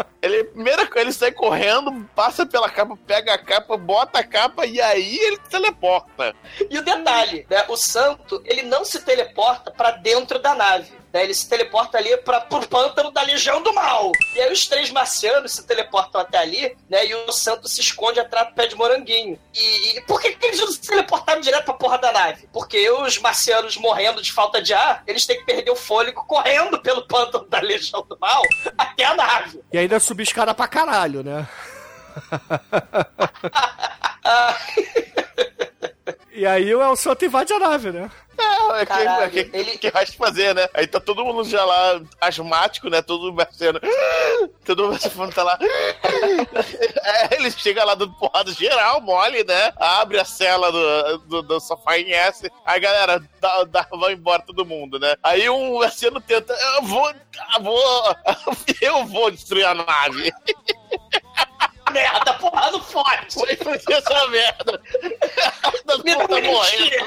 Ele 0.22 0.44
primeiro 0.44 0.88
ele 0.96 1.12
sai 1.12 1.32
correndo, 1.32 2.08
passa 2.14 2.44
pela 2.44 2.68
capa, 2.68 2.96
pega 3.06 3.34
a 3.34 3.38
capa, 3.38 3.76
bota 3.76 4.18
a 4.18 4.24
capa 4.24 4.66
e 4.66 4.80
aí 4.80 5.18
ele 5.18 5.38
teleporta. 5.38 6.34
E 6.68 6.78
o 6.78 6.84
detalhe, 6.84 7.46
né? 7.48 7.64
O 7.68 7.76
santo, 7.76 8.42
ele 8.44 8.62
não 8.62 8.84
se 8.84 9.00
teleporta 9.00 9.70
pra 9.70 9.92
dentro 9.92 10.38
da 10.38 10.54
nave. 10.54 11.00
Né? 11.12 11.24
Ele 11.24 11.34
se 11.34 11.48
teleporta 11.48 11.98
ali 11.98 12.16
para 12.18 12.40
pro 12.40 12.66
pântano 12.66 13.10
da 13.10 13.22
Legião 13.22 13.62
do 13.62 13.72
Mal. 13.74 14.12
E 14.34 14.40
aí 14.40 14.52
os 14.52 14.66
três 14.66 14.90
marcianos 14.90 15.52
se 15.52 15.66
teleportam 15.66 16.20
até 16.20 16.38
ali, 16.38 16.76
né? 16.88 17.06
E 17.06 17.14
o 17.14 17.32
santo 17.32 17.68
se 17.68 17.80
esconde 17.80 18.20
atrás 18.20 18.48
do 18.48 18.54
pé 18.54 18.66
de 18.66 18.76
moranguinho. 18.76 19.38
E, 19.54 19.96
e 19.96 20.00
por 20.02 20.20
que, 20.20 20.32
que 20.32 20.46
eles 20.46 20.60
não 20.60 20.68
se 20.68 20.80
teleportaram 20.80 21.40
direto 21.40 21.64
pra 21.64 21.74
porra 21.74 21.98
da 21.98 22.12
nave? 22.12 22.48
Porque 22.52 22.88
os 22.90 23.18
marcianos 23.18 23.76
morrendo 23.76 24.22
de 24.22 24.32
falta 24.32 24.62
de 24.62 24.72
ar, 24.72 25.02
eles 25.06 25.26
têm 25.26 25.38
que 25.38 25.44
perder 25.44 25.70
o 25.70 25.76
fôlego 25.76 26.24
correndo 26.26 26.80
pelo 26.80 27.06
pântano 27.06 27.46
da 27.48 27.60
Legião 27.60 28.04
do 28.08 28.18
Mal 28.18 28.42
até 28.78 29.04
a 29.04 29.14
nave. 29.14 29.60
E 29.72 29.78
ainda 29.78 29.98
subir 30.10 30.24
escada 30.24 30.52
pra 30.52 30.66
caralho, 30.66 31.22
né? 31.22 31.46
E 36.32 36.46
aí 36.46 36.74
o 36.74 36.80
El 36.80 36.96
Santo 36.96 37.24
invade 37.26 37.52
a 37.52 37.58
nave, 37.58 37.90
né? 37.92 38.10
É, 38.74 38.86
que, 38.86 38.92
é 38.92 39.28
que, 39.44 39.56
ele- 39.56 39.78
que 39.78 39.90
vai 39.90 40.06
fazer, 40.06 40.54
né? 40.54 40.68
Aí 40.74 40.86
tá 40.86 41.00
todo 41.00 41.24
mundo 41.24 41.44
já 41.44 41.64
lá 41.64 42.00
asmático, 42.20 42.88
né? 42.88 43.02
Todo 43.02 43.24
mundo 43.24 43.36
marciano. 43.36 43.80
Todo 44.64 44.84
mundo 44.84 44.92
marciano 44.92 45.32
tá 45.32 45.42
lá. 45.42 45.58
É, 47.02 47.36
ele 47.36 47.50
chega 47.50 47.84
lá 47.84 47.94
dando 47.94 48.12
porrada 48.14 48.52
geral, 48.52 49.00
mole, 49.00 49.42
né? 49.44 49.72
Abre 49.76 50.18
a 50.18 50.24
cela 50.24 50.70
do, 50.70 51.18
do, 51.18 51.42
do 51.42 51.60
sofá 51.60 51.98
em 51.98 52.12
S. 52.12 52.50
Aí, 52.64 52.78
galera, 52.78 53.22
dá, 53.40 53.64
dá, 53.64 53.86
vai 53.92 54.12
embora 54.12 54.42
todo 54.42 54.66
mundo, 54.66 54.98
né? 54.98 55.16
Aí 55.22 55.48
um 55.48 55.78
marciano 55.78 56.20
tenta. 56.20 56.52
Eu 56.76 56.82
vou. 56.82 57.08
Eu 57.10 57.62
vou. 57.62 58.16
Eu 58.80 59.04
vou 59.06 59.30
destruir 59.30 59.64
a 59.64 59.74
nave. 59.74 60.32
Merda, 61.92 62.34
porrada 62.34 62.78
forte! 62.80 63.34
Foi 63.34 63.56
fazer 63.56 63.94
essa 63.94 64.28
merda. 64.28 64.80
Me 66.04 66.14
dá 66.16 66.28
tá 66.28 66.38
energia. 66.38 67.06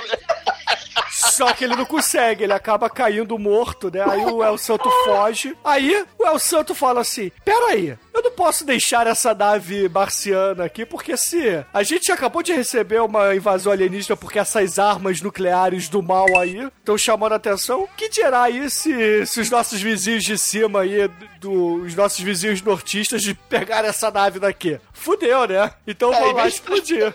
Só 1.34 1.52
que 1.54 1.64
ele 1.64 1.76
não 1.76 1.86
consegue, 1.86 2.44
ele 2.44 2.54
acaba 2.54 2.90
caindo 2.90 3.38
morto, 3.40 3.90
né? 3.92 4.04
Aí 4.08 4.24
o 4.26 4.44
El 4.44 4.58
Santo 4.58 4.90
foge. 5.06 5.56
Aí 5.64 6.06
o 6.18 6.26
El 6.26 6.40
Santo 6.40 6.74
fala 6.76 7.02
assim: 7.02 7.32
Pera 7.44 7.68
aí, 7.72 7.98
eu 8.14 8.22
não 8.24 8.32
posso 8.32 8.66
deixar 8.66 9.08
essa 9.08 9.34
nave 9.34 9.90
marciana 9.90 10.66
aqui, 10.66 10.86
porque 10.86 11.16
se 11.18 11.64
a 11.74 11.84
gente 11.84 12.12
acabou 12.12 12.44
de 12.44 12.54
receber 12.54 13.02
uma 13.02 13.36
invasão 13.36 13.72
alienígena 13.72 14.16
porque 14.18 14.40
essas 14.40 14.78
armas 14.80 15.22
nucleares 15.22 15.90
do 15.90 16.02
mal 16.04 16.26
aí 16.38 16.70
estão 16.80 16.98
chamando 16.98 17.34
a 17.34 17.36
atenção, 17.38 17.88
que 17.98 18.10
dirá 18.10 18.44
aí 18.44 18.70
se, 18.70 19.26
se 19.26 19.40
os 19.40 19.50
nossos 19.50 19.82
vizinhos 19.82 20.24
de 20.24 20.38
cima 20.38 20.82
aí, 20.82 21.10
do, 21.40 21.76
os 21.84 21.96
nossos 21.96 22.20
vizinhos 22.20 22.62
nortistas 22.62 23.22
de 23.22 23.34
pegar 23.34 23.84
essa 23.86 24.10
nave 24.12 24.40
daqui? 24.40 24.80
Fudeu, 24.92 25.48
né? 25.48 25.72
Então 25.88 26.14
É, 26.14 26.30
em 26.30 26.34
lá 26.34 26.48
explodir. 26.48 27.14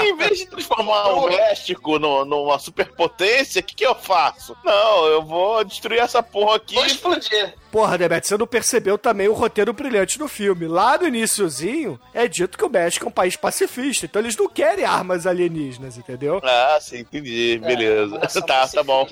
Em 0.00 0.16
vez 0.16 0.38
de 0.38 0.46
transformar 0.46 1.08
o 1.12 1.28
México 1.28 1.98
no- 1.98 2.24
numa 2.24 2.58
superpotência, 2.58 3.49
o 3.58 3.62
que, 3.62 3.74
que 3.74 3.86
eu 3.86 3.94
faço? 3.94 4.56
Não, 4.64 5.06
eu 5.06 5.22
vou 5.22 5.64
destruir 5.64 6.00
essa 6.00 6.22
porra 6.22 6.56
aqui. 6.56 6.74
Vou 6.74 6.86
explodir. 6.86 7.54
Porra, 7.70 7.96
Demet, 7.96 8.26
você 8.26 8.36
não 8.36 8.48
percebeu 8.48 8.98
também 8.98 9.28
o 9.28 9.32
roteiro 9.32 9.72
brilhante 9.72 10.18
do 10.18 10.26
filme. 10.26 10.66
Lá 10.66 10.98
no 10.98 11.06
iniciozinho, 11.06 12.00
é 12.12 12.26
dito 12.26 12.58
que 12.58 12.64
o 12.64 12.68
México 12.68 13.06
é 13.06 13.08
um 13.08 13.12
país 13.12 13.36
pacifista, 13.36 14.06
então 14.06 14.20
eles 14.20 14.36
não 14.36 14.48
querem 14.48 14.84
armas 14.84 15.24
alienígenas, 15.24 15.96
entendeu? 15.96 16.40
Ah, 16.42 16.78
sim, 16.80 16.98
entendi. 16.98 17.58
Beleza. 17.58 18.18
nação 18.18 18.42
tá, 18.46 18.66
tá 18.66 18.82
bom. 18.82 19.08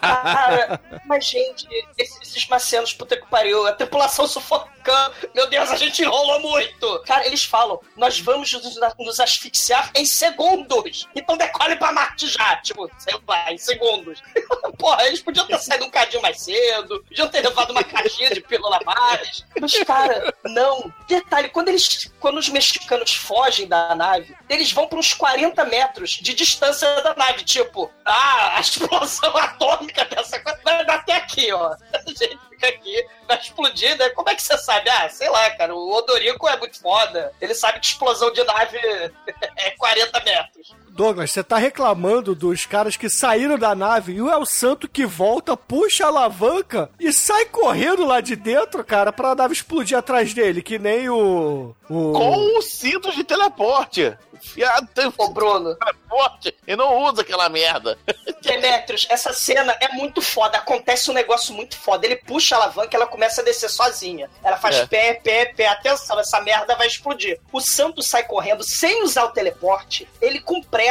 Cara, 0.00 0.80
mas 1.06 1.26
gente, 1.26 1.66
esses, 1.96 2.20
esses 2.22 2.48
marcianos, 2.48 2.92
puta 2.92 3.16
que 3.16 3.26
pariu, 3.28 3.66
a 3.66 3.72
tripulação 3.72 4.26
sufocando. 4.26 5.14
Meu 5.32 5.48
Deus, 5.48 5.70
a 5.70 5.76
gente 5.76 6.02
enrolou 6.02 6.40
muito. 6.40 7.02
Cara, 7.06 7.24
eles 7.26 7.44
falam, 7.44 7.80
nós 7.96 8.18
vamos 8.18 8.52
nos, 8.52 8.76
nos 8.98 9.20
asfixiar 9.20 9.90
em 9.94 10.04
segundos. 10.04 11.08
Então 11.14 11.36
decolhe 11.36 11.76
pra 11.76 11.92
Marte 11.92 12.26
já, 12.26 12.56
tipo, 12.56 12.90
sei 12.98 13.14
lá, 13.26 13.52
em 13.52 13.58
segundos. 13.58 14.22
Porra, 14.78 15.06
eles 15.06 15.20
podiam 15.20 15.46
ter 15.46 15.58
saído 15.58 15.84
um 15.84 15.90
cadinho 15.90 16.22
mais 16.22 16.40
cedo, 16.40 17.02
podiam 17.08 17.28
ter 17.28 17.42
levado 17.42 17.70
uma 17.70 17.84
caixinha 17.84 18.30
de 18.30 18.40
pílula 18.40 18.78
mais. 18.84 19.44
Mas, 19.60 19.74
cara, 19.84 20.34
não. 20.44 20.92
Detalhe, 21.08 21.48
quando 21.48 21.68
eles. 21.68 22.12
Quando 22.20 22.38
os 22.38 22.48
mexicanos 22.48 23.14
fogem 23.14 23.66
da 23.66 23.94
nave, 23.94 24.34
eles 24.48 24.72
vão 24.72 24.86
para 24.86 24.98
uns 24.98 25.12
40 25.14 25.64
metros 25.66 26.10
de 26.10 26.34
distância 26.34 27.02
da 27.02 27.14
nave. 27.14 27.44
Tipo, 27.44 27.90
ah, 28.04 28.56
a 28.56 28.60
explosão 28.60 29.36
atômica 29.36 30.04
dessa 30.06 30.40
coisa 30.40 30.58
vai 30.64 30.84
dar 30.84 30.96
até 30.96 31.16
aqui, 31.16 31.52
ó. 31.52 31.74
A 31.92 31.98
gente 32.06 32.38
fica 32.50 32.68
aqui, 32.68 33.06
vai 33.26 33.38
explodir, 33.38 33.96
né? 33.98 34.10
Como 34.10 34.28
é 34.28 34.34
que 34.34 34.42
você 34.42 34.56
sabe? 34.58 34.88
Ah, 34.90 35.08
sei 35.08 35.28
lá, 35.28 35.50
cara, 35.50 35.74
o 35.74 35.92
Odorico 35.92 36.48
é 36.48 36.56
muito 36.56 36.80
foda. 36.80 37.32
Ele 37.40 37.54
sabe 37.54 37.80
que 37.80 37.86
explosão 37.86 38.32
de 38.32 38.42
nave 38.44 38.78
é 39.56 39.70
40 39.72 40.20
metros. 40.20 40.83
Douglas, 40.94 41.32
você 41.32 41.42
tá 41.42 41.56
reclamando 41.58 42.36
dos 42.36 42.66
caras 42.66 42.96
que 42.96 43.10
saíram 43.10 43.58
da 43.58 43.74
nave 43.74 44.12
e 44.12 44.22
o 44.22 44.30
El 44.30 44.46
Santo 44.46 44.88
que 44.88 45.04
volta, 45.04 45.56
puxa 45.56 46.04
a 46.04 46.08
alavanca 46.08 46.88
e 47.00 47.12
sai 47.12 47.46
correndo 47.46 48.06
lá 48.06 48.20
de 48.20 48.36
dentro, 48.36 48.84
cara, 48.84 49.12
pra 49.12 49.34
nave 49.34 49.54
explodir 49.54 49.98
atrás 49.98 50.32
dele, 50.32 50.62
que 50.62 50.78
nem 50.78 51.08
o. 51.08 51.74
o... 51.90 52.12
Com 52.12 52.58
o 52.58 52.62
cinto 52.62 53.10
de 53.12 53.24
teleporte. 53.24 54.16
Fiado 54.40 54.86
tem 54.94 55.10
Ô, 55.16 55.28
Bruno, 55.30 55.74
teleporte 55.74 56.54
e 56.66 56.76
não 56.76 57.02
usa 57.04 57.22
aquela 57.22 57.48
merda. 57.48 57.96
Demetrius, 58.42 59.06
essa 59.08 59.32
cena 59.32 59.74
é 59.80 59.88
muito 59.94 60.20
foda. 60.20 60.58
Acontece 60.58 61.10
um 61.10 61.14
negócio 61.14 61.54
muito 61.54 61.78
foda. 61.78 62.04
Ele 62.04 62.16
puxa 62.16 62.54
a 62.54 62.58
alavanca 62.58 62.90
e 62.92 62.96
ela 62.96 63.06
começa 63.06 63.40
a 63.40 63.44
descer 63.44 63.70
sozinha. 63.70 64.28
Ela 64.44 64.58
faz 64.58 64.76
É. 64.76 64.86
pé, 64.86 65.14
pé, 65.14 65.46
pé. 65.46 65.66
Atenção, 65.68 66.20
essa 66.20 66.42
merda 66.42 66.76
vai 66.76 66.86
explodir. 66.86 67.40
O 67.50 67.58
Santo 67.58 68.02
sai 68.02 68.24
correndo 68.24 68.62
sem 68.62 69.02
usar 69.02 69.24
o 69.24 69.30
teleporte. 69.32 70.06
Ele 70.20 70.40
com 70.40 70.60
pressa. 70.62 70.83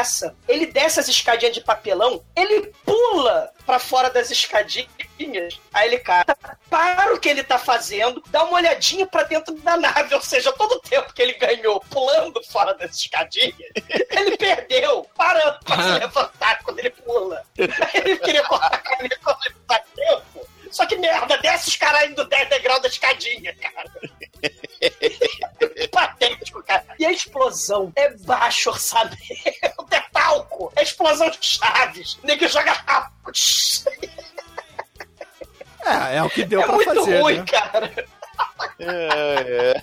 Ele 0.47 0.67
desce 0.67 0.99
as 0.99 1.07
escadinhas 1.07 1.53
de 1.53 1.61
papelão. 1.61 2.23
Ele 2.35 2.73
pula 2.85 3.51
pra 3.65 3.79
fora 3.79 4.09
das 4.09 4.31
escadinhas. 4.31 5.59
Aí 5.73 5.87
ele 5.87 5.99
cai. 5.99 6.23
Para 6.69 7.13
o 7.13 7.19
que 7.19 7.29
ele 7.29 7.43
tá 7.43 7.57
fazendo. 7.57 8.23
Dá 8.27 8.43
uma 8.43 8.57
olhadinha 8.57 9.05
pra 9.05 9.23
dentro 9.23 9.53
da 9.55 9.77
nave. 9.77 10.15
Ou 10.15 10.21
seja, 10.21 10.51
todo 10.53 10.73
o 10.73 10.79
tempo 10.79 11.13
que 11.13 11.21
ele 11.21 11.33
ganhou 11.33 11.79
pulando 11.89 12.43
fora 12.45 12.73
das 12.73 12.95
escadinhas, 12.95 13.55
ele 14.11 14.37
perdeu 14.37 15.07
parando 15.15 15.59
pra 15.63 15.75
se 15.75 15.99
levantar 15.99 16.63
quando 16.63 16.79
ele 16.79 16.89
pula. 16.89 17.43
Ele 17.57 18.17
queria 18.17 18.43
cortar 18.43 18.73
a 18.73 18.77
caminho 18.77 19.19
quando 19.23 19.39
ele 19.45 19.55
tá 19.67 19.79
tempo. 19.95 20.47
Só 20.71 20.87
que 20.87 20.95
merda, 20.95 21.37
desce 21.37 21.69
os 21.69 21.75
caras 21.75 22.09
indo 22.09 22.25
10 22.25 22.49
degraus 22.49 22.81
da 22.81 22.87
escadinha, 22.87 23.55
cara. 23.55 23.91
Patético, 25.91 26.63
cara. 26.63 26.83
E 26.99 27.05
a 27.05 27.11
explosão 27.11 27.91
é 27.95 28.09
baixo 28.17 28.69
orçamento. 28.69 29.17
É 29.91 29.99
talco. 30.11 30.71
É 30.75 30.83
explosão 30.83 31.29
de 31.29 31.37
chaves. 31.41 32.17
Nem 32.23 32.37
que 32.37 32.47
joga 32.47 32.71
rápido. 32.71 33.31
É, 35.85 36.17
é 36.17 36.23
o 36.23 36.29
que 36.29 36.45
deu 36.45 36.61
É 36.61 36.65
pra 36.65 36.75
muito 36.75 36.95
fazer. 36.95 37.19
ruim, 37.19 37.37
né? 37.39 37.45
cara. 37.45 37.93
É, 38.79 39.73
é. 39.75 39.81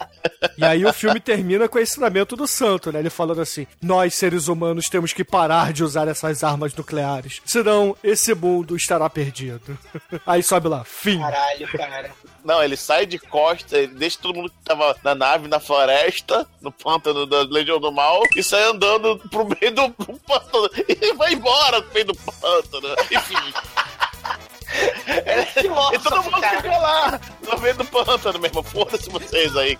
E 0.58 0.64
aí 0.64 0.84
o 0.84 0.92
filme 0.92 1.20
termina 1.20 1.68
com 1.68 1.78
o 1.78 1.80
ensinamento 1.80 2.34
do 2.34 2.46
santo, 2.46 2.90
né? 2.90 2.98
Ele 2.98 3.10
falando 3.10 3.40
assim: 3.40 3.66
nós, 3.80 4.14
seres 4.14 4.48
humanos, 4.48 4.86
temos 4.88 5.12
que 5.12 5.22
parar 5.24 5.72
de 5.72 5.84
usar 5.84 6.08
essas 6.08 6.42
armas 6.42 6.74
nucleares. 6.74 7.40
Senão, 7.44 7.96
esse 8.02 8.34
mundo 8.34 8.76
estará 8.76 9.08
perdido. 9.08 9.78
Aí 10.26 10.42
sobe 10.42 10.68
lá, 10.68 10.84
fim. 10.84 11.20
Caralho, 11.20 11.68
cara. 11.68 12.10
Não, 12.44 12.62
ele 12.62 12.76
sai 12.76 13.06
de 13.06 13.18
costa, 13.18 13.78
ele 13.78 13.94
deixa 13.94 14.18
todo 14.20 14.34
mundo 14.36 14.50
que 14.50 14.64
tava 14.64 14.96
na 15.02 15.14
nave, 15.14 15.48
na 15.48 15.60
floresta, 15.60 16.46
no 16.60 16.72
pântano 16.72 17.26
da 17.26 17.42
Legião 17.42 17.78
do 17.78 17.92
Mal, 17.92 18.22
e 18.34 18.42
sai 18.42 18.62
andando 18.64 19.18
pro 19.30 19.44
meio 19.46 19.74
do 19.74 19.90
pântano. 20.26 20.70
E 20.88 21.12
vai 21.14 21.32
embora 21.34 21.82
pro 21.82 21.94
meio 21.94 22.06
do 22.06 22.14
pântano. 22.14 22.96
Enfim. 23.10 23.52
Que 25.54 25.66
E 25.66 25.98
todo 25.98 26.22
mundo 26.22 26.40
cara. 26.40 26.56
fica 26.62 26.78
lá, 26.78 27.20
no 27.50 27.60
meio 27.60 27.74
do 27.74 27.84
pântano 27.84 28.38
mesmo. 28.38 28.62
Foda-se 28.62 29.10
vocês 29.10 29.56
aí. 29.56 29.78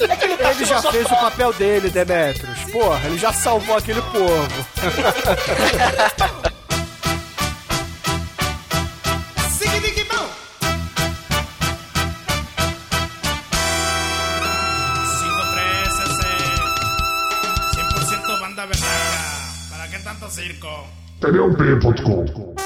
É 0.00 0.16
que 0.16 0.24
ele 0.24 0.36
tá 0.36 0.50
Ele 0.52 0.64
já 0.64 0.80
fez 0.80 1.06
o 1.06 1.16
papel 1.16 1.52
dele, 1.54 1.90
Demetrius. 1.90 2.70
Porra, 2.70 3.06
ele 3.06 3.18
já 3.18 3.32
salvou 3.32 3.76
aquele 3.76 4.00
povo. 4.02 4.66
¿Para 20.34 20.48
qué 20.48 20.54
tanto 20.54 20.64
circo? 20.64 20.86
TVUP.com 21.20 22.63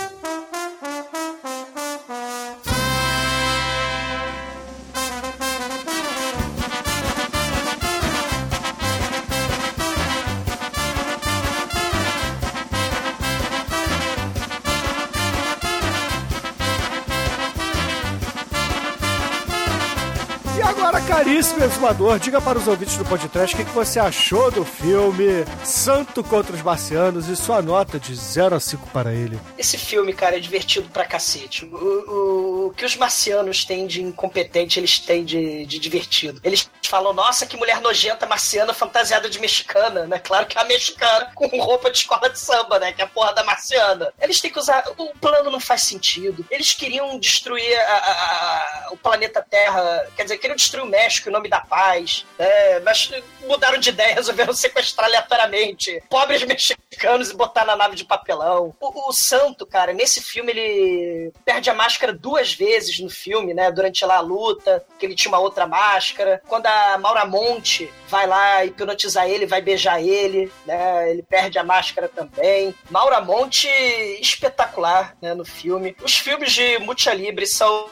caríssimo 21.28 21.62
exumador, 21.62 22.18
diga 22.18 22.40
para 22.40 22.56
os 22.59 22.66
ouvintes 22.66 22.96
do 22.96 23.05
podcast 23.05 23.55
o 23.55 23.59
que, 23.59 23.70
você 23.72 24.00
achou 24.00 24.50
do 24.50 24.64
filme 24.64 25.44
Santo 25.62 26.24
contra 26.24 26.56
os 26.56 26.62
Marcianos 26.62 27.28
e 27.28 27.36
sua 27.36 27.60
nota 27.60 28.00
de 28.00 28.14
0 28.14 28.56
a 28.56 28.60
5 28.60 28.88
para 28.88 29.12
ele. 29.12 29.38
Esse 29.59 29.76
filme, 29.76 30.14
cara, 30.14 30.36
é 30.36 30.40
divertido 30.40 30.88
pra 30.88 31.05
cacete. 31.05 31.66
O, 31.66 31.76
o- 31.76 32.59
o 32.68 32.70
que 32.74 32.84
os 32.84 32.96
marcianos 32.96 33.64
têm 33.64 33.86
de 33.86 34.02
incompetente, 34.02 34.78
eles 34.78 34.98
têm 34.98 35.24
de, 35.24 35.64
de 35.66 35.78
divertido. 35.78 36.38
Eles 36.44 36.68
falam, 36.86 37.12
nossa, 37.14 37.46
que 37.46 37.56
mulher 37.56 37.80
nojenta 37.80 38.26
marciana 38.26 38.72
fantasiada 38.74 39.28
de 39.28 39.38
mexicana, 39.38 40.06
né? 40.06 40.18
Claro 40.18 40.46
que 40.46 40.56
é 40.59 40.60
a 40.60 40.64
mexicana 40.64 41.30
com 41.34 41.46
roupa 41.60 41.90
de 41.90 41.98
escola 41.98 42.28
de 42.30 42.38
samba, 42.38 42.78
né? 42.78 42.92
Que 42.92 43.00
é 43.02 43.05
a 43.05 43.09
porra 43.09 43.32
da 43.34 43.42
marciana. 43.44 44.12
Eles 44.20 44.40
têm 44.40 44.50
que 44.50 44.59
usar... 44.59 44.82
O 44.98 45.12
plano 45.18 45.50
não 45.50 45.60
faz 45.60 45.82
sentido. 45.82 46.44
Eles 46.50 46.72
queriam 46.74 47.18
destruir 47.18 47.74
a- 47.78 47.92
a- 47.92 48.86
a- 48.88 48.88
o 48.92 48.96
planeta 48.96 49.44
Terra, 49.48 50.06
quer 50.16 50.22
dizer, 50.24 50.38
queriam 50.38 50.56
destruir 50.56 50.84
o 50.84 50.86
México 50.88 51.18
em 51.27 51.32
nome 51.32 51.49
da 51.49 51.61
paz, 51.61 52.24
né? 52.39 52.81
Mas 52.81 53.11
mudaram 53.43 53.78
de 53.78 53.89
ideia, 53.89 54.15
resolveram 54.16 54.53
sequestrar 54.53 55.07
aleatoriamente 55.07 56.03
pobres 56.09 56.45
mexicanos 56.45 57.31
e 57.31 57.36
botar 57.36 57.65
na 57.65 57.77
nave 57.77 57.97
de 57.97 58.05
papelão. 58.05 58.74
O, 58.81 59.09
o 59.09 59.12
Santo, 59.12 59.66
cara, 59.66 59.93
nesse 59.93 60.23
filme 60.23 60.53
ele 60.53 61.32
perde 61.45 61.70
a 61.70 61.74
máscara 61.74 62.12
duas 62.12 62.53
vezes 62.53 62.99
no 63.01 63.11
filme, 63.11 63.55
né? 63.55 63.70
Durante 63.70 64.05
lá 64.05 64.16
a 64.16 64.20
luta, 64.20 64.85
que 64.99 65.07
ele 65.07 65.15
tinha 65.15 65.32
uma 65.32 65.40
outra 65.40 65.66
máscara. 65.66 66.40
Quando 66.47 66.66
a 66.66 66.99
Maura 66.99 67.24
Monte 67.24 67.90
vai 68.09 68.27
lá 68.27 68.65
hipnotizar 68.65 69.28
ele, 69.28 69.47
vai 69.47 69.61
beijar 69.61 70.03
ele, 70.03 70.51
né? 70.66 71.11
Ele 71.11 71.23
perde 71.23 71.59
a 71.59 71.65
máscara 71.65 72.09
também. 72.09 72.74
Maura 72.90 73.20
Monte 73.20 73.69
espetacular, 74.20 75.16
né? 75.20 75.35
No 75.35 75.45
filme. 75.45 75.97
Os 76.03 76.16
filmes 76.16 76.53
de 76.53 76.78
Mucha 76.78 77.12
Libre 77.15 77.47
são 77.47 77.89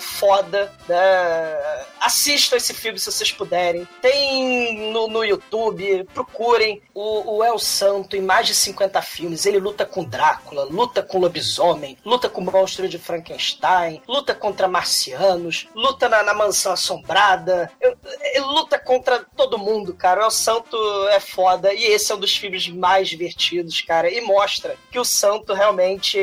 foda, 0.00 0.72
né? 0.88 1.86
Assistam 2.00 2.56
esse 2.66 2.74
filme 2.74 2.98
se 2.98 3.10
vocês 3.10 3.30
puderem. 3.30 3.86
Tem 4.02 4.90
no, 4.90 5.06
no 5.06 5.24
YouTube, 5.24 6.04
procurem 6.12 6.82
o, 6.92 7.36
o 7.36 7.44
El 7.44 7.58
Santo 7.58 8.16
em 8.16 8.20
mais 8.20 8.46
de 8.46 8.54
50 8.54 9.00
filmes. 9.02 9.46
Ele 9.46 9.58
luta 9.58 9.86
com 9.86 10.04
Drácula, 10.04 10.64
luta 10.64 11.02
com 11.02 11.18
lobisomem, 11.18 11.96
luta 12.04 12.28
com 12.28 12.40
o 12.40 12.44
monstro 12.44 12.88
de 12.88 12.98
Frankenstein, 12.98 14.02
luta 14.08 14.34
contra 14.34 14.66
marcianos, 14.66 15.68
luta 15.74 16.08
na, 16.08 16.22
na 16.22 16.34
mansão 16.34 16.72
assombrada, 16.72 17.70
ele 17.80 18.44
luta 18.44 18.78
contra 18.78 19.24
todo 19.36 19.58
mundo, 19.58 19.94
cara. 19.94 20.20
O 20.20 20.24
El 20.24 20.30
Santo 20.30 20.76
é 21.08 21.20
foda 21.20 21.72
e 21.72 21.84
esse 21.84 22.10
é 22.10 22.14
um 22.14 22.20
dos 22.20 22.36
filmes 22.36 22.68
mais 22.68 23.08
divertidos, 23.08 23.80
cara. 23.80 24.10
E 24.10 24.20
mostra 24.20 24.76
que 24.90 24.98
o 24.98 25.04
Santo 25.04 25.52
realmente 25.52 26.18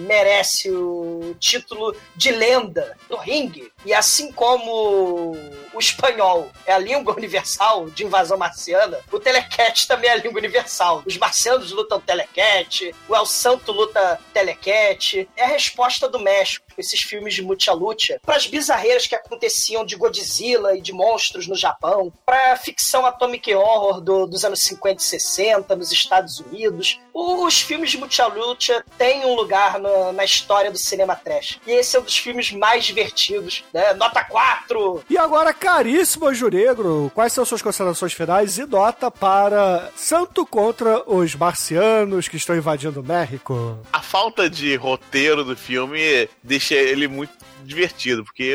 merece 0.00 0.70
o 0.70 1.34
título 1.38 1.96
de 2.14 2.30
lenda 2.30 2.96
do 3.08 3.16
ringue. 3.16 3.72
E 3.84 3.94
assim 3.94 4.32
como 4.32 5.36
o 5.78 5.80
espanhol 5.80 6.50
é 6.66 6.72
a 6.72 6.78
língua 6.78 7.14
universal 7.14 7.88
de 7.88 8.04
invasão 8.04 8.36
marciana, 8.36 8.98
o 9.12 9.20
telecat 9.20 9.86
também 9.86 10.10
é 10.10 10.14
a 10.14 10.16
língua 10.16 10.40
universal. 10.40 11.04
Os 11.06 11.16
marcianos 11.16 11.70
lutam 11.70 12.00
telecat, 12.00 12.92
o 13.08 13.14
El 13.14 13.24
Santo 13.24 13.70
luta 13.70 14.18
telecat. 14.34 15.28
É 15.36 15.44
a 15.44 15.48
resposta 15.48 16.08
do 16.08 16.18
México, 16.18 16.66
esses 16.78 17.00
filmes 17.00 17.34
de 17.34 17.42
lucha, 17.72 18.20
para 18.24 18.36
as 18.36 18.46
bizarreiras 18.46 19.06
que 19.06 19.14
aconteciam 19.14 19.84
de 19.84 19.96
Godzilla 19.96 20.76
e 20.76 20.80
de 20.80 20.92
monstros 20.92 21.46
no 21.46 21.54
Japão, 21.56 22.12
para 22.24 22.52
a 22.52 22.56
ficção 22.56 23.04
atomic 23.06 23.52
horror 23.54 24.00
do- 24.00 24.26
dos 24.26 24.44
anos 24.44 24.60
50 24.60 25.02
e 25.02 25.04
60 25.04 25.76
nos 25.76 25.92
Estados 25.92 26.40
Unidos. 26.40 27.00
Os 27.14 27.60
filmes 27.60 27.90
de 27.90 27.98
lucha 28.28 28.84
têm 28.96 29.24
um 29.24 29.34
lugar 29.34 29.78
na, 29.80 30.12
na 30.12 30.24
história 30.24 30.70
do 30.70 30.78
cinema 30.78 31.16
trash. 31.16 31.58
E 31.66 31.72
esse 31.72 31.96
é 31.96 32.00
um 32.00 32.02
dos 32.04 32.16
filmes 32.16 32.52
mais 32.52 32.84
divertidos, 32.84 33.64
né? 33.72 33.92
Nota 33.94 34.22
4! 34.24 35.04
E 35.10 35.18
agora, 35.18 35.52
caríssimo 35.52 36.32
Juregro, 36.32 37.10
quais 37.14 37.32
são 37.32 37.44
suas 37.44 37.62
considerações 37.62 38.12
finais 38.12 38.58
e 38.58 38.64
nota 38.66 39.10
para 39.10 39.90
Santo 39.96 40.46
contra 40.46 41.02
os 41.10 41.34
Marcianos 41.34 42.28
que 42.28 42.36
estão 42.36 42.56
invadindo 42.56 43.00
o 43.00 43.04
México? 43.04 43.78
A 43.92 44.00
falta 44.02 44.48
de 44.48 44.74
roteiro 44.76 45.42
do 45.44 45.56
filme 45.56 46.28
deixa 46.42 46.67
ele 46.74 47.08
muito 47.08 47.32
divertido, 47.64 48.24
porque 48.24 48.54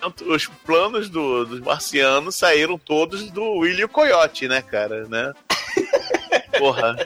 tanto 0.00 0.32
os 0.32 0.46
planos 0.46 1.08
do- 1.10 1.44
dos 1.44 1.60
marcianos 1.60 2.34
saíram 2.36 2.78
todos 2.78 3.30
do 3.30 3.44
Willy 3.58 3.86
Coyote, 3.88 4.48
né, 4.48 4.62
cara, 4.62 5.06
né? 5.08 5.32
Porra. 6.58 6.96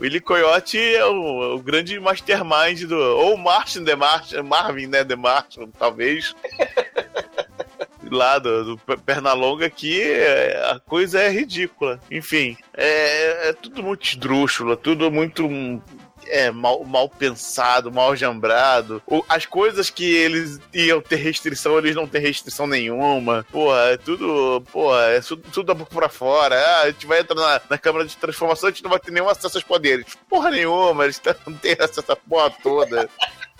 Willy 0.00 0.20
Coyote 0.20 0.78
é 0.78 1.04
o, 1.06 1.54
o 1.54 1.58
grande 1.62 1.98
mastermind 2.00 2.82
do. 2.84 2.96
Ou 2.96 3.36
Martin 3.36 3.84
The 3.84 3.94
Martian, 3.96 4.42
Marvin, 4.42 4.86
né? 4.88 5.04
The 5.04 5.16
Martian, 5.16 5.68
talvez. 5.78 6.34
Lá 8.10 8.38
do, 8.38 8.64
do 8.64 8.78
Pe- 8.78 8.98
Pernalonga 8.98 9.68
que 9.70 10.02
é, 10.02 10.70
a 10.72 10.78
coisa 10.78 11.20
é 11.20 11.30
ridícula. 11.30 11.98
Enfim, 12.10 12.56
é, 12.76 13.48
é 13.48 13.52
tudo 13.54 13.82
muito 13.82 14.04
esdrúxulo, 14.04 14.76
tudo 14.76 15.10
muito 15.10 15.48
é, 16.28 16.50
mal, 16.50 16.84
mal 16.84 17.08
pensado, 17.08 17.92
mal 17.92 18.14
jambrado. 18.16 19.02
As 19.28 19.46
coisas 19.46 19.90
que 19.90 20.04
eles 20.04 20.60
iam 20.72 21.00
ter 21.00 21.16
restrição, 21.16 21.78
eles 21.78 21.94
não 21.94 22.06
têm 22.06 22.20
restrição 22.20 22.66
nenhuma. 22.66 23.46
Porra, 23.50 23.92
é 23.92 23.96
tudo. 23.96 24.62
Porra, 24.72 25.02
é 25.06 25.20
tudo, 25.20 25.62
da 25.64 25.74
boca 25.74 25.94
pra 25.94 26.08
fora. 26.08 26.56
Ah, 26.56 26.82
a 26.82 26.86
gente 26.90 27.06
vai 27.06 27.20
entrar 27.20 27.34
na, 27.34 27.60
na 27.70 27.78
câmara 27.78 28.04
de 28.04 28.16
transformação, 28.16 28.68
a 28.68 28.72
gente 28.72 28.82
não 28.82 28.90
vai 28.90 29.00
ter 29.00 29.10
nenhum 29.10 29.28
acesso 29.28 29.56
aos 29.56 29.64
poderes. 29.64 30.06
Porra 30.28 30.50
nenhuma, 30.50 31.04
eles 31.04 31.20
não 31.46 31.54
têm 31.54 31.72
acesso 31.72 32.00
essa 32.00 32.16
porra 32.16 32.50
toda. 32.62 33.08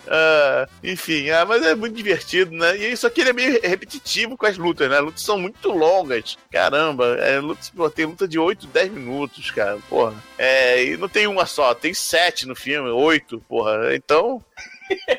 Ah, 0.09 0.69
enfim, 0.83 1.31
ah, 1.31 1.45
mas 1.45 1.65
é 1.65 1.75
muito 1.75 1.97
divertido, 1.97 2.53
né? 2.53 2.77
E 2.77 2.93
isso 2.93 3.07
aqui 3.07 3.21
ele 3.21 3.31
é 3.31 3.33
meio 3.33 3.61
repetitivo 3.63 4.37
com 4.37 4.47
as 4.47 4.57
lutas, 4.57 4.89
né? 4.89 4.99
As 4.99 5.05
lutas 5.05 5.23
são 5.23 5.39
muito 5.39 5.71
longas. 5.71 6.37
Caramba, 6.51 7.17
é, 7.19 7.39
lutas, 7.39 7.71
pô, 7.71 7.89
tem 7.91 8.07
luta 8.07 8.29
de 8.29 8.39
8, 8.39 8.67
10 8.67 8.93
minutos, 8.93 9.51
cara. 9.51 9.79
Porra. 9.89 10.15
É, 10.39 10.85
e 10.85 10.97
não 10.97 11.09
tem 11.09 11.27
uma 11.27 11.47
só, 11.47 11.75
tem 11.75 11.95
sete 11.95 12.47
no 12.47 12.55
filme, 12.55 12.91
oito, 12.91 13.43
porra. 13.49 13.95
Então. 13.95 14.43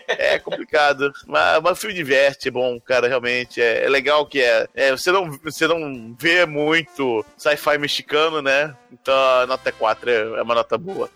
É 0.07 0.39
complicado, 0.39 1.11
mas, 1.27 1.61
mas 1.61 1.71
o 1.73 1.75
filme 1.75 1.95
diverte, 1.95 2.47
é 2.47 2.51
bom, 2.51 2.79
cara, 2.79 3.07
realmente. 3.07 3.61
É, 3.61 3.85
é 3.85 3.89
legal 3.89 4.25
que 4.25 4.41
é, 4.41 4.67
é, 4.73 4.91
você, 4.91 5.11
não, 5.11 5.31
você 5.43 5.67
não 5.67 6.15
vê 6.19 6.45
muito 6.45 7.25
sci-fi 7.37 7.77
mexicano, 7.77 8.41
né? 8.41 8.75
Então 8.91 9.13
a 9.13 9.45
nota 9.45 9.71
4 9.71 10.09
é, 10.09 10.15
é 10.15 10.41
uma 10.41 10.55
nota 10.55 10.77
boa. 10.77 11.09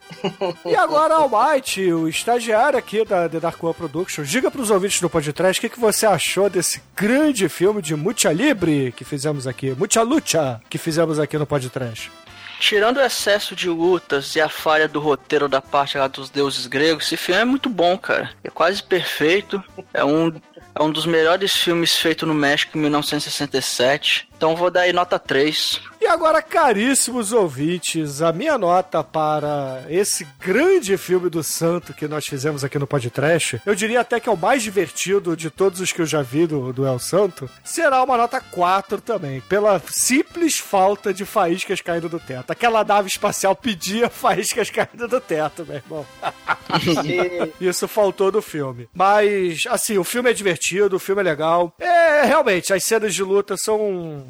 E 0.65 0.75
agora, 0.75 1.15
Almighty, 1.15 1.91
o 1.91 2.07
estagiário 2.07 2.77
aqui 2.77 3.03
da 3.05 3.27
The 3.27 3.39
Dark 3.39 3.63
One 3.63 3.73
Productions, 3.73 4.29
diga 4.29 4.51
pros 4.51 4.69
ouvintes 4.69 5.01
do 5.01 5.09
podcast 5.09 5.59
o 5.59 5.61
que, 5.61 5.75
que 5.75 5.79
você 5.79 6.05
achou 6.05 6.49
desse 6.49 6.81
grande 6.95 7.47
filme 7.49 7.81
de 7.81 7.95
Mucha 7.95 8.31
Libre 8.31 8.91
que 8.91 9.03
fizemos 9.03 9.47
aqui, 9.47 9.71
Mucha 9.71 10.01
Lucha 10.01 10.61
que 10.69 10.77
fizemos 10.77 11.19
aqui 11.19 11.37
no 11.37 11.47
podcast. 11.47 12.11
Tirando 12.59 12.97
o 12.97 13.01
excesso 13.01 13.55
de 13.55 13.69
lutas 13.69 14.35
e 14.35 14.41
a 14.41 14.49
falha 14.49 14.87
do 14.87 14.99
roteiro 14.99 15.47
da 15.47 15.61
parte 15.61 15.97
lá 15.97 16.07
dos 16.07 16.29
deuses 16.29 16.67
gregos, 16.67 17.05
esse 17.05 17.15
filme 17.15 17.41
é 17.41 17.45
muito 17.45 17.69
bom, 17.69 17.97
cara. 17.97 18.31
É 18.43 18.49
quase 18.49 18.83
perfeito. 18.83 19.63
É 19.93 20.03
um, 20.03 20.29
é 20.75 20.83
um 20.83 20.91
dos 20.91 21.05
melhores 21.05 21.53
filmes 21.53 21.95
feito 21.95 22.25
no 22.25 22.33
México 22.33 22.77
em 22.77 22.81
1967. 22.81 24.28
Então 24.39 24.55
vou 24.55 24.71
dar 24.71 24.83
aí 24.83 24.93
nota 24.93 25.19
3. 25.19 25.81
E 25.99 26.07
agora, 26.07 26.41
caríssimos 26.41 27.33
ouvintes, 27.33 28.21
a 28.21 28.31
minha 28.31 28.57
nota 28.57 29.03
para 29.03 29.83
esse 29.89 30.25
grande 30.39 30.97
filme 30.97 31.29
do 31.29 31.43
Santo 31.43 31.93
que 31.93 32.07
nós 32.07 32.25
fizemos 32.25 32.63
aqui 32.63 32.79
no 32.79 32.87
podcast, 32.87 33.61
eu 33.65 33.75
diria 33.75 33.99
até 33.99 34.17
que 34.17 34.29
é 34.29 34.31
o 34.31 34.37
mais 34.37 34.63
divertido 34.63 35.35
de 35.35 35.49
todos 35.49 35.81
os 35.81 35.91
que 35.91 36.01
eu 36.01 36.05
já 36.05 36.21
vi 36.21 36.47
do, 36.47 36.71
do 36.71 36.87
El 36.87 36.99
Santo, 36.99 37.49
será 37.65 38.01
uma 38.01 38.15
nota 38.15 38.39
4 38.39 39.01
também, 39.01 39.41
pela 39.41 39.81
simples 39.89 40.57
falta 40.57 41.13
de 41.13 41.25
faíscas 41.25 41.81
caindo 41.81 42.07
do 42.07 42.17
teto. 42.17 42.49
Aquela 42.49 42.81
nave 42.85 43.09
espacial 43.09 43.53
pedia 43.53 44.07
faíscas 44.09 44.69
caindo 44.69 45.05
do 45.05 45.19
teto, 45.19 45.65
meu 45.65 45.75
irmão. 45.75 46.05
Isso 47.59 47.87
faltou 47.87 48.31
no 48.31 48.41
filme. 48.41 48.87
Mas, 48.93 49.63
assim, 49.67 49.97
o 49.97 50.03
filme 50.03 50.29
é 50.29 50.33
divertido, 50.33 50.95
o 50.95 50.99
filme 50.99 51.21
é 51.21 51.25
legal. 51.25 51.73
É, 51.79 52.23
realmente, 52.23 52.73
as 52.73 52.83
cenas 52.83 53.13
de 53.13 53.23
luta 53.23 53.57
são 53.57 54.28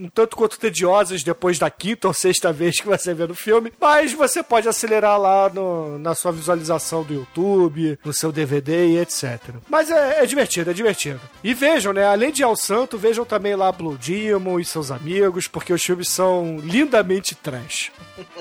um 0.00 0.08
tanto 0.08 0.36
quanto 0.36 0.58
tediosas 0.58 1.22
depois 1.22 1.58
da 1.58 1.70
quinta 1.70 2.08
ou 2.08 2.14
sexta 2.14 2.50
vez 2.52 2.80
que 2.80 2.86
você 2.86 3.12
vê 3.12 3.26
no 3.26 3.34
filme, 3.34 3.70
mas 3.78 4.14
você 4.14 4.42
pode 4.42 4.66
acelerar 4.68 5.20
lá 5.20 5.50
no, 5.50 5.98
na 5.98 6.14
sua 6.14 6.32
visualização 6.32 7.02
do 7.02 7.12
YouTube, 7.12 7.98
no 8.04 8.12
seu 8.12 8.30
DVD 8.32 8.86
e 8.86 8.98
etc. 8.98 9.38
Mas 9.68 9.90
é, 9.90 10.22
é 10.22 10.26
divertido, 10.26 10.70
é 10.70 10.74
divertido. 10.74 11.20
E 11.44 11.52
vejam, 11.52 11.92
né? 11.92 12.06
Além 12.06 12.32
de 12.32 12.42
El 12.42 12.56
Santo, 12.56 12.96
vejam 12.96 13.26
também 13.26 13.54
lá 13.54 13.70
Blue 13.70 13.98
Demon 13.98 14.58
e 14.58 14.64
seus 14.64 14.90
amigos, 14.90 15.46
porque 15.46 15.72
os 15.72 15.84
filmes 15.84 16.08
são 16.08 16.58
lindamente 16.58 17.34
trash. 17.34 17.92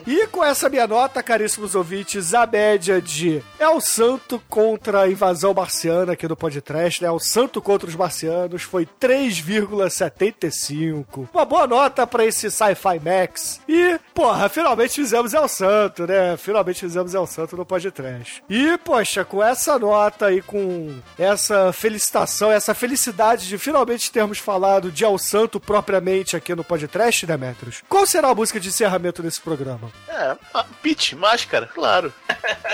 E 0.07 0.27
com 0.27 0.41
essa 0.44 0.69
minha 0.69 0.86
nota, 0.88 1.23
caríssimos 1.23 1.76
ouvintes, 1.76 2.34
a 2.34 2.45
média 2.45 3.02
de 3.02 3.41
El 3.60 3.81
Santo 3.81 4.41
contra 4.48 5.02
a 5.02 5.10
invasão 5.10 5.53
marciana 5.53 6.14
aqui 6.14 6.26
no 6.27 6.38
podcast, 6.38 7.02
né? 7.02 7.10
El 7.10 7.19
Santo 7.19 7.61
contra 7.61 7.90
os 7.90 7.95
marcianos 7.95 8.64
foi 8.64 8.88
3,75. 8.99 11.27
Uma 11.34 11.49
boa 11.50 11.66
nota 11.66 12.06
para 12.06 12.24
esse 12.24 12.52
Sci-Fi 12.52 13.00
Max. 13.04 13.60
E, 13.68 14.00
porra, 14.14 14.48
finalmente 14.48 14.94
fizemos 14.94 15.34
El 15.34 15.48
Santo, 15.50 16.06
né? 16.06 16.38
Finalmente 16.38 16.80
fizemos 16.80 17.16
El 17.16 17.26
Santo 17.26 17.58
no 17.58 17.66
podcast. 17.66 18.44
E, 18.48 18.78
poxa, 18.78 19.26
com 19.26 19.44
essa 19.44 19.80
nota 19.80 20.32
e 20.32 20.44
com 20.44 21.00
essa 21.18 21.74
felicitação, 21.74 22.52
essa 22.52 22.76
felicidade 22.76 23.48
de 23.48 23.58
finalmente 23.58 24.12
termos 24.12 24.38
falado 24.38 24.92
de 24.92 25.04
El 25.04 25.18
Santo 25.18 25.60
propriamente 25.60 26.38
aqui 26.38 26.54
no 26.54 26.64
podcast, 26.64 27.26
né, 27.26 27.36
Metros? 27.36 27.82
Qual 27.90 28.06
será 28.06 28.30
a 28.30 28.36
música 28.36 28.60
de 28.60 28.70
encerramento 28.70 29.24
desse 29.24 29.42
programa? 29.42 29.92
É, 30.08 30.38
Pete, 30.84 31.16
máscara, 31.16 31.66
claro. 31.66 32.14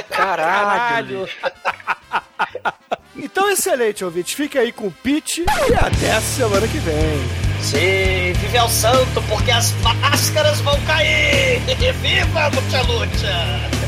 Caralho. 0.10 1.28
Então, 3.16 3.50
excelente, 3.50 4.04
ouvinte. 4.04 4.36
Fique 4.36 4.58
aí 4.58 4.74
com 4.74 4.88
o 4.88 4.92
Pete 4.92 5.44
e 5.44 5.74
até 5.74 6.12
a 6.12 6.22
semana 6.22 6.68
que 6.68 6.78
vem. 6.80 7.55
Sim, 7.62 8.34
vive 8.40 8.58
ao 8.58 8.70
santo, 8.70 9.22
porque 9.28 9.52
as 9.52 9.72
máscaras 9.82 10.60
vão 10.62 10.80
cair! 10.82 11.62
Viva, 12.02 12.48
Lucha 12.48 12.82
Lucha! 12.84 13.85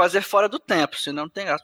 Fazer 0.00 0.22
fora 0.22 0.48
do 0.48 0.58
tempo, 0.58 0.96
senão 0.96 1.24
não 1.24 1.30
tem 1.30 1.44
graça. 1.44 1.62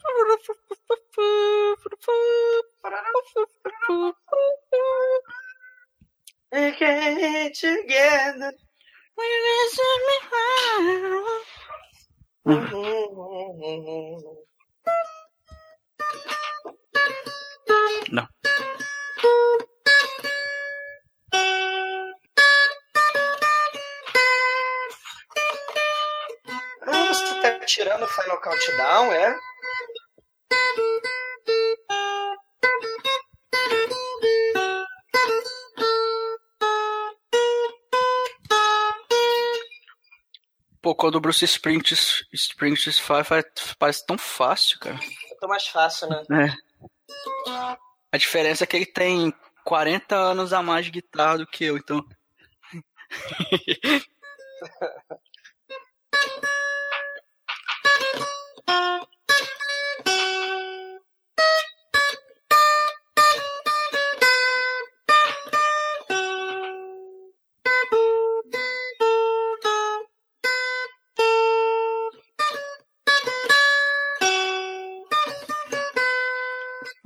Não. 18.12 18.28
Ah, 27.16 27.26
você 27.26 27.40
tá 27.40 27.59
tirando 27.66 28.02
o 28.05 28.09
Final 28.09 28.40
Countdown, 28.40 29.12
é? 29.12 29.36
Pô, 40.80 40.94
quando 40.94 41.16
o 41.16 41.20
Bruce 41.20 41.44
Springs, 41.44 42.24
Springs 42.32 42.98
faz, 42.98 43.26
faz- 43.26 43.44
parece 43.78 44.06
tão 44.06 44.16
fácil, 44.16 44.78
cara. 44.78 44.98
Ficou 44.98 45.48
mais 45.48 45.66
fácil, 45.66 46.09
né? 46.09 46.22
É. 46.30 46.55
A 48.12 48.16
diferença 48.18 48.64
é 48.64 48.66
que 48.66 48.76
ele 48.76 48.86
tem 48.86 49.34
40 49.64 50.14
anos 50.14 50.52
a 50.52 50.62
mais 50.62 50.84
de 50.86 50.93
guitarra 50.93 51.38
do 51.38 51.47
que 51.47 51.64
eu, 51.64 51.76
então. 51.76 52.05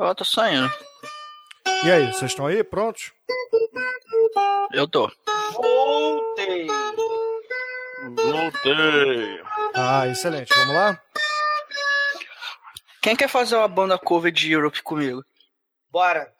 Ó, 0.02 0.14
tô 0.14 0.24
saindo. 0.24 0.68
E 1.84 1.90
aí, 1.90 2.06
vocês 2.06 2.30
estão 2.30 2.46
aí? 2.46 2.64
Prontos? 2.64 3.12
Eu 4.72 4.88
tô. 4.88 5.10
Voltei. 5.52 6.66
Voltei. 8.16 9.42
Ah, 9.74 10.06
excelente. 10.08 10.54
Vamos 10.54 10.74
lá? 10.74 11.02
Quem 13.02 13.16
quer 13.16 13.28
fazer 13.28 13.56
uma 13.56 13.68
banda 13.68 13.98
cover 13.98 14.30
de 14.32 14.52
Europe 14.52 14.82
comigo? 14.82 15.24
Bora. 15.90 16.32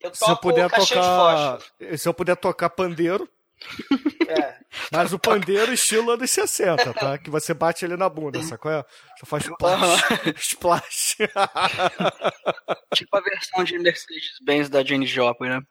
Eu 0.00 0.14
Se 0.14 0.30
eu 0.30 0.36
puder 0.36 0.70
tocar. 0.70 1.58
Se 1.96 2.08
eu 2.08 2.14
puder 2.14 2.36
tocar 2.36 2.70
pandeiro. 2.70 3.28
É. 4.30 4.60
Mas 4.92 5.12
o 5.12 5.18
pandeiro 5.18 5.72
estilo 5.72 6.12
anos 6.12 6.30
60, 6.30 6.94
tá? 6.94 7.18
Que 7.18 7.28
você 7.28 7.52
bate 7.52 7.84
ele 7.84 7.96
na 7.96 8.08
bunda, 8.08 8.40
sacou? 8.44 8.70
É? 8.70 8.84
Você 9.18 9.26
faz 9.26 9.44
splash. 9.44 10.02
splash. 10.38 11.16
Tipo 12.94 13.16
a 13.16 13.20
versão 13.20 13.64
de 13.64 13.76
Mercedes-Benz 13.80 14.68
da 14.68 14.84
Jane 14.84 15.06
Joplin, 15.06 15.48
né? 15.48 15.62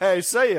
é 0.00 0.18
isso 0.18 0.38
aí. 0.38 0.54